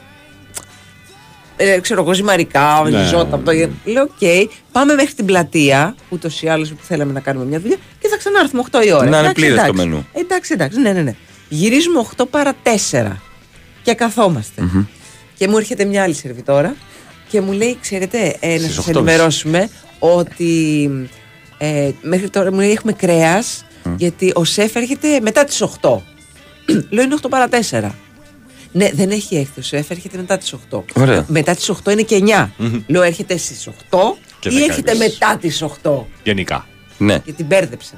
Ε, 1.57 1.79
ξέρω 1.81 2.03
εγώ, 2.03 2.13
ζυμαρικά, 2.13 2.83
Ναι. 2.91 3.03
ριζότα. 3.03 3.35
από 3.37 3.45
το... 3.45 3.53
Λέω, 3.85 4.03
οκ, 4.03 4.49
πάμε 4.73 4.95
μέχρι 4.95 5.15
την 5.15 5.25
πλατεία, 5.25 5.95
ούτως 6.09 6.43
ή 6.43 6.49
άλλως 6.49 6.69
που 6.69 6.83
θέλαμε 6.83 7.13
να 7.13 7.21
κάνουμε 7.21 7.45
μια 7.45 7.61
δουλειά, 7.61 7.77
και 8.01 8.09
θα 8.09 8.17
ξανάρθουμε 8.17 8.63
8 8.71 8.85
η 8.87 8.93
ώρα. 8.93 9.03
Να 9.03 9.07
είναι 9.07 9.17
Εντάξει, 9.17 9.35
πλήρες 9.35 9.57
το 9.57 9.63
εντάξει. 9.65 9.87
μενού. 9.87 10.07
Εντάξει, 10.13 10.53
εντάξει, 10.53 10.81
ναι, 10.81 10.93
ναι, 10.93 11.03
ναι. 11.03 11.15
Γυρίζουμε 11.49 11.99
8 12.17 12.25
παρα 12.31 12.55
4 12.63 13.21
και 13.83 13.95
καθόμαστε. 13.95 14.63
Και 15.37 15.49
μου 15.49 15.57
έρχεται 15.57 15.85
μια 15.85 16.03
άλλη 16.03 16.15
σερβιτόρα 16.15 16.75
και 17.29 17.41
μου 17.41 17.53
λέει, 17.53 17.79
ξέρετε, 17.81 18.37
ε, 18.41 18.53
να 18.53 18.59
Στις 18.59 18.75
σας 18.75 18.85
8.30. 18.87 18.91
ενημερώσουμε 18.97 19.69
ότι 19.99 20.91
ε, 21.59 21.91
μέχρι 22.03 22.31
τώρα 22.31 22.53
μου 22.53 22.59
λέει 22.59 22.71
έχουμε 22.71 22.93
κρέας 22.93 23.65
γιατί 23.97 24.33
ο 24.35 24.45
σεφ 24.45 24.75
έρχεται 24.77 25.21
μετά 25.21 25.45
τις 25.45 25.63
8. 25.81 25.99
Λέω 26.91 27.05
είναι 27.05 27.17
8 27.23 27.27
παρα 27.31 27.49
4. 27.71 27.91
Ναι, 28.73 28.91
δεν 28.95 29.11
έχει 29.11 29.37
έρθει 29.37 29.61
ο 29.61 29.63
σεφ, 29.63 29.91
έρχεται 29.91 30.17
μετά 30.17 30.39
τις 30.39 30.55
8. 30.71 30.81
Ωραία. 30.95 31.25
Μετά 31.29 31.55
τις 31.55 31.71
8 31.85 31.93
είναι 31.93 32.03
και 32.03 32.23
9. 32.27 32.49
Λέω 32.87 33.03
έρχεται 33.03 33.37
στις 33.37 33.69
8 33.91 33.99
Και 34.41 34.49
ή 34.49 34.53
δεν 34.53 34.63
έρχεται 34.69 34.93
κάνεις. 34.93 35.09
μετά 35.19 35.37
τις 35.41 35.63
8. 35.63 36.07
Γενικά. 36.23 36.67
Ναι. 36.99 37.19
Και 37.19 37.33
την 37.33 37.47
μπέρδεψα. 37.47 37.95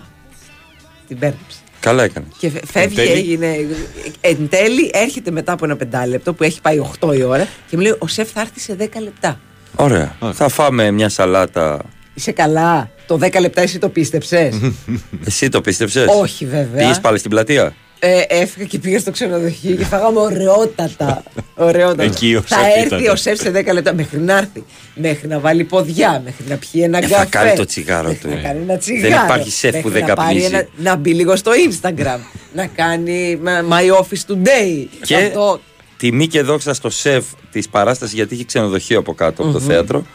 Την 1.08 1.16
μπέρδεψα. 1.16 1.58
Καλά 1.80 2.02
έκανες. 2.02 2.28
Και 2.38 2.50
φε- 2.50 2.64
φεύγει, 2.66 3.00
Εν 3.00 3.06
τέλει. 3.06 3.18
έγινε. 3.18 3.66
Εν 4.20 4.48
τέλει 4.48 4.90
έρχεται 4.94 5.30
μετά 5.30 5.52
από 5.52 5.64
ένα 5.64 5.76
πεντάλεπτο 5.76 6.32
που 6.34 6.42
έχει 6.42 6.60
πάει 6.60 6.78
8 7.00 7.14
η 7.16 7.22
ώρα 7.22 7.44
και 7.68 7.76
μου 7.76 7.82
λέει: 7.82 7.94
Ο 7.98 8.06
σεφ 8.06 8.30
θα 8.32 8.40
έρθει 8.40 8.60
σε 8.60 8.76
10 8.78 8.86
λεπτά. 9.02 9.40
Ωραία. 9.76 10.16
Θα 10.32 10.48
φάμε 10.48 10.90
μια 10.90 11.08
σαλάτα. 11.08 11.80
Είσαι 12.14 12.32
καλά. 12.32 12.90
Το 13.06 13.18
10 13.22 13.40
λεπτά 13.40 13.60
εσύ 13.60 13.78
το 13.78 13.88
πίστεψες; 13.88 14.54
Εσύ 15.26 15.48
το 15.48 15.60
πίστεψες; 15.60 16.06
Όχι, 16.20 16.46
βέβαια. 16.46 16.80
Πήγες 16.82 17.00
πάλι 17.00 17.18
στην 17.18 17.30
πλατεία; 17.30 17.74
Ε, 18.02 18.20
έφυγα 18.28 18.64
και 18.66 18.78
πήγα 18.78 18.98
στο 18.98 19.10
ξενοδοχείο 19.10 19.76
και 19.76 19.84
φάγαμε 19.84 20.20
ωραιότατα. 20.20 21.22
ωραιότατα. 21.54 22.02
Εκεί 22.02 22.34
ο 22.34 22.42
θα 22.46 22.56
σεφ 22.58 22.76
έρθει 22.76 23.02
ήταν. 23.02 23.12
ο 23.12 23.16
σεφ 23.16 23.38
σε 23.40 23.50
10 23.50 23.72
λεπτά 23.72 23.94
μέχρι 23.94 24.18
να 24.18 24.36
έρθει. 24.38 24.64
Μέχρι 24.94 25.28
να 25.28 25.38
βάλει 25.38 25.64
ποδιά, 25.64 26.20
μέχρι 26.24 26.44
να 26.48 26.56
πιει 26.56 26.80
ένα 26.84 26.98
Ε, 26.98 27.00
καφέ. 27.00 27.14
θα 27.14 27.24
κάνει 27.24 27.56
το 27.56 27.64
τσιγάρο 27.64 28.08
μέχρι 28.08 28.20
του. 28.22 28.28
Να 28.28 28.38
ε. 28.38 28.42
κάνει 28.42 28.60
ένα 28.62 28.76
τσιγάρο. 28.78 29.08
Δεν 29.14 29.24
υπάρχει 29.24 29.50
σεφ 29.50 29.70
που 29.70 29.76
μέχρι 29.88 29.98
δεν 30.00 30.08
να 30.08 30.14
πάρει 30.14 30.26
καπνίζει. 30.40 30.54
ένα- 30.54 30.66
να 30.76 30.96
μπει 30.96 31.14
λίγο 31.14 31.36
στο 31.36 31.50
Instagram. 31.70 32.18
να 32.54 32.66
κάνει 32.66 33.38
μα- 33.42 33.64
My 33.70 34.00
Office 34.02 34.32
Today. 34.32 34.86
Και 35.02 35.14
Αυτό. 35.16 35.60
τιμή 35.96 36.26
και 36.26 36.42
δόξα 36.42 36.74
στο 36.74 36.90
σεφ 36.90 37.24
της 37.52 37.68
παράστασης 37.68 38.14
γιατί 38.14 38.34
είχε 38.34 38.44
ξενοδοχείο 38.44 38.98
από 38.98 39.14
κάτω 39.14 39.42
από 39.42 39.52
το 39.52 39.58
Μμμ. 39.60 39.66
θέατρο. 39.66 40.06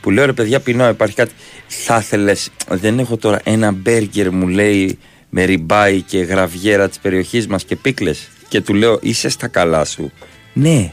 Που 0.00 0.10
λέω 0.10 0.26
ρε 0.26 0.32
παιδιά, 0.32 0.60
πεινάω, 0.60 0.90
υπάρχει 0.90 1.14
κάτι. 1.14 1.32
Θα 1.66 1.96
ήθελε, 2.02 2.32
δεν 2.68 2.98
έχω 2.98 3.16
τώρα 3.16 3.40
ένα 3.44 3.72
μπέργκερ 3.72 4.30
μου 4.32 4.46
λέει 4.48 4.98
με 5.38 5.44
ριμπάι 5.44 6.02
και 6.02 6.18
γραβιέρα 6.18 6.88
της 6.88 6.98
περιοχής 6.98 7.46
μας 7.46 7.64
και 7.64 7.76
πίκλες. 7.76 8.28
Και 8.48 8.60
του 8.60 8.74
λέω, 8.74 8.98
είσαι 9.02 9.28
στα 9.28 9.48
καλά 9.48 9.84
σου. 9.84 10.12
Ναι. 10.52 10.90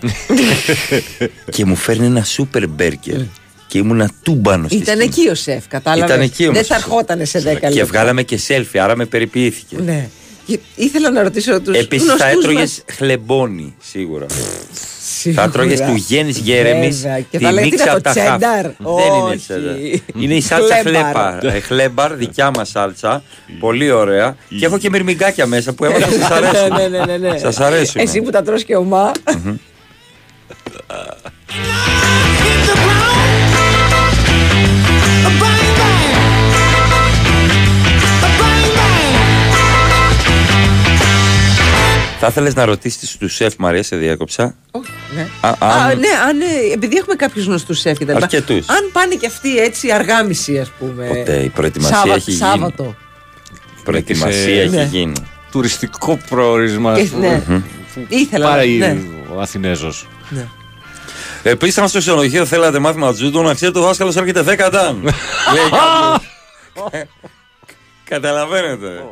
και 1.55 1.65
μου 1.65 1.75
φέρνει 1.75 2.05
ένα 2.05 2.23
σούπερ 2.23 2.67
μπέργκερ. 2.67 3.19
και 3.67 3.77
ήμουνα 3.77 4.11
τούμπανος 4.23 4.71
στη 4.71 4.81
Ήταν 4.81 4.95
σκηνή. 4.95 5.13
εκεί 5.17 5.29
ο 5.29 5.35
σεφ, 5.35 5.67
κατάλαβες; 5.67 6.09
Ήταν 6.09 6.21
εκεί 6.21 6.43
όμως. 6.43 6.55
Δεν 6.57 6.65
θα 6.65 6.75
ερχόταν 6.75 7.25
σε 7.25 7.39
10 7.39 7.43
λεπτά. 7.43 7.69
Και 7.69 7.83
βγάλαμε 7.83 8.23
και 8.23 8.39
selfie, 8.47 8.77
άρα 8.77 8.95
με 8.95 9.05
περιποιήθηκε. 9.05 9.75
Ναι. 9.85 10.09
Και 10.45 10.59
ήθελα 10.75 11.09
να 11.11 11.23
ρωτήσω 11.23 11.61
τους 11.61 11.77
Επίσης 11.77 12.13
θα 12.13 12.27
έτρωγες 12.27 12.83
χλεμπόνι, 12.91 13.75
σίγουρα. 13.81 14.25
Θα 15.31 15.49
τρώγες 15.49 15.79
του 15.79 15.93
Γέννης 16.07 16.37
Γέρεμης. 16.37 17.01
Βέβαια. 17.01 17.19
Και 17.19 17.39
θα 17.39 17.51
λέγε, 17.51 17.69
«Τι 17.69 17.75
είναι 17.81 17.91
αυτό, 17.91 18.09
τσένταρ;» 18.09 18.61
Δεν 18.63 19.13
είναι 19.13 19.27
Όχι. 19.29 19.37
τσένταρ. 19.37 19.75
Είναι 20.23 20.33
η 20.33 20.41
σάλτσα 20.41 20.75
Χλέμπαρ. 20.75 21.03
χλέμπαρ. 21.13 21.45
Ε, 21.55 21.59
Χλέμπαρ, 21.59 22.13
δικιά 22.15 22.51
μας 22.55 22.69
σάλτσα. 22.69 23.23
Πολύ 23.59 23.91
ωραία. 23.91 24.35
Και 24.59 24.65
έχω 24.65 24.77
και 24.77 24.89
μυρμηγκάκια 24.89 25.45
μέσα 25.45 25.73
που 25.73 25.85
έβαλα. 25.85 26.07
Σας 26.07 26.29
αρέσουν. 26.31 26.75
ναι, 26.75 26.87
ναι, 26.87 27.05
ναι, 27.05 27.17
ναι. 27.29 27.37
Σας 27.37 27.59
αρέσουν. 27.59 28.01
Εσύ 28.01 28.21
που 28.21 28.29
τα 28.29 28.41
τρως 28.43 28.63
και 28.63 28.75
ομά. 28.75 29.11
Θα 42.23 42.29
ήθελες 42.31 42.55
να 42.55 42.65
ρωτήσεις 42.65 43.17
τους 43.17 43.33
σεφ 43.35 43.53
Μαρία, 43.57 43.83
σε 43.83 43.95
διέκοψα. 43.95 44.55
Ναι. 45.15 45.27
Α, 45.41 45.49
Α, 45.49 45.55
αν- 45.59 45.99
ναι, 45.99 46.07
αν, 46.27 46.41
ε, 46.41 46.73
επειδή 46.73 46.97
έχουμε 46.97 47.15
κάποιους 47.15 47.45
γνωστούς 47.45 47.79
σεφ 47.79 47.97
και 47.97 48.05
τα 48.05 48.13
λοιπά. 48.13 48.23
Αρκετούς. 48.25 48.69
Αν 48.69 48.89
πάνε 48.91 49.15
και 49.15 49.27
αυτοί 49.27 49.57
έτσι 49.57 49.91
αργά 49.91 50.23
μισή, 50.23 50.59
ας 50.59 50.69
πούμε. 50.79 51.05
Ποτέ, 51.07 51.35
η 51.43 51.49
προετοιμασία 51.49 51.97
Σάββα- 51.97 52.13
έχει 52.15 52.31
γίνει. 52.31 52.43
Σάββατο. 52.49 52.95
Προετοιμασία 53.83 54.61
έχει 54.61 54.75
Ναι. 54.75 54.83
γίνει. 54.91 55.13
Τουριστικό 55.51 56.19
προορισμό. 56.29 56.93
Και- 56.95 57.09
ναι. 57.19 57.41
Ήθελα, 58.07 58.47
Πάρει 58.49 58.69
ναι. 58.77 58.97
ο 59.35 59.39
Αθηνέζος. 59.41 60.07
Ναι. 60.29 60.47
Επίσης, 61.43 61.75
ήταν 61.75 61.87
στο 61.89 61.99
ξενοδοχείο, 61.99 62.45
θέλατε 62.45 62.79
μάθημα 62.79 63.13
τζούντο, 63.13 63.41
να 63.41 63.53
ξέρετε 63.53 63.79
ο 63.79 63.81
δάσκαλος 63.81 64.15
έρχεται 64.15 64.41
10 64.41 64.69
ταν. 64.69 65.01
Λέει 65.53 65.69
κάποιος. 65.71 66.31
Καταλαβαίνετε. 68.09 69.03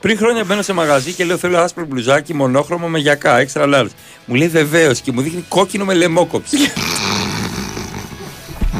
Πριν 0.00 0.16
χρόνια 0.18 0.44
μπαίνω 0.44 0.62
σε 0.62 0.72
μαγαζί 0.72 1.12
και 1.12 1.24
λέω 1.24 1.36
θέλω 1.36 1.58
άσπρο 1.58 1.84
μπλουζάκι 1.84 2.34
μονόχρωμο 2.34 2.88
με 2.88 2.98
γιακά, 2.98 3.46
extra 3.46 3.74
large. 3.74 3.86
Μου 4.24 4.34
λέει 4.34 4.48
βεβαίως 4.48 5.00
και 5.00 5.12
μου 5.12 5.20
δείχνει 5.20 5.44
κόκκινο 5.48 5.84
με 5.84 5.94
λαιμόκοψη. 5.94 6.56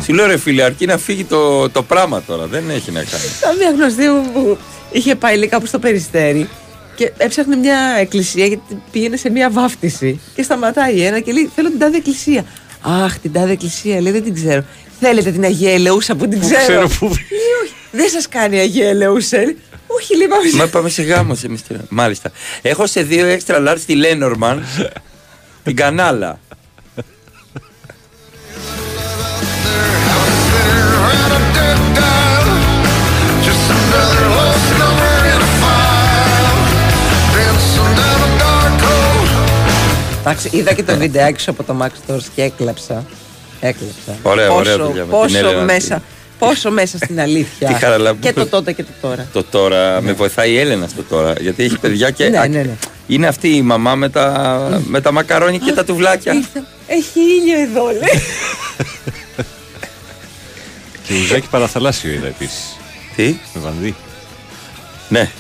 Σου 0.05 0.13
λέω 0.15 0.27
ρε 0.27 0.37
φίλε, 0.39 0.63
αρκεί 0.63 0.87
να 0.87 0.99
φύγει 0.99 1.25
το, 1.25 1.71
το 1.71 1.83
πράγμα 1.83 2.23
τώρα. 2.23 2.47
Δεν 2.47 2.71
έχει 2.71 2.91
να 2.91 3.03
κάνει. 3.05 3.23
Ήταν 3.39 3.57
μια 3.57 3.71
γνωστή 3.71 4.09
μου 4.09 4.31
που 4.33 4.59
είχε 4.93 5.15
πάει 5.15 5.37
λέει, 5.37 5.49
κάπου 5.49 5.67
στο 5.67 5.79
περιστέρι 5.79 6.49
και 6.95 7.13
έψαχνε 7.17 7.57
μια 7.57 7.79
εκκλησία 7.99 8.47
γιατί 8.47 8.83
πήγαινε 8.91 9.17
σε 9.17 9.31
μια 9.31 9.51
βάφτιση. 9.51 10.21
Και 10.35 10.43
σταματάει 10.43 11.01
ένα 11.01 11.21
και 11.21 11.33
λέει: 11.33 11.51
Θέλω 11.55 11.69
την 11.69 11.79
τάδε 11.79 11.97
εκκλησία. 11.97 12.45
Αχ, 12.83 13.19
την 13.19 13.33
τάδε 13.33 13.53
εκκλησία, 13.53 14.01
λέει: 14.01 14.13
Δεν 14.13 14.23
την 14.25 14.35
ξέρω. 14.35 14.65
Θέλετε 15.01 15.31
την 15.31 15.45
Αγία 15.45 15.73
Ελεούσα 15.73 16.15
που 16.15 16.29
την 16.29 16.41
Πού 16.41 16.47
ξέρω. 16.47 16.63
ξέρω 16.63 16.89
πού- 16.89 17.07
Λέει, 17.09 17.49
«Όχι, 17.63 17.73
Δεν 17.91 18.09
σας 18.09 18.29
κάνει 18.29 18.57
η 18.57 18.59
Αγία 18.59 18.89
Ελεούσα. 18.89 19.37
Λέει, 19.99 20.03
Όχι, 20.03 20.17
λέει, 20.17 20.27
πάμε 20.29 20.49
σε- 20.49 20.57
Μα 20.57 20.67
πάμε 20.67 20.89
σε 20.89 21.03
γάμος 21.03 21.39
σε 21.39 21.49
μυστήριο. 21.49 21.83
Μάλιστα. 21.89 22.31
Έχω 22.63 22.87
σε 22.87 23.03
δύο 23.03 23.27
extra 23.39 23.69
large 23.69 23.81
τη 23.87 23.95
Lenormand, 24.03 24.59
την 25.65 25.77
κανάλα. 25.77 26.39
Εντάξει, 40.21 40.49
είδα 40.53 40.73
και 40.73 40.83
το 40.83 40.97
βιντεάκι 40.97 41.41
σου 41.41 41.51
από 41.51 41.63
το 41.63 41.77
Max 41.83 41.87
Stores 42.13 42.23
και 42.35 42.43
έκλαψα. 42.43 43.05
Έκλαψα. 43.61 44.17
Ωραία, 44.23 44.49
πόσο, 44.49 44.59
ωραία 44.61 44.77
δουλειά 44.77 44.93
με 44.95 45.01
την 45.01 45.11
πόσο 45.11 45.39
Έλενα. 45.39 45.63
μέσα, 45.63 46.03
πόσο 46.39 46.71
μέσα 46.71 46.97
στην 46.99 47.21
αλήθεια. 47.21 47.69
Τι 47.69 47.75
χαραλά 47.75 48.15
που 48.15 48.19
και 48.21 48.33
το 48.33 48.41
είπε. 48.41 48.51
τότε 48.51 48.73
και 48.73 48.83
το 48.83 48.91
τώρα. 49.01 49.27
Το 49.33 49.45
τώρα 49.45 50.01
με 50.03 50.13
βοηθάει 50.13 50.53
η 50.53 50.59
Έλενα 50.59 50.89
στο 50.89 51.03
τώρα. 51.03 51.33
Γιατί 51.41 51.63
έχει 51.63 51.79
παιδιά 51.79 52.11
και. 52.11 52.29
Ναι, 52.29 52.39
α, 52.39 52.49
ναι, 52.49 52.63
ναι. 52.63 52.75
Είναι 53.07 53.27
αυτή 53.27 53.49
η 53.49 53.63
μαμά 53.63 53.95
με 53.95 54.09
τα, 54.09 54.81
με 54.87 55.01
τα 55.01 55.13
μακαρόνια 55.13 55.59
και 55.59 55.73
τα 55.73 55.85
τουβλάκια. 55.85 56.33
Έχει 56.87 57.21
ήλιο 57.21 57.61
εδώ, 57.61 57.85
λέει. 57.87 58.23
Και 61.07 61.15
ουζάκι 61.15 61.47
παραθαλάσσιο 61.51 62.11
είδα 62.13 62.27
επίσης. 62.27 62.77
Τι; 63.17 63.37
Με 63.55 63.61
βανδύ. 63.61 63.95
Ναι. 65.09 65.31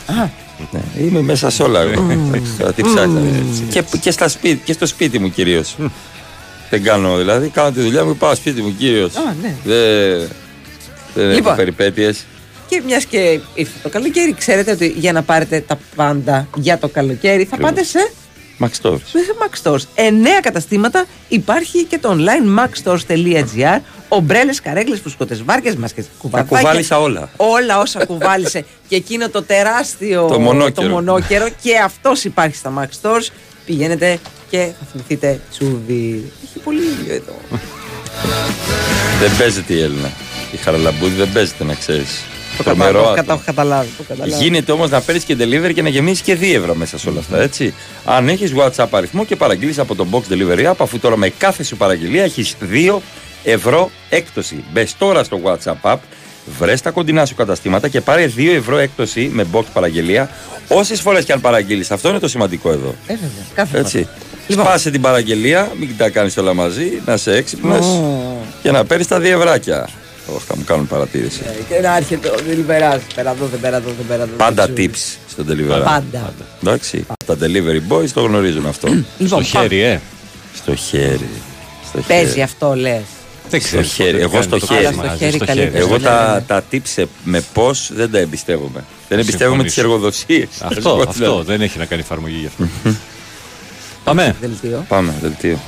Ναι, 0.70 0.80
είμαι 0.98 1.20
μέσα 1.20 1.50
σε 1.50 1.62
όλα. 1.62 1.80
εγώ. 1.80 2.10
Εντάξει, 2.10 2.52
τώρα 2.58 2.72
Τι 2.72 2.82
ψάχνετε. 2.82 3.44
Και, 3.70 3.84
και, 4.00 4.10
στα 4.10 4.28
σπίτι, 4.28 4.62
και 4.64 4.72
στο 4.72 4.86
σπίτι 4.86 5.18
μου 5.18 5.30
κυρίως. 5.30 5.76
Δεν 6.70 6.82
κάνω 6.82 7.16
δηλαδή. 7.16 7.48
Κάνω 7.48 7.70
τη 7.70 7.80
δουλειά 7.80 8.04
μου 8.04 8.12
και 8.12 8.18
πάω 8.18 8.34
σπίτι 8.34 8.62
μου 8.62 8.74
κυρίως. 8.78 9.16
Α, 9.16 9.34
ναι. 9.42 9.54
Δεν, 11.18 11.26
δεν 11.26 11.36
Λοιπόν. 11.36 11.52
έχω 11.52 11.56
περιπέτειες. 11.60 12.24
Και 12.68 12.82
μιας 12.86 13.04
και 13.04 13.40
ήρθε 13.54 13.72
το 13.82 13.88
καλοκαίρι, 13.88 14.34
ξέρετε 14.38 14.70
ότι 14.70 14.86
για 14.96 15.12
να 15.12 15.22
πάρετε 15.22 15.60
τα 15.66 15.78
πάντα 15.96 16.48
για 16.56 16.78
το 16.78 16.88
καλοκαίρι 16.88 17.44
θα 17.44 17.56
πάτε 17.56 17.82
σε, 17.84 18.10
Max 18.60 18.68
Stores. 18.82 18.98
σε 19.04 19.18
Max 19.40 19.70
Stores. 19.70 19.80
Εννέα 19.94 20.40
καταστήματα 20.40 21.04
υπάρχει 21.28 21.84
και 21.84 21.98
το 21.98 22.16
online 22.18 22.58
maxstores.gr. 22.58 23.80
Ομπρέλες, 24.08 24.60
καρέκλες, 24.60 25.00
φουσκωτές 25.00 25.42
βάρκες, 25.42 25.74
μάσκες, 25.76 26.06
κουβαλάκια. 26.18 26.56
κουβάλισα 26.58 27.00
όλα. 27.00 27.30
Όλα 27.36 27.78
όσα 27.78 28.04
κουβάλισε. 28.04 28.64
και 28.88 28.96
εκείνο 28.96 29.28
το 29.28 29.42
τεράστιο 29.42 30.26
Το 30.30 30.38
μονόκερο. 30.38 30.88
μονόκερο. 30.88 31.48
Και 31.62 31.78
αυτός 31.84 32.24
υπάρχει 32.24 32.56
στα 32.56 32.72
Max 32.78 33.08
Stores. 33.08 33.26
Πηγαίνετε 33.66 34.18
και 34.50 34.68
θα 34.78 34.86
θυμηθείτε 34.92 35.40
τσούβι. 35.50 36.32
Έχει 36.44 36.58
πολύ 36.64 36.80
ήλιο 36.80 37.14
εδώ. 37.14 37.34
Δεν 39.20 39.30
παίζεται 39.38 39.74
η 39.74 39.80
Έλληνα. 39.80 40.10
Η 40.52 40.56
χαραλαμπούδη 40.56 41.14
δεν 41.14 41.28
παίζεται, 41.32 41.64
να 41.64 41.74
ξέρεις. 41.74 42.24
Το 42.56 42.62
κατάλαβα, 42.62 43.08
το 43.08 43.14
κατα- 43.14 43.32
έχω 43.32 43.42
καταλάβει. 43.44 43.88
το 43.96 44.02
καταλάβει. 44.08 44.42
Γίνεται 44.44 44.72
όμως 44.72 44.90
να 44.90 45.00
παίρνεις 45.00 45.24
και 45.24 45.36
delivery 45.38 45.72
και 45.74 45.82
να 45.82 45.88
γεμίσεις 45.88 46.20
και 46.20 46.34
2 46.36 46.54
ευρώ 46.54 46.74
μέσα 46.74 46.98
σε 46.98 47.08
όλα 47.08 47.18
αυτά, 47.18 47.40
έτσι. 47.40 47.74
Αν 48.04 48.28
έχεις 48.28 48.52
WhatsApp 48.56 48.86
αριθμό 48.90 49.24
και 49.24 49.36
παραγγείλεις 49.36 49.78
από 49.78 49.94
το 49.94 50.06
Box 50.10 50.32
Delivery 50.32 50.70
App, 50.70 50.74
αφού 50.78 50.98
τώρα 50.98 51.16
με 51.16 51.28
κάθε 51.28 51.62
σου 51.62 51.76
παραγγελία 51.76 52.22
έχεις 52.24 52.56
2 52.60 53.02
ευρώ 53.44 53.90
έκπτωση. 54.08 54.64
Μπες 54.72 54.94
τώρα 54.98 55.24
στο 55.24 55.40
WhatsApp 55.44 55.92
App, 55.92 55.96
βρες 56.58 56.80
τα 56.80 56.90
κοντινά 56.90 57.26
σου 57.26 57.34
καταστήματα 57.34 57.88
και 57.88 58.00
πάρε 58.00 58.26
2 58.36 58.52
ευρώ 58.54 58.78
έκπτωση 58.78 59.30
με 59.32 59.46
box 59.52 59.62
παραγγελία 59.72 60.30
όσες 60.68 61.00
φορές 61.00 61.24
και 61.24 61.32
αν 61.32 61.40
παραγγείλεις. 61.40 61.90
Αυτό 61.90 62.08
είναι 62.08 62.18
το 62.18 62.28
σημαντικό 62.28 62.70
εδώ. 62.70 62.94
Ε, 63.06 63.12
βέβαια, 63.12 63.28
κάθε 63.54 63.68
φορά. 63.70 63.80
Έτσι. 63.80 64.08
Σπάσε 64.48 64.90
την 64.90 65.00
παραγγελία, 65.00 65.70
μην 65.78 65.90
τα 65.98 66.08
κάνεις 66.10 66.36
όλα 66.36 66.54
μαζί, 66.54 67.00
να 67.06 67.16
σε 67.16 67.32
έξυπνος 67.36 67.86
και 68.62 68.70
να 68.70 68.84
παίρνεις 68.84 69.06
τα 69.06 69.18
2 69.18 69.24
ευράκια. 69.24 69.88
Όχι, 70.36 70.44
θα 70.48 70.56
μου 70.56 70.64
κάνουν 70.64 70.86
παρατήρηση. 70.86 71.40
Ε, 71.44 71.74
Και 71.74 71.80
να 71.80 71.96
έρχεται 71.96 72.28
ο 72.28 72.34
delivery. 72.36 72.98
Πέρα 73.14 73.30
εδώ, 73.30 73.46
δεν 73.46 73.60
πέρα 73.60 73.76
εδώ, 73.76 73.88
δεν 73.96 74.06
πέρα 74.08 74.22
εδώ. 74.22 74.32
Πάντα 74.36 74.66
δεν 74.66 74.74
ξέρω. 74.74 74.90
tips 74.92 75.16
στο 75.30 75.44
delivery. 75.48 75.84
Πάντα. 75.84 76.32
Εντάξει. 76.62 77.06
Τα 77.26 77.36
delivery 77.40 77.92
boys 77.92 78.08
το 78.14 78.20
γνωρίζουν 78.20 78.66
αυτό. 78.66 78.88
Λοιπόν, 79.18 79.44
στο 79.44 79.58
χέρι, 79.58 79.80
ε. 79.80 80.00
Στο 80.54 80.74
χέρι. 80.74 81.28
Στο 81.88 81.98
Παίζει 82.08 82.28
χέρι. 82.28 82.42
αυτό, 82.42 82.74
λες. 82.74 83.00
Δεν 83.50 83.60
στο 83.60 83.82
χέρι. 83.82 84.20
Εγώ 84.20 84.42
στο 84.42 84.58
το 84.58 84.66
χέρι. 84.66 84.84
κάνει. 84.84 84.98
Αλλά 85.00 85.08
στο 85.08 85.18
χέρι 85.24 85.38
καλύτερα. 85.38 85.78
Εγώ 85.78 85.92
Ναι, 85.98 86.04
τα, 86.04 86.34
ναι. 86.34 86.40
τα 86.40 86.64
tips 86.72 87.04
με 87.24 87.40
πώς 87.52 87.90
δεν 87.94 88.10
τα 88.10 88.18
εμπιστεύομαι. 88.18 88.84
Δεν 89.08 89.18
εμπιστεύομαι 89.18 89.62
τις 89.62 89.72
Συμφωνήσω. 89.72 89.96
εργοδοσίες. 89.96 90.48
Αυτό, 90.60 91.04
αυτό 91.08 91.42
δεν 91.42 91.60
έχει 91.60 91.78
να 91.78 91.84
κάνει 91.84 92.00
εφαρμογή 92.00 92.36
γι' 92.36 92.46
αυτό. 92.46 92.66
Πάμε. 94.04 94.36
Δελτίο. 94.40 94.84
Πάμε, 94.88 95.14
δελτίο. 95.22 95.58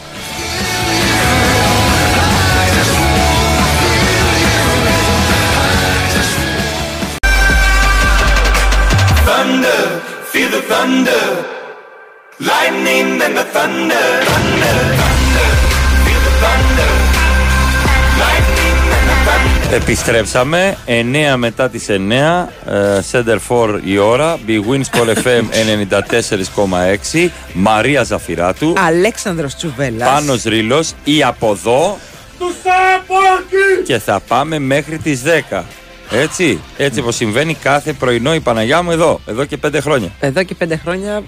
Thunder. 13.60 14.08
Thunder, 14.28 14.76
thunder, 15.00 15.48
feel 16.04 16.20
the 16.26 16.34
thunder. 16.42 16.92
Lightning 18.22 18.78
and 18.96 19.06
the 19.10 19.16
thunder. 19.26 19.74
Επιστρέψαμε 19.74 20.76
9 21.32 21.36
μετά 21.36 21.68
τις 21.68 21.86
9 21.88 22.48
ε, 22.64 23.00
Center 23.12 23.38
for 23.48 23.80
η 23.84 23.98
ώρα 23.98 24.38
Big 24.46 24.60
Win 24.60 24.80
Sport 24.80 25.14
FM 25.14 25.42
94,6 27.14 27.28
Μαρία 27.52 28.02
Ζαφυράτου 28.02 28.72
Αλέξανδρος 28.78 29.54
Τσουβέλλας. 29.54 30.08
Πάνος 30.08 30.42
Ρήλος 30.42 30.92
ή 31.04 31.22
από 31.22 31.50
εδώ 31.50 31.98
και 33.84 33.98
θα 33.98 34.20
πάμε 34.28 34.58
μέχρι 34.58 34.98
τις 34.98 35.22
10 35.50 35.62
έτσι, 36.10 36.60
έτσι 36.76 37.00
όπως 37.00 37.14
συμβαίνει 37.14 37.54
κάθε 37.54 37.92
πρωινό 37.92 38.34
η 38.34 38.40
Παναγιά 38.40 38.82
μου 38.82 38.90
εδώ, 38.90 39.20
εδώ 39.26 39.44
και 39.44 39.58
5 39.66 39.80
χρόνια 39.80 40.08
Εδώ 40.20 40.42
και 40.42 40.54
πέντε 40.54 40.76
χρόνια. 40.76 41.22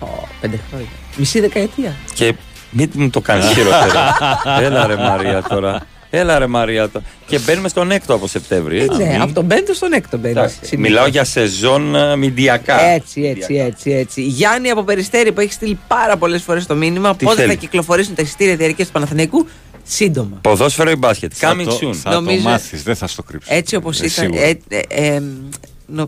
Ω, 0.00 0.06
πέντε 0.40 0.60
χρόνια. 0.70 0.88
Μισή 1.16 1.40
δεκαετία. 1.40 1.96
και 2.14 2.34
μην 2.70 2.90
μου 2.94 3.10
το 3.10 3.20
κάνεις 3.20 3.46
χειρότερα 3.46 4.14
Έλα 4.64 4.86
ρε 4.86 4.96
Μαρία 4.96 5.42
τώρα 5.48 5.86
Έλα 6.10 6.38
ρε 6.38 6.46
Μαρία 6.46 6.88
τώρα. 6.88 7.04
Και 7.26 7.38
μπαίνουμε 7.38 7.68
στον 7.68 7.90
έκτο 7.90 8.14
από 8.14 8.26
Σεπτέμβρη 8.26 8.80
έτσι. 8.80 9.02
ναι, 9.02 9.18
από 9.20 9.32
τον 9.32 9.46
πέμπτο 9.46 9.74
στον 9.74 9.92
έκτο 9.92 10.16
μπαίνεις. 10.18 10.36
Εντάξει, 10.36 10.76
Μιλάω 10.76 11.06
για 11.06 11.24
σεζόν 11.24 11.94
ε, 11.94 12.16
μηντιακά 12.16 12.80
Έτσι, 12.80 13.22
έτσι, 13.22 13.54
έτσι, 13.54 13.90
έτσι. 13.90 14.22
Γιάννη 14.22 14.70
από 14.70 14.82
Περιστέρη 14.82 15.32
που 15.32 15.40
έχει 15.40 15.52
στείλει 15.52 15.78
πάρα 15.88 16.16
πολλές 16.16 16.42
φορές 16.42 16.66
το 16.66 16.74
μήνυμα 16.74 17.16
Τι 17.16 17.24
πότε 17.24 17.36
θέλει; 17.40 17.48
θα 17.48 17.54
κυκλοφορήσουν 17.58 18.14
τα 18.14 18.22
εισιτήρια 18.22 18.56
διαρκείας 18.56 18.86
του 18.86 18.92
Παναθηναϊκού; 18.92 19.46
Σύντομα. 19.84 20.38
Ποδόσφαιρο 20.40 20.90
ή 20.90 20.96
μπάσκετ; 20.96 21.32
Θα 21.34 21.52
Coming 21.54 21.64
το, 21.64 21.78
soon. 21.82 21.94
θα 21.94 22.10
Νομίζω- 22.10 22.42
το 22.42 22.48
μάθεις, 22.48 22.82
δεν 22.82 22.96
θα 22.96 23.06
στο 23.06 23.22
κρύψω. 23.22 23.54
Έτσι 23.54 23.76
όπως 23.76 24.00
Ε, 24.00 24.06
ήταν. 24.06 24.24
σίγουρα. 24.24 24.40
Ε, 24.46 24.58
ε, 24.68 24.80
ε, 24.88 25.18
νο- 25.18 25.48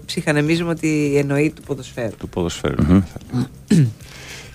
ψυχανεμίζουμε 0.07 0.71
ότι 0.71 1.15
εννοεί 1.17 1.51
του 1.51 1.63
ποδοσφαίρου. 1.63 2.17
του 2.19 2.29
ποδοσφαίρου. 2.29 3.03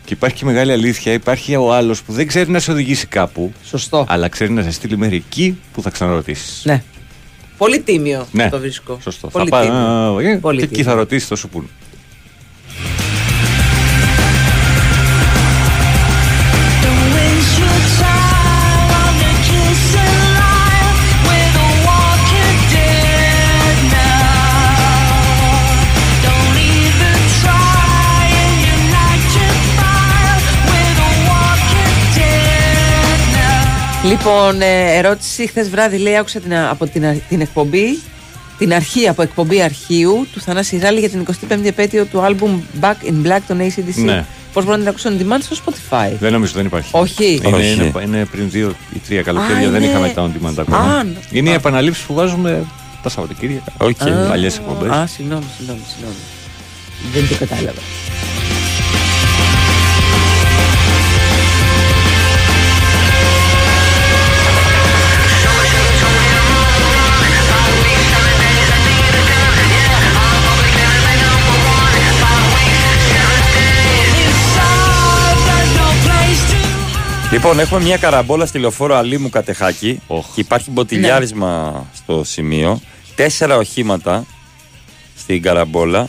και 0.06 0.14
υπάρχει 0.14 0.36
και 0.36 0.46
μεγάλη 0.46 0.72
αλήθεια. 0.72 1.14
Υπάρχει 1.14 1.56
ο 1.56 1.74
άλλος 1.74 2.04
που 2.04 2.14
δεν 2.14 2.28
ξέρει 2.28 2.50
να 2.50 2.60
σε 2.60 2.72
οδηγήσει 2.72 3.08
κάπου. 3.08 3.52
Σωστό. 3.64 4.06
Αλλά 4.08 4.28
ξέρει 4.28 4.52
να 4.52 4.64
σε 4.64 4.72
στείλει 4.72 4.98
μέχρι 4.98 5.16
εκεί 5.16 5.58
που 5.74 5.82
θα 5.82 5.90
ξαναρωτήσεις. 5.90 6.66
Ναι. 6.66 6.84
Πολύ 7.58 7.80
τίμιο 7.80 8.28
Ναι, 8.32 8.50
το 8.50 8.60
βρίσκω. 8.60 8.98
Σωστό. 9.02 9.28
Πολύ 9.28 9.50
θα 9.50 9.62
τίμιο. 9.62 10.14
πάει, 10.16 10.26
ε, 10.26 10.36
Πολύ 10.38 10.58
και 10.58 10.64
εκεί 10.64 10.74
τίμιο. 10.76 10.90
θα 10.90 10.96
ρωτήσεις, 10.98 11.28
θα 11.28 11.36
σου 11.36 11.50
πούνε. 11.50 11.68
Λοιπόν, 34.10 34.62
ε, 34.62 34.98
ερώτηση 34.98 35.48
χθες 35.48 35.70
βράδυ 35.70 35.98
λέει: 35.98 36.18
Άκουσα 36.18 36.40
την, 36.40 36.56
από 36.56 36.88
την, 36.88 37.06
α- 37.06 37.18
την 37.30 37.42
εκπομπή, 37.42 38.00
την 38.58 38.74
αρχή 38.74 39.08
από 39.08 39.22
εκπομπή 39.22 39.62
αρχείου 39.62 40.28
του 40.34 40.42
Θανάση 40.42 40.78
Ράλη 40.78 41.00
για 41.00 41.10
την 41.10 41.26
25η 41.50 41.66
επέτειο 41.66 42.06
του 42.06 42.22
άλμπουμ 42.22 42.62
Back 42.82 42.94
in 43.10 43.28
Black 43.28 43.40
των 43.48 43.58
AC/DC. 43.60 44.04
Ναι. 44.04 44.26
Πώς 44.54 44.66
μπορούν 44.66 44.84
να 44.84 44.92
την 44.94 45.10
ακούσουν 45.12 45.18
on 45.30 45.34
demand 45.34 45.42
στο 45.42 45.56
Spotify; 45.66 46.10
Δεν 46.20 46.32
νομίζω 46.32 46.54
δεν 46.56 46.66
υπάρχει. 46.66 46.90
Όχι. 46.92 47.42
Είναι, 47.46 47.56
Όχι. 47.58 47.72
είναι, 47.74 47.92
είναι 48.04 48.26
πριν 48.26 48.50
δύο 48.50 48.74
ή 48.96 48.98
τρία 49.08 49.22
καλοκαίρια, 49.22 49.68
Α, 49.68 49.72
δεν 49.72 49.82
είναι- 49.84 49.92
είχαμε 49.92 50.10
τα 50.10 50.32
on 50.32 50.46
demand 50.46 50.54
ακόμα. 50.58 50.78
Α, 50.78 51.04
ναι. 51.04 51.12
είναι 51.32 51.50
οι 51.50 51.54
επαναλήψεις 51.54 52.04
που 52.04 52.14
βάζουμε 52.14 52.64
τα 53.04 53.10
Σαββατοκύριακα. 53.10 53.72
Οκ. 53.78 54.02
Α, 54.02 54.28
Παλιές 54.28 54.48
εκπομπές. 54.48 54.90
Α, 54.92 55.08
συγγνώμη, 55.08 55.44
συγγνώμη, 55.58 55.82
συγγνώμη. 55.94 56.16
Δεν 57.14 57.28
το 57.30 57.36
κατάλαβα. 57.46 57.82
Λοιπόν, 77.36 77.60
έχουμε 77.60 77.82
μια 77.82 77.98
καραμπόλα 77.98 78.46
στη 78.46 78.60
λεωφόρο 78.60 78.96
Αλήμου 78.96 79.30
Κατεχάκη. 79.30 80.02
Και 80.08 80.42
υπάρχει 80.42 80.72
μποτιλιάρισμα 80.72 81.86
στο 81.96 82.24
σημείο. 82.24 82.82
Τέσσερα 83.16 83.58
οχήματα 83.58 84.26
στην 85.18 85.42
καραμπόλα. 85.42 86.08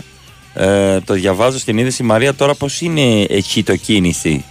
Ε, 0.54 1.00
το 1.00 1.14
διαβάζω 1.14 1.58
στην 1.58 1.78
είδηση 1.78 2.02
Μαρία 2.02 2.34
τώρα 2.34 2.54
πώς 2.54 2.80
είναι 2.80 3.26
εκεί 3.28 3.62
το 3.62 3.76
κίνηση; 3.76 4.44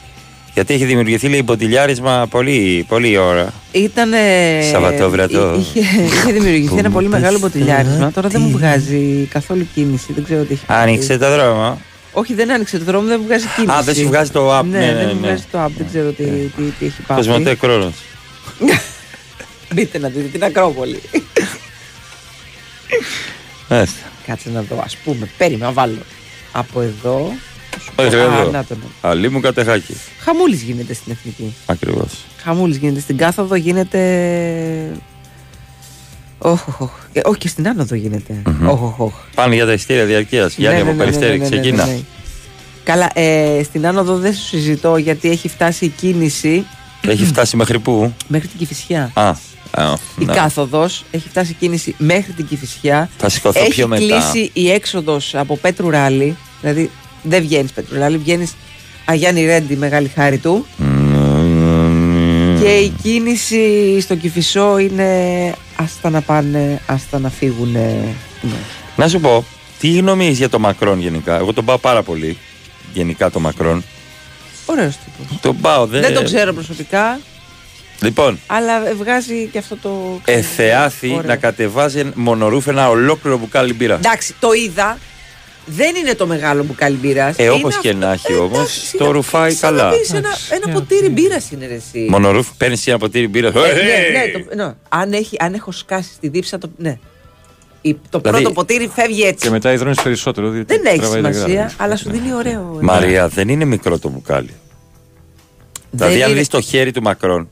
Γιατί 0.53 0.73
έχει 0.73 0.86
δημιουργηθεί 0.86 1.28
λέει 1.28 1.41
μποτιλιάρισμα 1.45 2.28
πολύ, 2.30 2.86
πολύ 2.88 3.17
ώρα. 3.17 3.53
Ήταν. 3.71 4.11
Σαββατόβρατο. 4.71 5.55
Είχε, 5.59 5.80
είχε 5.80 6.32
δημιουργηθεί 6.32 6.78
ένα 6.78 6.89
πολύ 6.89 7.07
μεγάλο 7.07 7.39
μποτιλιάρισμα. 7.39 8.11
Τώρα 8.11 8.30
δεν 8.30 8.41
μου 8.41 8.49
βγάζει 8.49 9.28
καθόλου 9.30 9.67
κίνηση. 9.73 10.13
Δεν 10.13 10.23
ξέρω 10.23 10.43
τι 10.43 10.53
έχει. 10.53 10.63
Άνοιξε 10.67 11.17
το 11.17 11.36
δρόμο. 11.36 11.82
Όχι, 12.18 12.34
δεν 12.34 12.51
άνοιξε 12.51 12.78
το 12.78 12.84
δρόμο, 12.84 13.07
δεν 13.07 13.18
μου 13.20 13.26
βγάζει 13.26 13.45
κίνηση. 13.55 13.78
Α, 13.78 13.82
δεν 13.82 13.95
σου 13.95 14.07
βγάζει 14.07 14.32
το 14.32 14.59
app. 14.59 14.63
Ναι, 14.66 14.80
Ναι, 14.80 14.86
ναι, 14.86 14.93
δεν 14.93 15.11
μου 15.16 15.22
ναι. 15.22 15.28
βγάζει 15.28 15.43
το 15.51 15.63
app, 15.66 15.70
δεν 15.78 15.88
ξέρω 15.88 16.11
τι, 16.11 16.24
τι, 16.24 16.61
τι 16.80 16.86
έχει 16.86 17.01
πάει. 17.07 17.18
Κοσμοτέ 17.18 17.55
Κρόνος. 17.55 17.93
Μπείτε 19.74 19.97
να 19.97 20.07
δείτε 20.09 20.28
την 20.28 20.43
Ακρόπολη. 20.43 21.01
Μάλιστα. 23.70 23.99
Κάτσε 24.28 24.49
να 24.49 24.61
δω, 24.61 24.82
ας 24.84 24.97
πούμε. 24.97 25.30
Περίμενα, 25.38 25.72
βάλω. 25.72 25.97
Από 26.51 26.82
εδώ. 26.82 27.34
Όχι, 27.95 28.16
Α, 28.16 28.20
εδώ. 28.20 28.49
να 28.51 28.63
το 28.66 28.76
να. 29.01 29.09
Αλήμου 29.09 29.39
Κατεχάκη. 29.39 29.95
Χαμούλης 30.20 30.61
γίνεται 30.61 30.93
στην 30.93 31.11
εθνική. 31.11 31.53
Ακριβώς. 31.66 32.26
Χαμούλης 32.43 32.78
γίνεται 32.78 32.99
στην 32.99 33.18
κάθοδο, 33.18 33.55
γίνεται. 33.55 33.99
Όχι, 36.38 36.63
όχι, 36.69 36.83
όχι. 36.83 36.91
Ε, 37.13 37.21
όχι 37.23 37.38
και 37.38 37.47
στην 37.47 37.67
άνοδο 37.67 37.95
γίνεται. 37.95 38.41
Όχι, 38.45 38.83
όχι, 38.83 38.93
όχι. 38.97 39.13
Πάνε 39.36 39.55
για 39.55 39.65
τα 39.65 39.71
ειστήρια 39.73 40.05
διαρκείας. 40.05 40.55
Γιάννη 40.57 40.81
Ναι, 40.83 40.89
από 40.89 40.91
ναι, 40.91 40.97
ναι, 40.97 41.03
Περιστέρη, 41.03 41.38
ναι, 41.38 41.43
ναι, 41.43 41.49
ναι, 41.49 41.59
ξεκινά. 41.61 41.86
ναι, 41.86 41.91
ναι. 41.91 41.99
Καλά, 42.83 43.09
ε, 43.13 43.63
στην 43.63 43.88
άνοδο 43.88 44.17
δεν 44.17 44.33
σου 44.33 44.45
συζητώ 44.45 44.97
γιατί 44.97 45.29
έχει 45.29 45.47
φτάσει 45.49 45.86
η 45.86 45.89
κίνηση 45.89 46.65
Έχει 47.07 47.25
φτάσει 47.25 47.55
μέχρι 47.55 47.79
πού; 47.79 48.13
μέχρι 48.27 48.47
την 48.47 48.57
Κηφισιά. 48.59 49.11
Α, 49.13 49.29
Α, 49.71 49.93
Η 50.19 50.25
ναι. 50.25 50.33
κάθοδος 50.33 51.03
έχει 51.11 51.29
φτάσει 51.29 51.53
κίνηση 51.53 51.95
μέχρι 51.97 52.31
την 52.31 52.47
Κυφυσιά. 52.47 53.09
Θα 53.17 53.29
σηκωθώ 53.29 53.59
έχει 53.59 53.69
πιο 53.69 53.88
μετά. 53.88 54.03
κλείσει 54.05 54.49
η 54.53 54.71
έξοδος 54.71 55.36
από 55.36 55.57
Πέτρου 55.57 55.89
Ράλι. 55.89 56.36
Δηλαδή 56.61 56.89
δεν 57.23 57.41
βγαίνεις 57.41 57.71
Πέτρου 57.71 57.97
Ράλι, 57.97 58.17
βγαίνεις 58.17 58.53
Αγιάννη 59.05 59.45
Ρέντι, 59.45 59.75
μεγάλη 59.75 60.07
χάρη 60.15 60.38
του. 60.38 60.65
Και 62.66 62.78
η 62.78 62.89
κίνηση 63.01 63.99
στο 64.01 64.16
Κυφισό 64.16 64.78
είναι 64.78 65.53
άστα 65.76 66.09
να 66.09 66.22
πάνε, 66.22 66.82
άστα 66.86 67.20
να 67.20 67.30
φύγουν. 67.30 67.72
Ναι. 67.72 68.13
Να 68.95 69.07
σου 69.07 69.20
πω, 69.20 69.45
τι 69.80 69.91
γνώμη 69.91 70.26
έχεις 70.26 70.38
για 70.38 70.49
το 70.49 70.59
Μακρόν 70.59 70.99
γενικά; 70.99 71.38
Εγώ 71.38 71.53
τον 71.53 71.66
πάω 71.66 71.78
πάρα 71.78 72.03
πολύ. 72.03 72.38
Γενικά 72.93 73.30
το 73.30 73.39
Μακρόν. 73.39 73.84
Ωραίος 74.66 74.95
τύπος. 74.97 75.39
Τον 75.41 75.59
πάω, 75.61 75.86
δεν. 75.86 76.01
Δεν 76.01 76.13
το 76.13 76.24
ξέρω 76.24 76.53
προσωπικά, 76.53 77.20
Λοιπόν, 78.01 78.39
αλλά 78.47 78.74
βγάζει 78.97 79.49
και 79.51 79.57
αυτό 79.57 79.76
το. 79.82 80.22
εθεάθη 80.26 81.09
Ωραίο. 81.09 81.22
να 81.28 81.36
κατεβάζει 81.36 82.11
μονορούφ 82.16 82.68
ένα 82.68 82.89
ολόκληρο 82.89 83.38
μπουκάλι 83.38 83.74
μπύρα. 83.74 83.95
Εντάξει, 83.95 84.36
το 84.39 84.53
είδα. 84.53 84.97
Δεν 85.66 85.95
είναι 85.95 86.13
το 86.16 86.28
μεγάλο 86.28 86.63
μπουκάλι 86.63 86.95
μπύρας. 86.95 87.36
Ε, 87.38 87.49
όπως 87.49 87.78
και 87.78 87.93
να 87.93 88.11
έχει 88.11 88.34
όμως, 88.36 88.93
το 88.97 89.11
ρουφάει 89.11 89.55
καλά. 89.55 89.91
ένα, 90.13 90.30
ένα 90.63 90.74
ποτήρι 90.74 91.09
μπύρας 91.09 91.51
είναι 91.51 91.68
ρε, 91.68 91.74
εσύ. 91.74 92.07
Μονορούφ, 92.09 92.47
παίρνεις 92.57 92.88
ένα 92.88 92.97
ποτήρι 92.97 93.28
μπύρας. 93.28 93.53
Ε, 93.55 93.57
ναι, 93.59 94.20
ναι, 94.20 94.45
το, 94.45 94.55
ναι. 94.55 94.74
Αν, 94.89 95.13
έχει, 95.13 95.36
αν 95.39 95.53
έχω 95.53 95.72
σκάσει 95.72 96.09
στη 96.13 96.28
δίψα, 96.28 96.57
το, 96.57 96.70
ναι. 96.78 96.97
Η- 97.82 97.93
το 98.09 98.20
Δηλαδή- 98.20 98.41
πρώτο 98.41 98.53
ποτήρι 98.53 98.88
φεύγει 98.95 99.22
έτσι. 99.24 99.45
Και 99.45 99.49
μετά 99.51 99.72
υδρώνει 99.72 99.95
περισσότερο. 100.03 100.49
διότι 100.49 100.74
Δεν 100.78 100.86
έχει 100.86 100.99
τραβάει 100.99 101.22
τα 101.22 101.32
σημασία, 101.32 101.53
γράμματα. 101.53 101.84
αλλά 101.84 101.95
σου 101.95 102.09
δίνει 102.09 102.34
ωραίο. 102.34 102.78
Μαρία, 102.82 103.28
δεν 103.28 103.49
είναι 103.49 103.66
μικρό 103.66 103.99
το 103.99 104.09
μπουκάλι. 104.09 104.49
Δηλαδή, 105.91 106.24
αν 106.24 106.30
είναι- 106.30 106.39
δεις 106.39 106.47
το 106.47 106.61
χέρι 106.61 106.91
του 106.91 107.01
Μακρόν, 107.01 107.49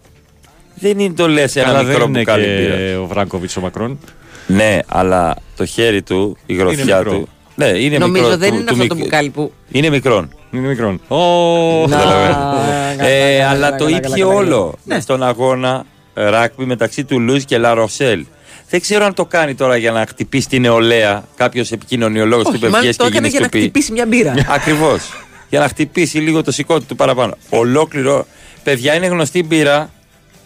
δεν 0.76 1.00
είναι 1.00 1.14
το 1.14 1.28
λες 1.28 1.56
ένα 1.56 1.66
Καλά, 1.66 1.84
μικρό 1.84 1.98
δεν 2.00 2.08
είναι 2.10 2.18
μπουκάλι 2.20 2.46
και 2.46 2.52
μπύρας. 2.62 2.98
ο 2.98 3.06
Βράνκοβιτ 3.06 3.52
ο 3.58 3.62
Μακρόν. 3.62 4.00
Ναι, 4.48 4.80
αλλά 4.88 5.36
το 5.56 5.66
χέρι 5.66 6.02
του, 6.02 6.38
η 6.46 6.54
γροθιά 6.54 6.98
μικρό. 6.98 7.12
του. 7.12 7.28
Ναι, 7.56 7.66
είναι 7.66 7.98
Νομίζω 7.98 8.22
μικρό. 8.24 8.38
δεν 8.38 8.50
του- 8.50 8.56
είναι 8.56 8.64
του 8.66 8.72
αυτό 8.74 8.88
το 8.88 8.94
μικ- 8.96 9.04
μπουκάλι 9.04 9.30
που. 9.30 9.52
Είναι 9.72 9.90
μικρόν. 9.90 10.34
Είναι 10.52 10.68
μικρόν. 10.68 11.02
Να, 11.10 11.98
Καταλαβαίνω. 11.98 12.34
καλά, 12.34 13.08
Ε, 13.10 13.38
καλά, 13.38 13.50
αλλά 13.50 13.60
καλά, 13.66 13.76
το 13.78 13.84
καλά, 13.84 13.98
ήπιε 13.98 14.10
καλά, 14.10 14.18
καλά. 14.26 14.34
όλο 14.36 14.74
Ναι. 14.84 15.00
στον 15.00 15.24
αγώνα 15.24 15.86
ε, 16.14 16.30
ράκμπι 16.30 16.66
μεταξύ 16.66 17.04
του 17.04 17.20
Λουίς 17.20 17.46
και 17.46 17.58
Λα 17.58 17.74
Ροσέλ. 17.74 18.26
Δεν 18.70 18.82
ξέρω 18.82 19.06
αν 19.06 19.14
το 19.14 19.26
κάνει 19.26 19.56
τώρα 19.56 19.78
για 19.78 19.92
να 19.92 20.06
χτυπήσει 20.08 20.48
την 20.48 20.62
νεολαία. 20.62 21.24
Κάποιος 21.36 21.72
επικοινωνιολόγος 21.72 22.44
του 22.44 22.50
Όχι, 22.54 22.58
είπε 22.58 22.68
μάλλον 22.68 22.82
βγες 22.84 22.96
το 22.96 23.04
και 23.04 23.10
έκανε 23.10 23.28
γίνεις 23.28 23.32
για 23.40 23.40
να 23.40 23.46
του 23.46 23.58
πει. 23.58 23.60
χτυπήσει 23.64 23.92
μια 23.92 24.06
μπύρα. 24.06 24.34
Ακριβώς. 24.58 25.10
για 25.50 25.60
να 25.60 25.68
χτυπήσει 25.68 26.18
λίγο 26.18 26.44
το 26.44 26.52
σηκώτη 26.52 26.86
του 26.86 26.96
παραπάνω. 26.96 27.38
Ολόκληρο. 27.50 28.26
Παιδιά 28.64 28.96
είναι 28.96 29.06
γνωστή 29.08 29.40
η 29.40 29.44
μπύρα. 29.48 29.90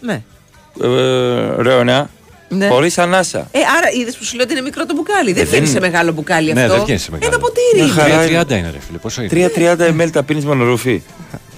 Ναι. 0.00 0.22
Ε, 0.82 1.62
Ρεωνέα. 1.62 2.10
Ναι. 2.48 2.68
Χωρίς 2.68 2.98
ανάσα. 2.98 3.38
Ε, 3.50 3.58
άρα 3.58 3.88
είδες 4.00 4.16
που 4.16 4.24
σου 4.24 4.34
λέω 4.36 4.44
ότι 4.44 4.52
είναι 4.52 4.62
μικρό 4.62 4.86
το 4.86 4.94
μπουκάλι. 4.94 5.32
Δεν 5.32 5.42
Ε, 5.42 5.46
βγαίνει 5.46 5.60
δεν 5.64 5.72
σε 5.72 5.78
είναι. 5.78 5.86
μεγάλο 5.88 6.12
μπουκάλι 6.12 6.52
Ναι, 6.52 6.62
αυτό. 6.62 6.74
δεν 6.74 6.84
βγαίνει 6.84 6.98
σε 6.98 7.10
μεγάλο. 7.10 7.30
Ένα 7.34 7.40
ποτήρι. 7.44 7.82
Μια 7.84 7.92
χαρά 8.28 8.42
3.30 8.46 8.50
είναι 8.58 8.70
ρε 8.70 8.78
φίλε. 8.86 8.98
Πόσο 8.98 9.22
είναι; 9.22 9.50
3.30 9.98 10.00
ml 10.06 10.10
τα 10.12 10.22
πίνεις 10.22 10.44
μονορούφι. 10.44 11.02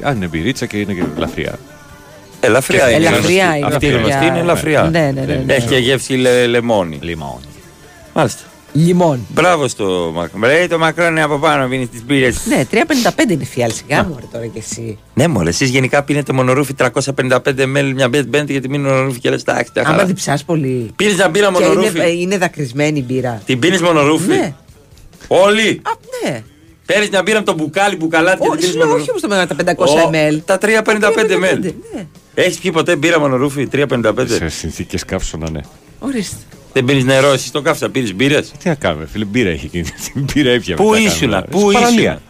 Αν 0.02 0.16
είναι 0.16 0.26
μπυρίτσα 0.26 0.66
και 0.66 0.76
είναι 0.78 0.92
και 0.92 1.02
ελαφριά. 1.16 1.58
Ελαφριά 2.40 2.90
είναι. 2.90 2.96
Ελαφριά 3.06 3.44
γνωστή. 3.44 3.58
είναι. 3.58 3.66
Αυτή 3.74 3.86
η 3.86 3.88
ελαφριά. 3.88 4.14
γνωστή 4.16 4.26
είναι 4.26 4.38
ελαφριά. 4.38 4.82
Ναι, 4.82 5.10
ναι, 5.14 5.20
ναι, 5.20 5.42
ναι. 5.46 5.54
Έχει 5.54 5.66
και 5.66 5.76
γεύση 5.76 6.12
λε, 6.12 6.46
λεμόνι. 6.46 6.98
Λιμόνι. 7.02 7.44
Μάλιστα. 8.14 8.42
Λιμόν. 8.72 9.26
Μπράβο 9.34 9.68
στο 9.68 10.10
Μακρόν. 10.14 10.42
Λέει 10.42 10.66
το 10.66 10.78
Μακρόν 10.78 11.10
είναι 11.10 11.22
από 11.22 11.38
πάνω, 11.38 11.68
πίνει 11.68 11.86
τις 11.86 12.04
μπύρες. 12.04 12.46
Ναι, 12.46 12.66
3,55 12.70 13.30
είναι 13.30 13.44
φιάλ. 13.44 13.72
Σιγά 13.72 14.04
μου, 14.04 14.16
ρε, 14.20 14.26
τώρα 14.32 14.46
κι 14.46 14.58
εσύ. 14.58 14.98
Ναι, 15.14 15.28
μωρέ, 15.28 15.48
εσείς 15.48 15.68
γενικά 15.68 16.02
πίνετε 16.02 16.32
μονορούφι 16.32 16.74
355 16.78 17.38
ml 17.76 17.92
μια 17.94 18.08
μπέτ 18.08 18.26
μπέντε 18.26 18.52
γιατί 18.52 18.68
μείνει 18.68 18.88
μονορούφι 18.88 19.18
και 19.18 19.30
λες 19.30 19.40
εντάξει. 19.42 19.72
τα 19.72 19.80
Άμα 19.80 19.90
χαρά. 19.90 20.04
διψάς 20.04 20.44
πολύ. 20.44 20.90
Πίνεις 20.96 21.14
μια 21.14 21.28
μπύρα 21.28 21.50
Και 21.52 21.62
είναι, 21.62 21.68
μονορούφι; 21.74 21.98
ε, 21.98 22.10
είναι 22.10 22.38
δακρυσμένη 22.38 22.98
η 22.98 23.04
μπύρα. 23.06 23.42
Την 23.46 23.58
πίνεις 23.58 23.80
μονορούφι; 23.80 24.28
Ναι. 24.28 24.54
Όλοι. 25.28 25.80
Α, 25.82 25.90
ναι. 26.24 26.42
Παίρνεις 26.86 27.08
μια 27.10 27.22
μπύρα 27.22 27.38
με 27.38 27.44
το 27.44 27.54
μπουκάλι 27.54 27.96
μπουκαλάτι 27.96 28.36
και 28.36 28.42
την 28.42 28.50
Όχι, 28.50 28.58
πίνεις 28.60 28.72
σου 28.72 28.78
λέω, 28.78 28.94
όχι 28.94 29.10
μονορούφι; 29.10 29.10
όμως 29.10 29.22
το 29.22 29.28
μεγάλο, 29.28 29.46
τα 29.46 29.56
500 29.56 30.04
Ω, 30.04 30.10
ml. 30.12 30.40
Τα 30.44 30.58
355 30.58 31.36
ml. 31.36 31.72
Ναι. 31.94 32.06
Έχεις 32.34 32.58
πιει 32.58 32.70
ποτέ 32.70 32.96
μπύρα 32.96 33.20
μονορούφι 33.20 33.68
355. 33.72 34.12
Σε 34.26 34.48
συνθήκες 34.48 35.04
καύσωνα, 35.04 35.50
ναι. 35.50 35.60
Ορίστε. 35.98 36.36
Δεν 36.72 36.84
πίνεις 36.84 37.04
νερό, 37.04 37.32
εσύ 37.32 37.52
το 37.52 37.62
κάφσα, 37.62 37.88
πίνεις 37.90 38.14
μπύρες. 38.14 38.50
Τι 38.62 38.68
να 38.68 38.74
κάνουμε, 38.74 39.06
φίλε, 39.06 39.24
μπύρα 39.24 39.50
έχει 39.50 39.64
εκείνη. 39.66 39.88
Την 40.12 40.24
μπύρα 40.32 40.50
έπια. 40.50 40.76
Πού 40.76 40.94
ήσουνα, 40.94 41.42
πού 41.42 41.70
ήσουνα. 41.70 42.20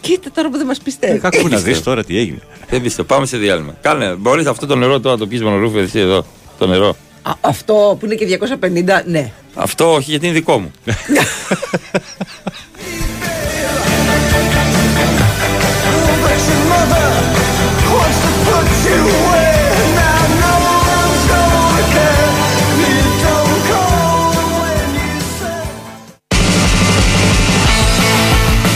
Κοίτα 0.00 0.30
τώρα 0.34 0.50
που 0.50 0.56
δεν 0.56 0.66
μας 0.66 0.78
πιστεύεις. 0.78 1.20
Κάκου 1.20 1.48
να 1.48 1.58
δεις 1.58 1.82
τώρα 1.82 2.04
τι 2.04 2.18
έγινε. 2.18 2.38
Δεν 2.68 2.82
πιστεύω, 2.82 3.08
πάμε 3.08 3.26
σε 3.26 3.36
διάλειμμα. 3.36 3.76
Κάνε, 3.80 4.14
μπορείς 4.14 4.46
αυτό 4.46 4.66
το 4.66 4.76
νερό 4.76 5.00
τώρα 5.00 5.14
να 5.14 5.20
το 5.20 5.26
πιει 5.26 5.40
μονορούφι 5.42 5.78
εσύ 5.78 5.98
εδώ. 5.98 6.26
Το 6.58 6.66
νερό. 6.66 6.96
Α, 7.22 7.32
αυτό 7.40 7.96
που 8.00 8.06
είναι 8.06 8.14
και 8.14 8.26
250, 8.26 9.04
ναι. 9.06 9.32
Αυτό 9.54 9.92
όχι 9.92 10.10
γιατί 10.10 10.26
είναι 10.26 10.34
δικό 10.34 10.58
μου. 10.58 10.70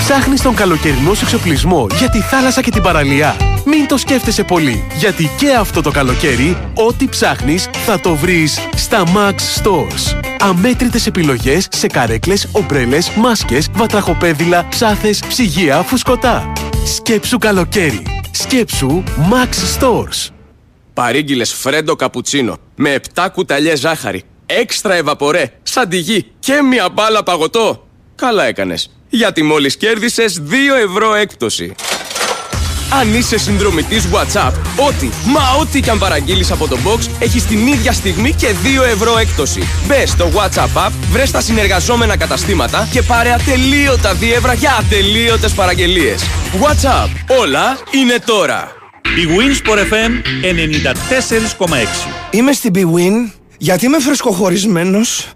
Ψάχνεις 0.08 0.42
τον 0.42 0.54
καλοκαιρινό 0.54 1.14
σου 1.14 1.24
εξοπλισμό 1.24 1.86
για 1.98 2.10
τη 2.10 2.20
θάλασσα 2.20 2.60
και 2.60 2.70
την 2.70 2.82
παραλία. 2.82 3.36
Μην 3.64 3.88
το 3.88 3.96
σκέφτεσαι 3.96 4.44
πολύ, 4.44 4.86
γιατί 4.98 5.30
και 5.38 5.52
αυτό 5.52 5.82
το 5.82 5.90
καλοκαίρι, 5.90 6.72
ό,τι 6.74 7.08
ψάχνεις 7.08 7.68
θα 7.86 8.00
το 8.00 8.14
βρεις 8.14 8.58
στα 8.76 9.04
Max 9.06 9.34
Stores. 9.34 10.20
Αμέτρητες 10.38 11.06
επιλογές 11.06 11.68
σε 11.70 11.86
καρέκλες, 11.86 12.48
ομπρέλες, 12.52 13.10
μάσκες, 13.10 13.68
βατραχοπέδιλα, 13.72 14.68
ψάθες, 14.68 15.22
ψυγεία, 15.28 15.82
φουσκωτά. 15.82 16.52
Σκέψου 16.84 17.38
καλοκαίρι. 17.38 18.02
Σκέψου 18.30 19.02
Max 19.30 19.80
Stores. 19.80 20.28
Παρήγγειλες 20.94 21.52
φρέντο 21.52 21.96
καπουτσίνο 21.96 22.56
με 22.74 23.00
7 23.14 23.28
κουταλιές 23.32 23.80
ζάχαρη, 23.80 24.22
έξτρα 24.46 24.94
ευαπορέ, 24.94 25.52
σαντιγί 25.62 26.26
και 26.38 26.62
μια 26.62 26.88
μπάλα 26.88 27.22
παγωτό. 27.22 27.82
Καλά 28.14 28.44
έκανες, 28.44 28.97
γιατί 29.08 29.42
μόλις 29.42 29.76
κέρδισες 29.76 30.42
2 30.48 30.52
ευρώ 30.84 31.14
έκπτωση. 31.14 31.74
Αν 33.00 33.14
είσαι 33.14 33.38
συνδρομητής 33.38 34.08
WhatsApp, 34.12 34.52
ό,τι, 34.88 35.08
μα 35.24 35.40
ό,τι 35.60 35.80
και 35.80 35.90
αν 35.90 35.98
παραγγείλεις 35.98 36.50
από 36.50 36.68
το 36.68 36.78
box, 36.84 37.08
έχεις 37.18 37.44
την 37.44 37.66
ίδια 37.66 37.92
στιγμή 37.92 38.32
και 38.32 38.48
2 38.80 38.84
ευρώ 38.92 39.18
έκπτωση. 39.18 39.62
Μπες 39.86 40.10
στο 40.10 40.30
WhatsApp 40.34 40.86
app, 40.86 40.90
βρες 41.10 41.30
τα 41.30 41.40
συνεργαζόμενα 41.40 42.16
καταστήματα 42.16 42.88
και 42.92 43.02
πάρε 43.02 43.32
ατελείωτα 43.32 44.14
δίευρα 44.14 44.52
για 44.52 44.76
ατελείωτες 44.78 45.52
παραγγελίες. 45.52 46.22
WhatsApp, 46.62 47.36
όλα 47.40 47.78
είναι 47.90 48.18
τώρα. 48.24 48.72
Η 49.16 49.28
Winsport 49.28 49.78
FM 49.78 50.12
94,6. 50.42 52.08
Είμαι 52.30 52.52
στην 52.52 52.72
BWIN 52.74 53.32
γιατί 53.58 53.84
είμαι 53.84 53.98
φρεσκοχωρισμένος 54.00 55.28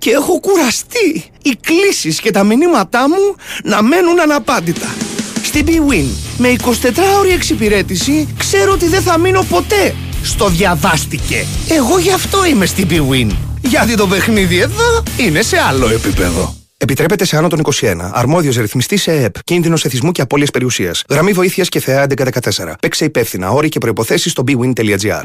και 0.00 0.10
έχω 0.10 0.40
κουραστεί 0.40 1.24
οι 1.42 1.56
κλήσεις 1.60 2.20
και 2.20 2.30
τα 2.30 2.44
μηνύματά 2.44 3.08
μου 3.08 3.36
να 3.64 3.82
μένουν 3.82 4.20
αναπάντητα. 4.20 4.94
Στην 5.42 5.66
BWIN 5.66 6.06
με 6.38 6.56
24ωρη 6.64 7.32
εξυπηρέτηση 7.34 8.28
ξέρω 8.38 8.72
ότι 8.72 8.86
δεν 8.86 9.02
θα 9.02 9.18
μείνω 9.18 9.42
ποτέ 9.48 9.94
στο 10.22 10.48
διαβάστηκε. 10.48 11.46
Εγώ 11.68 11.98
γι' 11.98 12.12
αυτό 12.12 12.44
είμαι 12.44 12.66
στην 12.66 12.88
BWIN. 12.90 13.30
Γιατί 13.60 13.94
το 13.94 14.06
παιχνίδι 14.06 14.58
εδώ 14.58 15.02
είναι 15.16 15.42
σε 15.42 15.58
άλλο 15.58 15.88
επίπεδο. 15.88 16.59
Επιτρέπεται 16.82 17.24
σε 17.24 17.36
άνω 17.36 17.48
των 17.48 17.60
21. 17.80 18.10
Αρμόδιος 18.12 18.56
ρυθμιστής 18.56 19.02
σε 19.02 19.12
ΕΕΠ. 19.12 19.42
Κίνδυνος 19.44 19.84
εθισμού 19.84 20.12
και 20.12 20.22
απώλειας 20.22 20.50
περιουσίας. 20.50 21.04
Γραμμή 21.08 21.32
βοήθειας 21.32 21.68
και 21.68 21.80
θεά 21.80 22.06
1114. 22.06 22.76
Παίξε 22.80 23.04
υπεύθυνα. 23.04 23.50
Όροι 23.50 23.68
και 23.68 23.78
προποθέσει 23.78 24.28
στο 24.28 24.44
bwin.gr. 24.46 25.24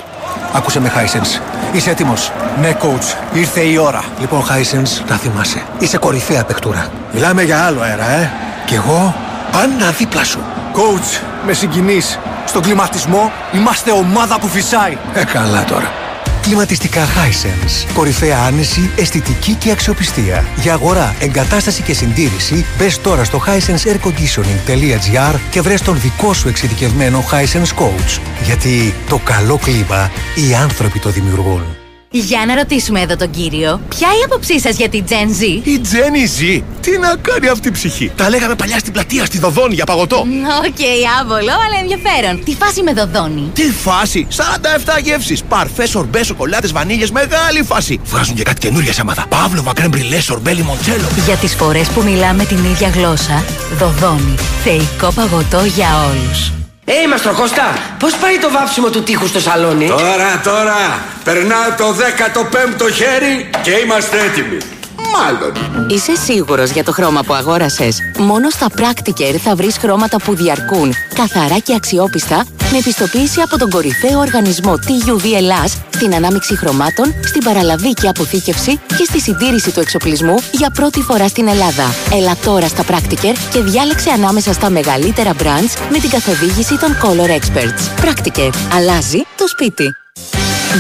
Άκουσε 0.54 0.80
με, 0.80 0.92
Hisense. 0.96 1.42
Είσαι 1.76 1.90
έτοιμος; 1.90 2.32
Ναι, 2.62 2.78
coach. 2.82 3.36
Ήρθε 3.38 3.62
η 3.62 3.78
ώρα. 3.78 4.04
Λοιπόν, 4.20 4.44
Hisense, 4.44 5.08
να 5.10 5.18
θυμάσαι. 5.18 5.64
Είσαι 5.80 5.98
κορυφαία 5.98 6.44
παικτούρα. 6.44 6.92
Μιλάμε 7.14 7.44
για 7.44 7.66
άλλο 7.66 7.82
αέρα, 7.82 8.10
ε. 8.10 8.32
Κι 8.66 8.74
εγώ; 8.74 9.16
Πάντα 9.52 9.92
δίπλα 9.92 10.24
σου. 10.24 10.40
Coach, 10.74 11.22
με 11.46 11.54
συγκινείς. 11.54 12.20
Στον 12.46 12.62
κλιματισμό 12.62 13.32
είμαστε 13.54 13.92
ομάδα 13.92 14.40
που 14.40 14.48
φυσάει. 14.48 14.98
Ε, 15.14 15.24
καλά 15.24 15.64
τώρα. 15.64 15.92
Κλιματιστικά 16.46 17.06
Hisense. 17.06 17.88
Κορυφαία 17.94 18.38
άνεση, 18.38 18.92
αισθητική 18.96 19.54
και 19.54 19.72
αξιοπιστία. 19.72 20.46
Για 20.62 20.74
αγορά, 20.74 21.16
εγκατάσταση 21.20 21.82
και 21.82 21.94
συντήρηση, 21.94 22.66
μπες 22.78 23.02
τώρα 23.02 23.24
στο 23.24 23.44
hisenseairconditioning.gr 23.48 25.36
και 25.50 25.62
βρες 25.62 25.82
τον 25.82 26.00
δικό 26.00 26.34
σου 26.34 26.48
εξειδικευμένο 26.48 27.24
Hisense 27.32 27.74
Coach. 27.84 28.20
Γιατί 28.44 28.94
το 29.10 29.20
καλό 29.24 29.58
κλίμα 29.58 30.12
οι 30.36 30.56
άνθρωποι 30.56 31.00
το 31.00 31.10
δημιουργούν. 31.10 31.85
Για 32.20 32.44
να 32.48 32.56
ρωτήσουμε 32.56 33.02
εδώ 33.02 33.16
τον 33.16 33.30
κύριο, 33.30 33.82
ποια 33.90 34.08
η 34.08 34.24
άποψή 34.26 34.60
σας 34.60 34.76
για 34.76 34.90
την 34.90 35.04
Gen 35.10 35.42
Z; 35.42 35.62
Η 35.64 35.80
Τζένι 35.80 36.26
ζει. 36.26 36.64
Τι 36.82 36.98
να 36.98 37.16
κάνει 37.22 37.48
αυτή 37.48 37.68
η 37.68 37.72
ψυχή; 37.72 38.12
Τα 38.16 38.30
λέγαμε 38.30 38.56
παλιά 38.56 38.80
στην 38.80 38.94
πλατεία, 38.94 39.26
στη 39.26 39.40
Δωδώνη 39.40 39.74
για 39.74 39.86
παγωτό. 39.86 40.18
Οκ, 40.66 40.82
άβολο, 41.22 41.52
αλλά 41.66 41.80
ενδιαφέρον. 41.82 42.44
Τι 42.44 42.56
φάση 42.56 42.82
με 42.84 42.94
Δωδώνη. 42.94 43.50
Τι 43.54 43.64
φάση! 43.72 44.28
47 44.98 45.00
γεύσεις. 45.04 45.44
Παρφές, 45.44 45.90
σορμπέ, 45.90 46.24
σοκολάτες, 46.24 46.72
βανίλιες, 46.72 47.12
μεγάλη 47.12 47.64
φάση. 47.64 48.00
Βγάζουν 48.06 48.36
και 48.36 48.44
κάτι 48.44 48.60
καινούργια 48.60 48.94
σάματα. 48.94 49.26
Παύλοβα, 49.30 49.74
κρέμ 49.74 49.90
μπριλέ, 49.90 50.20
σορμπέ, 50.20 50.54
λιμοντσέλο. 50.54 51.08
Για 51.26 51.36
τις 51.36 51.56
φορές 51.56 51.88
που 51.88 52.02
μιλάμε 52.02 52.46
την 52.46 52.58
ίδια 52.58 52.90
γλώσσα, 52.90 53.44
Δωδώνη. 53.78 54.36
Θεϊκό 54.64 55.12
παγωτό 55.16 55.64
για 55.76 55.88
όλους. 56.10 56.65
Ε, 56.88 57.08
Μαστροκώστα, 57.08 57.78
πώς 58.00 58.16
πάει 58.16 58.38
το 58.38 58.52
βάψιμο 58.52 58.90
του 58.90 59.04
τοίχου 59.04 59.30
στο 59.30 59.40
σαλόνι; 59.40 59.88
Τώρα, 59.88 60.42
τώρα, 60.44 61.00
περνάω 61.24 61.72
το 61.78 61.96
15ο 61.96 62.92
χέρι 62.94 63.50
και 63.62 63.72
είμαστε 63.72 64.18
έτοιμοι. 64.20 64.58
Μάλλον. 65.18 65.88
Είσαι 65.90 66.16
σίγουρος 66.16 66.70
για 66.70 66.84
το 66.84 66.92
χρώμα 66.92 67.22
που 67.24 67.34
αγόρασες; 67.34 68.00
Μόνο 68.18 68.50
στα 68.50 68.68
Practiker 68.78 69.36
θα 69.44 69.56
βρεις 69.56 69.78
χρώματα 69.78 70.18
που 70.18 70.36
διαρκούν, 70.36 70.94
καθαρά 71.16 71.60
και 71.60 71.74
αξιόπιστα, 71.76 72.46
με 72.72 72.78
επιστοποίηση 72.78 73.42
από 73.42 73.58
τον 73.58 73.70
κορυφαίο 73.70 74.20
οργανισμό 74.20 74.74
TUV 74.74 75.34
Ελλάς 75.36 75.78
στην 75.94 76.16
ανάμειξη 76.16 76.58
χρωμάτων, 76.58 77.14
στην 77.24 77.44
παραλαβή 77.44 77.94
και 77.94 78.08
αποθήκευση 78.08 78.80
και 78.98 79.04
στη 79.04 79.20
συντήρηση 79.20 79.72
του 79.72 79.80
εξοπλισμού 79.80 80.36
για 80.52 80.70
πρώτη 80.70 81.02
φορά 81.02 81.28
στην 81.28 81.48
Ελλάδα. 81.48 81.94
Έλα 82.14 82.36
τώρα 82.46 82.68
στα 82.68 82.84
Practiker 82.84 83.34
και 83.54 83.62
διάλεξε 83.62 84.10
ανάμεσα 84.10 84.54
στα 84.54 84.70
μεγαλύτερα 84.70 85.32
brands 85.34 85.90
με 85.92 86.00
την 86.00 86.10
καθοδήγηση 86.10 86.78
των 86.78 86.98
Color 87.04 87.30
Experts. 87.30 88.06
Practiker. 88.06 88.50
Αλλάζει 88.76 89.22
το 89.38 89.48
σπίτι. 89.48 90.05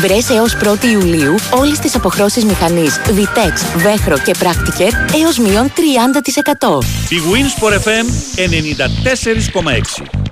Βρες 0.01 0.29
έως 0.29 0.57
1η 0.63 0.83
Ιουλίου 0.83 1.35
όλες 1.51 1.79
τις 1.79 1.95
αποχρώσεις 1.95 2.45
μηχανής 2.45 2.99
Vitex, 3.07 3.77
Βέχρο 3.77 4.17
και 4.17 4.35
Practiker 4.39 4.91
έως 5.23 5.37
μείον 5.37 5.71
30%. 5.75 6.83
Η 7.09 7.17
Winsport 7.31 7.73
FM 7.73 8.05
94,6. 10.05 10.24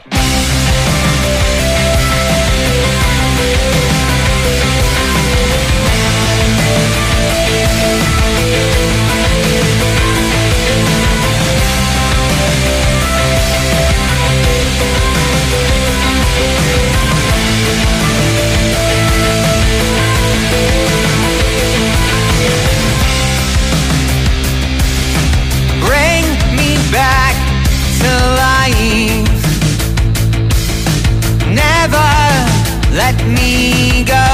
Go. 34.13 34.29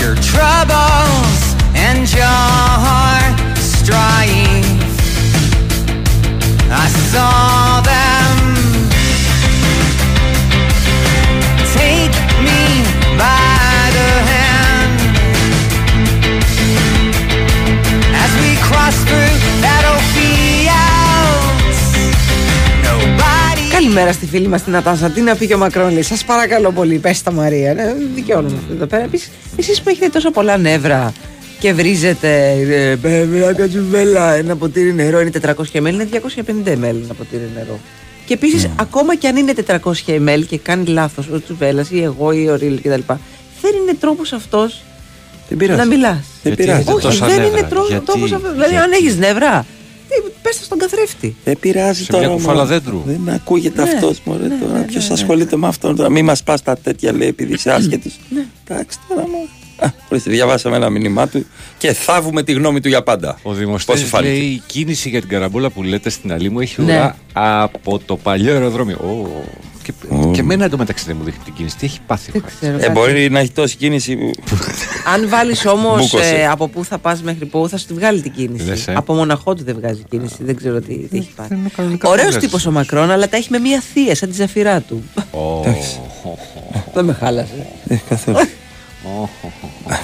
Your 0.00 0.14
troubles 0.30 1.40
and 1.86 2.02
your 2.18 3.18
strife. 3.56 4.96
I 6.70 6.86
saw 7.10 7.47
Καλημέρα 23.88 24.12
στη 24.12 24.26
φίλη 24.26 24.46
μας 24.48 24.62
την 24.62 24.76
Ατάσα. 24.76 25.10
Τι 25.10 25.20
να 25.20 25.36
πει 25.36 25.46
και 25.46 25.54
ο 25.54 25.58
Μακρόν, 25.58 25.92
λέει. 25.92 26.02
Σας 26.02 26.24
παρακαλώ 26.24 26.72
πολύ, 26.72 26.98
πες 26.98 27.22
τα 27.22 27.32
Μαρία. 27.32 27.74
Ναι, 27.74 27.94
δικαιώνουμε 28.14 28.56
αυτό 28.60 28.72
εδώ 28.72 28.86
πέρα. 28.86 29.02
Επίσης, 29.04 29.30
εσείς 29.56 29.82
που 29.82 29.88
έχετε 29.88 30.08
τόσο 30.08 30.30
πολλά 30.30 30.56
νεύρα 30.56 31.12
και 31.58 31.72
βρίζετε. 31.72 32.50
ε, 32.68 32.90
ε, 33.02 33.24
Μια 33.24 33.52
κατσουβέλα, 33.52 34.34
ένα 34.34 34.56
ποτήρι 34.56 34.94
νερό 34.94 35.20
είναι 35.20 35.30
400 35.30 35.50
ml, 35.72 35.92
είναι 35.92 36.08
250 36.12 36.72
ml 36.72 36.82
ένα 36.82 37.14
ποτήρι 37.18 37.50
νερό. 37.54 37.78
Και 38.26 38.34
επίσης, 38.34 38.68
ακόμα 38.80 39.14
και 39.16 39.28
αν 39.28 39.36
είναι 39.36 39.52
400 39.66 39.76
ml 40.06 40.42
και 40.48 40.58
κάνει 40.58 40.86
λάθος 40.86 41.28
ο 41.32 41.40
Τσουβέλλα 41.42 41.86
ή 41.90 42.02
εγώ 42.02 42.32
ή 42.32 42.48
ο 42.48 42.54
Ρίλ 42.56 42.76
κτλ. 42.82 43.00
Δεν 43.62 43.72
είναι 43.82 43.94
τρόπος 44.00 44.32
αυτός 44.32 44.82
πειράζει. 45.58 45.78
να 45.78 45.86
μιλάς. 45.86 46.18
Δεν 46.42 46.54
πειράζει. 46.54 46.84
Όχι, 46.92 47.00
Τόσα 47.06 47.26
δεν 47.26 47.36
νεύρα. 47.40 47.58
είναι 47.58 47.68
τρόπο 47.68 47.86
Γιατί- 47.88 48.10
αυτός. 48.34 48.52
Δηλαδή, 48.52 48.76
αν 48.76 48.92
έχεις 48.92 49.16
νεύρα, 49.16 49.66
πες 50.42 50.54
στον 50.64 50.78
καθρέφτη. 50.78 51.36
Δεν 51.44 51.58
πειράζει 51.58 52.04
Σε 52.04 52.10
τώρα. 52.12 52.26
μια 52.26 52.34
κουφάλα 52.34 52.62
μωρέ. 52.62 52.68
δέντρου. 52.68 53.02
Δεν 53.06 53.28
ακούγεται 53.34 53.82
Ναι, 53.82 53.90
αυτός 53.90 54.20
μωρέ 54.24 54.48
τώρα. 54.48 54.80
Ποιος 54.80 55.10
ασχολείται 55.10 55.56
με 55.56 55.66
αυτόν 55.66 55.96
τώρα. 55.96 56.08
Μην 56.10 56.24
μας 56.24 56.42
πας 56.42 56.62
τα 56.62 56.76
τέτοια 56.76 57.12
λέει 57.12 57.28
επειδή 57.28 57.52
είσαι 57.52 57.72
άσχετο. 57.72 58.08
Ναι. 58.28 58.44
Εντάξει 58.68 58.98
τώρα 59.08 59.20
μου. 59.28 59.48
Ορίστε, 60.08 60.30
διαβάσαμε 60.30 60.76
ένα 60.76 60.90
μήνυμά 60.90 61.28
του 61.28 61.46
και 61.78 61.92
θαύουμε 61.92 62.42
τη 62.42 62.52
γνώμη 62.52 62.80
του 62.80 62.88
για 62.88 63.02
πάντα. 63.02 63.38
Ο 63.42 63.48
Πώς 63.48 63.58
Δημοστής 63.58 64.02
φάνηκε; 64.04 64.32
λέει 64.32 64.40
η 64.42 64.62
κίνηση 64.66 65.08
για 65.08 65.20
την 65.20 65.28
καραμπόλα 65.28 65.70
που 65.70 65.82
λέτε 65.82 66.10
στην 66.10 66.32
Αλή 66.32 66.50
μου 66.50 66.60
έχει 66.60 66.82
Ναι. 66.82 66.92
ουρά 66.94 67.16
από 67.32 67.98
το 68.06 68.16
παλιό 68.16 68.52
αεροδρόμιο. 68.52 68.96
Ω, 68.96 69.28
Και, 69.82 69.92
και 70.32 70.40
εμένα 70.40 70.64
εντωμεταξύ 70.64 71.04
δεν 71.06 71.16
μου 71.18 71.24
δείχνει 71.24 71.40
την 71.44 71.52
κίνηση. 71.54 71.76
Τι 71.76 71.86
έχει 71.86 71.98
πάθει. 72.06 72.38
ο 72.38 72.42
Χάρης. 72.60 72.84
Ε, 72.86 72.90
μπορεί 72.90 73.30
να 73.30 73.38
έχει 73.38 73.50
τόση 73.50 73.76
κίνηση 73.76 74.16
που. 74.16 74.56
Αν 75.14 75.28
βάλεις 75.28 75.66
όμως 75.66 76.00
Μπούκωσε. 76.10 76.48
από 76.50 76.68
πού 76.68 76.84
θα 76.84 76.98
πας 76.98 77.22
μέχρι 77.22 77.46
πού, 77.46 77.68
θα 77.68 77.76
σου 77.76 77.86
τη 77.86 77.94
βγάλει 77.94 78.20
την 78.20 78.32
κίνηση. 78.32 78.64
Λες, 78.66 78.88
ε. 78.88 78.92
Από 78.96 79.14
μοναχό 79.14 79.54
του 79.54 79.64
δεν 79.64 79.74
βγάζει 79.78 80.02
κίνηση. 80.10 80.36
Δεν 80.40 80.56
ξέρω 80.56 80.80
τι, 80.80 80.94
τι 80.94 81.16
έχει 81.18 81.30
πάρει. 81.36 81.56
κανονικά 81.76 82.08
Ωραίος 82.08 82.28
βγάζει. 82.28 82.46
τύπος 82.46 82.66
ο 82.66 82.70
Μακρόν, 82.70 83.10
αλλά 83.10 83.28
τα 83.28 83.36
έχει 83.36 83.48
με 83.50 83.58
μία 83.58 83.82
θεία, 83.92 84.14
σαν 84.14 84.28
τη 84.28 84.34
ζαφυρά 84.34 84.80
του. 84.80 85.02
Δεν 86.94 87.04
με 87.04 87.12
χάλασε. 87.12 87.66
Ε, 87.88 87.96
καθόλου. 88.08 88.36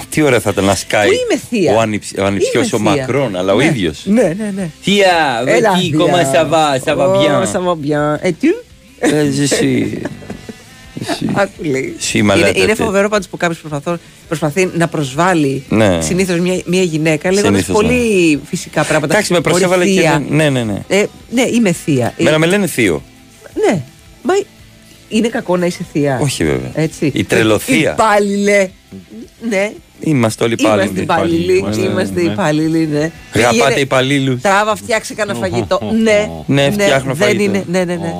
Τι 0.09 0.21
ωραία 0.21 0.39
θα 0.39 0.49
ήταν 0.49 0.63
να 0.65 0.75
σκάει 0.75 1.07
Πού 1.07 1.13
είμαι 1.13 1.41
θεία; 1.49 1.73
ο, 1.75 1.79
ανυψ, 1.79 2.11
ο 2.19 2.23
ανιψιός 2.25 2.73
ο 2.73 2.77
Είμαι 2.77 2.91
θεία. 2.91 3.01
Μακρόν, 3.01 3.35
αλλά 3.35 3.53
ο 3.53 3.57
Ναι. 3.57 3.63
ίδιος. 3.65 4.01
Ναι, 4.05 4.21
ναι, 4.21 4.51
ναι. 4.55 4.69
Θεία, 4.81 5.43
Έλα, 5.45 5.71
εκεί, 5.77 5.89
θεία. 5.89 5.97
comment 5.99 6.35
ça 6.35 6.49
va, 6.49 6.79
ça 6.85 6.95
va 6.97 7.07
Oh, 7.07 7.19
bien. 7.19 7.53
ça 7.53 7.59
va 7.59 7.75
bien. 7.75 8.27
Et 8.27 8.33
tu? 8.41 8.63
Ε, 8.99 9.25
je 9.37 9.55
suis- 9.55 10.01
Άκου 11.33 11.63
λέει. 11.63 11.95
Suis 12.11 12.21
malade 12.31 12.37
Είναι, 12.37 12.49
à 12.49 12.55
είναι 12.57 12.71
tête. 12.73 12.75
φοβερό 12.75 13.09
πάντως 13.09 13.27
που 13.27 13.37
κάποιος 13.37 13.61
προσπαθεί 14.27 14.69
να 14.77 14.87
προσβάλλει 14.87 15.63
Ναι. 15.69 16.01
συνήθως 16.01 16.39
μια, 16.39 16.61
μια 16.65 16.81
γυναίκα 16.81 17.31
λέγοντας 17.31 17.63
Συνήθως, 17.63 17.81
ναι. 17.81 17.87
πολύ 17.87 18.39
φυσικά 18.45 18.83
πράγματα. 18.83 19.13
Εντάξει, 19.13 19.33
με 19.33 19.39
Μπορεί 19.39 19.49
προσέβαλε 19.51 19.85
και. 19.85 19.99
θεία. 19.99 20.11
δεν- 20.11 20.35
Ναι, 20.35 20.49
ναι, 20.49 20.63
ναι. 20.63 20.81
Ε, 20.87 21.05
ναι, 21.29 21.41
είμαι 21.53 21.71
θεία. 21.71 22.13
Μένα 22.17 22.37
με 22.37 22.45
λένε 22.45 22.67
θείο. 22.67 23.03
Ναι. 23.67 23.81
Μα 24.21 24.33
είναι 25.09 25.27
κακό 25.27 25.57
να 25.57 25.65
είσαι 25.65 25.85
θεία. 25.91 26.19
Όχι 26.21 26.43
βέβαια. 26.45 26.71
Έτσι. 26.73 27.11
Η 27.13 27.23
τρελοθεία. 27.23 27.91
Υπάλληλε. 27.91 28.69
Ναι. 29.49 29.71
Είμαστε 29.99 30.43
όλοι 30.43 30.55
Είμαστε 30.59 31.01
υπάλληλοι. 31.01 31.53
υπάλληλοι. 31.53 31.89
Είμαστε 31.91 32.21
υπάλληλοι, 32.21 32.87
ναι. 32.87 33.11
Αγαπάτε 33.33 33.51
Πήγαινε- 33.57 33.77
υπαλλήλους. 33.79 34.41
Τράβα, 34.41 34.75
φτιάξε 34.75 35.13
κανένα 35.13 35.39
φαγητό. 35.39 35.79
Ναι. 36.01 36.29
Ναι, 36.45 36.71
φτιάχνω 36.71 37.13
Δεν 37.13 37.27
φαγητό. 37.27 37.43
είναι. 37.43 37.63
Ναι, 37.67 37.83
ναι, 37.83 37.95
ναι. 37.95 38.13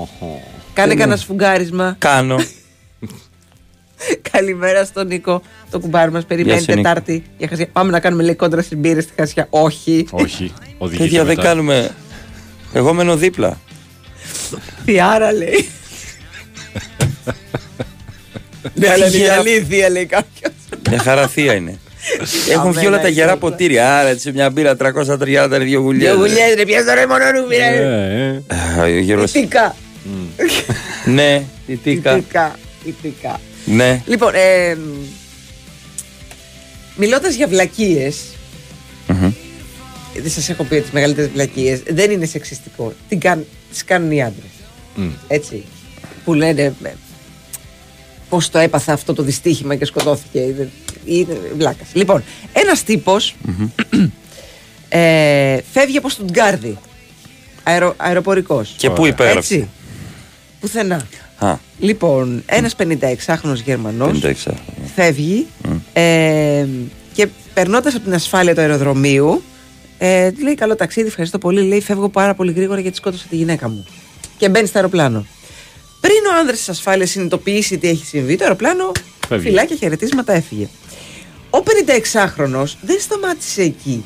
Κάνε 0.73 0.88
Δεν 0.88 0.97
κανένα 0.97 1.03
είναι. 1.05 1.15
σφουγγάρισμα. 1.15 1.95
Κάνω. 1.99 2.39
Καλημέρα 4.31 4.86
στον 4.86 5.07
Νίκο, 5.07 5.41
το 5.71 5.79
κουμπάρι 5.79 6.11
μας. 6.11 6.25
Περιμένει 6.25 6.53
Γεια 6.59 6.63
σου, 6.63 6.71
Νίκο. 6.71 6.81
Τετάρτη 6.81 7.23
για 7.38 7.47
χασιά. 7.47 7.67
Πάμε 7.73 7.91
να 7.91 7.99
κάνουμε 7.99 8.23
λέει 8.23 8.36
κόντρα 8.36 8.61
στι 8.61 8.75
μπύρε 8.75 9.01
στη 9.01 9.13
χασιά. 9.15 9.47
Όχι. 9.49 10.05
Όχι. 10.11 10.53
Παιδιά 10.97 11.23
δεν 11.23 11.36
κάνουμε. 11.38 11.89
Εγώ 12.73 12.93
μένω 12.93 13.15
δίπλα. 13.17 13.59
Θιάρα 14.86 15.31
λέει. 15.33 15.67
Ναι, 18.73 18.89
αλλά 18.89 19.05
είναι 19.07 19.15
η 19.15 19.19
Γερα- 19.19 19.34
αλήθεια 19.39 19.89
λέει 19.89 20.05
κάποιος. 20.05 20.51
Μια 20.89 20.99
χαρά 20.99 21.28
θεία 21.28 21.53
είναι. 21.53 21.80
Έχουν 22.51 22.71
βγει 22.71 22.86
όλα 22.88 22.99
τα 23.01 23.07
γερά 23.07 23.38
ποτήρια. 23.38 23.97
Άρα 23.99 24.09
έτσι 24.09 24.32
μια 24.32 24.49
μπύρα 24.49 24.76
330 24.76 25.55
είναι 25.55 25.57
δύο 25.57 25.80
γουλιέ. 25.80 26.09
Δύο 26.09 26.17
γουλιέ, 26.19 26.53
ρε, 26.53 26.65
πιάσ' 26.65 26.86
το 26.86 26.93
ρε 26.93 27.05
μόνο 27.07 27.23
ρούμπι, 27.32 27.55
Ε, 27.55 27.69
ρε. 27.69 28.41
Ο 28.82 28.88
Γιώργος- 28.88 29.34
Ηθικά. 29.34 29.76
Ναι, 31.05 31.43
ηθικά. 31.67 32.17
Ηθικά. 32.17 32.59
Ηθικά. 32.86 33.39
Ναι. 33.65 34.01
Λοιπόν, 34.05 34.32
ε, 34.36 34.78
μιλώντας 36.95 37.36
για 37.36 37.47
βλακίες, 37.47 38.15
Μμμ. 39.07 39.32
δεν 40.15 40.32
σας 40.32 40.49
έχω 40.49 40.63
πει 40.63 40.82
τις 40.82 40.91
μεγαλύτερες 40.91 41.30
βλακίες, 41.34 41.82
δεν 41.88 42.11
είναι 42.11 42.26
σεξιστικό. 42.26 42.93
Τι 43.09 43.15
κάν, 43.15 43.45
τις 43.71 43.84
κάνουν 43.86 44.11
οι 44.11 44.23
άντρες. 44.23 44.49
Έτσι. 45.28 45.63
Που 46.26 46.34
λένε 46.34 46.73
πώς 48.30 48.49
το 48.49 48.57
έπαθε 48.57 48.91
αυτό 48.91 49.13
το 49.13 49.23
δυστύχημα 49.23 49.76
και 49.76 49.86
σκοτώθηκε. 49.86 50.39
Είναι, 50.39 50.69
είναι 51.05 51.39
βλάκας. 51.57 51.88
Λοιπόν, 51.93 52.23
ένας 52.53 52.84
τύπος 52.84 53.36
ε, 54.89 55.57
φεύγει 55.71 55.97
από 55.97 56.09
Στουτγκάρδη. 56.09 56.78
Αερο, 57.63 57.93
αεροπορικός. 57.97 58.73
Και 58.78 58.89
πού 58.89 59.05
υπέγραψε; 59.05 59.53
Έτσι. 59.55 59.69
Πουθενά. 60.59 61.07
Α, 61.38 61.55
Λοιπόν, 61.80 62.43
ένας 62.45 62.76
56χρονο 62.78 63.55
Γερμανός 63.65 64.19
56. 64.23 64.51
φεύγει 64.95 65.47
ε, 65.93 66.65
και 67.13 67.28
περνώντας 67.53 67.95
από 67.95 68.03
την 68.03 68.13
ασφάλεια 68.13 68.55
του 68.55 68.61
αεροδρομίου, 68.61 69.43
ε, 69.97 70.32
του 70.32 70.43
λέει: 70.43 70.55
Καλό 70.55 70.76
ταξίδι, 70.76 71.07
ευχαριστώ 71.07 71.38
πολύ. 71.38 71.61
Λέει: 71.61 71.82
Φεύγω 71.82 72.09
πάρα 72.09 72.34
πολύ 72.34 72.51
γρήγορα 72.51 72.80
γιατί 72.80 72.97
σκότωσα 72.97 73.26
τη 73.30 73.36
γυναίκα 73.36 73.69
μου. 73.69 73.86
Και 74.38 74.49
μπαίνει 74.49 74.67
στο 74.67 74.78
αεροπλάνο. 74.78 75.26
Πριν 76.06 76.18
ο 76.34 76.38
άνδρας 76.39 76.58
της 76.58 76.70
ασφάλειας 76.70 77.10
συνειδητοποιήσει 77.10 77.78
τι 77.78 77.88
έχει 77.88 78.06
συμβεί, 78.06 78.36
το 78.36 78.43
αεροπλάνο 78.43 78.91
Φεύγει. 79.28 79.47
φυλάκια 79.47 79.76
χαιρετίσματα 79.76 80.34
έφυγε. 80.34 80.68
Ο 81.49 81.58
56χρονο 81.66 82.64
δεν 82.82 82.99
σταμάτησε 82.99 83.62
εκεί. 83.62 84.03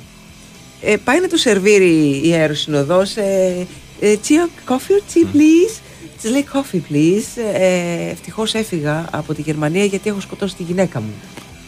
Ε, 0.81 0.95
πάει 1.03 1.19
να 1.19 1.27
του 1.27 1.37
σερβίρει 1.37 2.21
η 2.27 2.31
αεροσυνοδός. 2.33 3.15
Ε, 3.15 3.67
ε, 3.99 4.15
tea, 4.27 4.69
coffee 4.71 4.73
or 4.73 5.13
tea, 5.13 5.35
please; 5.35 5.79
Της 6.21 6.31
λέει 6.31 6.45
coffee, 6.53 6.93
please. 6.93 7.41
Ε, 7.53 8.09
Ευτυχώς 8.11 8.53
έφυγα 8.53 9.05
από 9.11 9.33
τη 9.33 9.41
Γερμανία 9.41 9.85
γιατί 9.85 10.09
έχω 10.09 10.19
σκοτώσει 10.19 10.55
τη 10.55 10.63
γυναίκα 10.63 10.99
μου. 11.01 11.13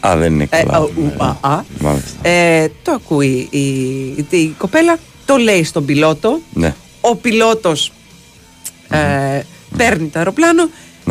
Α, 0.00 0.16
δεν 0.16 0.32
είναι 0.32 0.46
Ε, 0.50 0.62
καλά. 0.62 0.76
α, 0.76 0.80
ου, 0.80 1.12
α, 1.16 1.36
α. 1.54 1.62
Μάλιστα. 1.78 2.28
Ε, 2.28 2.68
το 2.82 2.92
ακούει 2.92 3.48
η, 3.50 3.58
η, 3.60 4.26
η 4.30 4.54
κοπέλα, 4.58 4.98
το 5.24 5.36
λέει 5.36 5.64
στον 5.64 5.84
πιλότο. 5.84 6.40
Ναι. 6.52 6.74
Ο 7.00 7.16
πιλότος 7.16 7.92
ε, 8.90 9.40
παίρνει 9.76 10.06
το 10.08 10.18
αεροπλάνο, 10.18 10.68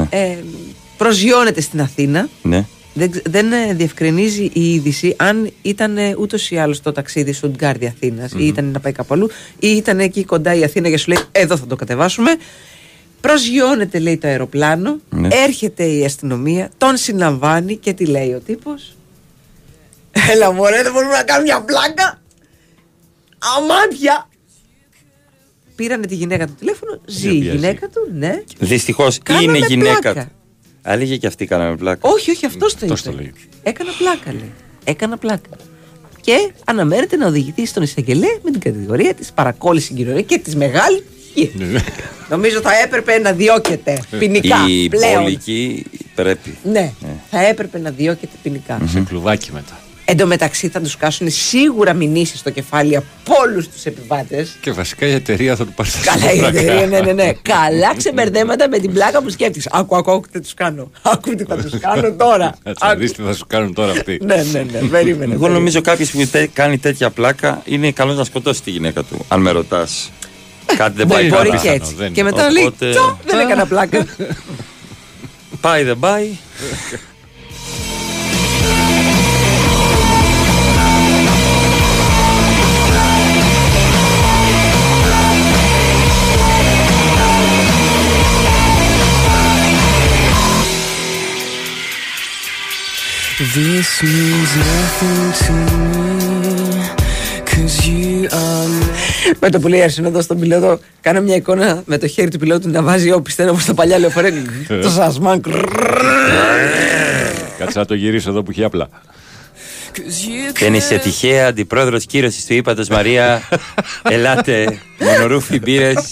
ε, 0.09 0.35
προσγειώνεται 0.97 1.61
στην 1.61 1.81
Αθήνα. 1.81 2.27
Ναι. 2.41 2.65
Δεν, 2.93 3.11
ξε- 3.11 3.29
δεν 3.29 3.51
ε, 3.51 3.73
διευκρινίζει 3.73 4.49
η 4.53 4.73
είδηση 4.73 5.13
αν 5.17 5.51
ήταν 5.61 5.97
ε, 5.97 6.15
ούτως 6.19 6.51
ή 6.51 6.57
άλλως 6.57 6.81
το 6.81 6.91
ταξίδι 6.91 7.33
Στουτγκάρδη 7.33 7.85
Αθήνας 7.85 8.31
ή 8.37 8.45
ήταν 8.47 8.65
να 8.65 8.79
πάει 8.79 8.91
κάπου 8.93 9.13
αλλού 9.13 9.29
ή 9.59 9.67
ήταν 9.67 9.99
εκεί 9.99 10.23
κοντά 10.23 10.53
η 10.53 10.63
Αθήνα 10.63 10.89
και 10.89 10.97
σου 10.97 11.11
λέει 11.11 11.23
εδώ 11.31 11.57
θα 11.57 11.65
το 11.65 11.75
κατεβάσουμε. 11.75 12.31
Προσγειώνεται 13.21 13.99
λέει 13.99 14.17
το 14.17 14.27
αεροπλάνο, 14.27 14.97
Ναι. 15.09 15.27
έρχεται 15.31 15.83
η 15.85 16.05
αστυνομία, 16.05 16.69
τον 16.77 16.97
συλλαμβάνει 16.97 17.75
και 17.75 17.93
τι 17.93 18.05
λέει 18.05 18.33
ο 18.33 18.39
τύπος 18.45 18.95
Έλα 20.31 20.51
μωρέ 20.51 20.83
δεν 20.83 20.91
μπορούμε 20.91 21.13
να 21.13 21.23
κάνουμε 21.23 21.45
μια 21.51 21.61
πλάκα 21.61 22.21
Αμάντια 23.57 24.29
Πήρανε 25.81 26.05
τη 26.05 26.15
γυναίκα 26.15 26.47
του 26.47 26.53
τηλέφωνο, 26.59 27.01
ζει 27.05 27.27
η 27.27 27.29
οποία 27.37 27.51
ζει. 27.51 27.57
γυναίκα 27.57 27.87
του, 27.87 28.11
ναι 28.13 28.43
Δυστυχώς 28.59 29.17
Κάναμε 29.23 29.57
είναι 29.57 29.65
γυναίκα 29.67 29.99
πλάκα. 29.99 30.23
του. 30.83 30.89
Α, 30.91 30.97
λέγε 30.97 31.17
και 31.17 31.27
αυτή 31.27 31.45
κάναμε 31.45 31.75
πλάκα. 31.75 32.09
Όχι, 32.09 32.31
όχι, 32.31 32.45
αυτό 32.45 32.59
το 32.59 32.65
Αυτός 32.65 32.99
είπε. 32.99 33.09
το 33.11 33.15
λέει. 33.17 33.33
Έκανα 33.63 33.91
πλάκα, 33.97 34.31
λέει. 34.33 34.51
Έκανα 34.83 35.17
πλάκα. 35.17 35.49
Και 36.21 36.51
αναμένεται 36.65 37.15
να 37.15 37.27
οδηγηθεί 37.27 37.65
στον 37.65 37.83
εισαγγελέα 37.83 38.37
με 38.43 38.51
την 38.51 38.59
κατηγορία 38.59 39.13
της 39.13 39.31
παρακόλλησης 39.31 39.95
κοινωνία 39.95 40.21
και 40.21 40.37
της 40.37 40.55
μεγάλη. 40.55 41.03
Νομίζω 42.29 42.61
θα 42.61 42.71
έπρεπε 42.83 43.17
να 43.19 43.31
διώκεται 43.31 44.01
ποινικά 44.19 44.55
Η 44.69 44.89
πλέον. 44.89 45.23
πόλικη 45.23 45.85
πρέπει. 46.15 46.57
Ναι, 46.63 46.93
θα 47.31 47.45
έπρεπε 47.47 47.79
να 47.79 47.91
διώκεται 47.91 48.33
ποινικά. 48.43 48.81
Σε 48.87 48.99
κλουβάκι 48.99 49.51
μετά. 49.53 49.79
Εν 50.11 50.17
τω 50.17 50.27
μεταξύ 50.27 50.67
θα 50.69 50.79
τους 50.81 50.97
κάσουν 50.97 51.29
σίγουρα 51.29 51.93
μηνύσεις 51.93 52.39
στο 52.39 52.49
κεφάλι 52.49 52.95
από 52.95 53.07
όλους 53.41 53.67
τους 53.69 53.85
επιβάτες. 53.85 54.55
Και 54.61 54.71
βασικά 54.71 55.05
η 55.07 55.11
εταιρεία 55.13 55.55
θα 55.55 55.65
του 55.65 55.73
πάρει 55.73 55.89
τα 55.89 56.11
Καλά 56.11 56.31
η 56.31 56.35
σύμπρακα. 56.35 56.59
εταιρεία, 56.59 56.87
ναι, 56.87 56.99
ναι, 56.99 57.11
ναι. 57.11 57.31
Καλά 57.41 57.95
ξεμπερδέματα 57.97 58.69
με 58.69 58.79
την 58.79 58.93
πλάκα 58.93 59.21
που 59.21 59.29
σκέφτεσαι. 59.29 59.69
Άκου, 59.71 59.95
άκου, 59.95 60.11
άκου 60.11 60.21
τι 60.21 60.29
θα 60.33 60.39
τους 60.41 60.53
κάνω. 60.53 60.91
Άκου 61.01 61.35
τι 61.35 61.43
θα 61.43 61.55
τους 61.57 61.79
κάνω 61.79 62.11
τώρα. 62.11 62.55
Κάτσε 62.63 62.85
να 62.85 62.95
δεις 62.95 63.11
τι 63.11 63.21
θα 63.23 63.33
σου 63.33 63.45
κάνουν 63.47 63.73
τώρα 63.73 63.91
αυτοί. 63.91 64.19
Ναι, 64.23 64.35
ναι, 64.51 64.65
ναι. 64.71 64.79
Περίμενε. 64.87 65.33
Εγώ 65.33 65.47
νομίζω 65.47 65.81
κάποιος 65.81 66.11
που 66.11 66.27
τε- 66.31 66.49
κάνει 66.53 66.77
τέτοια 66.77 67.09
πλάκα 67.09 67.61
είναι 67.65 67.91
καλός 67.91 68.17
να 68.17 68.23
σκοτώσει 68.23 68.61
τη 68.61 68.71
γυναίκα 68.71 69.03
του. 69.03 69.25
Αν 69.27 69.41
με 69.41 69.51
ρωτάς. 69.51 70.11
Κάτι 70.77 70.93
δεν 70.95 71.07
πάει 71.07 71.29
Μπορεί 71.29 71.49
καλά. 71.49 71.61
και 71.61 71.69
έτσι. 71.69 71.95
Και 72.13 72.23
μετά 72.23 72.49
λέει, 72.51 72.63
Οπότε, 72.63 72.89
«Τσο, 72.89 73.19
δεν 73.25 73.39
έκανα 73.39 73.65
πλάκα. 73.65 74.05
Πάει 75.61 75.83
δεν 75.83 75.99
πάει. 75.99 76.27
This 93.41 94.03
means 94.03 94.51
nothing 94.69 95.23
to 95.41 95.51
me, 95.91 96.05
cause 97.49 97.87
you 97.87 98.29
are 98.29 98.91
με 99.39 99.49
το 99.49 99.59
που 99.59 99.67
λέει 99.67 99.81
Αρσενόδο 99.81 100.21
στον 100.21 100.39
πιλότο, 100.39 100.79
κάνω 101.01 101.21
μια 101.21 101.35
εικόνα 101.35 101.83
με 101.85 101.97
το 101.97 102.07
χέρι 102.07 102.29
του 102.29 102.37
πιλότου 102.37 102.69
να 102.69 102.81
βάζει 102.81 103.11
όπισθεν 103.11 103.49
όπω 103.49 103.59
τα 103.65 103.73
παλιά 103.73 103.99
λεωφορεία. 103.99 104.33
το 104.81 104.89
σασμάν. 104.89 105.41
Κάτσε 107.57 107.79
να 107.79 107.85
το 107.85 107.93
γυρίσω 107.93 108.29
εδώ 108.29 108.43
που 108.43 108.51
έχει 108.51 108.63
απλά. 108.63 108.89
Και 110.53 110.65
είναι 110.65 110.79
σε 110.79 110.97
τυχαία 110.97 111.47
αντιπρόεδρος 111.47 112.05
κύρωσης 112.05 112.45
του 112.45 112.53
Ήπατος 112.53 112.87
Μαρία. 112.87 113.41
Ελάτε, 114.09 114.77
μονορούφι 114.99 115.59
μπύρες. 115.59 116.09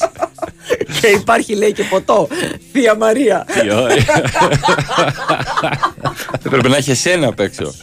Και 1.02 1.08
υπάρχει 1.08 1.56
λέει 1.56 1.72
και 1.72 1.84
ποτό. 1.84 2.28
Θεία 2.72 2.96
Μαρία. 2.96 3.46
Τι 3.62 3.74
ωραία. 3.74 3.98
Έπρεπε 6.46 6.68
να 6.68 6.78
έχει 6.78 6.92
εσένα 6.92 7.28
απ' 7.28 7.40
έξω. 7.40 7.74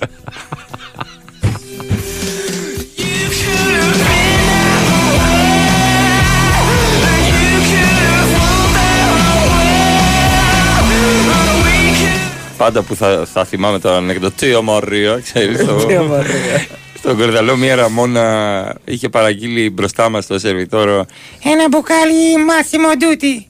Πάντα 12.56 12.82
που 12.82 12.96
θα, 12.96 13.26
θα 13.32 13.44
θυμάμαι 13.44 13.78
το 13.78 13.92
ανεκδοτή 13.92 14.60
Μαρία, 14.62 15.20
ξέρεις, 15.20 15.64
το, 15.64 15.78
Θεία 15.78 16.02
Μαρία. 16.02 16.66
Στον 17.06 17.18
Κορδαλό 17.18 17.56
μία 17.56 17.74
Ραμόνα 17.74 18.74
είχε 18.84 19.08
παραγγείλει 19.08 19.70
μπροστά 19.70 20.08
μας 20.08 20.26
το 20.26 20.38
σερβιτόρο 20.38 21.06
Ένα 21.42 21.68
μπουκάλι 21.68 22.44
μάσιμο 22.44 22.88
ντούτι. 22.96 23.48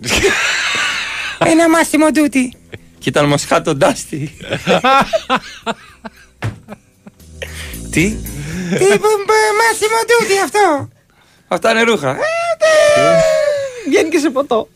Ένα 1.52 1.68
μάσιμο 1.68 2.10
ντούτι. 2.10 2.54
και 2.98 3.08
ήταν 3.08 3.26
μοσχάτο 3.26 3.74
ντάστη. 3.74 4.18
Τι, 7.90 8.16
Τι 8.78 8.84
μάσιμο 9.58 9.98
ντούτι 10.06 10.38
αυτό; 10.44 10.88
αυτά 11.48 11.70
είναι 11.70 11.82
ρούχα. 11.82 12.16
Βγαίνει 13.88 14.08
και 14.08 14.18
σε 14.18 14.30
ποτό. 14.30 14.68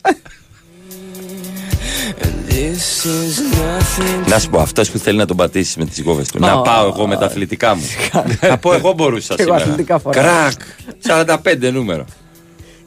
This 2.49 3.05
is 3.05 3.35
nothing 3.55 4.29
Να 4.29 4.39
σου 4.39 4.49
πω, 4.49 4.59
αυτός 4.59 4.89
που 4.89 4.97
θέλει 4.97 5.17
να 5.17 5.25
τον 5.25 5.37
πατήσεις 5.37 5.75
με 5.75 5.85
τις 5.85 6.01
γόβες 6.01 6.27
του. 6.29 6.39
Να 6.39 6.53
Ω. 6.53 6.61
πάω 6.61 6.87
εγώ 6.87 7.07
με 7.07 7.15
τα 7.17 7.25
αθλητικά 7.25 7.75
μου. 7.75 7.83
Να 8.49 8.57
πω 8.57 8.73
εγώ 8.73 8.91
μπορούσα 8.93 9.35
Και 9.35 9.41
εγώ 9.41 9.51
σήμερα. 9.51 9.71
αθλητικά 9.71 9.99
φοράω. 9.99 10.23
Κρακ! 10.23 11.37
45 11.67 11.71
νούμερο. 11.71 12.05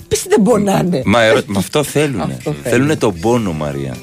Πες 0.08 0.24
δεν 0.28 0.42
πονάνε. 0.42 1.02
Μα 1.04 1.22
ερω- 1.22 1.42
με 1.46 1.58
αυτό 1.58 1.82
θέλουν. 1.82 2.32
Θέλουν 2.62 2.98
τον 2.98 3.18
πόνο, 3.20 3.52
Μαρία. 3.52 3.96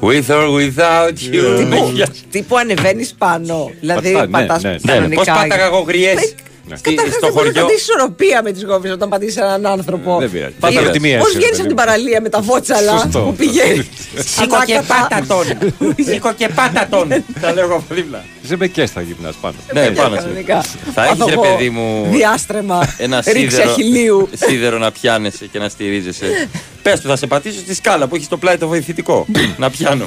With 0.00 0.26
or 0.28 0.48
without 0.58 1.08
you. 1.34 1.56
Τύπου- 1.58 1.92
Ναι, 1.96 2.04
Τύπου 2.30 2.56
ανεβαίνεις 2.58 3.14
πάνω. 3.18 3.70
Δηλαδή 3.80 4.12
Πατά, 4.12 4.26
ναι, 4.26 4.30
πατάς 4.46 4.62
ναι, 4.62 4.70
ναι. 4.70 4.76
κανονικά. 4.92 5.22
Πώς 5.24 5.40
πάταγα 5.42 5.64
εγώ 5.64 5.78
γριές; 5.80 6.34
Στη- 6.74 6.90
Καταρχάς 6.94 7.14
στο 7.14 7.26
δεν 7.26 7.32
μπορείς 7.34 7.54
να 7.54 7.60
χωριό. 7.60 7.62
πατήσει 7.62 7.80
ισορροπία 7.82 8.42
με 8.42 8.52
τις 8.52 8.64
γόβες 8.64 8.92
όταν 8.92 9.08
πατήσεις 9.08 9.36
έναν 9.36 9.66
άνθρωπο. 9.66 10.18
Δεν 10.20 10.30
πειράζει. 10.30 10.54
Πάτα 10.60 10.80
με 10.80 10.90
τη 10.90 11.00
μία, 11.00 11.18
Πώς 11.18 11.28
εσύ, 11.28 11.36
βγαίνεις 11.36 11.56
παιδί 11.56 11.60
από 11.66 11.68
την 11.74 11.76
μου. 11.78 11.84
παραλία 11.84 12.20
με 12.20 12.28
τα 12.28 12.40
βότσαλα 12.40 12.98
Σωστό. 12.98 13.20
που 13.20 13.34
πηγαίνεις; 13.34 13.86
Σήκω 14.34 14.56
και 14.66 14.80
πάτα 14.86 15.18
τον. 15.28 15.44
Σήκω 16.08 16.32
και 16.32 16.48
πάτα 16.48 16.86
τον. 16.90 17.08
Τα 17.40 17.52
λέω 17.52 17.64
εγώ 17.64 17.74
από 17.74 17.94
δίπλα. 17.94 18.24
Σε 18.46 18.56
μπεκές 18.56 18.90
θα 18.90 19.00
γυρνάς 19.00 19.34
πάνω. 19.40 19.54
Ναι, 19.72 19.90
πάνω 19.90 20.14
σου. 20.16 20.22
Κανονικά. 20.22 20.60
Θα 20.94 21.04
έχεις 21.04 21.16
Πάθω 21.18 21.26
ρε 21.26 21.32
εγώ 21.32 21.42
παιδί 21.42 21.70
μου 21.70 22.06
Διάστρεμα. 22.10 22.94
ένα 22.98 23.22
Ρίξη 23.26 23.50
σίδερο, 23.50 23.70
αχιλίου. 23.70 24.28
σίδερο 24.34 24.78
να 24.78 24.90
πιάνεσαι 24.92 25.46
και 25.46 25.58
να 25.58 25.68
στηρίζεσαι. 25.68 26.48
Πες 26.82 27.00
του 27.00 27.08
θα 27.08 27.16
σε 27.16 27.26
πατήσω 27.26 27.58
στη 27.58 27.74
σκάλα 27.74 28.06
που 28.06 28.14
έχει 28.16 28.24
στο 28.24 28.36
πλάι 28.36 28.56
το 28.56 28.68
βοηθητικό. 28.68 29.26
να 29.62 29.70
πιάνω. 29.70 30.06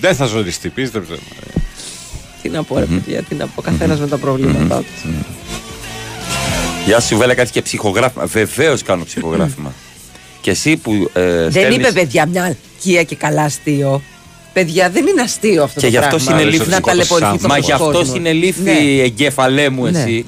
Δεν 0.00 0.14
θα 0.14 0.26
ζοριστεί, 0.26 0.68
πίστεψε. 0.68 1.14
Τι 2.42 2.48
να 2.48 2.62
πω, 2.62 2.78
ρε 2.78 2.84
παιδιά, 2.84 3.22
τι 3.22 3.34
να 3.34 3.46
πω. 3.46 3.62
Καθένας 3.62 4.00
με 4.00 4.06
τα 4.06 4.16
προβλήματά 4.16 4.78
του. 4.78 5.08
Γεια 6.86 7.00
σου, 7.00 7.16
Βέλα, 7.16 7.34
κάτι 7.34 7.50
και 7.50 7.62
ψυχογράφημα. 7.62 8.24
Βεβαίως 8.26 8.82
κάνω 8.82 9.04
ψυχογράφημα. 9.04 9.72
και 10.42 10.50
εσύ 10.50 10.76
που 10.76 11.10
ε, 11.12 11.20
Δεν 11.42 11.50
στέλνεις- 11.50 11.76
είπε 11.76 11.92
παιδιά 11.92 12.26
μια 12.26 12.44
αλκία 12.44 13.02
και 13.02 13.14
καλά 13.16 13.42
αστείο. 13.42 14.02
Παιδιά, 14.52 14.90
δεν 14.90 15.06
είναι 15.06 15.20
αστείο 15.20 15.62
αυτό 15.62 15.80
Και 15.80 15.86
το 15.86 15.92
γι' 15.92 15.96
αυτό 15.96 16.16
πράγμα. 16.16 16.40
είναι 16.42 16.50
λήφθη. 16.50 16.70
Να 16.70 16.80
ταλαιπωρηθεί 16.80 17.38
το 17.38 17.48
Μα 17.48 17.58
γι' 17.58 17.72
αυτό 17.72 17.84
κόσμος. 17.90 18.16
είναι 18.16 18.32
λήφθη 18.32 18.62
Ναι. 18.62 19.02
εγκέφαλέ 19.02 19.68
μου 19.68 19.84
Ναι. 19.90 19.98
εσύ. 20.02 20.24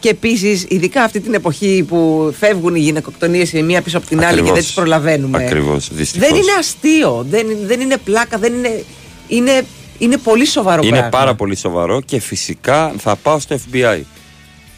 Και 0.00 0.08
επίσης, 0.08 0.64
ειδικά 0.68 1.02
αυτή 1.02 1.20
την 1.20 1.34
εποχή 1.34 1.84
που 1.88 2.30
φεύγουν 2.38 2.74
οι 2.74 2.78
γυναικοκτονίες 2.78 3.52
η 3.52 3.62
μία 3.62 3.82
πίσω 3.82 3.96
από 3.98 4.06
την 4.06 4.18
άλλη 4.18 4.26
και 4.26 4.32
Ακριβώς. 4.32 4.52
δεν 4.54 4.62
τις 4.62 4.72
προλαβαίνουμε. 4.72 5.44
Ακριβώς, 5.44 5.88
δυστυχώς. 5.92 6.28
Δεν 6.28 6.36
είναι 6.36 6.52
αστείο. 6.58 7.26
Δεν, 7.30 7.46
δεν 7.66 7.80
είναι 7.80 7.96
πλάκα. 7.96 8.38
Δεν 8.38 8.54
είναι, 8.54 8.84
είναι, 9.28 9.62
είναι 9.98 10.16
πολύ 10.16 10.46
σοβαρό 10.46 10.80
Είναι 10.82 10.90
πράγμα. 10.90 11.08
πάρα 11.08 11.34
πολύ 11.34 11.56
σοβαρό 11.56 12.00
και 12.00 12.20
φυσικά 12.20 12.92
θα 12.98 13.16
πάω 13.16 13.38
στο 13.38 13.56
FBI. 13.72 14.00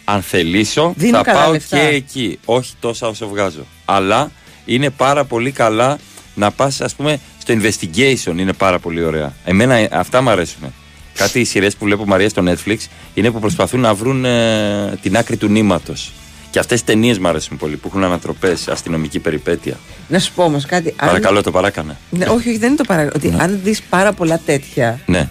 Αν 0.08 0.22
θελήσω, 0.22 0.92
Δίνω 0.96 1.16
θα 1.16 1.22
καλά 1.24 1.40
πάω 1.42 1.52
λεφτά. 1.52 1.78
και 1.78 1.86
εκεί. 1.86 2.38
Όχι 2.44 2.72
τόσα 2.80 3.08
όσο 3.08 3.28
βγάζω. 3.28 3.66
Αλλά 3.84 4.30
είναι 4.64 4.90
πάρα 4.90 5.24
πολύ 5.24 5.50
καλά 5.50 5.98
να 6.34 6.50
πας 6.50 6.80
ας 6.80 6.94
πούμε 6.94 7.18
στο 7.38 7.54
investigation 7.60 8.38
είναι 8.38 8.52
πάρα 8.52 8.78
πολύ 8.78 9.04
ωραία. 9.04 9.32
Εμένα 9.44 9.74
ε, 9.74 9.88
αυτά 9.92 10.22
μου 10.22 10.30
αρέσουν. 10.30 10.74
Κάτι 11.14 11.40
οι 11.40 11.44
σειρές 11.44 11.76
που 11.76 11.84
βλέπω 11.84 12.04
Μαρία 12.06 12.28
στο 12.28 12.42
Netflix 12.46 12.76
είναι 13.14 13.30
που 13.30 13.38
προσπαθούν 13.40 13.80
να 13.80 13.94
βρουν 13.94 14.24
ε, 14.24 14.98
την 15.02 15.16
άκρη 15.16 15.36
του 15.36 15.48
νήματος. 15.48 16.12
Και 16.50 16.58
αυτές 16.58 16.80
τι 16.80 16.86
ταινίες 16.86 17.18
μου 17.18 17.28
αρέσουν 17.28 17.56
πολύ 17.56 17.76
που 17.76 17.88
έχουν 17.88 18.04
ανατροπές, 18.04 18.68
αστυνομική 18.68 19.18
περιπέτεια. 19.18 19.76
Να 20.08 20.18
σου 20.18 20.32
πω 20.32 20.42
όμως 20.44 20.66
κάτι. 20.66 20.94
αν- 20.96 21.08
Παρακαλώ, 21.08 21.42
το 21.42 21.50
παράκανε. 21.50 21.96
Ναι, 22.10 22.24
όχι, 22.24 22.48
όχι, 22.48 22.58
δεν 22.58 22.68
είναι 22.68 22.76
το 22.76 22.84
παράδειγμα. 22.84 23.12
Ότι 23.16 23.34
αν 23.42 23.60
δεις 23.62 23.82
πάρα 23.82 24.12
πολλά 24.12 24.40
τέτοια, 24.46 25.00
Ναι. 25.06 25.28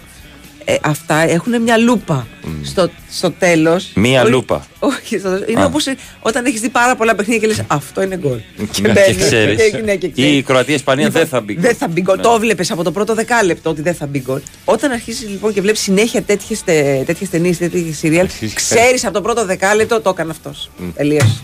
Ε, 0.68 0.74
αυτά 0.82 1.14
έχουν 1.16 1.62
μια 1.62 1.76
λούπα. 1.76 2.26
Στο, 2.62 2.90
στο 3.10 3.30
τέλος. 3.30 3.90
Μία 3.94 4.24
λούπα. 4.24 4.66
Όχι, 4.78 5.18
στο, 5.18 5.40
είναι 5.46 5.62
Α. 5.62 5.64
όπως 5.64 5.84
όταν 6.20 6.44
έχεις 6.44 6.60
δει 6.60 6.68
πάρα 6.68 6.96
πολλά 6.96 7.14
παιχνίδια 7.14 7.40
και 7.40 7.46
λες 7.46 7.62
Αυτό 7.66 8.02
είναι 8.02 8.16
γκολ. 8.16 8.38
Και 8.70 8.80
μπαίνεις, 8.80 9.16
ξέρεις. 9.16 9.70
και- 9.70 9.76
ναι, 9.84 9.96
και 9.96 10.10
ξέρεις. 10.10 10.32
Η 10.36 10.42
Κροατία-Ισπανία 10.42 11.04
Λοιπόν, 11.04 11.20
δεν 11.20 11.28
θα 11.30 11.40
μπει. 11.40 11.54
Δεν 11.58 11.74
θα 11.76 11.88
μπει 11.88 12.00
γκολ. 12.00 12.16
Ναι. 12.16 12.22
Το 12.22 12.38
βλέπεις 12.38 12.70
από 12.70 12.82
το 12.82 12.92
πρώτο 12.92 13.14
δεκάλεπτο 13.14 13.70
ότι 13.70 13.82
δεν 13.82 13.94
θα 13.94 14.06
μπει 14.06 14.18
γκολ. 14.18 14.40
Όταν 14.64 14.90
αρχίσεις 14.90 15.28
λοιπόν 15.28 15.52
και 15.52 15.60
βλέπεις 15.60 15.80
συνέχεια 15.80 16.22
τέτοιες 16.22 17.30
ταινίες, 17.30 17.58
τέτοιες 17.58 17.96
σιριάλ, 17.96 18.28
ξέρεις 18.54 19.04
από 19.04 19.14
το 19.14 19.20
πρώτο 19.20 19.44
δεκάλεπτο 19.44 20.00
το 20.00 20.10
έκανε 20.10 20.30
αυτός. 20.30 20.70
Τελείωσε. 20.94 21.40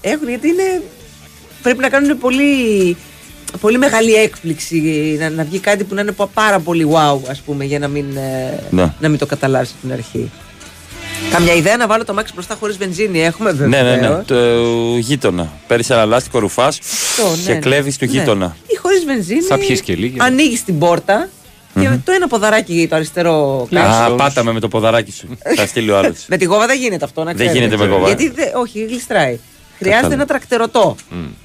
Έχουν 0.00 0.28
γιατί 0.28 0.48
είναι. 0.48 0.82
Πρέπει 1.62 1.78
να 1.80 1.88
κάνουν 1.88 2.18
πολύ, 2.18 2.96
πολύ 3.60 3.78
μεγάλη 3.78 4.14
έκπληξη 4.14 4.80
να, 5.20 5.30
να 5.30 5.44
βγει 5.44 5.58
κάτι 5.58 5.84
που 5.84 5.94
να 5.94 6.00
είναι 6.00 6.12
πα- 6.12 6.26
πάρα 6.34 6.58
πολύ 6.60 6.88
wow, 6.92 7.18
ας 7.30 7.40
πούμε, 7.40 7.64
για 7.64 7.78
να 7.78 7.88
μην, 7.88 8.16
ε, 8.16 8.58
Ναι. 8.70 8.92
να 9.00 9.08
μην 9.08 9.18
το 9.18 9.26
καταλάβεις 9.26 9.70
από 9.70 9.78
την 9.80 9.92
αρχή. 9.92 10.30
Καμιά 11.30 11.54
ιδέα 11.54 11.76
να 11.76 11.86
βάλω 11.86 12.04
το 12.04 12.14
μάξι 12.14 12.32
μπροστά 12.34 12.54
χωρίς 12.60 12.76
βενζίνη 12.76 13.22
έχουμε 13.24 13.52
Ναι, 13.52 13.56
βέβαια. 13.56 13.80
ναι, 13.96 14.08
ναι. 14.08 14.22
Το 14.26 14.34
γείτονα. 14.98 15.52
Παίρνεις 15.66 15.90
ένα 15.90 16.04
λάστιχο 16.04 16.38
ρουφάς 16.38 16.78
και 17.46 17.52
ναι. 17.52 17.58
κλέβεις 17.58 17.98
του 17.98 18.04
Ναι. 18.04 18.10
γείτονα. 18.10 18.56
Ή 18.66 18.76
χωρίς 18.76 19.04
βενζίνη. 19.04 19.40
Θα 19.40 19.58
πιείς 19.58 19.80
και 19.80 19.94
λίγη. 19.94 20.16
Ανοίγεις 20.18 20.64
την 20.64 20.78
πόρτα 20.78 21.28
και 21.80 21.88
Μμμ. 21.88 22.00
το 22.04 22.12
ένα 22.12 22.26
ποδαράκι 22.28 22.86
το 22.90 22.96
αριστερό 22.96 23.62
Α, 23.62 23.66
κάτω. 23.80 24.14
πάτα 24.14 24.44
με 24.44 24.52
με 24.52 24.60
το 24.60 24.68
ποδαράκι 24.68 25.12
σου. 25.12 25.28
Θα 25.56 25.66
στείλει 25.66 25.90
ο 25.90 25.98
άλλος. 25.98 26.24
Με 26.28 26.36
τη 26.36 26.44
γόβα 26.44 26.66
δεν 26.66 26.78
γίνεται 26.78 27.04
αυτό, 27.04 27.20
να 27.20 27.26
Δεν 27.32 27.34
ξέρετε. 27.36 27.58
γίνεται 27.58 27.76
με 27.76 27.86
γόβα. 27.94 28.06
Γιατί 28.06 28.28
δε, 28.28 28.42
όχι, 28.54 28.84
γλιστράει. 28.84 29.38
Χρειάζεται 29.84 30.14
Κατάλαβα. 30.14 30.14
ένα 30.14 30.26
τρακτερωτό. 30.26 30.96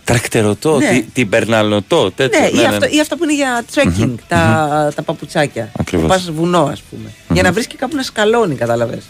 Τρακτερωτό, 0.03 0.77
Ναι. 0.79 0.89
τι- 0.89 1.01
την 1.01 1.29
περναλωτό, 1.29 2.11
τέτοιο. 2.11 2.39
Ναι, 2.39 2.47
ή, 2.61 2.65
αυτό, 2.65 2.87
ή 2.89 2.99
αυτά 2.99 3.17
που 3.17 3.23
είναι 3.23 3.33
για 3.33 3.65
trekking, 3.73 4.15
τα, 4.27 4.91
τα 4.95 5.01
παπουτσάκια. 5.01 5.71
Ακριβώς. 5.79 6.05
Που 6.05 6.11
πας 6.11 6.31
βουνό, 6.31 6.63
ας 6.63 6.81
πούμε. 6.81 7.13
Για 7.29 7.43
να 7.43 7.51
βρεις 7.51 7.67
και 7.67 7.75
κάπου 7.77 7.95
να 7.95 8.01
σκαλώνει, 8.03 8.55
κατάλαβες. 8.55 9.03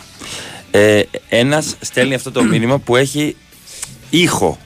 Ε, 0.71 1.01
Ένας 1.29 1.75
στέλνει 1.79 2.13
αυτό 2.13 2.31
το 2.31 2.43
μήνυμα 2.43 2.77
που 2.79 2.95
έχει 2.95 3.35
ήχο. 4.09 4.57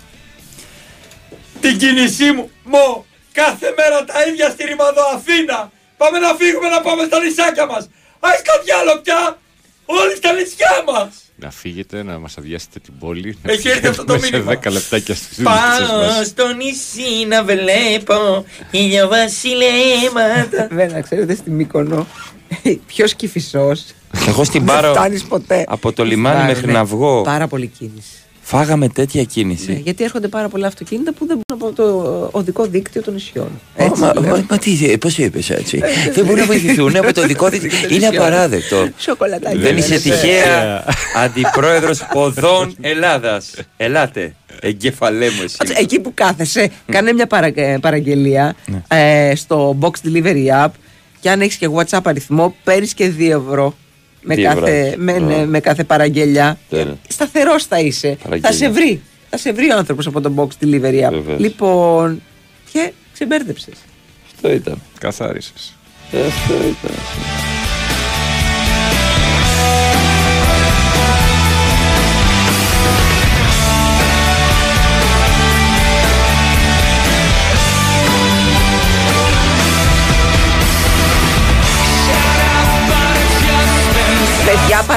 Την 1.61 1.78
κίνησή 1.78 2.32
μου, 2.32 2.49
μω, 2.64 3.05
κάθε 3.32 3.74
μέρα 3.78 4.05
τα 4.05 4.14
ίδια 4.30 4.49
στη 4.49 4.64
Ρημαδό 4.66 5.01
Αθήνα. 5.16 5.72
Πάμε 5.97 6.20
να 6.20 6.34
φύγουμε 6.34 6.70
να 6.70 6.82
πάμε 6.82 7.03
στα 7.03 7.20
νησάκια 7.24 7.66
μας. 7.66 7.89
Έχεις 8.26 8.41
κάτι 8.41 8.72
άλλο 8.72 8.99
πια, 9.03 9.38
όλοι 9.86 10.16
στα 10.16 10.34
νησιά 10.34 10.84
μας. 10.91 11.09
Να 11.36 11.52
φύγετε, 11.52 12.04
να 12.04 12.20
μας 12.20 12.38
αδειάσετε 12.38 12.80
την 12.80 12.94
πόλη. 13.00 13.38
Έχει 13.44 13.70
έρθει 13.70 13.88
αυτό 13.88 14.04
το 14.06 14.14
Μέσα 14.14 14.26
μήνυμα. 14.32 14.52
Σε 14.52 14.60
10 14.64 14.72
λεπτάκια 14.72 15.16
στι 15.16 15.44
Πάω 15.44 16.24
στο 16.26 16.54
νησί 16.54 17.26
να 17.28 17.44
βλέπω 17.44 18.46
ηλιοβασιλέματα. 18.72 20.68
Βέβαια, 20.80 21.02
ξέρετε, 21.02 21.36
στη 21.36 21.50
Μύκονο, 21.50 22.08
ποιος 22.88 23.16
κυφισός. 23.16 23.86
Εγώ 24.28 24.44
στην 24.44 24.66
Δεν 24.66 24.76
Πάρο, 24.76 24.92
φτάνεις 24.94 25.24
ποτέ. 25.24 25.64
από 25.68 25.94
το 25.94 26.04
λιμάνι 26.06 26.36
Πάρο, 26.36 26.48
μέχρι 26.48 26.66
ναι. 26.66 26.72
να 26.72 26.84
βγω, 26.86 27.22
Πάρα 27.22 27.48
πολύ 27.48 27.68
κίνηση. 27.68 28.22
Φάγαμε 28.58 28.88
τέτοια 28.88 29.24
κίνηση. 29.24 29.72
Ναι, 29.72 29.78
γιατί 29.84 30.04
έρχονται 30.04 30.28
πάρα 30.28 30.47
πολλά 30.47 30.68
αυτοκίνητα 30.68 31.14
που 31.14 31.26
δεν 31.26 31.39
μπορούν 31.47 31.66
από 31.72 31.82
το 31.82 32.30
οδικό 32.32 32.66
δίκτυο 32.66 33.01
των 33.01 33.14
νησιών. 33.14 33.47
Ω, 33.80 33.84
Έτσι 33.84 34.01
μα, 34.01 34.14
λέω. 34.14 34.22
μα, 34.32 34.45
μα 34.49 34.58
τι, 34.58 34.97
πώς 34.97 35.18
είπες 35.18 35.49
έτσι. 35.49 35.82
δεν 36.14 36.26
μπορούν 36.26 36.39
να 36.39 36.45
βοηθηθούν 36.45 36.95
από 36.95 37.14
το 37.14 37.22
δικό 37.28 37.49
τη. 37.49 37.60
Είναι 37.95 38.08
απαράδεκτο. 38.08 38.88
Σοκολατάκι. 38.97 39.58
Δεν 39.58 39.78
είσαι 39.78 39.88
Ναι, 39.89 39.95
ναι. 39.95 40.01
τυχαία 40.01 40.84
αντιπρόεδρος 41.16 42.08
οδών 42.14 42.76
Ελλάδας. 42.82 43.51
Ελάτε. 43.78 44.36
Εγκεφαλέ 44.62 45.26
μου 45.30 45.41
εσύ. 45.43 45.58
Κάτσε, 45.58 45.74
Εκεί 45.78 45.99
που 45.99 46.12
κάθεσαι, 46.14 46.70
κάνε 46.91 47.14
μια 47.14 47.28
παρα- 47.28 47.51
ε, 47.56 47.78
παραγγελία 47.82 48.56
ε, 48.88 49.32
στο 49.36 49.78
Box 49.82 49.91
Delivery 50.08 50.66
App 50.66 50.70
και 51.20 51.30
αν 51.30 51.41
έχεις 51.41 51.56
και 51.56 51.70
WhatsApp 51.76 51.99
αριθμό, 52.04 52.56
παίρνεις 52.64 52.93
και 52.93 53.12
2 53.18 53.22
ευρώ. 53.47 53.76
Με 54.24 54.36
Δύο 54.36 54.43
κάθε, 54.53 54.80
ευρώ. 54.88 55.03
με, 55.03 55.19
ναι, 55.19 55.36
Α. 55.36 55.45
με 55.45 55.59
κάθε 55.59 55.84
παραγγελιά. 55.84 56.57
Τέλεια. 56.69 56.97
Σταθερός 57.07 57.65
θα 57.65 57.80
είσαι. 57.80 58.17
Παραγγελία. 58.24 58.49
Θα 58.51 58.55
σε 58.65 58.69
βρει. 58.69 59.01
Θα 59.30 59.38
σε 59.38 59.51
βρει 59.53 59.71
ο 59.71 59.78
άνθρωπος 59.78 60.07
από 60.07 60.21
το 60.21 60.34
Box 60.36 60.65
Delivery 60.65 61.07
App. 61.07 61.11
Βεβαίως. 61.11 61.39
Λοιπόν. 61.39 62.21
Και 62.71 62.91
ξεμπέρδεψες. 63.13 63.74
Αυτό 64.36 64.51
ήταν. 64.51 64.82
Καθάρισες. 64.99 65.76
Αυτό 66.11 66.53
ήταν. 66.53 66.95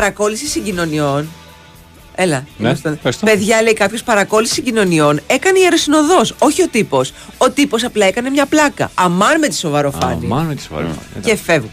Παρακόλληση 0.01 0.47
συγκοινωνιών. 0.47 1.28
Έλα. 2.14 2.36
Ναι, 2.57 2.68
είμαστε- 2.68 2.92
ευχαριστώ. 2.92 3.26
Παιδιά, 3.26 3.62
λέει 3.62 3.72
κάποιος 3.72 4.03
παρακόλληση 4.03 4.53
συγκοινωνιών. 4.55 5.20
Έκανε 5.26 5.59
η 5.59 5.62
αεροσυνοδός. 5.62 6.34
Όχι 6.38 6.62
ο 6.62 6.68
τύπος. 6.68 7.12
Ο 7.38 7.51
τύπος 7.51 7.84
απλά 7.84 8.07
έκανε 8.07 8.30
μια 8.30 8.47
πλάκα. 8.47 8.90
Αμάν 8.94 9.38
με 9.38 9.49
τη 9.49 9.55
σοβαροφάνη. 9.57 10.24
Αμάν 10.24 10.47
με 10.47 10.55
τη 10.55 10.62
σοβαροφάνη. 10.62 10.99
Και 11.22 11.36
φεύγουμε 11.36 11.70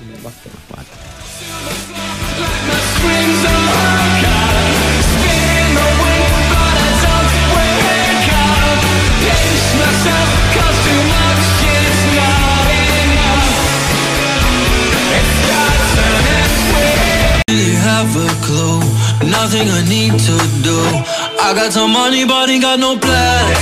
really 17.50 17.76
have 17.76 18.10
a 18.16 18.30
clue. 18.46 18.80
Nothing 19.30 19.68
I 19.70 19.82
need 19.88 20.14
to 20.14 20.36
do. 20.62 20.78
I 21.40 21.54
got 21.56 21.72
some 21.74 21.92
money, 21.92 22.26
but 22.26 22.50
ain't 22.50 22.62
got 22.62 22.80
no 22.80 22.98
plans. 22.98 23.58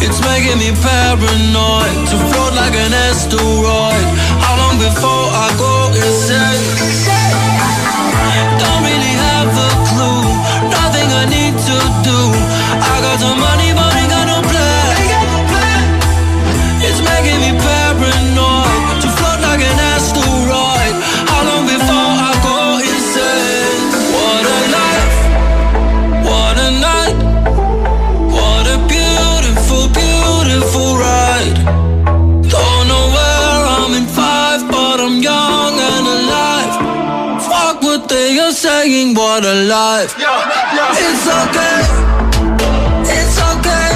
It's 0.00 0.20
making 0.24 0.58
me 0.58 0.70
paranoid 0.80 1.92
to 2.10 2.16
float 2.30 2.54
like 2.54 2.74
an 2.74 2.92
asteroid. 2.92 4.06
How 4.44 4.54
long 4.60 4.76
before 4.78 5.26
I 5.44 5.48
go 5.58 5.72
insane? 5.92 6.64
Don't 8.60 8.82
really 8.88 9.14
have 9.28 9.52
a 9.68 9.72
clue. 9.90 10.24
Nothing 10.72 11.08
I 11.12 11.24
need 11.28 11.54
to 11.68 11.78
do. 12.06 12.20
I 12.80 12.94
got 13.04 13.16
some 13.20 13.38
money, 13.38 13.70
but 13.76 13.90
ain't 14.00 14.10
got 14.10 14.26
no 14.32 14.38
plans. 14.48 15.10
It's 16.86 17.00
making 17.04 17.38
me 17.44 17.50
paranoid 17.60 18.29
are 38.80 38.86
saying, 38.86 39.14
what 39.14 39.44
a 39.44 39.54
life. 39.74 40.12
It's 41.04 41.26
okay, 41.42 41.80
it's 43.16 43.38
okay. 43.52 43.88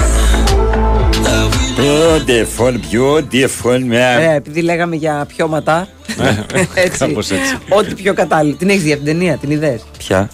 Beautiful, 1.77 2.73
beautiful 2.91 3.81
man. 3.81 4.21
Ε, 4.21 4.35
επειδή 4.35 4.61
λέγαμε 4.63 4.97
για 4.97 5.27
πιώματα. 5.37 5.89
έτσι. 6.75 6.99
κάπως 6.99 7.31
έτσι. 7.31 7.59
Ό,τι 7.69 7.95
πιο 7.95 8.15
κατάλληλο. 8.15 8.57
Την 8.57 8.69
έχεις 8.69 8.83
δει 8.83 8.93
αυτή 8.93 9.05
την 9.05 9.19
ταινία, 9.19 9.37
την 9.37 9.51
ιδέα. 9.51 9.79
Ποια; 9.99 10.31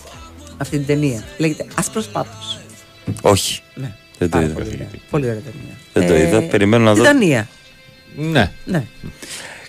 Αυτή 0.57 0.77
την 0.77 0.87
ταινία. 0.87 1.25
Λέγεται 1.37 1.67
Άσπρος 1.75 2.07
Πάπος. 2.07 2.59
Όχι. 3.23 3.61
Ναι. 3.75 3.93
Δεν 4.19 4.31
το 4.31 4.37
Πάρα 4.37 4.45
είδα. 4.49 4.55
πολύ 4.55 4.71
ωραία. 4.75 4.89
Πολύ 5.11 5.25
ωραία 5.25 5.41
ταινία. 5.41 5.75
Δεν 5.93 6.07
το 6.07 6.13
Ε, 6.15 6.21
είδα. 6.27 6.41
Περιμένω 6.43 6.85
να 6.85 6.95
δω. 6.95 7.03
Τιτανία. 7.03 7.49
Ναι. 8.17 8.51
Ναι. 8.65 8.85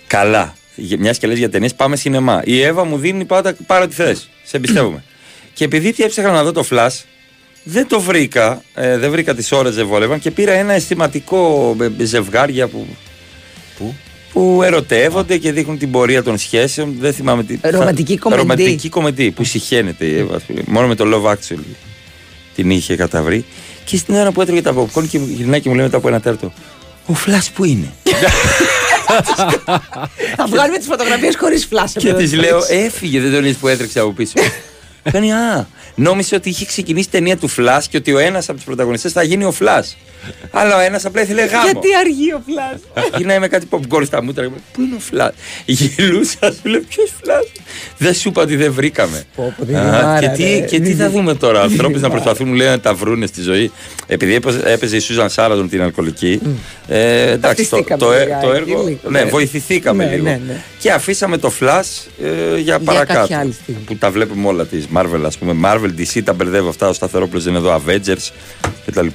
Καλά. 0.06 0.54
Μιας 0.98 1.18
και 1.18 1.26
λες 1.26 1.38
για 1.38 1.50
ταινίες, 1.50 1.74
πάμε 1.74 1.96
σινεμά. 1.96 2.42
Η 2.44 2.62
Εύα 2.62 2.84
μου 2.84 2.98
δίνει 2.98 3.24
πάντα 3.24 3.56
πάρα 3.66 3.84
ό,τι 3.84 3.94
θες. 3.94 4.28
Σε 4.44 4.56
εμπιστεύομαι. 4.56 5.02
και 5.52 5.64
επειδή 5.64 5.92
τι 5.92 6.02
έψαχνα 6.02 6.30
να 6.30 6.42
δω 6.44 6.52
το 6.52 6.64
flash, 6.70 7.02
δεν 7.64 7.86
το 7.86 8.00
βρήκα. 8.00 8.62
Ε, 8.74 8.98
δεν 8.98 9.10
βρήκα 9.10 9.34
τις 9.34 9.52
ώρες 9.52 9.74
δεν 9.74 9.86
βόλευαν 9.86 10.18
και 10.18 10.30
πήρα 10.30 10.52
ένα 10.52 10.72
αισθηματικό 10.72 11.76
ε, 12.00 12.04
ζευγάρια 12.04 12.68
που. 12.68 12.86
Πού; 13.78 13.94
Που 14.32 14.62
ερωτεύονται 14.62 15.36
και 15.36 15.52
δείχνουν 15.52 15.78
την 15.78 15.90
πορεία 15.90 16.22
των 16.22 16.38
σχέσεων. 16.38 16.94
Δεν 16.98 17.12
θυμάμαι 17.12 17.44
τι. 17.44 17.58
Ρομαντική 17.62 18.16
κομμεντή. 18.16 18.40
Ρομαντική 18.42 18.88
κομμεντή 18.88 19.30
που 19.30 19.44
συχαίνεται 19.44 20.04
η 20.04 20.18
Εύα. 20.18 20.36
ας 20.36 20.42
πούμε. 20.42 20.62
Μόνο 20.66 20.86
με 20.86 20.94
το 20.94 21.04
Love 21.12 21.30
Actually 21.32 21.74
την 22.54 22.70
είχε 22.70 22.96
καταβρει. 22.96 23.44
Και 23.84 23.96
στην 23.96 24.14
ώρα 24.14 24.32
που 24.32 24.40
έτρωγε 24.40 24.62
τα 24.62 24.74
popcorn 24.74 25.08
και 25.08 25.18
γυρνάει 25.18 25.60
και 25.60 25.68
μου 25.68 25.74
λέει 25.74 25.84
μετά 25.84 25.96
από 25.96 26.08
ένα 26.08 26.20
τέταρτο. 26.20 26.52
Ο 27.06 27.12
Flash 27.26 27.46
που 27.54 27.64
είναι; 27.64 27.92
Θα 30.36 30.46
βγάλουμε 30.46 30.78
τις 30.78 30.86
φωτογραφίες 30.86 31.36
χωρίς 31.36 31.64
φλάσσα. 31.64 32.00
Και 32.00 32.12
τη 32.14 32.36
λέω, 32.36 32.58
έφυγε, 32.68 33.20
δεν 33.20 33.32
τον 33.32 33.44
είδες 33.44 33.56
που 33.56 33.68
έτρεξε 33.68 34.00
από 34.00 34.12
πίσω. 34.12 34.32
Κάνει, 35.12 35.32
α, 35.32 35.66
νόμιζε 35.94 36.34
ότι 36.34 36.48
είχε 36.48 36.64
ξεκινήσει 36.66 37.06
η 37.08 37.10
ταινία 37.10 37.36
του 37.36 37.50
Flash 37.50 37.82
και 37.90 37.96
ότι 37.96 38.12
ο 38.12 38.18
ένας 38.18 38.44
από 38.48 38.56
τους 38.56 38.64
πρωταγωνιστές 38.66 39.12
θα 39.12 39.22
γίνει 39.22 39.44
ο 39.44 39.54
Flash. 39.60 39.94
Αλλά 40.50 40.76
ο 40.76 40.80
ένας 40.80 41.04
απλά 41.04 41.22
ήθελε 41.22 41.44
γάμο. 41.44 41.64
Γιατί 41.64 41.88
αργεί 42.00 42.32
ο 42.32 42.42
φλάσ. 42.46 43.06
Γυρνάει 43.16 43.38
με 43.38 43.48
κάτι 43.48 43.66
popcorn 43.70 44.02
στα 44.06 44.22
μούτρα. 44.22 44.44
και 44.44 44.50
μου 44.50 44.56
λέει, 44.56 44.62
Πού 44.72 44.80
είναι 44.82 44.94
ο 44.94 45.00
Flash; 45.28 45.32
Γελούσα, 45.64 46.38
σου 46.52 46.68
λέει, 46.68 46.80
Ποιος 46.80 47.10
Flash; 47.24 47.60
Δεν 47.98 48.14
σου 48.14 48.28
είπα 48.28 48.42
ότι 48.42 48.56
δεν 48.56 48.72
βρήκαμε. 48.72 49.24
δεν 49.58 49.76
Α, 49.76 49.80
είναι 49.80 49.90
μάρα, 49.90 50.20
και 50.20 50.28
τι, 50.28 50.42
ρε. 50.42 50.60
και 50.60 50.80
τι 50.80 50.94
θα 50.94 51.10
δούμε 51.10 51.34
τώρα, 51.34 51.60
ανθρώπους 51.68 52.00
να 52.00 52.10
προσπαθούν 52.10 52.48
μου 52.48 52.54
λέει, 52.54 52.66
να 52.68 52.80
τα 52.80 52.94
βρούνε 52.94 53.26
στη 53.26 53.42
ζωή. 53.42 53.70
Επειδή 54.06 54.34
έπαιζε, 54.34 54.60
έπαιζε 54.64 54.96
η 54.96 55.00
Σούζαν 55.00 55.30
Σάραντον 55.30 55.68
την 55.68 55.82
αλκοολική. 55.82 56.40
Ε, 56.88 57.30
εντάξει, 57.30 57.36
το, 57.36 57.40
Ταυτιστήκαμε 57.40 58.00
το, 58.04 58.12
ε- 58.12 58.24
λιγάκι, 58.24 58.46
το 58.46 58.52
έργο. 58.52 58.66
λίγο, 58.84 58.98
Ναι, 59.08 59.22
ναι. 59.22 59.30
βοηθηθήκαμε 59.30 60.04
Ναι, 60.04 60.10
λίγο. 60.10 60.24
ναι, 60.24 60.40
ναι. 60.46 60.62
Και 60.78 60.90
αφήσαμε 60.92 61.36
το 61.38 61.52
Flash 61.60 62.06
ε, 62.54 62.58
για 62.58 62.78
παρακάτω. 62.78 63.20
κάποια 63.20 63.38
άλλη 63.38 63.52
στιγμή. 63.62 63.80
Που 63.80 63.96
τα 63.96 64.10
βλέπουμε 64.10 64.46
όλα 64.48 64.64
τη 64.64 64.76
Marvel, 64.94 65.22
ας 65.26 65.38
πούμε. 65.38 65.56
Marvel, 65.64 66.00
DC, 66.00 66.22
τα 66.24 66.32
μπερδεύω 66.32 66.68
αυτά. 66.68 66.88
Ο 66.88 66.92
Σταθερόπουλος 66.92 67.46
είναι 67.46 67.58
εδώ, 67.58 67.82
Avengers 67.86 68.30
κτλ. 68.86 69.06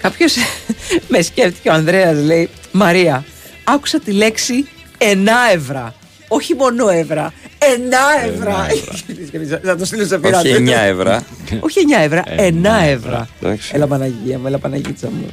Κάποιος 0.00 0.36
με 1.08 1.22
σκέφτηκε 1.22 1.68
ο 1.68 1.72
Ανδρέας, 1.72 2.24
λέει 2.24 2.48
Μαρία, 2.72 3.24
άκουσα 3.64 4.00
τη 4.00 4.12
λέξη 4.12 4.66
ενάευρα. 4.98 5.94
Όχι 6.28 6.54
μόνο 6.54 6.88
εύρα. 6.88 7.32
Ενάευρα. 7.58 8.66
Θα 9.64 9.76
το 9.76 9.84
στείλω 9.84 10.04
σε 10.04 10.18
πειρά. 10.18 10.38
Όχι 10.38 10.54
9 10.58 10.68
ευρώ. 10.68 11.22
Όχι 11.60 11.80
9 11.98 12.02
εύρα, 12.02 12.22
ενάευρα. 12.26 13.28
Εντάξει. 13.40 13.70
Έλα 13.74 13.86
Παναγία 13.86 14.38
μου, 14.38 14.46
έλα 14.46 14.58
Παναγίτσα 14.58 15.10
μου. 15.10 15.26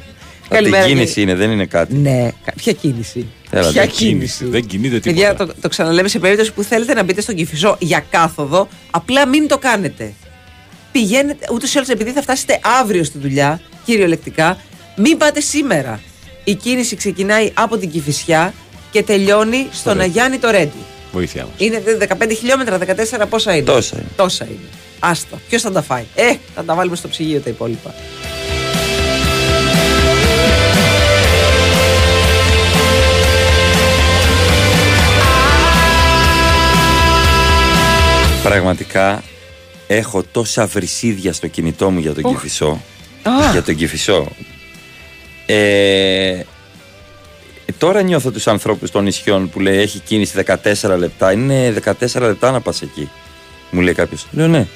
Από 0.58 0.62
την 0.64 0.74
κίνηση 0.86 1.20
είναι, 1.22 1.34
δεν 1.34 1.50
είναι 1.50 1.66
κάτι. 1.66 1.94
Ναι, 1.94 2.30
κα- 2.44 2.52
ποια 2.56 2.72
κίνηση; 2.72 3.26
Έλα, 3.50 3.70
ποια 3.70 3.82
δεν 3.82 3.90
κίνηση; 3.90 4.44
Δεν 4.44 4.66
κινείται 4.66 4.98
Παιδιά, 4.98 5.30
τίποτα. 5.30 5.52
το, 5.54 5.60
το 5.60 5.68
ξαναλέμε 5.68 6.08
σε 6.08 6.18
περίπτωση 6.18 6.52
που 6.52 6.62
θέλετε 6.62 6.94
να 6.94 7.02
μπείτε 7.02 7.20
στον 7.20 7.34
Κυφισό 7.34 7.76
για 7.80 8.04
κάθοδο, 8.10 8.68
απλά 8.90 9.26
μην 9.28 9.48
το 9.48 9.58
κάνετε. 9.58 10.12
Πηγαίνετε, 10.92 11.46
ούτως 11.52 11.74
ή 11.74 11.78
άλλως 11.78 11.88
επειδή 11.90 12.10
θα 12.10 12.22
φτάσετε 12.22 12.60
αύριο 12.80 13.04
στη 13.04 13.18
δουλειά, 13.18 13.60
κυριολεκτικά, 13.84 14.58
μην 14.96 15.16
πάτε 15.18 15.40
σήμερα. 15.40 16.00
Η 16.44 16.54
κίνηση 16.54 16.96
ξεκινάει 16.96 17.50
από 17.54 17.76
την 17.78 17.90
Κυφισιά 17.90 18.54
και 18.90 19.02
τελειώνει 19.02 19.66
στον 19.72 19.92
Ρέντι. 19.92 20.04
Αγιάννη 20.04 20.38
το 20.38 20.50
Ρέντι. 20.50 20.72
Βοήθεια 21.12 21.42
μας. 21.42 21.52
Είναι 21.56 21.82
15 22.18 22.32
χιλιόμετρα, 22.38 22.78
14 22.78 23.26
πόσα 23.28 23.54
είναι; 23.56 23.64
Τόσα 23.64 23.96
είναι. 23.96 24.06
Τόσα 24.16 24.44
είναι. 24.44 24.58
Άστα. 24.98 25.40
Ποιος 25.48 25.62
θα 25.62 25.72
τα 25.72 25.82
φάει; 25.82 26.04
Ε, 26.14 26.32
θα 26.54 26.64
τα 26.64 26.74
βάλουμε 26.74 26.96
στο 26.96 27.08
ψυγείο 27.08 27.40
τα 27.40 27.50
υπόλοιπα. 27.50 27.94
Πραγματικά 38.42 39.22
έχω 39.86 40.22
τόσα 40.32 40.66
βρυσίδια 40.66 41.32
στο 41.32 41.46
κινητό 41.46 41.90
μου 41.90 41.98
για 41.98 42.14
τον 42.14 42.24
Οχ. 42.24 42.32
Κηφισό. 42.34 42.80
Α. 43.22 43.50
Για 43.52 43.62
τον 43.62 43.74
Κηφισό. 43.74 44.28
Ε, 45.46 46.40
τώρα 47.78 48.02
νιώθω 48.02 48.30
τους 48.30 48.46
ανθρώπους 48.46 48.90
των 48.90 49.04
νησιών 49.04 49.50
που 49.50 49.60
λέει 49.60 49.78
έχει 49.78 49.98
κίνηση 49.98 50.42
14 50.82 50.96
λεπτά. 50.98 51.32
Είναι 51.32 51.74
14 52.00 52.20
λεπτά 52.20 52.50
να 52.50 52.60
πας 52.60 52.82
εκεί. 52.82 53.10
Μου 53.70 53.80
λέει 53.80 53.94
κάποιος. 53.94 54.26
Λέω 54.30 54.48
ναι. 54.48 54.66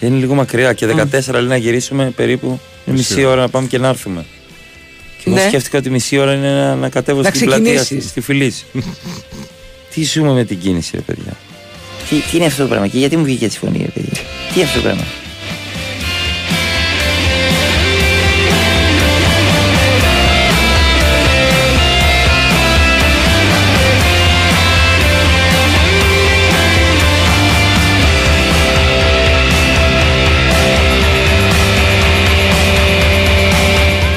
Είναι 0.00 0.16
λίγο 0.16 0.34
μακριά 0.34 0.72
και 0.72 0.86
14 0.86 1.32
λέει 1.32 1.42
να 1.46 1.56
γυρίσουμε 1.56 2.10
περίπου 2.16 2.46
είναι 2.46 2.96
Μισή 2.96 3.12
μισή 3.12 3.24
ώρα. 3.24 3.32
ώρα 3.32 3.40
να 3.40 3.48
πάμε 3.48 3.66
και 3.66 3.78
να 3.78 3.88
έρθουμε. 3.88 4.24
Και 5.18 5.24
εγώ 5.26 5.36
Ναι. 5.36 5.46
σκέφτηκα 5.48 5.78
ότι 5.78 5.90
μισή 5.90 6.18
ώρα 6.18 6.34
είναι 6.34 6.50
να, 6.52 6.74
να 6.74 6.88
κατέβω 6.88 7.20
Να 7.22 7.28
στην 7.28 7.40
πλατεία 7.46 7.72
στη, 7.72 7.80
ξεκινήσεις. 7.80 8.10
στη 8.10 8.20
Φιλής. 8.20 8.64
Τι 9.94 10.04
ζούμε 10.04 10.32
με 10.32 10.44
την 10.44 10.58
κίνηση, 10.58 10.90
ρε 10.96 11.02
παιδιά. 11.02 11.36
Τι, 12.08 12.20
τι 12.20 12.36
είναι 12.36 12.46
αυτό 12.46 12.62
το 12.62 12.68
πράγμα 12.68 12.86
και 12.86 12.98
γιατί 12.98 13.16
μου 13.16 13.24
βγήκε 13.24 13.44
έτσι 13.44 13.56
η 13.62 13.66
φωνή, 13.66 13.78
ρε 13.78 13.90
παιδιά. 13.90 14.12
Τι 14.52 14.54
είναι 14.54 14.64
αυτό 14.64 14.76
το 14.76 14.84
πράγμα; 14.84 15.02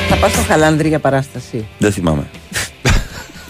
Θα 0.09 0.15
πας 0.15 0.31
στο 0.31 0.41
Χαλάνδρη 0.41 0.87
για 0.87 0.99
παράσταση. 0.99 1.67
Δεν 1.77 1.91
θυμάμαι. 1.91 2.29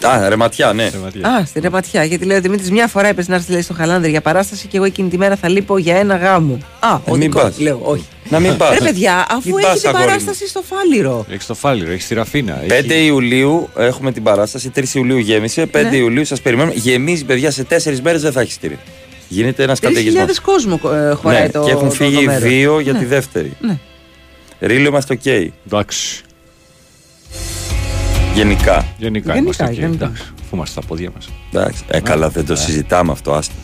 Α, 0.02 0.28
ρεματιά, 0.28 0.72
ναι. 0.72 0.84
Α, 1.20 1.44
στη 1.46 1.60
Ρεματιά. 1.60 2.04
Γιατί 2.04 2.24
λέω 2.24 2.40
Δημήτρης, 2.40 2.70
μια 2.70 2.86
φορά 2.86 3.08
έπεσε 3.08 3.30
να 3.30 3.36
έρθει 3.36 3.52
λέει, 3.52 3.62
στο 3.62 3.74
Χαλάνδρη 3.74 4.10
για 4.10 4.20
παράσταση 4.20 4.66
και 4.66 4.76
εγώ 4.76 4.86
εκείνη 4.86 5.08
τη 5.08 5.18
μέρα 5.18 5.36
θα 5.36 5.48
λείπω 5.48 5.78
για 5.78 5.96
ένα 5.96 6.16
γάμο. 6.16 6.58
Α, 6.80 6.94
ο 6.94 7.00
Ε, 7.06 7.10
μην 7.10 7.20
δικός, 7.20 7.42
πας. 7.42 7.58
Λέω, 7.58 7.80
όχι. 7.82 8.04
Να 8.28 8.38
μην 8.40 8.56
πας. 8.56 8.78
Ρε 8.78 8.84
παιδιά, 8.84 9.26
αφού 9.30 9.40
Μην 9.54 9.54
πας, 9.64 9.70
έχετε 9.72 9.88
αγόρι 9.88 10.02
μου. 10.02 10.08
παράσταση 10.08 10.48
στο 10.48 10.62
Φάληρο. 10.62 11.26
Έχεις 11.30 11.46
το 11.46 11.54
φάληρο, 11.54 11.90
έχεις 11.92 12.06
τη 12.06 12.14
Ραφίνα. 12.14 12.58
5 12.68 12.94
Ιουλίου 13.04 13.68
έχουμε 13.76 14.12
την 14.12 14.22
παράσταση. 14.22 14.70
3 14.70 14.94
Ιουλίου 14.94 15.18
γέμισε. 15.18 15.66
5 15.66 15.90
Ναι. 15.90 15.96
Ιουλίου 15.96 16.24
σας 16.24 16.40
περιμένουμε. 16.40 16.74
Γεμίζει, 16.76 17.24
παιδιά, 17.24 17.50
σε 17.50 17.64
4 17.64 18.00
μέρες 18.02 18.22
δεν 18.22 18.32
θα 18.32 18.40
έχεις 18.40 18.54
στήρι. 18.54 18.78
Γίνεται 19.28 19.62
ένας 19.62 19.78
3.000 19.80 19.82
καταιγισμός. 19.82 20.40
κόσμο 20.40 20.80
ε, 20.84 21.10
χωράει 21.14 21.42
Ναι, 21.42 21.48
το 21.50 21.62
και 21.64 21.70
έχουν 21.70 21.88
το- 21.88 21.94
φύγει 21.94 22.14
το 22.14 22.20
μέρος. 22.22 22.42
δύο 22.42 22.80
για 22.80 22.92
Ναι. 22.92 22.98
τη 22.98 23.04
δεύτερη. 23.04 23.52
Ναι. 23.60 23.78
Ρίλο 24.60 24.88
είμαστε 24.88 25.12
οκ. 25.14 25.26
Εντάξει. 25.66 26.20
Γενικά. 28.34 28.84
Γενικά, 28.98 29.32
Γενικά, 29.32 29.36
είμαστε 29.36 29.64
εκεί. 29.64 29.80
γενικά. 29.80 30.04
Εντάξει, 30.04 30.22
αφού 30.42 30.56
είμαστε 30.56 30.80
στα 30.80 30.88
πόδια 30.88 31.10
μας. 31.14 31.28
Εντάξει. 31.52 31.82
Ε, 31.88 32.00
καλά, 32.00 32.28
δεν 32.28 32.46
το 32.46 32.52
Ε. 32.52 32.56
συζητάμε 32.56 33.12
αυτό. 33.12 33.32
Άστα. 33.32 33.54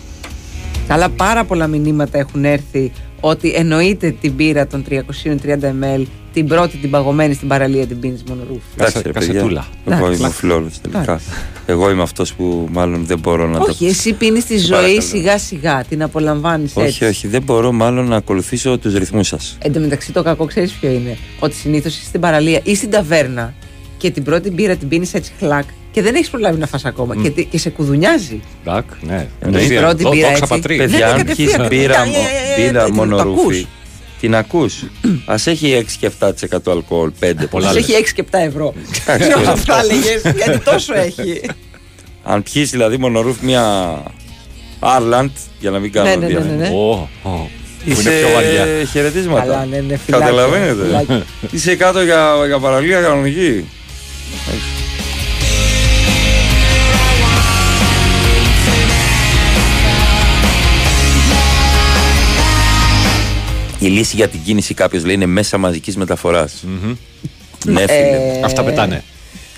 Καλά, 0.88 1.08
πάρα 1.08 1.44
πολλά 1.44 1.66
μηνύματα 1.66 2.18
έχουν 2.18 2.44
έρθει 2.44 2.92
ότι 3.20 3.52
εννοείται 3.56 4.10
την 4.20 4.36
μπύρα 4.36 4.66
των 4.66 4.84
330 4.88 5.70
ml, 5.70 6.02
την 6.32 6.46
πρώτη 6.46 6.76
την 6.76 6.90
παγωμένη 6.90 7.34
στην 7.34 7.48
παραλία 7.48 7.86
την 7.86 8.00
πίνεις 8.00 8.22
μονορούφι. 8.28 8.62
Εντάξει, 8.76 9.02
ρε 9.02 9.12
παιδιά. 9.12 9.28
κασετούλα. 9.32 9.66
Εγώ 9.86 9.96
Εντάξει. 9.96 10.18
είμαι 10.18 10.26
ο 10.28 10.30
φλώρος 10.30 10.66
τελικά. 10.82 11.00
Εντάξει. 11.02 11.26
Εγώ 11.66 11.90
είμαι 11.90 12.02
αυτός 12.02 12.34
που 12.34 12.68
μάλλον 12.72 13.04
δεν 13.06 13.18
μπορώ 13.18 13.46
να 13.46 13.58
το. 13.58 13.66
Όχι, 13.70 13.86
εσύ 13.86 14.12
πίνεις 14.12 14.44
τη 14.44 14.58
ζωή 14.58 14.70
παρακαλώ. 14.70 15.00
σιγά 15.00 15.38
σιγά, 15.38 15.84
την 15.88 16.02
απολαμβάνεις 16.02 16.76
έτσι. 16.76 16.88
Όχι, 16.88 17.04
όχι, 17.04 17.26
δεν 17.28 17.42
μπορώ 17.42 17.72
μάλλον 17.72 18.08
να 18.08 18.16
ακολουθήσω 18.16 18.78
τους 18.78 18.94
ρυθμούς 18.94 19.26
σας. 19.28 19.56
Εν 19.62 19.72
τω 19.72 19.80
μεταξύ 19.80 20.12
το 20.12 20.22
κακό 20.22 20.44
ξέρεις 20.44 20.72
ποιο 20.72 20.90
είναι. 20.90 21.16
Ότι 21.38 21.54
συνήθως 21.54 21.96
είσαι 21.96 22.04
στην 22.06 22.20
παραλία 22.20 22.60
ή 22.62 22.74
στην 22.74 22.90
ταβέρνα 22.90 23.54
και 23.98 24.10
την 24.10 24.22
πρώτη 24.22 24.50
μπύρα 24.50 24.76
την 24.76 24.88
πίνεις 24.88 25.14
έτσι 25.14 25.32
χλακ 25.38 25.64
και 25.92 26.02
δεν 26.02 26.14
έχεις 26.14 26.30
προλάβει 26.30 26.58
να 26.58 26.66
φας 26.66 26.84
ακόμα 26.84 27.16
και, 27.22 27.30
τι- 27.30 27.44
και 27.44 27.58
σε 27.58 27.70
κουδουνιάζει. 27.70 28.40
Εντάξει, 28.64 28.96
ναι. 29.00 29.26
Εννοείται. 29.40 29.68
Την 29.68 29.78
πρώτη 29.80 30.02
Δό- 30.02 30.10
μπύρα 30.10 30.28
δόξα 30.28 30.44
έτσι. 30.44 30.54
πατρί. 30.54 30.76
Ναι, 30.76 30.82
Παιδιά, 30.82 30.98
ναι, 30.98 31.04
αν 31.12 31.16
κατευθείαν. 31.18 31.68
πιεις 31.68 31.80
μπύρα, 31.80 32.02
Ε, 32.02 32.06
ε, 32.06 32.60
ε, 32.60 32.64
ε, 32.64 32.66
μπύρα 32.68 32.82
ε, 32.82 32.86
το 32.86 32.92
μονορούφι, 32.92 33.40
ακούς. 33.40 33.66
την 34.20 34.34
ακούς; 34.34 34.84
Ας 35.26 35.46
έχει 35.46 35.72
6 35.72 35.96
και 36.00 36.06
7% 36.06 36.70
αλκοόλ, 36.72 37.10
5 37.20 37.46
Πολλά 37.50 37.64
Μας 37.66 37.74
λες. 37.74 37.82
έχει 37.82 37.92
6 37.92 38.12
και 38.14 38.22
7 38.30 38.38
ευρώ. 38.38 38.74
Εντάξει, 39.06 39.28
Ποιο 39.28 39.38
αυτό. 39.38 39.50
αυτά 39.50 39.80
έλεγε, 39.80 40.20
γιατί 40.44 40.58
τόσο 40.64 40.94
έχει. 40.94 41.40
Αν 42.22 42.42
πιείς 42.42 42.70
δηλαδή 42.70 42.96
μονορούφι 42.96 43.44
μια 43.44 43.62
Άρλαντ, 44.78 45.30
για 45.60 45.70
να 45.70 45.78
μην 45.78 45.92
κάνω 45.92 46.08
Ναι, 46.08 46.14
ναι, 46.14 46.20
ναι, 46.20 46.26
διάφορα. 46.26 46.54
ναι, 46.54 46.68
ναι. 46.68 46.74
Ω, 46.74 47.08
ω, 47.22 47.30
Που 47.84 47.90
είναι 47.90 47.98
Είσαι 48.00 48.10
πιο 48.10 48.28
βαριά. 48.34 48.84
χαιρετίσματα. 48.92 49.40
Καλά, 49.42 49.64
ναι, 49.70 49.76
ναι, 49.80 49.96
φυλάκια, 49.96 50.26
Καταλαβαίνετε. 50.26 50.84
φυλάκια. 50.84 51.22
Είσαι 51.50 51.74
κάτω 51.76 52.02
για, 52.02 52.32
για 52.46 52.58
παραλία 52.58 53.00
κανονική. 53.00 53.64
Η 63.78 63.86
λύση 63.86 64.16
για 64.16 64.28
την 64.28 64.40
κίνηση 64.44 64.74
κάποιος 64.74 65.04
λέει 65.04 65.14
είναι 65.14 65.26
μέσα 65.26 65.58
μαζικής 65.58 65.96
μεταφοράς. 65.96 66.64
Ναι, 67.64 67.80
φίλε. 67.80 68.38
Ε, 68.40 68.40
Αυτά 68.44 68.64
πετάνε. 68.64 69.02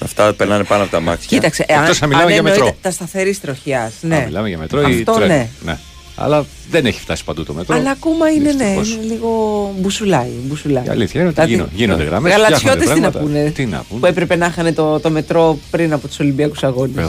Αυτά 0.03 0.33
περνάνε 0.35 0.65
πάνω 0.65 0.83
από 0.83 0.91
τα 0.93 1.01
μάξια. 1.01 1.29
Κοίταξε, 1.39 1.65
Εκτός 1.69 1.89
αν, 1.89 1.97
να 2.01 2.07
μιλάμε 2.07 2.23
αν 2.25 2.29
για 2.29 2.37
εννοείται 2.39 2.59
μετρό. 2.61 2.77
τα 2.83 2.91
σταθερής 2.91 3.41
τροχιάς. 3.41 3.93
Α, 3.93 3.93
Ναι. 4.01 4.23
Μιλάμε 4.27 4.49
για 4.49 4.59
μετρό 4.59 4.81
ή 4.81 4.85
Αυτό 4.99 5.13
τρένο. 5.13 5.27
ναι. 5.35 5.49
ναι. 5.65 5.79
Αλλά 6.21 6.47
δεν 6.71 6.87
έχει 6.87 7.01
φτάσει 7.01 7.25
παντού 7.25 7.45
το 7.45 7.53
μετρό. 7.53 7.75
Αλλά 7.77 7.91
ακόμα 7.91 8.31
είναι, 8.31 8.53
ναι, 8.53 8.65
Δυστυχώς. 8.65 8.93
είναι 8.93 9.03
λίγο 9.13 9.31
μπουσουλάει. 9.79 10.29
μπουσουλάει. 10.45 10.85
Η 10.85 10.89
αλήθεια 10.89 11.21
είναι 11.21 11.29
ότι 11.29 11.35
Δηλαδή, 11.41 11.53
γίνονται- 11.53 11.75
γίνονται 11.77 12.03
γραμμές, 12.05 12.33
Γαλατσιώτες 12.33 12.71
φτιάχνονται 12.71 12.95
τι 12.95 13.01
να 13.01 13.11
πράγματα. 13.11 13.39
πούνε; 13.41 13.51
Τι 13.51 13.67
να 13.67 13.85
πούνε; 13.89 14.01
Που 14.01 14.07
έπρεπε 14.07 14.37
να 14.37 14.47
είχαν 14.47 14.75
το, 14.75 15.01
το 15.01 15.11
μετρό 15.11 15.59
πριν 15.71 15.93
από 15.93 16.09
τους 16.09 16.19
Ολυμπιακούς 16.19 16.63
Αγώνες. 16.63 17.07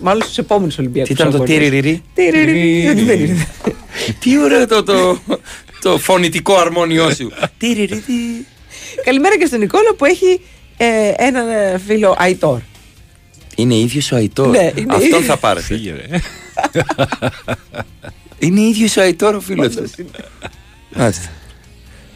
Μάλλον 0.00 0.22
στους 0.22 0.38
επόμενους 0.38 0.78
Ολυμπιακούς 0.78 1.14
Τι 1.16 1.22
ήταν 1.22 1.38
το 1.38 1.44
τυριριρι. 1.44 2.02
Δεν 2.14 2.34
είναι; 3.18 3.46
Τι 4.18 4.38
ωραίο 4.42 4.66
το, 4.66 4.82
το, 4.82 5.18
το 5.82 5.98
φωνητικό 5.98 6.54
αρμόνιό 6.54 7.10
σου. 7.14 7.30
Τυριρι. 7.58 8.02
Καλημέρα 9.04 9.38
και 9.38 9.46
στον 9.46 9.58
Νικόλα 9.58 9.94
που 9.96 10.04
έχει 10.04 10.40
ε, 10.76 10.86
έναν 11.16 11.48
ε, 11.48 11.80
φίλο 11.86 12.14
Αϊτόρ. 12.18 12.58
Είναι 13.56 13.74
ίδιος 13.74 14.12
ο 14.12 14.16
Αϊτόρ. 14.16 14.48
Ναι, 14.48 14.70
είναι 14.76 14.94
Αυτόν 14.94 15.00
ίδιος. 15.08 15.24
θα 15.24 15.36
πάρετε. 15.36 15.66
Φύγε, 15.66 15.92
ρε. 15.92 16.06
Είναι 18.38 18.60
ίδιος 18.60 18.96
ο 18.96 19.00
Αϊτόρ 19.00 19.34
ο 19.34 19.40
φίλος 19.40 19.74
του. 19.74 19.90
Μάλιστα. 20.96 21.28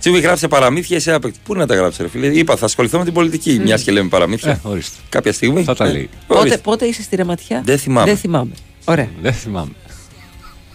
Τσίβι 0.00 0.20
γράψε 0.20 0.48
παραμύθια, 0.48 0.96
εσύ 0.96 1.10
απέκτησε. 1.12 1.42
Πού 1.44 1.54
να 1.54 1.66
τα 1.66 1.74
γράψει, 1.74 2.02
ρε 2.02 2.08
φίλε; 2.08 2.26
Είπα, 2.26 2.56
θα 2.56 2.64
ασχοληθώ 2.64 2.98
με 2.98 3.04
την 3.04 3.12
πολιτική. 3.12 3.58
Μιας 3.64 3.82
και 3.82 3.92
λέμε 3.92 4.08
παραμύθια. 4.08 4.50
Ε, 4.50 4.58
ορίστε. 4.62 4.96
Κάποια 5.08 5.32
στιγμή. 5.32 5.62
Θα 5.64 5.74
τα 5.74 5.86
Ε, 5.86 5.92
λέει. 5.92 6.08
Πότε, 6.26 6.40
ορίστε. 6.40 6.58
πότε 6.58 6.86
είσαι 6.86 7.02
στη 7.02 7.16
ρεματιά; 7.16 7.62
Δεν 7.64 7.78
θυμάμαι. 7.78 8.06
Δεν 8.06 8.16
θυμάμαι. 8.16 8.50
Ωραία. 8.84 9.08
Δεν 9.22 9.32
θυμάμαι. 9.32 9.72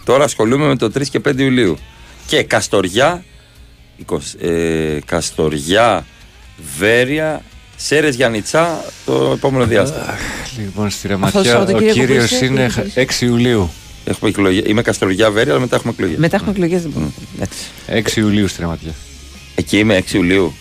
Τώρα 0.04 0.24
ασχολούμαι 0.24 0.66
με 0.66 0.76
το 0.76 0.86
3 0.86 1.08
και 1.10 1.20
5 1.28 1.38
Ιουλίου. 1.38 1.76
Και 2.26 2.42
Καστοριά, 2.42 3.24
20, 4.06 4.18
ε, 4.40 4.98
Καστοριά, 5.06 6.06
Βέρεια, 6.78 7.42
Σέρες 7.76 8.14
Γιανιτσά 8.14 8.84
το 9.04 9.30
επόμενο 9.34 9.66
διάστημα. 9.66 10.18
Λοιπόν, 10.58 10.90
στη 10.90 11.08
Αυτό 11.12 11.30
το 11.30 11.38
Ρεματιά 11.38 11.40
ο 11.40 11.44
Σαββατοκύριακο 11.44 11.98
κύριος 12.00 12.28
που 12.28 12.34
είσαι, 12.34 12.44
είναι 12.44 12.68
τι 12.68 13.00
έχεις; 13.00 13.20
6 13.20 13.24
Ιουλίου. 13.24 13.70
Έχουμε 14.04 14.30
εκλογές. 14.30 14.62
Είμαι 14.66 14.82
Καστοριά, 14.82 15.30
Βέρεια, 15.30 15.52
αλλά 15.52 15.60
μετά 15.60 15.76
έχουμε 15.76 15.92
εκλογές. 15.92 16.18
Μετά 16.18 16.36
έχουμε 16.36 16.50
εκλογές. 16.50 16.82
Εντάξει. 17.36 17.58
6 17.86 18.16
Ιουλίου 18.16 18.48
στη 18.48 18.60
Ρεματιά. 18.60 18.92
Εκεί 19.54 19.78
είμαι 19.78 19.96
6 19.96 20.14
Ιουλίου. 20.14 20.54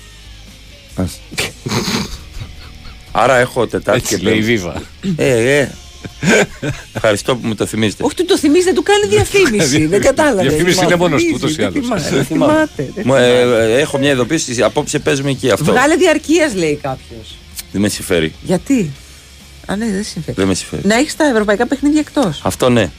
Ας. 0.96 1.20
Άρα 3.12 3.38
έχω 3.38 3.68
Τετάρτη 3.68 4.00
Έτσι 4.02 4.16
και 4.16 4.24
λέει 4.24 4.34
η 4.34 4.38
Πέμπτη. 4.38 4.56
Βίβα. 4.56 4.82
Ε, 5.16 5.58
ε. 5.60 5.72
Ευχαριστώ 6.94 7.36
που 7.36 7.48
μου 7.48 7.56
το 7.56 7.66
θυμίζετε. 7.66 8.04
Όχι, 8.04 8.16
του 8.16 8.26
το 8.26 8.38
θυμίζει, 8.38 8.64
δεν 8.64 8.76
του 8.76 8.84
κάνει 8.84 9.08
διαφήμιση. 9.08 9.86
δεν 9.86 10.02
κατάλαβε. 10.02 10.42
Διαφήμιση 10.50 10.84
είναι 10.86 10.96
μόνος 10.96 11.24
του, 11.24 11.38
Θυμίζει, 11.38 11.46
ούτως 11.46 11.52
ή 11.52 11.56
δεν 11.56 11.66
άλλως. 11.66 11.86
θυμάται, 11.86 12.10
Δεν 12.10 12.16
Δεν 12.16 12.26
θυμάται. 12.26 12.68
δεν 12.76 13.04
Μου, 13.06 13.14
θυμάται. 13.14 13.66
ε, 13.70 13.74
ε, 13.74 13.80
έχω 13.80 13.98
μια 13.98 14.12
ειδοποίηση. 14.12 14.62
Απόψε 14.64 15.00
παίζουμε 15.00 15.30
εκεί 15.30 15.50
αυτό. 15.52 15.64
Βγάλε 15.72 15.96
διαρκείας, 15.96 16.56
λέει 16.56 16.80
κάποιος. 16.82 17.36
Δεν 17.72 17.82
με 17.82 17.90
συμφέρει. 17.90 18.34
Γιατί; 18.42 18.92
Α, 19.66 19.76
ναι, 19.76 19.86
δεν 19.92 20.04
συμφέρει. 20.04 20.38
Δεν 20.38 20.48
με 20.48 20.54
συμφέρει. 20.54 20.82
Να 20.86 20.96
έχεις 20.96 21.16
τα 21.16 21.26
ευρωπαϊκά 21.26 21.68
παιχνίδια 21.68 22.00
εκτός. 22.00 22.42
Αυτό 22.44 22.70
ναι. 22.70 22.92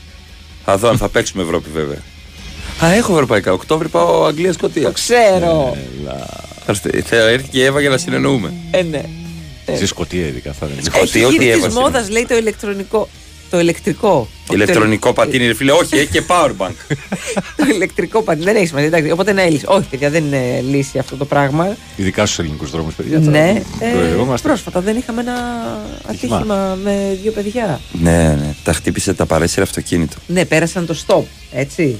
Θα 0.65 0.77
δω 0.79 0.89
αν 0.89 0.97
θα 0.99 1.09
παίξουμε 1.09 1.43
Ευρώπη 1.43 1.69
βέβαια. 1.75 1.99
Α, 2.85 2.93
έχω 2.93 3.13
ευρωπαϊκά. 3.13 3.53
Οκτώβρη 3.53 3.89
πάω 3.89 4.25
Αγγλία-Σκοτία. 4.25 4.91
Ξέρω. 4.91 5.77
Θα 7.05 7.17
έρθει 7.17 7.49
και 7.49 7.59
η 7.59 7.63
Εύα 7.63 7.81
για 7.81 7.91
να 7.91 7.99
συνεννοούμε. 7.99 8.53
Ε, 8.71 8.83
ναι. 8.83 9.03
Στη 9.77 9.87
Σκωτία 9.87 10.27
ειδικά 10.27 10.53
θα 10.53 10.67
είναι. 10.73 10.83
Σκοτία, 10.83 11.01
Έχει 11.21 11.25
ό,τι 11.25 11.35
γύρει 11.37 11.45
τη 11.53 11.59
έβασε. 11.59 11.79
μόδας, 11.81 12.09
λέει 12.11 12.27
το 12.29 12.37
ηλεκτρονικό. 12.37 13.09
Το 13.51 13.61
ηλεκτρικό. 13.61 14.29
Ηλεκτρονικό 14.53 15.13
πατίνι, 15.13 15.47
ρε 15.47 15.55
φίλε. 15.55 15.73
Όχι, 15.73 15.97
έχει 15.97 16.07
και 16.07 16.23
powerbank. 16.29 16.73
Το 17.57 17.65
ηλεκτρικό 17.75 18.23
πατίνι. 18.23 18.45
Δεν 18.45 18.57
έχει 18.57 18.67
σημασία. 18.67 18.87
εντάξει. 18.89 19.11
Οπότε 19.11 19.33
ναι, 19.33 19.49
λύση. 19.49 19.65
Όχι, 19.69 19.87
παιδιά, 19.91 20.11
δεν 20.11 20.25
είναι 20.25 20.61
λύση 20.61 20.99
αυτό 20.99 21.17
το 21.17 21.25
πράγμα. 21.25 21.77
Ειδικά 21.97 22.27
στους 22.27 22.39
ελληνικούς 22.39 22.71
δρόμους, 22.71 22.95
παιδιά. 22.95 23.19
Ναι. 23.19 23.63
Το 23.81 23.87
Ε, 23.87 24.09
εργόμαστε. 24.09 24.49
πρόσφατα 24.49 24.81
δεν 24.81 24.97
είχαμε 24.97 25.21
ένα 25.21 25.33
Ατύχημα. 26.09 26.37
ατύχημα 26.37 26.79
με 26.83 27.19
δύο 27.23 27.33
παιδιά. 27.33 27.81
ναι, 27.93 28.13
ναι. 28.41 28.55
Τα 28.65 28.73
χτύπησε 28.73 29.15
τα 29.15 29.27
παρέσυρε 29.27 29.63
αυτοκίνητο. 29.63 30.17
Ναι, 30.27 30.45
πέρασαν 30.45 30.87
το 30.87 30.97
stop. 31.07 31.23
Έτσι. 31.53 31.99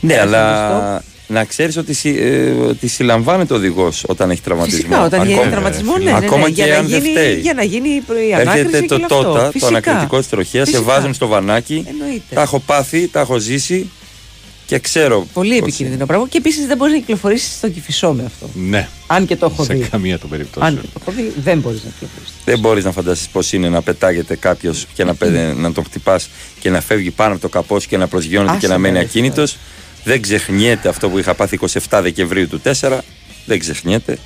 Ναι, 0.00 0.12
Πέρασαν 0.14 0.34
αλλά 0.34 1.02
να 1.28 1.44
ξέρεις 1.44 1.76
ότι, 1.76 1.92
συ, 1.94 2.08
ε, 2.18 2.50
ότι 2.50 2.88
συλλαμβάνεται 2.88 3.52
ο 3.52 3.56
οδηγό 3.56 3.92
όταν 4.06 4.30
έχει 4.30 4.40
τραυματισμό. 4.40 4.78
Φυσικά, 4.78 5.04
όταν 5.04 5.20
Ακόμα- 5.20 5.36
γίνει 5.38 5.50
τραυματισμό, 5.50 5.96
ναι, 5.98 6.04
ναι, 6.04 6.10
ναι, 6.18 6.26
Ακόμα 6.26 6.46
και 6.50 6.62
για, 6.62 6.66
να 6.66 6.78
αν 6.78 6.86
δεν 6.88 6.98
γίνει, 7.02 7.10
φταίει. 7.12 7.34
για 7.40 7.54
να 7.54 7.62
γίνει 7.62 7.88
η 7.88 8.34
ανάκριση 8.34 8.58
Έρχεται 8.58 8.80
και 8.80 8.86
το 8.86 8.94
όλο 8.94 9.04
αυτό. 9.04 9.22
τότε, 9.32 9.44
το 9.44 9.50
Φυσικά. 9.50 9.66
ανακριτικό 9.68 10.18
της 10.18 10.28
τροχέα, 10.28 10.64
σε 10.64 10.70
Φυσικά. 10.70 10.92
βάζουν 10.92 11.14
στο 11.14 11.26
βανάκι. 11.26 11.84
Εννοείται. 11.88 12.34
Τα 12.34 12.42
έχω 12.42 12.58
πάθει, 12.58 13.08
τα 13.08 13.20
έχω 13.20 13.38
ζήσει 13.38 13.90
και 14.66 14.78
ξέρω. 14.78 15.26
Πολύ 15.32 15.58
πώς 15.58 15.68
επικίνδυνο 15.68 16.06
πράγμα 16.06 16.26
και 16.28 16.38
επίσης 16.38 16.66
δεν 16.66 16.76
μπορείς 16.76 16.92
να 16.94 17.00
κυκλοφορήσεις 17.00 17.56
στον 17.56 17.72
κυφισό 17.74 18.12
με 18.12 18.22
αυτό. 18.26 18.50
Ναι. 18.54 18.88
Αν 19.06 19.26
και 19.26 19.36
το 19.36 19.46
έχω 19.52 19.64
Σε 19.64 19.74
δει. 19.74 19.80
καμία 19.90 20.18
των 20.18 20.30
περιπτώσεων. 20.30 20.72
Αν 20.74 20.80
και 20.80 20.86
το 20.94 21.00
έχω 21.02 21.12
δει, 21.16 21.32
δεν 21.42 21.58
μπορείς 21.58 21.84
να 21.84 21.90
κυκλοφορήσεις. 21.90 22.34
Δεν 22.44 22.58
μπορείς 22.58 22.84
να 22.84 22.92
φανταστείς 22.92 23.28
πώ 23.28 23.40
είναι 23.52 23.68
να 23.68 23.82
πετάγεται 23.82 24.36
κάποιος 24.36 24.86
και 24.94 25.04
να, 25.04 25.14
πε- 25.14 25.54
να 25.56 25.72
τον 25.72 25.84
χτυπάς 25.84 26.28
και 26.60 26.70
να 26.70 26.80
φεύγει 26.80 27.10
πάνω 27.10 27.32
από 27.32 27.40
το 27.42 27.48
καπός 27.48 27.86
και 27.86 27.96
να 27.96 28.06
προσγειώνεται 28.06 28.50
Άσε 28.50 28.60
και 28.60 28.66
να 28.72 28.78
μένει 28.78 28.94
με, 28.94 29.00
ρε, 29.00 29.04
ακίνητο. 29.04 29.44
Δεν 30.06 30.22
ξεχνιέται 30.22 30.88
αυτό 30.88 31.08
που 31.08 31.18
είχα 31.18 31.34
πάθει 31.34 31.58
27 31.88 31.98
Δεκεμβρίου 32.02 32.48
του 32.48 32.60
4. 32.80 32.98
Δεν 33.46 33.58
ξεχνιέται. 33.58 34.18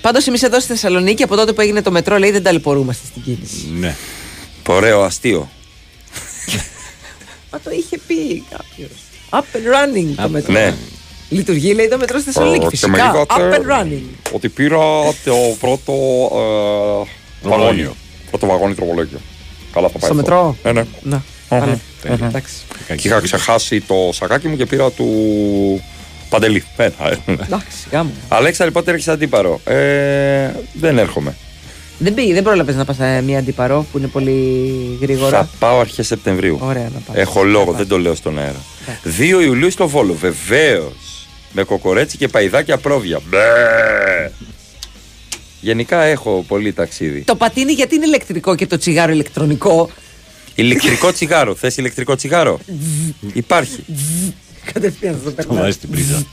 Πάντως 0.00 0.26
εμείς 0.26 0.42
εδώ 0.42 0.60
στη 0.60 0.68
Θεσσαλονίκη 0.68 1.22
από 1.22 1.36
τότε 1.36 1.52
που 1.52 1.60
έγινε 1.60 1.82
το 1.82 1.90
μετρό 1.90 2.18
λέει 2.18 2.30
δεν 2.30 2.42
ταλαιπωρούμαστε 2.42 3.06
στην 3.06 3.22
κίνηση. 3.22 3.72
Ναι. 3.78 3.94
Ωραίο 4.68 5.02
αστείο. 5.02 5.48
Μα 7.52 7.60
το 7.60 7.70
είχε 7.70 7.98
πει 8.06 8.44
κάποιος. 8.50 8.90
Up 9.30 9.38
and 9.38 9.74
running 9.74 10.14
το 10.22 10.28
μετρό. 10.28 10.52
Ναι. 10.52 10.74
Λειτουργεί 11.28 11.74
λέει 11.74 11.88
το 11.88 11.98
μετρό 11.98 12.18
στη 12.18 12.26
Θεσσαλονίκη. 12.30 12.64
Ε, 12.64 12.68
και 12.68 12.76
Φυσικά. 12.76 12.90
με 12.90 12.98
είδατε 12.98 13.26
Up 13.28 13.60
and 13.60 13.82
running. 13.82 14.32
Ότι 14.32 14.48
πήρα 14.48 14.78
το 15.24 15.34
πρώτο 15.60 15.92
ε, 17.44 17.48
βαγόνι. 17.48 17.88
Πρώτο 18.30 18.46
βαγόνι 18.46 18.74
τροπολόγιο. 18.74 19.20
Καλά 19.72 19.88
θα 19.88 19.98
πάει. 19.98 20.10
Στο 20.10 20.20
αυτό. 20.20 20.54
μετρό; 20.54 20.56
Ναι, 20.62 20.72
ναι. 20.72 20.86
Να. 21.02 21.22
Αχα. 21.48 21.64
Καλά. 21.64 22.14
Αχα. 22.14 22.26
Εντάξει. 22.26 22.54
Και 22.86 23.08
είχα 23.08 23.20
ξεχάσει 23.20 23.80
το 23.80 23.94
σακάκι 24.12 24.48
μου 24.48 24.56
και 24.56 24.66
πήρα 24.66 24.90
του 24.90 25.06
Παντελή. 26.28 26.64
Ένα, 26.76 26.94
ε. 27.08 27.18
Εντάξει, 27.26 27.76
γάμο. 27.90 28.10
Αλέξα, 28.28 28.70
πότε 28.70 28.90
έρχεσαι 28.90 29.10
αντίπαρο. 29.10 29.60
Ε, 29.64 30.50
δεν 30.72 30.98
έρχομαι. 30.98 31.36
Δεν 31.98 32.14
πήγε, 32.14 32.34
δεν 32.34 32.42
πρόλαβες 32.42 32.74
να 32.74 32.84
πας 32.84 32.96
μια 33.24 33.38
αντιπαρό 33.38 33.86
που 33.92 33.98
είναι 33.98 34.06
πολύ 34.06 34.98
γρήγορα; 35.00 35.38
Θα 35.38 35.48
πάω 35.58 35.80
αρχές 35.80 36.06
Σεπτεμβρίου. 36.06 36.58
Ωραία 36.62 36.88
να 36.94 37.00
πας. 37.06 37.16
Έχω 37.16 37.42
λόγο, 37.42 37.72
δεν 37.72 37.88
το 37.88 37.98
λέω 37.98 38.14
στον 38.14 38.38
αέρα. 38.38 38.62
2 39.18 39.40
Ιουλίου 39.42 39.70
στο 39.70 39.88
Βόλο, 39.88 40.14
βεβαίως. 40.14 41.28
Με 41.52 41.62
κοκορέτσι 41.62 42.16
και 42.16 42.28
παϊδάκια 42.28 42.76
πρόβια. 42.76 43.20
Μπε. 43.28 44.32
Γενικά 45.60 46.02
έχω 46.02 46.44
πολύ 46.48 46.72
ταξίδι. 46.72 47.22
Το 47.22 47.34
πατίνι 47.34 47.72
γιατί 47.72 47.94
είναι 47.94 48.06
ηλεκτρικό 48.06 48.54
και 48.54 48.66
το 48.66 48.78
τσιγάρο 48.78 49.12
ηλεκτρονικό; 49.12 49.90
Ηλεκτρικό 50.62 51.12
τσιγάρο. 51.12 51.54
Θες 51.54 51.76
ηλεκτρικό 51.76 52.14
τσιγάρο; 52.14 52.60
Υπάρχει. 53.32 53.84
Κατευθείαν 54.72 55.18
στο 55.20 55.30
Το 55.30 55.34
περνάει. 55.36 55.58
βάζει 55.58 55.72
στην 55.72 55.90
πρίζα. 55.90 56.26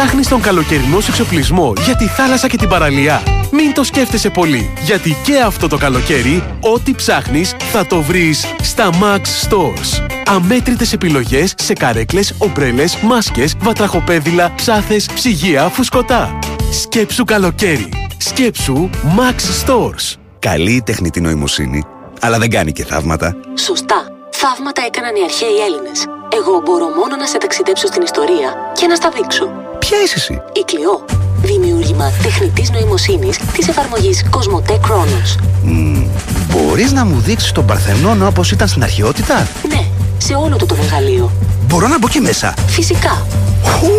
Ψάχνεις 0.00 0.28
τον 0.28 0.40
καλοκαιρινό 0.40 1.00
σου 1.00 1.10
εξοπλισμό 1.10 1.72
για 1.84 1.96
τη 1.96 2.06
θάλασσα 2.06 2.48
και 2.48 2.56
την 2.56 2.68
παραλία. 2.68 3.22
Μην 3.50 3.74
το 3.74 3.84
σκέφτεσαι 3.84 4.30
πολύ, 4.30 4.72
γιατί 4.82 5.16
και 5.24 5.40
αυτό 5.40 5.68
το 5.68 5.76
καλοκαίρι, 5.76 6.44
ό,τι 6.60 6.94
ψάχνεις 6.94 7.54
θα 7.72 7.86
το 7.86 8.00
βρεις 8.02 8.46
στα 8.62 8.90
Max 8.90 9.48
Stores. 9.48 10.08
Αμέτρητες 10.26 10.92
επιλογές 10.92 11.54
σε 11.56 11.72
καρέκλες, 11.72 12.34
ομπρέλες, 12.38 12.96
μάσκες, 12.96 13.54
βατραχοπέδιλα, 13.60 14.52
ψάθες, 14.54 15.06
ψυγεία, 15.14 15.68
φουσκωτά. 15.68 16.38
Σκέψου 16.82 17.24
καλοκαίρι. 17.24 17.88
Σκέψου 18.16 18.90
Max 19.18 19.66
Stores. 19.66 20.14
Καλή 20.38 20.72
η 20.72 20.82
τεχνητή 20.82 21.20
νοημοσύνη, 21.20 21.84
αλλά 22.20 22.38
δεν 22.38 22.50
κάνει 22.50 22.72
και 22.72 22.84
θαύματα. 22.84 23.36
Σωστά. 23.58 24.04
Θαύματα 24.30 24.82
έκαναν 24.86 25.14
οι 25.14 25.22
αρχαίοι 25.22 25.58
Έλληνες. 25.66 26.06
Εγώ 26.34 26.60
μπορώ 26.64 26.88
μόνο 26.88 27.16
να 27.16 27.26
σε 27.26 27.38
ταξιδέψω 27.38 27.86
στην 27.86 28.02
ιστορία 28.02 28.72
και 28.72 28.86
να 28.86 28.94
στα 28.94 29.10
δείξω. 29.10 29.69
Ποια 29.90 30.02
είσαι 30.04 30.14
εσύ; 30.16 30.42
Η 30.52 30.64
Κλειό. 30.64 31.04
Δημιούργημα 31.42 32.12
τεχνητής 32.22 32.70
νοημοσύνης 32.70 33.38
της 33.52 33.68
εφαρμογής 33.68 34.24
Cosmote 34.30 34.72
Chronos. 34.72 35.42
Μμμ, 35.62 36.06
μπορείς 36.50 36.92
να 36.92 37.04
μου 37.04 37.20
δείξεις 37.20 37.52
τον 37.52 37.66
Παρθενώνα 37.66 38.26
όπως 38.26 38.50
ήταν 38.50 38.68
στην 38.68 38.82
αρχαιότητα; 38.82 39.46
Ναι, 39.68 39.84
σε 40.18 40.34
όλο 40.34 40.56
του 40.56 40.66
το 40.66 40.74
μεγαλείο. 40.74 41.30
Μπορώ 41.66 41.88
να 41.88 41.98
μπω 41.98 42.08
και 42.08 42.20
μέσα. 42.20 42.54
Φυσικά. 42.66 43.26
Χου, 43.64 43.90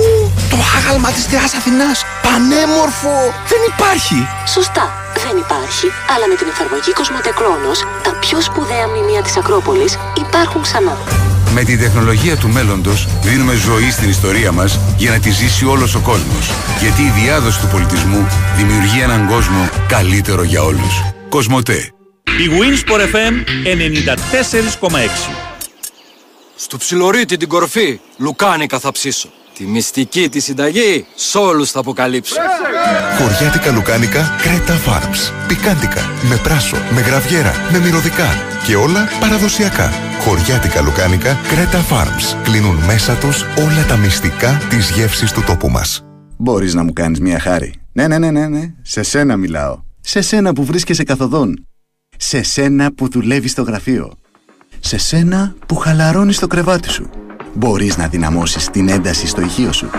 το 0.49 0.57
άγαλμα 0.77 1.11
της 1.11 1.25
Θεάς 1.25 1.53
Αθηνάς. 1.53 2.03
Πανέμορφο. 2.21 3.15
Δεν 3.47 3.59
υπάρχει. 3.73 4.27
Σωστά. 4.47 4.85
Δεν 5.25 5.37
υπάρχει, 5.37 5.87
αλλά 6.13 6.27
με 6.27 6.35
την 6.35 6.47
εφαρμογή 6.53 6.91
Cosmote 6.97 7.31
Chronos, 7.39 7.79
τα 8.03 8.11
πιο 8.19 8.41
σπουδαία 8.41 8.87
μνημεία 8.87 9.21
της 9.21 9.37
Ακρόπολης 9.37 9.97
υπάρχουν 10.17 10.61
ξανά. 10.61 10.97
Με 11.53 11.63
την 11.63 11.79
τεχνολογία 11.79 12.37
του 12.37 12.49
μέλλοντος 12.49 13.07
δίνουμε 13.21 13.53
ζωή 13.53 13.91
στην 13.91 14.09
ιστορία 14.09 14.51
μας 14.51 14.79
για 14.97 15.11
να 15.11 15.19
τη 15.19 15.31
ζήσει 15.31 15.65
όλος 15.65 15.95
ο 15.95 15.99
κόσμος. 15.99 16.51
Γιατί 16.79 17.01
η 17.01 17.11
διάδοση 17.23 17.59
του 17.59 17.67
πολιτισμού 17.67 18.27
δημιουργεί 18.55 19.01
έναν 19.01 19.27
κόσμο 19.27 19.69
καλύτερο 19.87 20.43
για 20.43 20.63
όλους. 20.63 21.03
Κοσμοτέ. 21.29 21.93
Η 22.23 22.49
Winsport 22.59 22.99
FM 22.99 23.33
94,6. 24.79 25.33
Στο 26.55 26.77
ψιλορίτι 26.77 27.37
την 27.37 27.47
κορφή, 27.47 27.99
λουκάνικα 28.17 28.79
θα 28.79 28.91
ψήσω. 28.91 29.29
Τη 29.57 29.65
μυστική 29.65 30.29
τη 30.29 30.39
συνταγή, 30.39 31.05
σ' 31.15 31.35
όλους 31.35 31.71
θα 31.71 31.79
αποκαλύψω. 31.79 32.35
Χωριάτικα 33.17 33.71
λουκάνικα 33.71 34.35
Κρέτα 34.41 34.79
Farms. 34.85 35.47
Πικάντικα, 35.47 36.01
με 36.29 36.35
πράσο, 36.35 36.77
με 36.91 37.01
γραβιέρα, 37.01 37.51
με 37.71 37.79
μυρωδικά 37.79 38.27
και 38.65 38.75
όλα 38.75 39.07
παραδοσιακά. 39.19 39.89
Χωριάτικα 40.19 40.81
λουκάνικα 40.81 41.39
Κρέτα 41.47 41.85
Farms. 41.89 42.43
Κλείνουν 42.43 42.75
μέσα 42.75 43.15
τους 43.15 43.41
όλα 43.41 43.85
τα 43.87 43.95
μυστικά 43.95 44.61
της 44.69 44.89
γεύσης 44.89 45.31
του 45.31 45.43
τόπου 45.43 45.69
μας. 45.69 46.03
Μπορείς 46.37 46.73
να 46.73 46.83
μου 46.83 46.93
κάνεις 46.93 47.19
μια 47.19 47.39
χάρη. 47.39 47.73
Ναι, 47.91 48.07
ναι, 48.07 48.17
ναι, 48.17 48.31
ναι, 48.31 48.47
ναι. 48.47 48.73
Σε 48.81 49.03
σένα 49.03 49.37
μιλάω. 49.37 49.79
Σε 50.01 50.21
σένα 50.21 50.53
που 50.53 50.65
βρίσκεσαι 50.65 51.03
καθοδόν. 51.03 51.67
Σε 52.17 52.43
σένα 52.43 52.93
που 52.93 53.09
δουλεύεις 53.09 53.51
στο 53.51 53.61
γραφείο. 53.61 54.11
Σε 54.79 54.97
σένα 54.97 55.55
που 55.65 55.75
χαλαρώνεις 55.75 56.39
το 56.39 56.47
κρεβάτι 56.47 56.89
σου. 56.89 57.09
Μπορείς 57.53 57.97
να 57.97 58.07
δυναμώσεις 58.07 58.69
την 58.69 58.89
ένταση 58.89 59.27
στο 59.27 59.41
ηχείο 59.41 59.71
σου. 59.71 59.89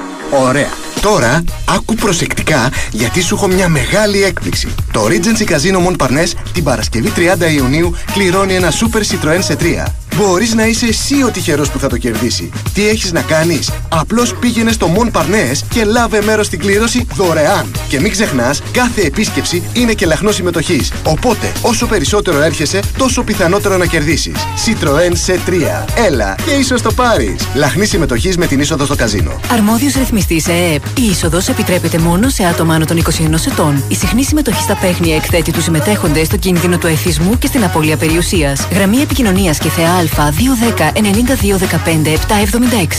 Ωραία. 0.49 0.92
Τώρα, 1.03 1.45
άκου 1.65 1.95
προσεκτικά 1.95 2.71
γιατί 2.91 3.23
σου 3.23 3.35
έχω 3.35 3.47
μια 3.47 3.69
μεγάλη 3.69 4.23
έκπληξη. 4.25 4.69
Το 4.93 5.07
Regency 5.07 5.51
Casino 5.51 5.87
Mon 5.87 5.97
Parnes 5.97 6.31
την 6.53 6.65
Παρασκευή 6.65 7.13
30 7.17 7.53
Ιουνίου 7.57 7.95
κληρώνει 8.13 8.55
ένα 8.55 8.71
Super 8.71 8.99
Citroën 8.99 9.39
σε 9.41 9.57
3. 9.61 9.85
Μπορείς 10.17 10.55
να 10.55 10.67
είσαι 10.67 10.87
εσύ 10.87 11.23
ο 11.23 11.31
τυχερός 11.31 11.71
που 11.71 11.79
θα 11.79 11.89
το 11.89 11.97
κερδίσει. 11.97 12.51
Τι 12.75 12.89
έχεις 12.89 13.13
να 13.13 13.21
κάνεις; 13.21 13.71
Απλώς 13.89 14.35
πήγαινε 14.35 14.73
στο 14.73 14.89
Mon 14.97 15.11
Parnes 15.21 15.59
και 15.69 15.85
λάβε 15.85 16.23
μέρος 16.23 16.47
στην 16.47 16.59
κλήρωση 16.59 17.07
δωρεάν. 17.15 17.67
Και 17.89 18.01
μην 18.01 18.11
ξεχνάς, 18.11 18.63
κάθε 18.73 19.01
επίσκεψη 19.01 19.63
είναι 19.73 19.93
και 19.93 20.07
λαχνός 20.07 20.35
συμμετοχής. 20.35 20.93
Οπότε, 21.05 21.53
όσο 21.63 21.87
περισσότερο 21.87 22.43
έρχεσαι, 22.43 22.81
τόσο 22.99 23.23
πιθανότερο 23.23 23.77
να 23.77 23.87
κερδίσεις. 23.87 24.37
Citroën 24.37 25.13
σε 25.13 25.41
3. 25.47 25.85
Έλα 26.07 26.35
και 26.47 26.51
ίσως 26.51 26.83
το 26.83 26.93
πάρεις. 26.93 27.49
Λαχνής 27.55 27.89
συμμετοχής 27.89 28.37
με 28.37 28.47
την 28.47 28.61
είσοδο 28.61 28.85
στο 28.85 28.95
καζίνο. 28.95 29.41
Αρμόδιος 29.53 29.95
ρυθμιστής 29.95 30.47
ΕΕΠ. 30.49 30.83
Η 30.97 31.03
είσοδος 31.03 31.49
επιτρέπεται 31.49 31.99
μόνο 31.99 32.29
σε 32.29 32.45
άτομα 32.45 32.75
άνω 32.75 32.85
των 32.85 32.97
21 32.97 33.47
ετών. 33.47 33.85
Η 33.89 33.95
συχνή 33.95 34.25
συμμετοχή 34.25 34.63
στα 34.63 34.77
παίχνια 34.77 35.17
εκθέτει 35.17 35.53
τους 35.53 35.65
συμμετέχοντε 35.65 36.25
στο 36.25 36.37
κίνδυνο 36.37 36.79
του 36.79 36.87
εθισμού 36.87 37.39
και 37.39 37.47
στην 37.47 37.65
απώλεια 37.65 37.97
περιουσίας. 37.97 38.69
Γραμμή 38.73 38.97
επικοινωνίας 38.97 39.59
και 39.59 39.69
θεά 39.69 39.93
Α 39.93 40.03
210 40.05 40.93
9215 40.93 42.13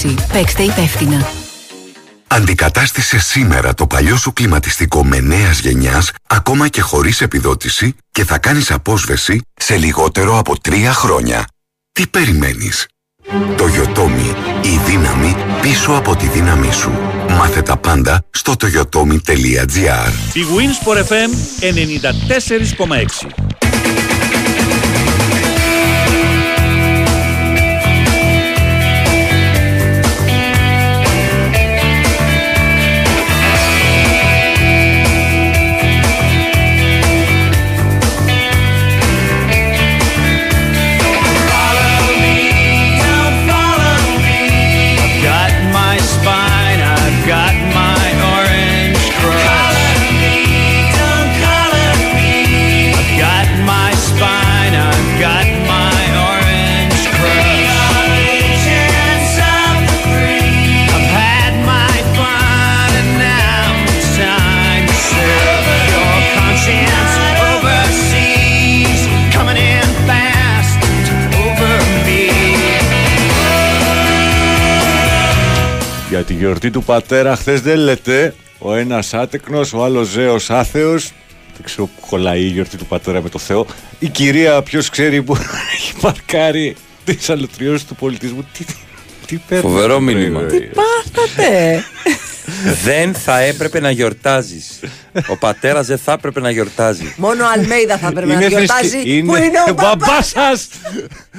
776. 0.03 0.15
Παίξτε 0.31 0.63
υπεύθυνα. 0.63 1.27
Αντικατάστησε 2.27 3.19
σήμερα 3.19 3.73
το 3.73 3.87
παλιό 3.87 4.17
σου 4.17 4.33
κλιματιστικό 4.33 5.05
με 5.05 5.19
νέας 5.19 5.59
γενιάς, 5.59 6.11
ακόμα 6.27 6.67
και 6.67 6.81
χωρίς 6.81 7.21
επιδότηση 7.21 7.95
και 8.11 8.23
θα 8.25 8.37
κάνεις 8.37 8.71
απόσβεση 8.71 9.41
σε 9.55 9.77
λιγότερο 9.77 10.37
από 10.37 10.59
τρία 10.61 10.93
χρόνια. 10.93 11.47
Τι 11.91 12.07
περιμένεις; 12.07 12.85
Το 13.57 13.65
Yotomi, 13.65 14.35
η 14.61 14.79
δύναμη 14.85 15.35
πίσω 15.61 15.91
από 15.91 16.15
τη 16.15 16.27
δύναμή 16.27 16.71
σου. 16.71 16.91
Μάθε 17.37 17.61
τα 17.61 17.77
πάντα 17.77 18.25
στο 18.29 18.53
toyotomi.gr 18.59 20.11
Η 20.33 20.41
Winsport 20.55 20.97
FM 20.97 21.29
94,6. 21.61 23.62
Γιορτή 76.63 76.79
του 76.79 76.85
πατέρα 76.93 77.35
χθες 77.35 77.61
δεν 77.61 77.77
λέτε 77.77 78.35
ο 78.59 78.73
ένας 78.73 79.13
άτεκνος, 79.13 79.73
ο 79.73 79.83
άλλος 79.83 80.07
ζέος 80.07 80.49
άθεος. 80.49 81.11
Δεν 81.53 81.63
ξέρω 81.63 81.85
που 81.85 82.07
κολλάει 82.09 82.41
η 82.41 82.47
γιορτή 82.47 82.77
του 82.77 82.85
πατέρα 82.85 83.21
με 83.21 83.29
το 83.29 83.39
Θεό. 83.39 83.65
Η 83.99 84.07
κυρία, 84.07 84.61
ποιος 84.61 84.89
ξέρει 84.89 85.23
που 85.23 85.35
έχει 85.75 85.93
παρκάρει 86.01 86.75
τις 87.03 87.29
αλωτριώσεις 87.29 87.87
του 87.87 87.95
πολιτισμού. 87.95 88.45
Τι, 88.53 88.65
τι 89.25 89.41
παίρνει. 89.47 89.63
Φοβερό 89.63 89.99
μήνυμα. 89.99 90.41
Τι 90.41 90.59
Πάθατε. 90.59 91.83
Δεν 92.83 93.13
θα 93.13 93.39
έπρεπε 93.39 93.79
να 93.79 93.91
γιορτάζεις. 93.91 94.79
Ο 95.27 95.37
πατέρας 95.37 95.87
δεν 95.87 95.97
θα 95.97 96.11
έπρεπε 96.11 96.39
να 96.39 96.49
γιορτάζει. 96.51 97.13
Μόνο 97.17 97.43
ο 97.43 97.47
Αλμέιδα 97.55 97.97
θα 97.97 98.07
έπρεπε 98.07 98.27
να 98.27 98.33
Είναι 98.33 98.47
γιορτάζει. 98.47 98.89
θρησκε- 98.89 99.25
Πού 99.25 99.35
είναι 99.35 99.59
ο 99.69 99.73
μπαμπάς 99.73 100.27
σας! 100.27 100.67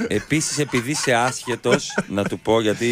Επίσης, 0.08 0.58
επειδή 0.58 0.90
είσαι 0.90 1.12
άσχετος, 1.12 1.94
να 2.08 2.24
του 2.24 2.38
πω 2.38 2.60
γιατί. 2.60 2.86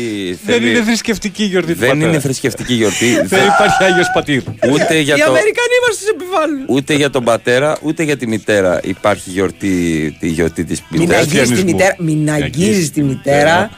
Δεν 0.44 0.55
θέλει- 0.55 0.74
είναι 0.76 0.84
θρησκευτική 0.84 1.43
η 1.43 1.47
γιορτή 1.47 1.72
του 1.72 1.78
Δεν 1.78 1.89
πατέρα. 1.89 2.09
είναι 2.10 2.20
θρησκευτική 2.20 2.74
γιορτή. 2.74 3.12
Δεν 3.34 3.44
υπάρχει 3.47 3.84
Άγιος 3.84 4.06
Πατήρ. 4.14 4.43
Ούτε 4.72 4.98
για, 4.98 5.14
Οι 5.14 5.18
το, 5.18 5.24
Αμερικανοί 5.24 5.76
μας 5.89 5.97
τους 5.98 6.09
επιβάλλουν. 6.09 6.64
ούτε 6.68 6.94
για 6.94 7.10
τον 7.10 7.24
πατέρα, 7.24 7.78
ούτε 7.82 8.02
για 8.02 8.16
τη 8.16 8.26
μητέρα 8.26 8.80
υπάρχει 8.82 9.30
γιορτή, 9.30 10.16
τη 10.20 10.26
γιορτή 10.28 10.64
της 10.64 10.82
Μην 10.90 11.01
μητέρας. 11.01 11.22
αγγίζεις 11.22 11.59
τη 11.59 11.64
μητέρα. 11.64 11.94
Μην 11.98 12.30
αγγίζεις 12.30 12.90
τη 12.90 13.02
μητέρα. 13.02 13.70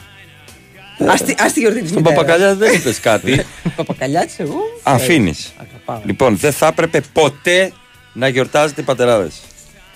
Ας 1.09 1.23
τη- 1.23 1.35
Ας 1.39 1.53
τη 1.53 1.61
γιορτή 1.61 1.81
της 1.81 1.89
Στον 1.91 2.03
μητέρας. 2.03 2.19
παπακαλιά 2.25 2.55
δεν 2.55 2.73
είπες 2.75 3.01
κάτι. 3.01 3.45
Παπακαλιά 3.77 4.25
της 4.27 4.39
εγώ. 4.39 4.57
Αφήνεις. 4.83 5.53
Αγαπάω. 5.57 6.03
Λοιπόν, 6.07 6.37
δεν 6.37 6.53
θα 6.53 6.67
έπρεπε 6.67 7.01
ποτέ 7.13 7.73
να 8.13 8.29
γιορτάζετε 8.29 8.81
οι 8.81 8.85
πατεράδες. 8.85 9.35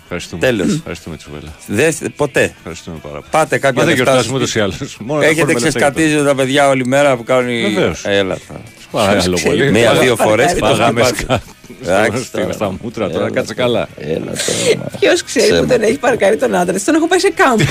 Ευχαριστούμε. 0.02 0.40
Τέλος. 0.46 0.74
Ευχαριστούμε, 0.74 1.16
Τσουβέλα. 1.16 1.54
Δεν, 1.66 1.94
ποτέ. 2.16 2.52
Ευχαριστούμε 2.56 2.96
πάρα 3.02 3.14
πολύ. 3.14 3.26
Πάτε 3.30 3.58
κάποια 3.58 3.82
Μα 3.82 3.88
δεν 3.88 3.96
λεφτά 3.96 4.02
γιορτάζουμε 4.12 4.24
στο 4.26 4.36
ούτως 4.36 4.48
ή 4.54 4.58
σπίτι. 4.58 4.76
άλλως. 4.80 4.96
Μόνο 5.00 5.18
να 5.20 5.24
Έχετε 5.26 5.40
χόρουμε 5.40 5.60
λεφτά 5.60 5.78
ξεσκατήσει 5.78 6.24
τα 6.24 6.34
παιδιά 6.34 6.68
όλη 6.68 6.86
μέρα 6.86 7.16
που 7.16 7.22
κάνουν. 7.24 7.48
οι- 7.48 7.62
Βεβαίως. 7.74 8.02
Έλα. 8.04 8.34
θα- 8.48 8.60
Παρακαλώ 8.90 9.20
Ποιος 9.22 9.34
ξέρει, 9.40 9.56
πολύ. 9.58 9.70
Μία-δύο 9.70 10.16
φορές. 10.16 10.54
Πάγαμε 10.54 11.02
σκά- 11.04 11.42
Εντάξει, 11.82 12.24
στα- 12.24 12.38
τώρα. 12.40 12.52
στα 12.52 12.74
μούτρα 12.82 13.10
τώρα, 13.10 13.24
Έλα 13.24 13.34
κάτσε 13.34 13.54
τώρα. 13.54 13.66
καλά. 13.68 13.88
Έλα 13.98 14.32
τώρα. 14.76 14.90
Ποιος 15.00 15.22
ξέρει 15.22 15.58
που 15.60 15.66
δεν 15.66 15.82
έχει 15.82 15.98
παρκάρει 15.98 16.36
τον 16.36 16.54
άντρα 16.54 16.74
της, 16.74 16.84
τον 16.84 16.94
έχω 16.94 17.08
πάει 17.08 17.18
σε 17.18 17.30
κάμπ. 17.34 17.58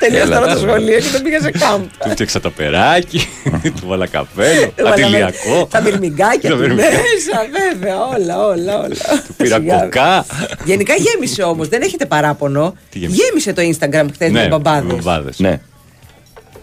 Τελείωσε 0.00 0.22
Έλα 0.22 0.34
τώρα 0.40 0.54
το 0.54 0.60
τώρα. 0.60 0.72
σχολείο 0.72 0.98
και 0.98 1.08
τον 1.12 1.22
πήγα 1.22 1.40
σε 1.40 1.50
κάμπ. 1.50 1.80
Του 2.04 2.10
φτιάξα 2.10 2.40
τα 2.40 2.50
περάκι, 2.50 3.28
του 3.62 3.86
βάλα 3.86 4.06
καπέλο, 4.06 4.66
Του 4.66 4.72
βάλαμε 4.84 5.02
αντιλιακό. 5.04 5.66
Τα 5.70 5.80
μπυρμηγκάκια 5.80 6.50
Τα 6.50 6.56
του 6.56 6.60
μπυρμηγκάκια. 6.62 6.98
μέσα, 6.98 7.46
βέβαια, 7.58 7.96
όλα, 8.04 8.44
όλα, 8.46 8.78
όλα. 8.78 9.22
Πήρα 9.36 9.56
Σιγά. 9.56 9.78
κοκά. 9.80 10.26
Γενικά 10.64 10.94
γέμισε 10.94 11.42
όμως, 11.42 11.68
δεν 11.68 11.82
έχετε 11.82 12.06
παράπονο. 12.06 12.76
Τι 12.90 12.98
γέμισε; 12.98 13.22
Γέμισε 13.22 13.52
το 13.52 13.62
Instagram 13.62 14.06
χθες 14.12 14.30
με 14.30 14.48
μπαμπάδες. 14.48 14.94
μπαμπάδες. 14.94 15.38
Ναι. 15.38 15.60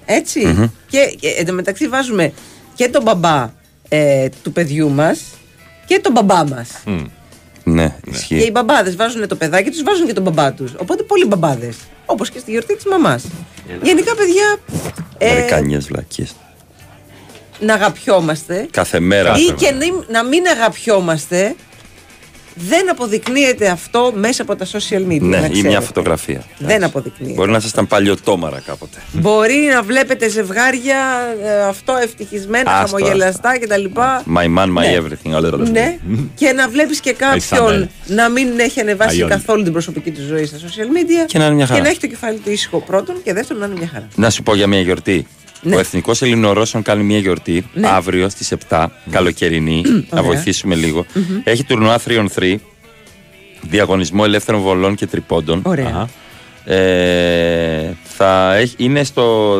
Έτσι. 0.05 0.45
Μμμ. 0.45 0.65
Και, 0.89 1.15
και 1.19 1.27
εντωμεταξύ 1.39 1.87
βάζουμε 1.87 2.33
και 2.75 2.87
τον 2.89 3.01
μπαμπά 3.03 3.49
ε, 3.89 4.27
του 4.43 4.51
παιδιού 4.51 4.89
μας 4.89 5.19
και 5.85 5.99
τον 5.99 6.11
μπαμπά 6.11 6.45
μας. 6.47 6.69
Ναι, 7.69 7.85
Και 8.03 8.09
οι 8.09 8.11
ισχύει. 8.37 8.49
μπαμπάδες 8.51 8.95
βάζουν 8.95 9.27
το 9.27 9.35
παιδάκι 9.35 9.69
τους, 9.69 9.83
βάζουν 9.83 10.05
και 10.07 10.13
τον 10.13 10.23
μπαμπά 10.23 10.53
τους. 10.53 10.73
Οπότε 10.77 11.03
πολλοί 11.03 11.25
μπαμπάδες. 11.25 11.77
Όπως 12.05 12.29
και 12.29 12.39
στη 12.39 12.51
γιορτή 12.51 12.75
της 12.75 12.85
μαμάς. 12.85 13.23
Γενικά, 13.81 14.15
παιδιά, 14.15 14.57
ε, 15.17 15.29
Αμερικανιέ 15.29 15.77
βλακίες. 15.77 16.35
να 17.59 17.73
αγαπιόμαστε. 17.73 18.67
Κάθε 18.71 18.99
μέρα. 18.99 19.33
Ή 19.37 19.51
και 19.51 19.71
νη- 19.71 20.09
να 20.09 20.23
μην 20.23 20.47
αγαπιόμαστε, 20.47 21.55
δεν 22.57 22.89
αποδεικνύεται 22.89 23.67
αυτό 23.69 24.11
μέσα 24.15 24.41
από 24.41 24.55
τα 24.55 24.65
social 24.65 25.07
media. 25.11 25.19
Ναι, 25.21 25.37
να 25.37 25.45
ή 25.45 25.49
ξέρετε. 25.49 25.67
μια 25.67 25.81
φωτογραφία. 25.81 26.43
Δεν 26.57 26.83
αποδεικνύεται. 26.83 27.33
Μπορεί 27.33 27.51
να 27.51 27.57
ήσασταν 27.57 27.87
παλιωτόμαρα 27.87 28.61
κάποτε. 28.65 28.97
Μπορεί 29.11 29.69
να 29.73 29.81
βλέπετε 29.83 30.29
ζευγάρια 30.29 30.97
ε, 31.43 31.61
αυτό 31.63 31.95
ευτυχισμένα, 32.03 32.71
Άστο, 32.71 32.95
χαμογελαστά 32.97 33.59
κτλ. 33.59 33.85
My 34.35 34.57
man, 34.57 34.65
my 34.65 34.69
Ναι. 34.73 34.97
everything. 34.99 35.69
Ναι, 35.71 35.97
και 36.35 36.51
να 36.51 36.67
βλέπεις 36.69 36.99
και 36.99 37.13
κάποιον 37.13 37.67
Αϊσάντα. 37.69 37.87
να 38.07 38.29
μην 38.29 38.59
έχει 38.59 38.79
ανεβάσει 38.79 39.15
Αϊόνι. 39.15 39.31
καθόλου 39.31 39.63
την 39.63 39.71
προσωπική 39.71 40.11
του 40.11 40.21
ζωή 40.27 40.45
στα 40.45 40.57
social 40.57 40.61
media 40.97 41.25
Και 41.27 41.37
να 41.37 41.45
είναι 41.45 41.55
μια 41.55 41.65
χαρά. 41.65 41.77
και 41.79 41.83
να 41.83 41.89
έχει 41.89 41.99
το 41.99 42.07
κεφάλι 42.07 42.37
του 42.37 42.51
ήσυχο 42.51 42.79
πρώτον 42.79 43.15
και 43.23 43.33
δεύτερον 43.33 43.61
να 43.61 43.67
είναι 43.67 43.75
μια 43.77 43.89
χαρά. 43.93 44.07
Να 44.15 44.29
σου 44.29 44.43
πω 44.43 44.55
για 44.55 44.67
μια 44.67 44.79
γιορτή. 44.81 45.27
Ο 45.73 45.79
Εθνικός 45.79 46.21
Ελληνορώσων 46.21 46.81
κάνει 46.81 47.03
μια 47.03 47.17
γιορτή 47.19 47.65
Ναι. 47.73 47.87
αύριο 47.87 48.29
στις 48.29 48.51
7, 48.69 48.85
καλοκαιρινή. 49.11 49.81
να 50.09 50.19
Ωραία. 50.19 50.23
βοηθήσουμε 50.31 50.75
λίγο. 50.75 51.05
Μμμ. 51.13 51.41
Έχει 51.43 51.63
τουρνουά 51.63 51.99
3 52.07 52.19
on 52.19 52.27
3, 52.35 52.55
διαγωνισμό 53.61 54.21
ελεύθερων 54.25 54.61
βολών 54.61 54.95
και 54.95 55.07
τριπώντων. 55.07 55.61
Ωραία. 55.65 56.07
Ε, 56.65 57.91
θα 58.03 58.55
έχει, 58.55 58.73
είναι 58.77 59.03
στο 59.03 59.55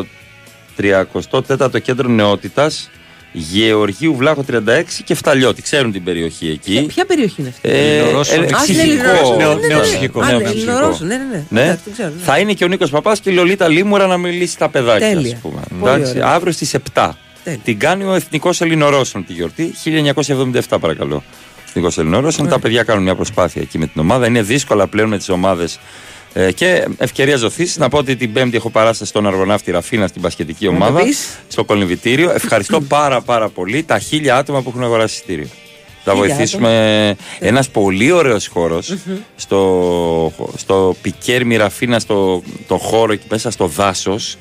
34ο 0.76 1.80
κέντρο 1.82 2.08
νεότητας 2.08 2.90
Γεωργίου 3.32 4.16
Βλάχο 4.16 4.44
36 4.52 4.58
και 5.04 5.14
Φταλιώτη. 5.14 5.62
Ξέρουν 5.62 5.92
την 5.92 6.04
περιοχή 6.04 6.48
εκεί. 6.50 6.84
Ποια 6.88 7.04
περιοχή 7.04 7.34
είναι 7.38 7.48
αυτή; 7.48 7.68
Ε, 7.68 7.96
Ελληνορώσων 7.98 8.34
ε, 8.34 8.38
Α, 8.38 8.44
είναι 8.46 8.56
ψυχικό. 8.56 8.82
Ελληνορώσων. 8.82 9.36
Νέο- 9.36 9.54
Ναι, 9.54 9.60
ναι, 9.60 9.66
νέο 9.66 9.78
ναι. 9.78 9.82
ψυχικό. 9.84 10.20
Α, 10.20 10.26
νέο 10.30 10.38
ναι, 10.38 10.44
ψυχικό. 10.44 10.70
Ελληνορώσων, 10.70 11.06
ναι, 11.06 11.16
ναι, 11.16 11.22
ναι. 11.32 11.44
Ναι. 11.48 11.62
Εντάξει, 11.62 11.84
το 11.84 11.90
ξέρω, 11.90 12.08
ναι. 12.08 12.22
Θα 12.24 12.38
είναι 12.38 12.52
και 12.52 12.64
ο 12.64 12.68
Νίκος 12.68 12.90
Παπάς 12.90 13.20
και 13.20 13.30
η 13.30 13.32
Λολίτα 13.32 13.68
Λίμουρα 13.68 14.06
να 14.06 14.16
μιλήσει 14.16 14.58
τα 14.58 14.68
παιδάκια. 14.68 15.08
Τέλεια. 15.08 15.34
Ας 15.34 15.40
πούμε. 15.40 15.60
Πολύ 15.80 15.92
Εντάξει, 15.92 16.10
ωραία. 16.18 16.28
αύριο 16.28 16.52
στις 16.52 16.74
7. 16.74 17.10
Τέλεια. 17.44 17.60
Την 17.64 17.78
κάνει 17.78 18.04
ο 18.04 18.14
Εθνικός 18.14 18.60
Ελληνορώσων 18.60 19.26
τη 19.26 19.32
γιορτή 19.32 19.74
1977, 20.68 20.78
παρακαλώ. 20.80 21.22
Εθνικός 21.68 21.98
Ελληνορώσων. 21.98 22.40
Ωραία. 22.44 22.54
Τα 22.56 22.60
παιδιά 22.62 22.82
κάνουν 22.82 23.02
μια 23.02 23.14
προσπάθεια 23.14 23.62
εκεί 23.62 23.78
με 23.78 23.86
την 23.86 24.00
ομάδα. 24.00 24.26
Είναι 24.26 24.42
δύσκολα 24.42 24.86
πλέον 24.86 25.08
με 25.08 25.18
τις 25.18 25.28
ομάδες 25.28 25.78
Ε, 26.32 26.52
και 26.52 26.88
ευκαιρία 26.98 27.36
ζωθή 27.36 27.68
να 27.76 27.88
πω 27.88 27.98
ότι 27.98 28.16
την 28.16 28.32
Πέμπτη 28.32 28.56
έχω 28.56 28.70
παράσταση 28.70 29.10
στον 29.10 29.26
Αργοναύτη 29.26 29.70
Ραφίνα 29.70 30.06
στην 30.06 30.22
πασχετική 30.22 30.64
Να 30.64 30.70
το 30.70 30.76
ομάδα. 30.76 31.02
πεις. 31.02 31.38
Στο 31.48 31.64
κολυμβητήριο. 31.64 32.30
Ευχαριστώ 32.30 32.80
πάρα 32.98 33.20
πάρα 33.20 33.48
πολύ 33.48 33.82
τα 33.82 33.98
χίλια 33.98 34.36
άτομα 34.36 34.62
που 34.62 34.68
έχουν 34.68 34.82
αγοράσει 34.82 35.14
εισιτήριο. 35.14 35.46
Θα 36.04 36.12
Χίλια 36.14 36.26
βοηθήσουμε 36.26 37.16
ένας 37.38 37.68
πολύ 37.68 38.12
ωραίος 38.12 38.46
χώρος 38.46 38.94
στο, 39.36 40.32
στο 40.56 40.96
Πικέρμι 41.02 41.56
Ραφίνα, 41.56 41.98
στο 41.98 42.42
το 42.66 42.76
χώρο 42.76 43.12
εκεί 43.12 43.26
μέσα 43.30 43.50
στο 43.50 43.66
δάσος. 43.66 44.36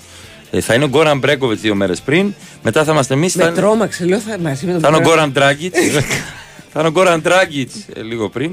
θα 0.61 0.73
είναι 0.73 0.83
ο 0.83 0.87
Γκόραν 0.87 1.17
Μπρέκοβιτς 1.19 1.61
δύο 1.61 1.75
μέρες 1.75 2.01
πριν. 2.01 2.33
Μετά 2.63 2.83
θα 2.83 2.91
είμαστε 2.91 3.13
εμείς. 3.13 3.35
Με 3.35 3.51
τρόμαξε, 3.51 4.05
λέω 4.05 4.19
θα 4.19 4.39
μαζί 4.39 4.65
με 4.65 4.71
τον 4.71 4.81
Θα 4.81 4.87
είναι 4.87 4.97
ο 4.97 5.01
πρόεδρο. 5.01 5.09
Γκόραν 5.15 5.31
Ντράγκητς. 5.31 5.79
θα 6.73 6.79
είναι 6.79 6.87
ο 6.87 6.91
Γκόραν 6.91 7.21
Ντράγκητς 7.21 7.75
λίγο 7.95 8.29
πριν. 8.29 8.51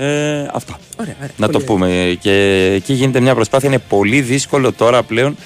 Ε, 0.00 0.48
αυτά. 0.52 0.78
Ωραία, 1.00 1.14
ωραία, 1.18 1.30
να 1.36 1.46
το 1.46 1.52
πολύ 1.52 1.64
πούμε. 1.64 2.16
Και 2.20 2.64
εκεί 2.74 2.92
γίνεται 2.92 3.20
μια 3.20 3.34
προσπάθεια. 3.34 3.68
Είναι 3.68 3.78
πολύ 3.88 4.20
δύσκολο 4.20 4.72
τώρα 4.72 5.02
πλέον 5.02 5.36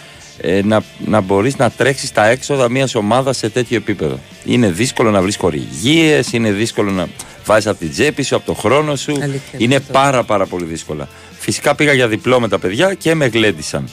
ε, 0.40 0.62
να, 0.64 0.82
να 1.06 1.20
μπορείς 1.20 1.56
να 1.56 1.70
τρέξεις 1.70 2.12
τα 2.12 2.26
έξοδα 2.26 2.70
μιας 2.70 2.94
ομάδας 2.94 3.36
σε 3.36 3.48
τέτοιο 3.48 3.76
επίπεδο. 3.76 4.18
Είναι 4.44 4.70
δύσκολο 4.70 5.10
να 5.10 5.22
βρεις 5.22 5.36
χορηγίες, 5.36 6.32
είναι 6.32 6.50
δύσκολο 6.50 6.90
να 6.90 7.08
βάζεις 7.44 7.66
από 7.66 7.78
την 7.78 7.90
τσέπη 7.90 8.22
σου, 8.22 8.36
από 8.36 8.46
το 8.46 8.54
χρόνο 8.54 8.96
σου. 8.96 9.12
Αλήθεια, 9.22 9.58
είναι 9.58 9.76
αυτό. 9.76 9.92
πάρα 9.92 10.22
πάρα 10.22 10.46
πολύ 10.46 10.64
δύσκολα. 10.64 11.08
Φυσικά 11.38 11.74
πήγα 11.74 11.92
για 11.92 12.08
διπλό 12.08 12.40
με 12.40 12.48
τα 12.48 12.58
παιδιά 12.58 12.94
και 12.94 13.14
με 13.14 13.26
γλέντισαν. 13.26 13.88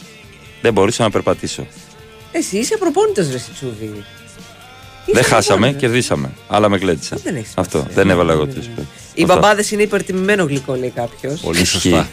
Δεν 0.62 0.74
μπορούσα 0.74 1.04
να 1.04 1.10
περπατήσω. 1.10 1.68
Εσύ 2.32 2.58
είσαι 2.58 2.78
προπόνητος, 2.78 3.32
Ρε 3.32 3.38
Σιτσούβι. 3.38 4.04
Δεν 5.06 5.24
χάσαμε, 5.24 5.72
κερδίσαμε. 5.72 6.32
Αλλά 6.48 6.70
με 6.70 6.78
γλέντισαν. 6.78 7.20
Δεν 7.24 7.36
έχει 7.36 7.48
Αυτό. 7.56 7.88
Δεν 7.94 8.10
έβαλα 8.10 8.34
εγώ 8.34 8.46
του. 8.48 8.64
Οι 9.22 9.26
μπαμπάδες 9.26 9.72
είναι 9.72 9.82
υπερτιμημένο 9.82 10.44
γλυκό, 10.44 10.76
λέει 10.76 10.92
κάποιος. 10.96 11.40
Πολύ 11.40 11.66
σωστά. 11.66 12.08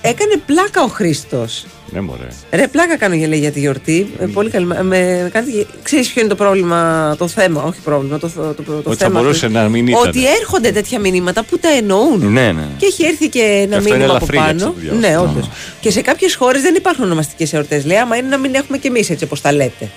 Έκανε 0.00 0.36
πλάκα 0.46 0.82
ο 0.82 0.86
Χρήστος. 0.86 1.64
Ναι, 1.92 2.00
μωρέ. 2.00 2.28
Ρε, 2.50 2.66
πλάκα 2.68 2.96
κάνω 2.96 3.14
για, 3.14 3.28
λέει, 3.28 3.38
για 3.38 3.50
τη 3.50 3.60
γιορτή. 3.60 4.10
Ε, 4.18 4.26
πολύ 4.26 4.50
καλή. 4.50 4.66
Με, 4.66 4.82
με, 4.82 5.30
κάνετε- 5.32 5.66
ξέρεις 5.82 6.08
ποιο 6.08 6.20
είναι 6.20 6.30
το 6.30 6.34
πρόβλημα, 6.36 7.14
το 7.18 7.28
θέμα, 7.28 7.62
όχι 7.62 7.78
πρόβλημα, 7.84 8.18
το, 8.18 8.28
το, 8.28 8.54
το, 8.54 8.62
το 8.62 8.72
Ότι 8.84 8.96
θα 8.98 9.06
θέμα. 9.06 9.20
μπορούσε 9.20 9.46
του. 9.46 9.52
να 9.52 9.68
μην 9.68 9.86
ήταν. 9.86 10.08
Ότι 10.08 10.26
έρχονται 10.40 10.70
τέτοια 10.72 10.98
μηνύματα 10.98 11.42
που 11.44 11.58
τα 11.58 11.68
εννοούν. 11.68 12.32
Ναι, 12.32 12.52
ναι. 12.52 12.66
Και 12.78 12.86
έχει 12.86 13.04
έρθει 13.04 13.28
και 13.28 13.40
ένα 13.40 13.76
αυτό 13.76 13.88
είναι 13.88 13.96
μήνυμα 13.98 14.16
από 14.16 14.26
ελαφρύ 14.32 14.36
για 14.36 14.46
πάνω. 14.46 14.72
τους 14.72 14.80
διάφορους. 14.82 15.00
Ναι, 15.02 15.08
Ναι. 15.08 15.18
όντω. 15.18 15.48
Και 15.80 15.90
σε 15.90 16.00
κάποιες 16.00 16.34
χώρες 16.34 16.62
δεν 16.62 16.74
υπάρχουν 16.74 17.04
ονομαστικές 17.04 17.52
εορτές. 17.52 17.84
Λέει, 17.84 17.96
άμα 17.96 18.16
είναι 18.16 18.28
να 18.28 18.38
μην 18.38 18.54
έχουμε 18.54 18.78
κι 18.78 18.86
εμείς 18.86 19.10
έτσι 19.10 19.24
όπως 19.24 19.40
τα 19.40 19.52
λέτε. 19.52 19.90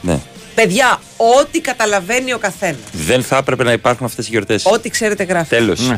Ναι. 0.00 0.18
Παιδιά, 0.54 1.00
ό,τι 1.40 1.60
καταλαβαίνει 1.60 2.32
ο 2.32 2.38
καθένας. 2.38 2.78
Δεν 2.92 3.22
θα 3.22 3.36
έπρεπε 3.36 3.64
να 3.64 3.72
υπάρχουν 3.72 4.06
αυτές 4.06 4.26
οι 4.26 4.30
γιορτές. 4.30 4.64
Ό,τι 4.66 4.88
ξέρετε 4.90 5.22
γράφει. 5.24 5.48
Τέλος. 5.48 5.92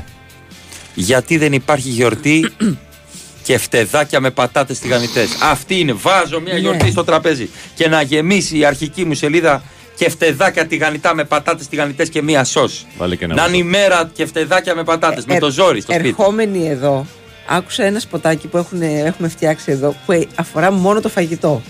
Γιατί 0.95 1.37
δεν 1.39 1.53
υπάρχει 1.53 1.89
γιορτή 1.89 2.53
και 3.47 3.59
φτεδάκια 3.59 4.21
με 4.21 4.31
πατάτες 4.31 4.79
τηγανιτές. 4.79 5.29
Αυτή 5.43 5.79
είναι. 5.79 5.93
Βάζω 5.93 6.41
μια 6.41 6.53
Ναι. 6.53 6.59
γιορτή 6.59 6.91
στο 6.91 7.05
τραπέζι 7.05 7.49
και 7.75 7.89
να 7.89 8.03
γεμίσει 8.03 8.59
η 8.59 8.65
αρχική 8.65 9.05
μου 9.05 9.15
σελίδα 9.15 9.63
και 9.97 10.11
φτεδάκια 10.11 10.67
τηγανιτά 10.67 11.15
με 11.15 11.25
πατάτες 11.25 11.69
τηγανιτές 11.69 12.09
και 12.09 12.23
μία 12.23 12.45
σος. 12.45 12.87
Βάλε 12.99 13.17
και 13.17 13.25
ένα 13.25 13.35
Να 13.35 13.43
είναι 13.43 13.51
μισό. 13.51 13.65
ημέρα 13.67 14.11
και 14.15 14.27
φτεδάκια 14.27 14.75
με 14.75 14.85
πατάτες. 14.85 15.25
με 15.25 15.35
Ε, 15.35 15.39
το 15.39 15.51
ζόρι 15.51 15.81
στο 15.81 15.93
σπίτι. 15.93 16.09
Ερχόμενοι 16.09 16.69
εδώ, 16.69 17.07
άκουσα 17.49 17.85
ένα 17.85 17.99
σποτάκι 18.01 18.47
που 18.47 18.57
έχουν, 18.57 18.83
έχουμε 18.83 19.29
φτιάξει 19.29 19.71
εδώ 19.73 19.95
που 20.07 20.27
αφορά 20.35 20.73
μόνο 20.73 21.01
το 21.01 21.09
φαγητό. 21.09 21.63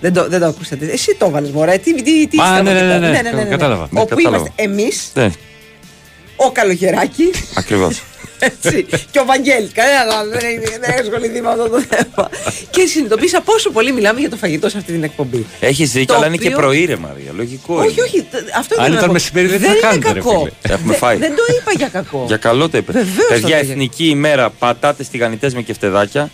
Δεν 0.00 0.12
το, 0.12 0.28
δεν 0.28 0.40
το 0.40 0.46
ακούσατε. 0.46 0.86
Εσύ 0.86 1.14
το 1.18 1.26
έβαλε, 1.26 1.48
Μωρέ. 1.52 1.76
Τι, 1.78 1.94
τι, 2.02 2.26
τι 2.26 2.38
Α, 2.40 2.44
είστε 2.44 2.62
ναι, 2.62 2.80
από 2.80 2.98
ναι, 2.98 3.06
εκεί 3.18 3.22
ναι, 3.22 3.30
πέρα. 3.30 3.44
κατάλαβα. 3.44 3.88
Ναι, 3.90 4.00
Όπου 4.00 4.14
κατάλαβα. 4.14 4.36
είμαστε 4.36 4.62
εμείς, 4.62 5.10
Ναι, 5.14 5.30
ο 6.36 6.50
Καλογεράκη 6.52 7.30
ακριβώς. 7.54 8.02
έτσι, 8.50 8.86
και 9.10 9.18
ο 9.20 9.24
Βαγγέλης. 9.24 9.70
Κανένα 9.72 10.24
δεν 10.24 10.38
έχει 10.48 10.58
δεν 10.78 10.82
έχει 10.90 11.00
ασχοληθεί 11.00 11.40
με 11.40 11.48
αυτό 11.48 11.68
το 11.68 11.80
θέμα. 11.80 12.30
και 12.70 12.86
συνειδητοποίησα 12.86 13.40
πόσο 13.40 13.70
πολύ 13.70 13.92
μιλάμε 13.92 14.20
για 14.20 14.30
το 14.30 14.36
φαγητό 14.36 14.68
σε 14.68 14.78
αυτή 14.78 14.92
την 14.92 15.02
εκπομπή. 15.04 15.46
Έχεις 15.60 15.90
δίκιο, 15.90 16.06
Το 16.06 16.14
αλλά 16.14 16.26
είναι 16.26 16.36
και 16.36 16.46
οποίο- 16.46 16.58
πρωί, 16.58 16.84
ρε 16.84 16.96
Μαρία. 16.96 17.30
Λογικό. 17.36 17.74
Όχι, 17.74 17.90
είναι. 17.90 18.02
όχι. 18.02 18.22
τε- 18.22 18.40
Αυτό 18.58 18.74
Αν 18.74 18.80
ήθελα 18.80 18.88
να 18.88 18.94
ήταν 18.94 19.06
πω. 19.06 19.12
μεσημέρι, 19.12 19.46
δεν 19.46 19.60
θα 19.60 19.66
είναι 19.66 19.78
κάνετε, 19.78 20.12
ρε 20.12 20.18
κακό. 20.20 20.38
φίλε. 20.38 20.50
Έχουμε 20.74 20.90
Δεν- 20.90 20.96
φάει. 21.00 21.16
Δεν 21.16 21.34
το 21.36 21.42
είπα 21.60 21.72
για 21.76 21.88
κακό. 21.88 22.24
Για 22.26 22.36
καλό 22.36 22.68
το 22.68 22.78
είπε. 22.78 22.92
Βεβαίως 22.92 23.16
το 23.16 23.22
Παιδιά, 23.28 23.56
είπε 23.56 23.64
για- 23.64 23.72
εθνική 23.72 24.04
ημέρα, 24.08 24.50
πατάτε 24.50 25.04
τηγανιτέ 25.10 25.50
με 25.54 25.62
κεφτεδάκια. 25.62 26.30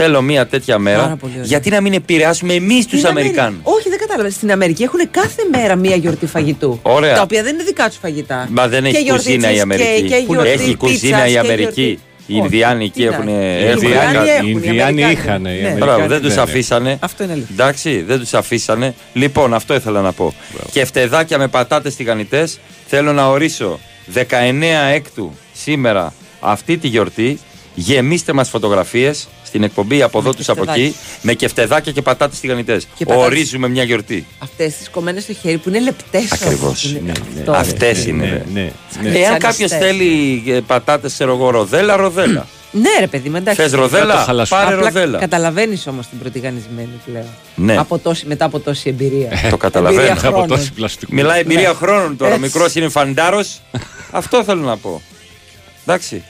Θέλω 0.00 0.22
μία 0.22 0.46
τέτοια 0.46 0.74
Πάρα 0.78 0.82
μέρα. 0.96 1.16
πολύ 1.20 1.32
ωραία. 1.32 1.44
Γιατί 1.44 1.70
να 1.70 1.80
μην 1.80 1.92
επηρεάσουμε 1.92 2.54
εμείς 2.54 2.82
Στην 2.84 2.98
τους 2.98 3.08
Αμερική- 3.08 3.38
Αμερικάνους; 3.38 3.76
Όχι, 3.76 3.88
δεν 3.88 3.98
κατάλαβες. 3.98 4.34
Στην 4.34 4.52
Αμερική 4.52 4.82
έχουν 4.82 5.00
κάθε 5.10 5.42
μέρα 5.52 5.76
μία 5.76 5.96
γιορτή 5.96 6.26
φαγητού. 6.26 6.78
Ωραία. 6.82 7.14
Τα 7.14 7.22
οποία 7.22 7.42
δεν 7.42 7.54
είναι 7.54 7.62
δικά 7.64 7.88
τους 7.88 7.96
φαγητά. 7.96 8.48
Μα 8.50 8.68
δεν 8.68 8.82
Και 8.82 8.88
έχει 8.88 9.02
γιορτή 9.02 9.24
κουζίνα 9.24 9.50
η 9.50 9.54
cheesecake 9.56 9.60
Αμερική. 9.60 10.02
και 10.08 10.22
Πού 10.26 10.34
να- 10.34 10.42
γιορτή 10.42 10.62
Έχει 10.62 10.74
κουζίνα 10.76 10.98
πίτσας 11.16 11.28
η 11.28 11.32
και 11.32 11.38
Αμερική. 11.38 11.80
γιορτή- 11.82 11.98
Οι 12.26 12.34
Ινδιάνοι 12.36 12.84
εκεί 12.84 13.00
τι 13.00 13.04
να 13.08 13.14
έχουν. 13.14 13.28
είναι. 13.28 13.42
Οι 13.44 13.64
έχουν 13.64 13.82
Ινδιάνοι 13.82 14.14
κάτι. 14.16 14.28
έχουν, 14.30 14.46
Οι 14.46 14.48
οι 14.48 14.52
Ινδιάνοι 14.54 14.80
Αμερικάνοι 14.80 15.12
είχαν. 15.12 15.46
έχουν. 15.46 15.56
οι 15.56 15.60
Ναι. 15.60 15.66
Αμερικάνοι 15.68 15.78
Μπράβο, 15.84 16.06
δεν 16.06 16.20
τους 16.22 16.32
είναι. 16.32 16.40
αφήσανε. 16.42 16.96
Αυτό 17.00 17.22
είναι 17.24 17.32
αλήθεια. 17.32 17.54
Εντάξει, 17.54 18.02
δεν 18.02 18.18
τους 18.18 18.34
αφήσανε. 18.34 18.94
Λοιπόν, 19.12 19.54
αυτό 19.54 19.74
ήθελα 19.74 20.00
να 20.00 20.12
πω. 20.12 20.34
Και 20.70 20.84
φτεδάκια 20.84 21.38
με 21.38 21.48
πατάτες 21.48 21.96
τηγανιτές. 21.96 22.58
Θέλω 22.86 23.12
να 23.12 23.28
ορίσω 23.28 23.78
19 24.06 24.88
έκτου 24.94 25.32
σήμερα 25.52 26.12
αυτή 26.40 26.76
τη 26.78 26.88
γιορτή. 26.88 27.38
Γεμίστε 27.74 28.32
μας 28.32 28.48
φωτογραφίες 28.48 29.28
στην 29.48 29.62
εκπομπή 29.62 30.02
από 30.02 30.18
εδώ 30.18 30.34
τους 30.34 30.48
από 30.48 30.62
εκεί. 30.62 30.70
κεφτεδάκια. 30.72 31.00
Με 31.22 31.32
κεφτεδάκια 31.34 31.92
και 31.92 32.02
πατάτες 32.02 32.40
τηγανιτές. 32.40 32.86
Και 32.94 33.04
πατάτες. 33.04 33.26
Ορίζουμε 33.26 33.68
μια 33.68 33.82
γιορτή. 33.82 34.26
Αυτές 34.38 34.76
τις 34.76 34.90
κομμένες 34.90 35.22
στο 35.22 35.32
χέρι 35.32 35.56
που 35.58 35.68
είναι 35.68 35.80
λεπτές. 35.80 36.32
Ακριβώς. 36.32 36.96
Αυτό. 37.38 37.52
Αυτές 37.52 38.06
είναι. 38.06 38.24
ναι, 38.24 38.30
ρε. 38.30 38.42
ναι, 39.02 39.10
ναι. 39.10 39.18
Εάν 39.18 39.30
Σαν 39.30 39.38
κάποιος 39.38 39.72
αστές. 39.72 39.86
θέλει 39.86 40.42
ε, 40.46 40.60
πατάτες, 40.66 41.12
ξέρω 41.12 41.34
εγώ, 41.34 41.50
ροδέλα, 41.50 41.96
ροδέλα. 41.96 42.46
Ναι, 42.72 42.88
ρε 43.00 43.06
παιδί, 43.06 43.28
με 43.28 43.38
εντάξει. 43.38 43.60
Θες 43.60 43.72
ροδέλα; 43.72 44.12
Θα 44.12 44.18
το 44.18 44.24
χαλάσω. 44.24 44.54
Πάρε 44.56 44.74
ροδέλα. 44.74 45.18
Καταλαβαίνεις 45.18 45.86
όμως 45.86 46.06
την 46.06 46.18
πρωτηγανισμένη 46.18 46.88
πλέον. 47.04 47.26
Ναι. 47.54 47.76
Από 47.78 47.98
τόση, 47.98 48.26
μετά 48.26 48.44
από 48.44 48.58
τόση 48.60 48.88
εμπειρία. 48.88 49.30
Το 49.50 49.56
καταλαβαίνω. 49.56 50.00
Εμπειρία 50.02 50.20
Από 50.28 50.30
χρόνων. 50.30 50.48
τόση 50.48 50.72
πλαστικού. 50.72 51.14
Μιλάει 51.14 51.40
εμπειρία 51.40 51.68
Ναι. 51.68 51.74
χρόνων 51.74 52.16
τώρα. 52.16 52.30
Έτσι. 52.30 52.42
Μικρός 52.44 52.74
είναι 52.74 52.88
φαντάρος. 52.88 53.60
Αυτό 54.10 54.44
θέλω 54.44 54.62
να 54.62 54.76
πω. 54.76 55.02
Εντάξει. 55.86 56.22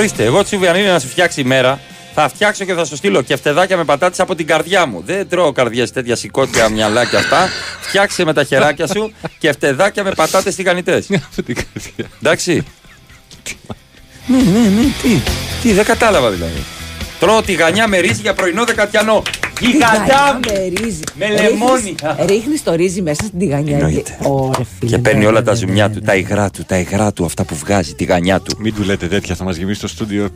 Ορίστε, 0.00 0.24
εγώ 0.24 0.44
Τσούβι, 0.44 0.66
αν 0.66 0.76
είναι 0.76 0.90
να 0.90 0.98
σου 0.98 1.08
φτιάξει 1.08 1.40
ημέρα, 1.40 1.80
θα 2.14 2.28
φτιάξω 2.28 2.64
και 2.64 2.74
θα 2.74 2.84
σου 2.84 2.96
στείλω 2.96 3.22
και 3.22 3.36
φτεδάκια 3.36 3.76
με 3.76 3.84
πατάτες 3.84 4.20
από 4.20 4.34
την 4.34 4.46
καρδιά 4.46 4.86
μου. 4.86 5.02
Δεν 5.06 5.28
τρώω 5.28 5.52
καρδιές 5.52 5.92
τέτοια 5.92 6.16
σηκώτια, 6.16 6.68
μυαλά 6.68 7.04
και 7.04 7.16
αυτά. 7.16 7.48
Φτιάξε 7.80 8.24
με 8.24 8.32
τα 8.32 8.44
χεράκια 8.44 8.86
σου 8.86 9.12
και 9.38 9.52
φτεδάκια 9.52 10.04
με 10.04 10.10
πατάτες 10.10 10.54
τηγανιτές. 10.54 11.08
Εντάξει. 12.22 12.64
Ναι, 14.26 14.36
ναι, 14.36 14.68
ναι, 14.68 14.82
τι. 15.02 15.20
Τι, 15.62 15.72
δεν 15.72 15.84
κατάλαβα 15.84 16.30
δηλαδή. 16.30 16.64
Τρώω 17.20 17.42
τηγανιά 17.42 17.88
με 17.88 17.98
ρύζι 17.98 18.20
για 18.20 18.34
πρωινό 18.34 18.64
δεκατιανό. 18.64 19.22
Γιγαντά 19.60 20.40
με 20.48 20.72
ρύζι. 20.80 21.00
με 21.14 21.26
λεμόνι. 21.28 21.94
Ρίχνει 22.26 22.58
το 22.64 22.74
ρύζι 22.74 23.02
μέσα 23.02 23.24
στην 23.24 23.38
τηγανιά. 23.38 23.76
Εννοείται. 23.76 24.16
και- 24.20 24.26
Ωρε, 24.28 24.62
φίλε, 24.78 24.90
Και 24.90 24.98
παίρνει 24.98 25.20
ναι, 25.20 25.26
όλα 25.26 25.38
ναι, 25.38 25.44
τα 25.44 25.52
ναι, 25.52 25.58
ζουμιά 25.58 25.88
ναι, 25.88 25.94
του, 25.94 26.00
ναι. 26.00 26.06
τα 26.06 26.14
υγρά 26.16 26.50
του, 26.50 26.64
τα 26.66 26.78
υγρά 26.78 27.12
του, 27.12 27.24
αυτά 27.24 27.44
που 27.44 27.54
βγάζει, 27.54 27.94
τη 27.94 28.04
γανιά 28.04 28.40
του. 28.40 28.56
Μην 28.58 28.74
του 28.74 28.82
λέτε 28.82 29.06
τέτοια, 29.06 29.34
θα 29.34 29.44
μας 29.44 29.56
γεμίσει 29.56 29.80
το 29.80 29.88
στούντιο. 29.88 30.28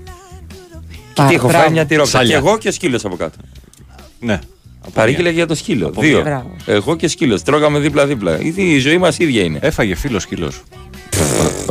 Και 1.13 1.23
τι 1.29 1.35
έχω 1.35 1.47
μπράβο. 1.49 1.63
φάει 1.65 1.73
μια 1.73 1.87
τυρόπιτα. 1.87 2.19
Και 2.19 2.25
Σάλια. 2.25 2.37
εγώ 2.37 2.59
και 2.59 2.69
ο 2.69 2.73
σκύλος 2.73 3.05
από 3.05 3.17
κάτω. 3.17 3.37
Ναι. 4.21 4.39
Παρήγγειλε 4.93 5.31
για 5.31 5.47
το 5.47 5.55
σκύλο. 5.55 5.87
Από 5.87 6.01
Δύο. 6.01 6.13
μία. 6.15 6.23
Μπράβο. 6.23 6.57
Εγώ 6.67 6.97
και 6.97 7.09
σκύλος. 7.09 7.43
Τρώγαμε 7.43 7.79
δίπλα-δίπλα. 7.79 8.41
Ήδη 8.41 8.63
η 8.63 8.79
ζωή 8.79 8.99
μας 8.99 9.19
ίδια 9.19 9.43
είναι. 9.43 9.59
Έφαγε 9.63 9.95
φίλος 9.95 10.23
σκύλος. 10.23 10.63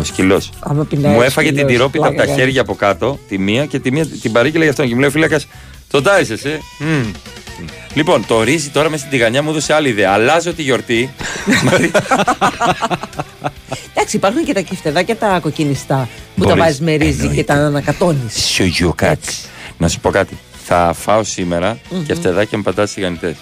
Ο 0.03 0.05
σκυλό. 0.05 0.41
Άμα 0.59 0.83
πεινάει 0.83 1.11
Μου 1.13 1.19
ο 1.19 1.23
έφαγε 1.23 1.47
την 1.49 1.57
σκύλος, 1.57 1.71
τυρόπιτα 1.73 2.07
από 2.07 2.15
τα 2.17 2.23
πλάκα 2.23 2.39
χέρια 2.39 2.61
από 2.61 2.75
κάτω, 2.75 3.19
τη 3.27 3.37
μία 3.37 3.65
και 3.65 3.79
τη 3.79 3.91
μία 3.91 4.05
την 4.05 4.31
παρήγγειλε 4.31 4.61
για 4.63 4.71
αυτόν. 4.71 4.87
Και 4.87 4.93
μου 4.93 4.99
λέει 4.99 5.09
ο 5.09 5.11
φύλακας, 5.11 5.47
τον 5.91 6.03
τάισες, 6.03 6.45
ε. 6.45 6.59
Μμμ. 6.79 7.11
Λοιπόν, 7.93 8.25
το 8.27 8.43
ρύζι 8.43 8.69
τώρα 8.69 8.89
με 8.89 8.97
στην 8.97 9.09
τηγανιά 9.09 9.43
μου 9.43 9.49
έδωσε 9.49 9.73
άλλη 9.73 9.89
ιδέα. 9.89 10.11
Αλλάζω 10.11 10.53
τη 10.53 10.61
γιορτή. 10.61 11.13
Εντάξει, 13.93 14.15
υπάρχουν 14.15 14.43
και 14.45 14.53
τα 14.53 14.61
κεφτεδάκια 14.61 15.15
τα 15.15 15.39
κοκκινιστά 15.41 16.09
που 16.35 16.41
τα 16.43 16.47
Μπορείς. 16.47 16.63
βάζεις 16.63 16.79
με 16.79 16.95
ρύζι 16.95 17.11
Εννοείται. 17.11 17.35
και 17.35 17.43
τα 17.43 17.53
ανακατώνεις. 17.53 18.33
Σιωγιό 18.33 18.93
κάτι. 18.95 19.33
Να 19.77 19.87
σου 19.87 19.99
πω 19.99 20.09
κάτι. 20.09 20.37
Θα 20.65 20.93
φάω 20.99 21.23
σήμερα 21.23 21.77
και 22.07 22.13
φτεδάκια 22.13 22.57
με 22.57 22.63
πατάτε 22.63 22.91
τηγανιτές. 22.95 23.35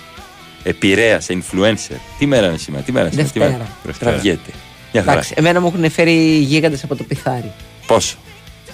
Επηρέασε, 0.64 1.38
influencer. 1.42 1.96
Τι 2.20 2.26
μέρα 2.26 2.48
είναι 2.48 2.58
σήμερα, 2.58 2.84
τι 2.84 2.92
μέρα 2.92 3.10
είναι 3.14 3.24
σήμερα, 3.32 3.50
τι 3.50 3.52
Δευτέρα. 3.52 3.68
μέρα. 3.86 3.98
Τραβιέται. 4.00 4.52
Μια 4.92 5.02
χαρά. 5.04 5.12
Εντάξει, 5.12 5.34
εμένα 5.38 5.60
μου 5.62 5.68
έχουν 5.76 5.92
φέρει 5.92 6.14
γίγαντες 6.38 6.84
από 6.84 6.96
το 6.96 7.04
πιθάρι. 7.04 7.52
Πόσο; 7.88 8.18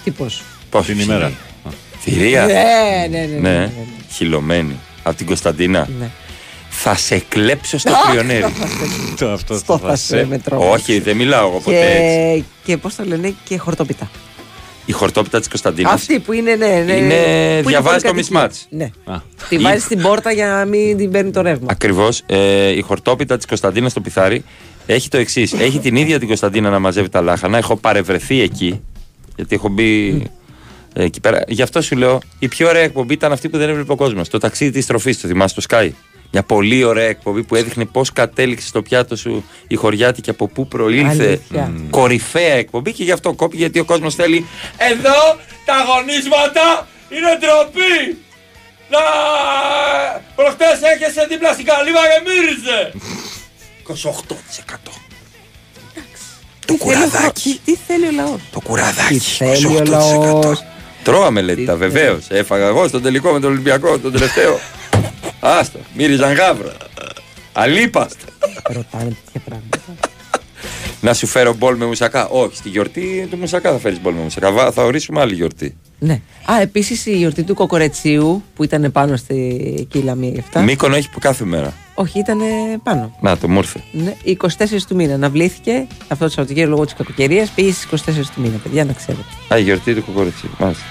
Τι 0.04 0.10
πώ. 0.10 0.26
Πόσο. 0.70 0.92
Την 0.92 1.00
ημέρα. 1.00 1.32
Θηρία. 2.00 2.46
Ναι, 2.46 2.52
ναι, 3.10 3.18
ναι. 3.18 3.26
ναι, 3.26 3.38
Ναι, 3.38 3.50
ναι, 3.50 3.58
ναι. 3.58 3.70
χυλωμένη. 4.10 4.76
Από 5.02 5.16
την 5.16 5.26
Κωνσταντίνα. 5.26 5.88
Ναι. 6.00 6.08
Θα 6.68 6.94
σε 6.94 7.18
κλέψω 7.28 7.78
στο 7.78 7.92
πλειονέρι. 8.10 8.44
Το 9.18 9.30
αυτό 9.30 9.58
Στο 9.58 9.78
θα 9.78 9.96
σε 9.96 10.26
με 10.26 10.38
τρόπο. 10.38 10.70
Όχι, 10.70 10.98
δεν 11.00 11.16
μιλάω 11.16 11.48
εγώ 11.48 11.58
ποτέ 11.60 11.80
έτσι. 11.96 12.38
Και, 12.38 12.44
και 12.72 12.76
πώς 12.76 12.94
το 12.94 13.04
λένε, 13.04 13.34
και 13.44 13.58
χορτόπιτα. 13.58 14.10
Η 14.86 14.92
χορτόπιτα 14.92 15.38
της 15.38 15.48
Κωνσταντίνας. 15.48 15.92
Αυτή 15.92 16.18
που 16.18 16.32
είναι, 16.32 16.54
ναι, 16.54 16.82
ναι. 16.86 16.92
Είναι, 16.92 17.14
που 17.62 17.68
διαβάζει 17.68 18.04
το 18.04 18.08
πολυκατοικία. 18.08 18.48
mismatch. 18.50 18.66
Ναι. 18.70 18.84
Α. 19.04 19.16
Τη 19.48 19.54
Η- 19.56 19.58
βάζει 19.58 19.80
στην 19.80 20.02
πόρτα 20.02 20.32
για 20.32 20.46
να 20.46 20.64
μην 20.64 20.96
την 20.96 21.10
παίρνει 21.10 21.30
το 21.30 21.40
ρεύμα. 21.42 21.66
Ακριβώς. 21.70 22.22
Ε, 22.26 22.68
η 22.70 22.80
χορτόπιτα 22.80 23.36
της 23.36 23.46
Κωνσταντίνας 23.46 23.90
στο 23.90 24.00
Πιθάρι 24.00 24.44
έχει 24.94 25.08
το 25.08 25.18
εξής. 25.18 25.52
Έχει 25.52 25.78
την 25.78 25.96
ίδια 25.96 26.18
την 26.18 26.28
Κωνσταντίνα 26.28 26.70
να 26.70 26.78
μαζεύει 26.78 27.08
τα 27.08 27.20
λάχανα. 27.20 27.58
Έχω 27.58 27.76
παρευρεθεί 27.76 28.40
εκεί. 28.40 28.82
Γιατί 29.36 29.54
έχω 29.54 29.68
μπει 29.68 30.22
ε, 30.92 31.04
εκεί 31.04 31.20
πέρα. 31.20 31.44
Γι' 31.48 31.62
αυτό 31.62 31.82
σου 31.82 31.96
λέω, 31.96 32.20
η 32.38 32.48
πιο 32.48 32.68
ωραία 32.68 32.82
εκπομπή 32.82 33.14
ήταν 33.14 33.32
αυτή 33.32 33.48
που 33.48 33.58
δεν 33.58 33.68
έβλεπε 33.68 33.92
ο 33.92 33.96
κόσμος. 33.96 34.28
Το 34.28 34.38
ταξίδι 34.38 34.70
της 34.70 34.86
τροφής, 34.86 35.20
το 35.20 35.28
θυμάσαι, 35.28 35.54
το 35.54 35.62
Sky; 35.68 35.90
Μια 36.30 36.42
πολύ 36.42 36.84
ωραία 36.84 37.06
εκπομπή 37.06 37.42
που 37.42 37.54
έδειχνε 37.54 37.84
πώς 37.84 38.12
κατέληξε 38.12 38.66
στο 38.66 38.82
πιάτο 38.82 39.16
σου 39.16 39.44
η 39.68 39.74
χωριάτη 39.74 40.20
και 40.20 40.30
από 40.30 40.48
πού 40.48 40.68
προήλθε. 40.68 41.26
Αλήθεια. 41.26 41.72
Μμ. 41.76 41.90
Κορυφαία 41.90 42.54
εκπομπή 42.54 42.92
και 42.92 43.04
γι' 43.04 43.12
αυτό 43.12 43.32
κόπη 43.32 43.56
γιατί 43.56 43.78
ο 43.78 43.84
κόσμος 43.84 44.14
θέλει. 44.14 44.46
Εδώ 44.76 45.40
τα 45.64 45.74
αγωνίσματα 45.74 46.88
είναι 47.08 47.38
ντροπή! 47.38 48.18
Να! 48.90 48.98
Προχτές 50.34 50.80
έχεσαι 50.94 51.26
δίπλα 51.30 51.52
στην 51.52 51.64
καλύβα 51.64 52.00
και 52.00 52.20
μύριζε! 52.26 52.92
28%. 53.88 54.90
Το 56.66 56.74
κουραδάκι. 56.76 57.60
Τι, 57.64 57.72
τι 57.72 57.78
θέλει 57.86 58.06
ο 58.06 58.10
λαός. 58.12 58.40
Το 58.50 58.60
κουραδάκι. 58.60 59.14
Τι 59.14 59.20
θέλει 59.20 59.66
ο 59.76 59.82
λαός. 59.84 60.64
Τρώγαμε 61.02 61.40
λέει 61.42 61.64
τα 61.64 61.76
βεβαίως. 61.76 62.26
Έφαγα 62.28 62.66
εγώ 62.66 62.88
στον 62.88 63.02
τελικό 63.02 63.32
με 63.32 63.40
τον 63.40 63.50
Ολυμπιακό, 63.50 63.98
τον 63.98 64.12
τελευταίο. 64.12 64.58
Άστο, 65.40 65.78
μύριζαν 65.94 66.32
γάβρο. 66.34 66.72
Αλίπαστο. 67.52 68.24
Ρωτάνε 68.68 69.16
τέτοια 69.24 69.40
πράγματα. 69.44 69.78
Να 71.00 71.14
σου 71.14 71.26
φέρω 71.26 71.54
μπολ 71.54 71.76
με 71.76 71.86
μουσακά. 71.86 72.26
Όχι, 72.28 72.56
στη 72.56 72.68
γιορτή 72.68 73.26
του 73.30 73.36
μουσακά 73.36 73.72
θα 73.72 73.78
φέρεις 73.78 74.00
μπολ 74.00 74.14
με 74.14 74.20
μουσακά. 74.22 74.50
Βα- 74.52 74.72
Θα 74.72 74.82
ορίσουμε 74.84 75.20
άλλη 75.20 75.34
γιορτή. 75.34 75.76
Ναι. 75.98 76.20
Α, 76.44 76.60
επίσης 76.60 77.06
η 77.06 77.16
γιορτή 77.16 77.42
του 77.42 77.54
Κοκορετσίου 77.54 78.42
που 78.54 78.64
ήταν 78.64 78.92
πάνω 78.92 79.16
στη 79.16 79.86
κύλα 79.90 80.14
μία 80.14 80.30
γι' 80.30 80.38
αυτά. 80.38 80.60
Μήκονο 80.60 80.96
έχει 80.96 81.10
που 81.10 81.18
κάθε 81.18 81.44
μέρα. 81.44 81.74
Όχι, 81.94 82.18
ήταν 82.18 82.38
πάνω. 82.82 83.16
Να 83.20 83.38
το 83.38 83.48
μου 83.48 83.58
ήρθε. 83.58 83.82
Ναι, 83.92 84.16
24 84.24 84.36
του 84.88 84.94
μήνα. 84.94 85.14
Αναβλήθηκε 85.14 85.86
αυτό 86.08 86.24
το 86.24 86.30
Σαββατοκύριακο 86.30 86.70
λόγω 86.70 86.84
της 86.84 86.94
κακοκαιρίας. 86.94 87.50
Πήγε 87.50 87.72
στις 87.72 87.86
24 88.06 88.30
του 88.34 88.40
μήνα, 88.40 88.56
παιδιά, 88.56 88.84
να 88.84 88.92
ξέρετε. 88.92 89.24
Α, 89.54 89.58
η 89.58 89.62
γιορτή 89.62 89.94
του 89.94 90.02
Κουκοριτσίου. 90.02 90.50
Μάλιστα. 90.58 90.84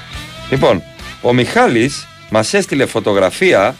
Λοιπόν, 0.49 0.81
ο 1.21 1.33
Μιχάλης 1.33 2.07
μας 2.29 2.53
έστειλε 2.53 2.85
φωτογραφία 2.85 3.75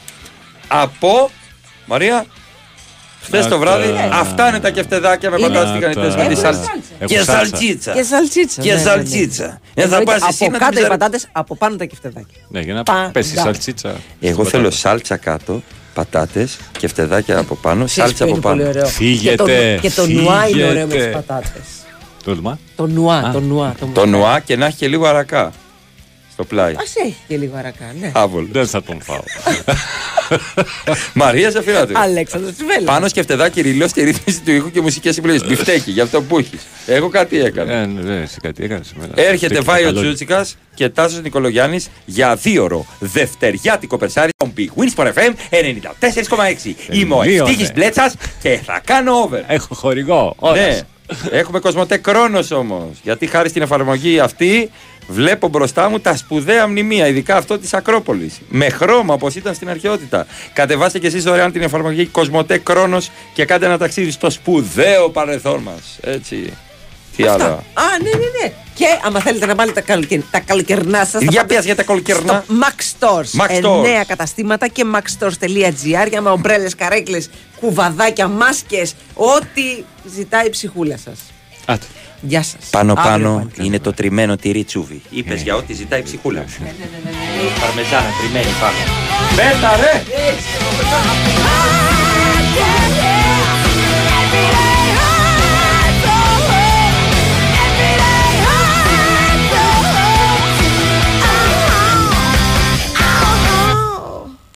από. 0.68 1.30
Μαρία, 1.86 2.26
χθες 3.22 3.44
Να 3.44 3.50
το 3.50 3.58
βράδυ. 3.60 3.88
τα- 3.88 4.10
Αυτά 4.18 4.48
είναι 4.48 4.60
τα 4.60 4.70
κεφτεδάκια 4.70 5.30
με 5.30 5.38
πατάτε 5.38 5.66
Να 5.66 5.74
τηγανιτέ 5.74 6.02
τα- 6.02 6.08
με 6.08 6.14
τη 6.14 6.20
Έχουν 6.22 6.36
σάλτσα. 6.36 6.64
σάλτσα. 6.64 7.06
Και 7.06 7.16
Έχουν 7.16 7.26
σάλτσα. 7.26 7.48
σαλτσίτσα. 7.58 7.94
Και 7.94 8.04
σαλτσίτσα. 8.04 8.62
Και 8.62 8.70
ναι, 8.70 8.76
ναι, 8.76 8.84
ναι. 8.84 8.90
σαλτσίτσα. 8.90 9.44
Ε, 9.44 9.82
θα 9.82 9.82
Εννοείται, 9.84 10.04
πας 10.12 10.22
εσύ 10.30 10.44
από 10.44 10.52
να 10.52 10.58
κάτω 10.58 10.70
την 10.72 10.80
οι 10.80 10.84
ψαρ- 10.84 11.00
πατάτες, 11.00 11.28
από 11.32 11.56
πάνω 11.56 11.76
τα 11.76 11.86
κεφτεδάκια. 11.86 12.38
Ναι, 12.50 12.60
για 12.60 12.74
να 12.74 12.84
Πάντα. 12.84 13.10
πέσει 13.12 13.34
η 13.34 13.38
σαλτσίτσα. 13.38 13.90
Εγώ 14.20 14.34
στην 14.34 14.46
θέλω 14.46 14.64
πατάτα. 14.64 14.82
σάλτσα 14.82 15.18
κάτω, 15.18 15.62
πατάτες, 15.94 16.58
κεφτεδάκια 16.80 17.38
από 17.40 17.56
πάνω, 17.56 17.86
Ξέρεις 17.86 18.10
σάλτσα 18.10 18.26
ποιο 18.26 18.34
από 18.36 18.50
είναι 18.50 18.56
πολύ 18.56 18.72
πάνω. 18.74 18.78
ωραίο. 18.80 18.86
Φύγετε, 18.92 19.36
Και 19.36 19.36
το, 19.36 19.82
και 19.82 19.92
το 20.02 20.08
νουά 20.22 20.48
είναι 20.48 20.64
ωραίο 20.64 20.88
με 20.88 20.94
τις 20.94 21.04
φύγετε. 21.04 21.24
πατάτες. 21.26 21.62
Το 22.24 22.32
ούλμα. 22.32 22.60
Το 22.76 22.88
νουά, 22.88 23.30
το 23.34 23.40
νουά. 23.40 23.76
Το, 23.80 23.86
Το 23.94 24.06
νουά 24.06 24.40
και 24.40 24.56
να 24.56 24.66
έχει 24.66 24.76
και 24.78 24.88
λίγο 24.88 25.06
αρακά 25.08 25.52
στο 26.38 26.46
πλάι. 26.46 26.74
Α 26.74 26.84
έχει 27.06 27.16
και 27.28 27.38
λίγο 27.38 27.58
αρακά, 27.58 27.94
ναι. 28.00 28.12
Άβολο. 28.14 28.48
Δεν 28.52 28.68
θα 28.68 28.84
τον 28.84 29.02
φάω. 29.02 29.22
Μαρία 31.14 31.50
Ζαφυράτου. 31.50 32.00
Αλέξανδρος 32.00 32.54
Τσιβέλα. 32.54 32.86
Πάνω 32.86 33.08
σκεφτεδάκι 33.08 33.62
ρηλός 33.62 33.90
στη 33.90 34.04
ρύθμιση 34.04 34.42
του 34.42 34.52
ήχου 34.52 34.72
και 34.72 34.82
μουσικές 34.82 35.18
επιλογές. 35.18 35.48
Μπιφτέκι, 35.48 35.92
για 35.92 36.04
αυτό 36.04 36.22
που 36.22 36.38
έχεις. 36.38 36.62
Εγώ 36.88 37.10
κάτι 37.10 37.40
έκανα. 37.40 37.74
Ε, 37.74 37.86
ναι, 37.86 38.16
εσύ 38.22 38.40
κάτι 38.42 38.64
έκανες 38.64 38.88
σήμερα. 38.88 39.12
Έρχεται, 39.16 39.54
Φταίει 39.54 39.62
βάει 39.62 39.84
ο 39.84 39.86
καλό. 39.86 40.02
Τσούτσικα 40.02 40.46
και 40.74 40.90
Τάσος 40.90 41.22
Νικολογιάννης 41.22 41.90
για 42.06 42.36
δίωρο 42.36 42.86
δευτεριάτικο 43.00 43.98
περσάρι 43.98 44.30
στον 44.36 44.54
Big 44.58 44.82
Wins 44.82 45.04
for 45.04 45.14
FM 45.14 45.32
94,6. 45.50 46.74
Είμαι 46.90 47.16
ο 47.16 47.20
Τελείωνε. 47.20 47.50
Ευτύχης 47.50 47.74
Μπλέτσας 47.74 48.16
και 48.42 48.60
θα 48.66 48.82
κάνω 48.86 49.30
over. 49.30 49.44
Έχω 49.48 49.76
χορηγό. 49.76 50.36
Ναι. 50.42 50.50
Ώρας. 50.50 50.84
Έχουμε 51.32 51.60
κοσμοτέ 51.60 52.02
χρόνο 52.08 52.40
όμως. 52.52 52.90
Γιατί 53.04 53.28
χάρη 53.28 53.50
στην 53.50 53.62
εφαρμογή 53.62 54.20
αυτή 54.20 54.72
βλέπω 55.08 55.48
μπροστά 55.48 55.90
μου 55.90 56.00
τα 56.00 56.16
σπουδαία 56.16 56.68
μνημεία, 56.68 57.08
ειδικά 57.08 57.36
αυτό 57.36 57.58
της 57.58 57.74
Ακρόπολης. 57.74 58.40
Με 58.50 58.70
χρώμα 58.70 59.14
όπως 59.14 59.36
ήταν 59.36 59.54
στην 59.54 59.70
αρχαιότητα. 59.70 60.26
Κατεβάστε 60.54 61.00
κι 61.00 61.06
εσείς 61.06 61.24
δωρεάν 61.24 61.52
την 61.52 61.62
εφαρμογή 61.62 62.06
Κοσμοτέ 62.06 62.62
χρόνο 62.70 62.98
και 63.34 63.46
κάντε 63.46 63.66
ένα 63.66 63.78
ταξίδι 63.78 64.12
στο 64.12 64.30
σπουδαίο 64.30 65.10
παρελθόν 65.10 65.62
μας. 65.62 65.98
Έτσι. 66.02 66.54
Τι 67.16 67.24
άλλο. 67.24 67.44
Α, 67.44 67.84
ναι, 68.02 68.10
ναι, 68.10 68.42
ναι. 68.42 68.54
Και 68.74 68.86
άμα 69.06 69.20
θέλετε 69.20 69.46
να 69.46 69.56
βάλετε 69.56 69.80
τα, 69.82 69.86
καλοκαι... 69.86 70.24
τα 70.32 70.40
καλοκαιρινά 70.40 71.06
σας. 71.06 71.22
Για 71.22 71.46
πες 71.46 71.66
για 71.66 71.76
τα 71.76 71.84
καλοκαιρινά. 71.84 72.46
Max 72.48 73.00
Stores. 73.00 73.42
Max 73.42 73.64
Stores. 73.64 73.86
Εννέα 73.86 74.04
καταστήματα 74.04 74.68
και 74.68 74.84
maxstores.gr 74.96 76.10
για 76.10 76.22
με 76.22 76.30
ομπρέλε, 76.30 76.70
καρέκλες, 76.78 77.30
κουβαδάκια, 77.60 78.28
μάσκες. 78.28 78.96
Ό,τι 79.14 79.84
ζητάει 80.16 80.46
η 80.46 80.50
ψυχούλα 80.50 80.98
σας. 80.98 81.20
Πάνω 82.72 82.94
πάνω 82.94 83.48
είναι 83.56 83.80
το 83.80 83.94
τριμμένο 83.94 84.36
τυρί 84.36 84.64
τσούβι. 84.64 85.02
Είπες 85.10 85.42
για 85.42 85.56
ό,τι 85.56 85.74
ζητάει 85.74 86.04
ψυχούλα. 86.04 86.46
Παρμεζάνα, 87.60 88.10
τριμμένη 88.22 88.52
πάνω. 88.60 88.78
Μέτα, 89.36 89.76
ρε! 89.76 90.04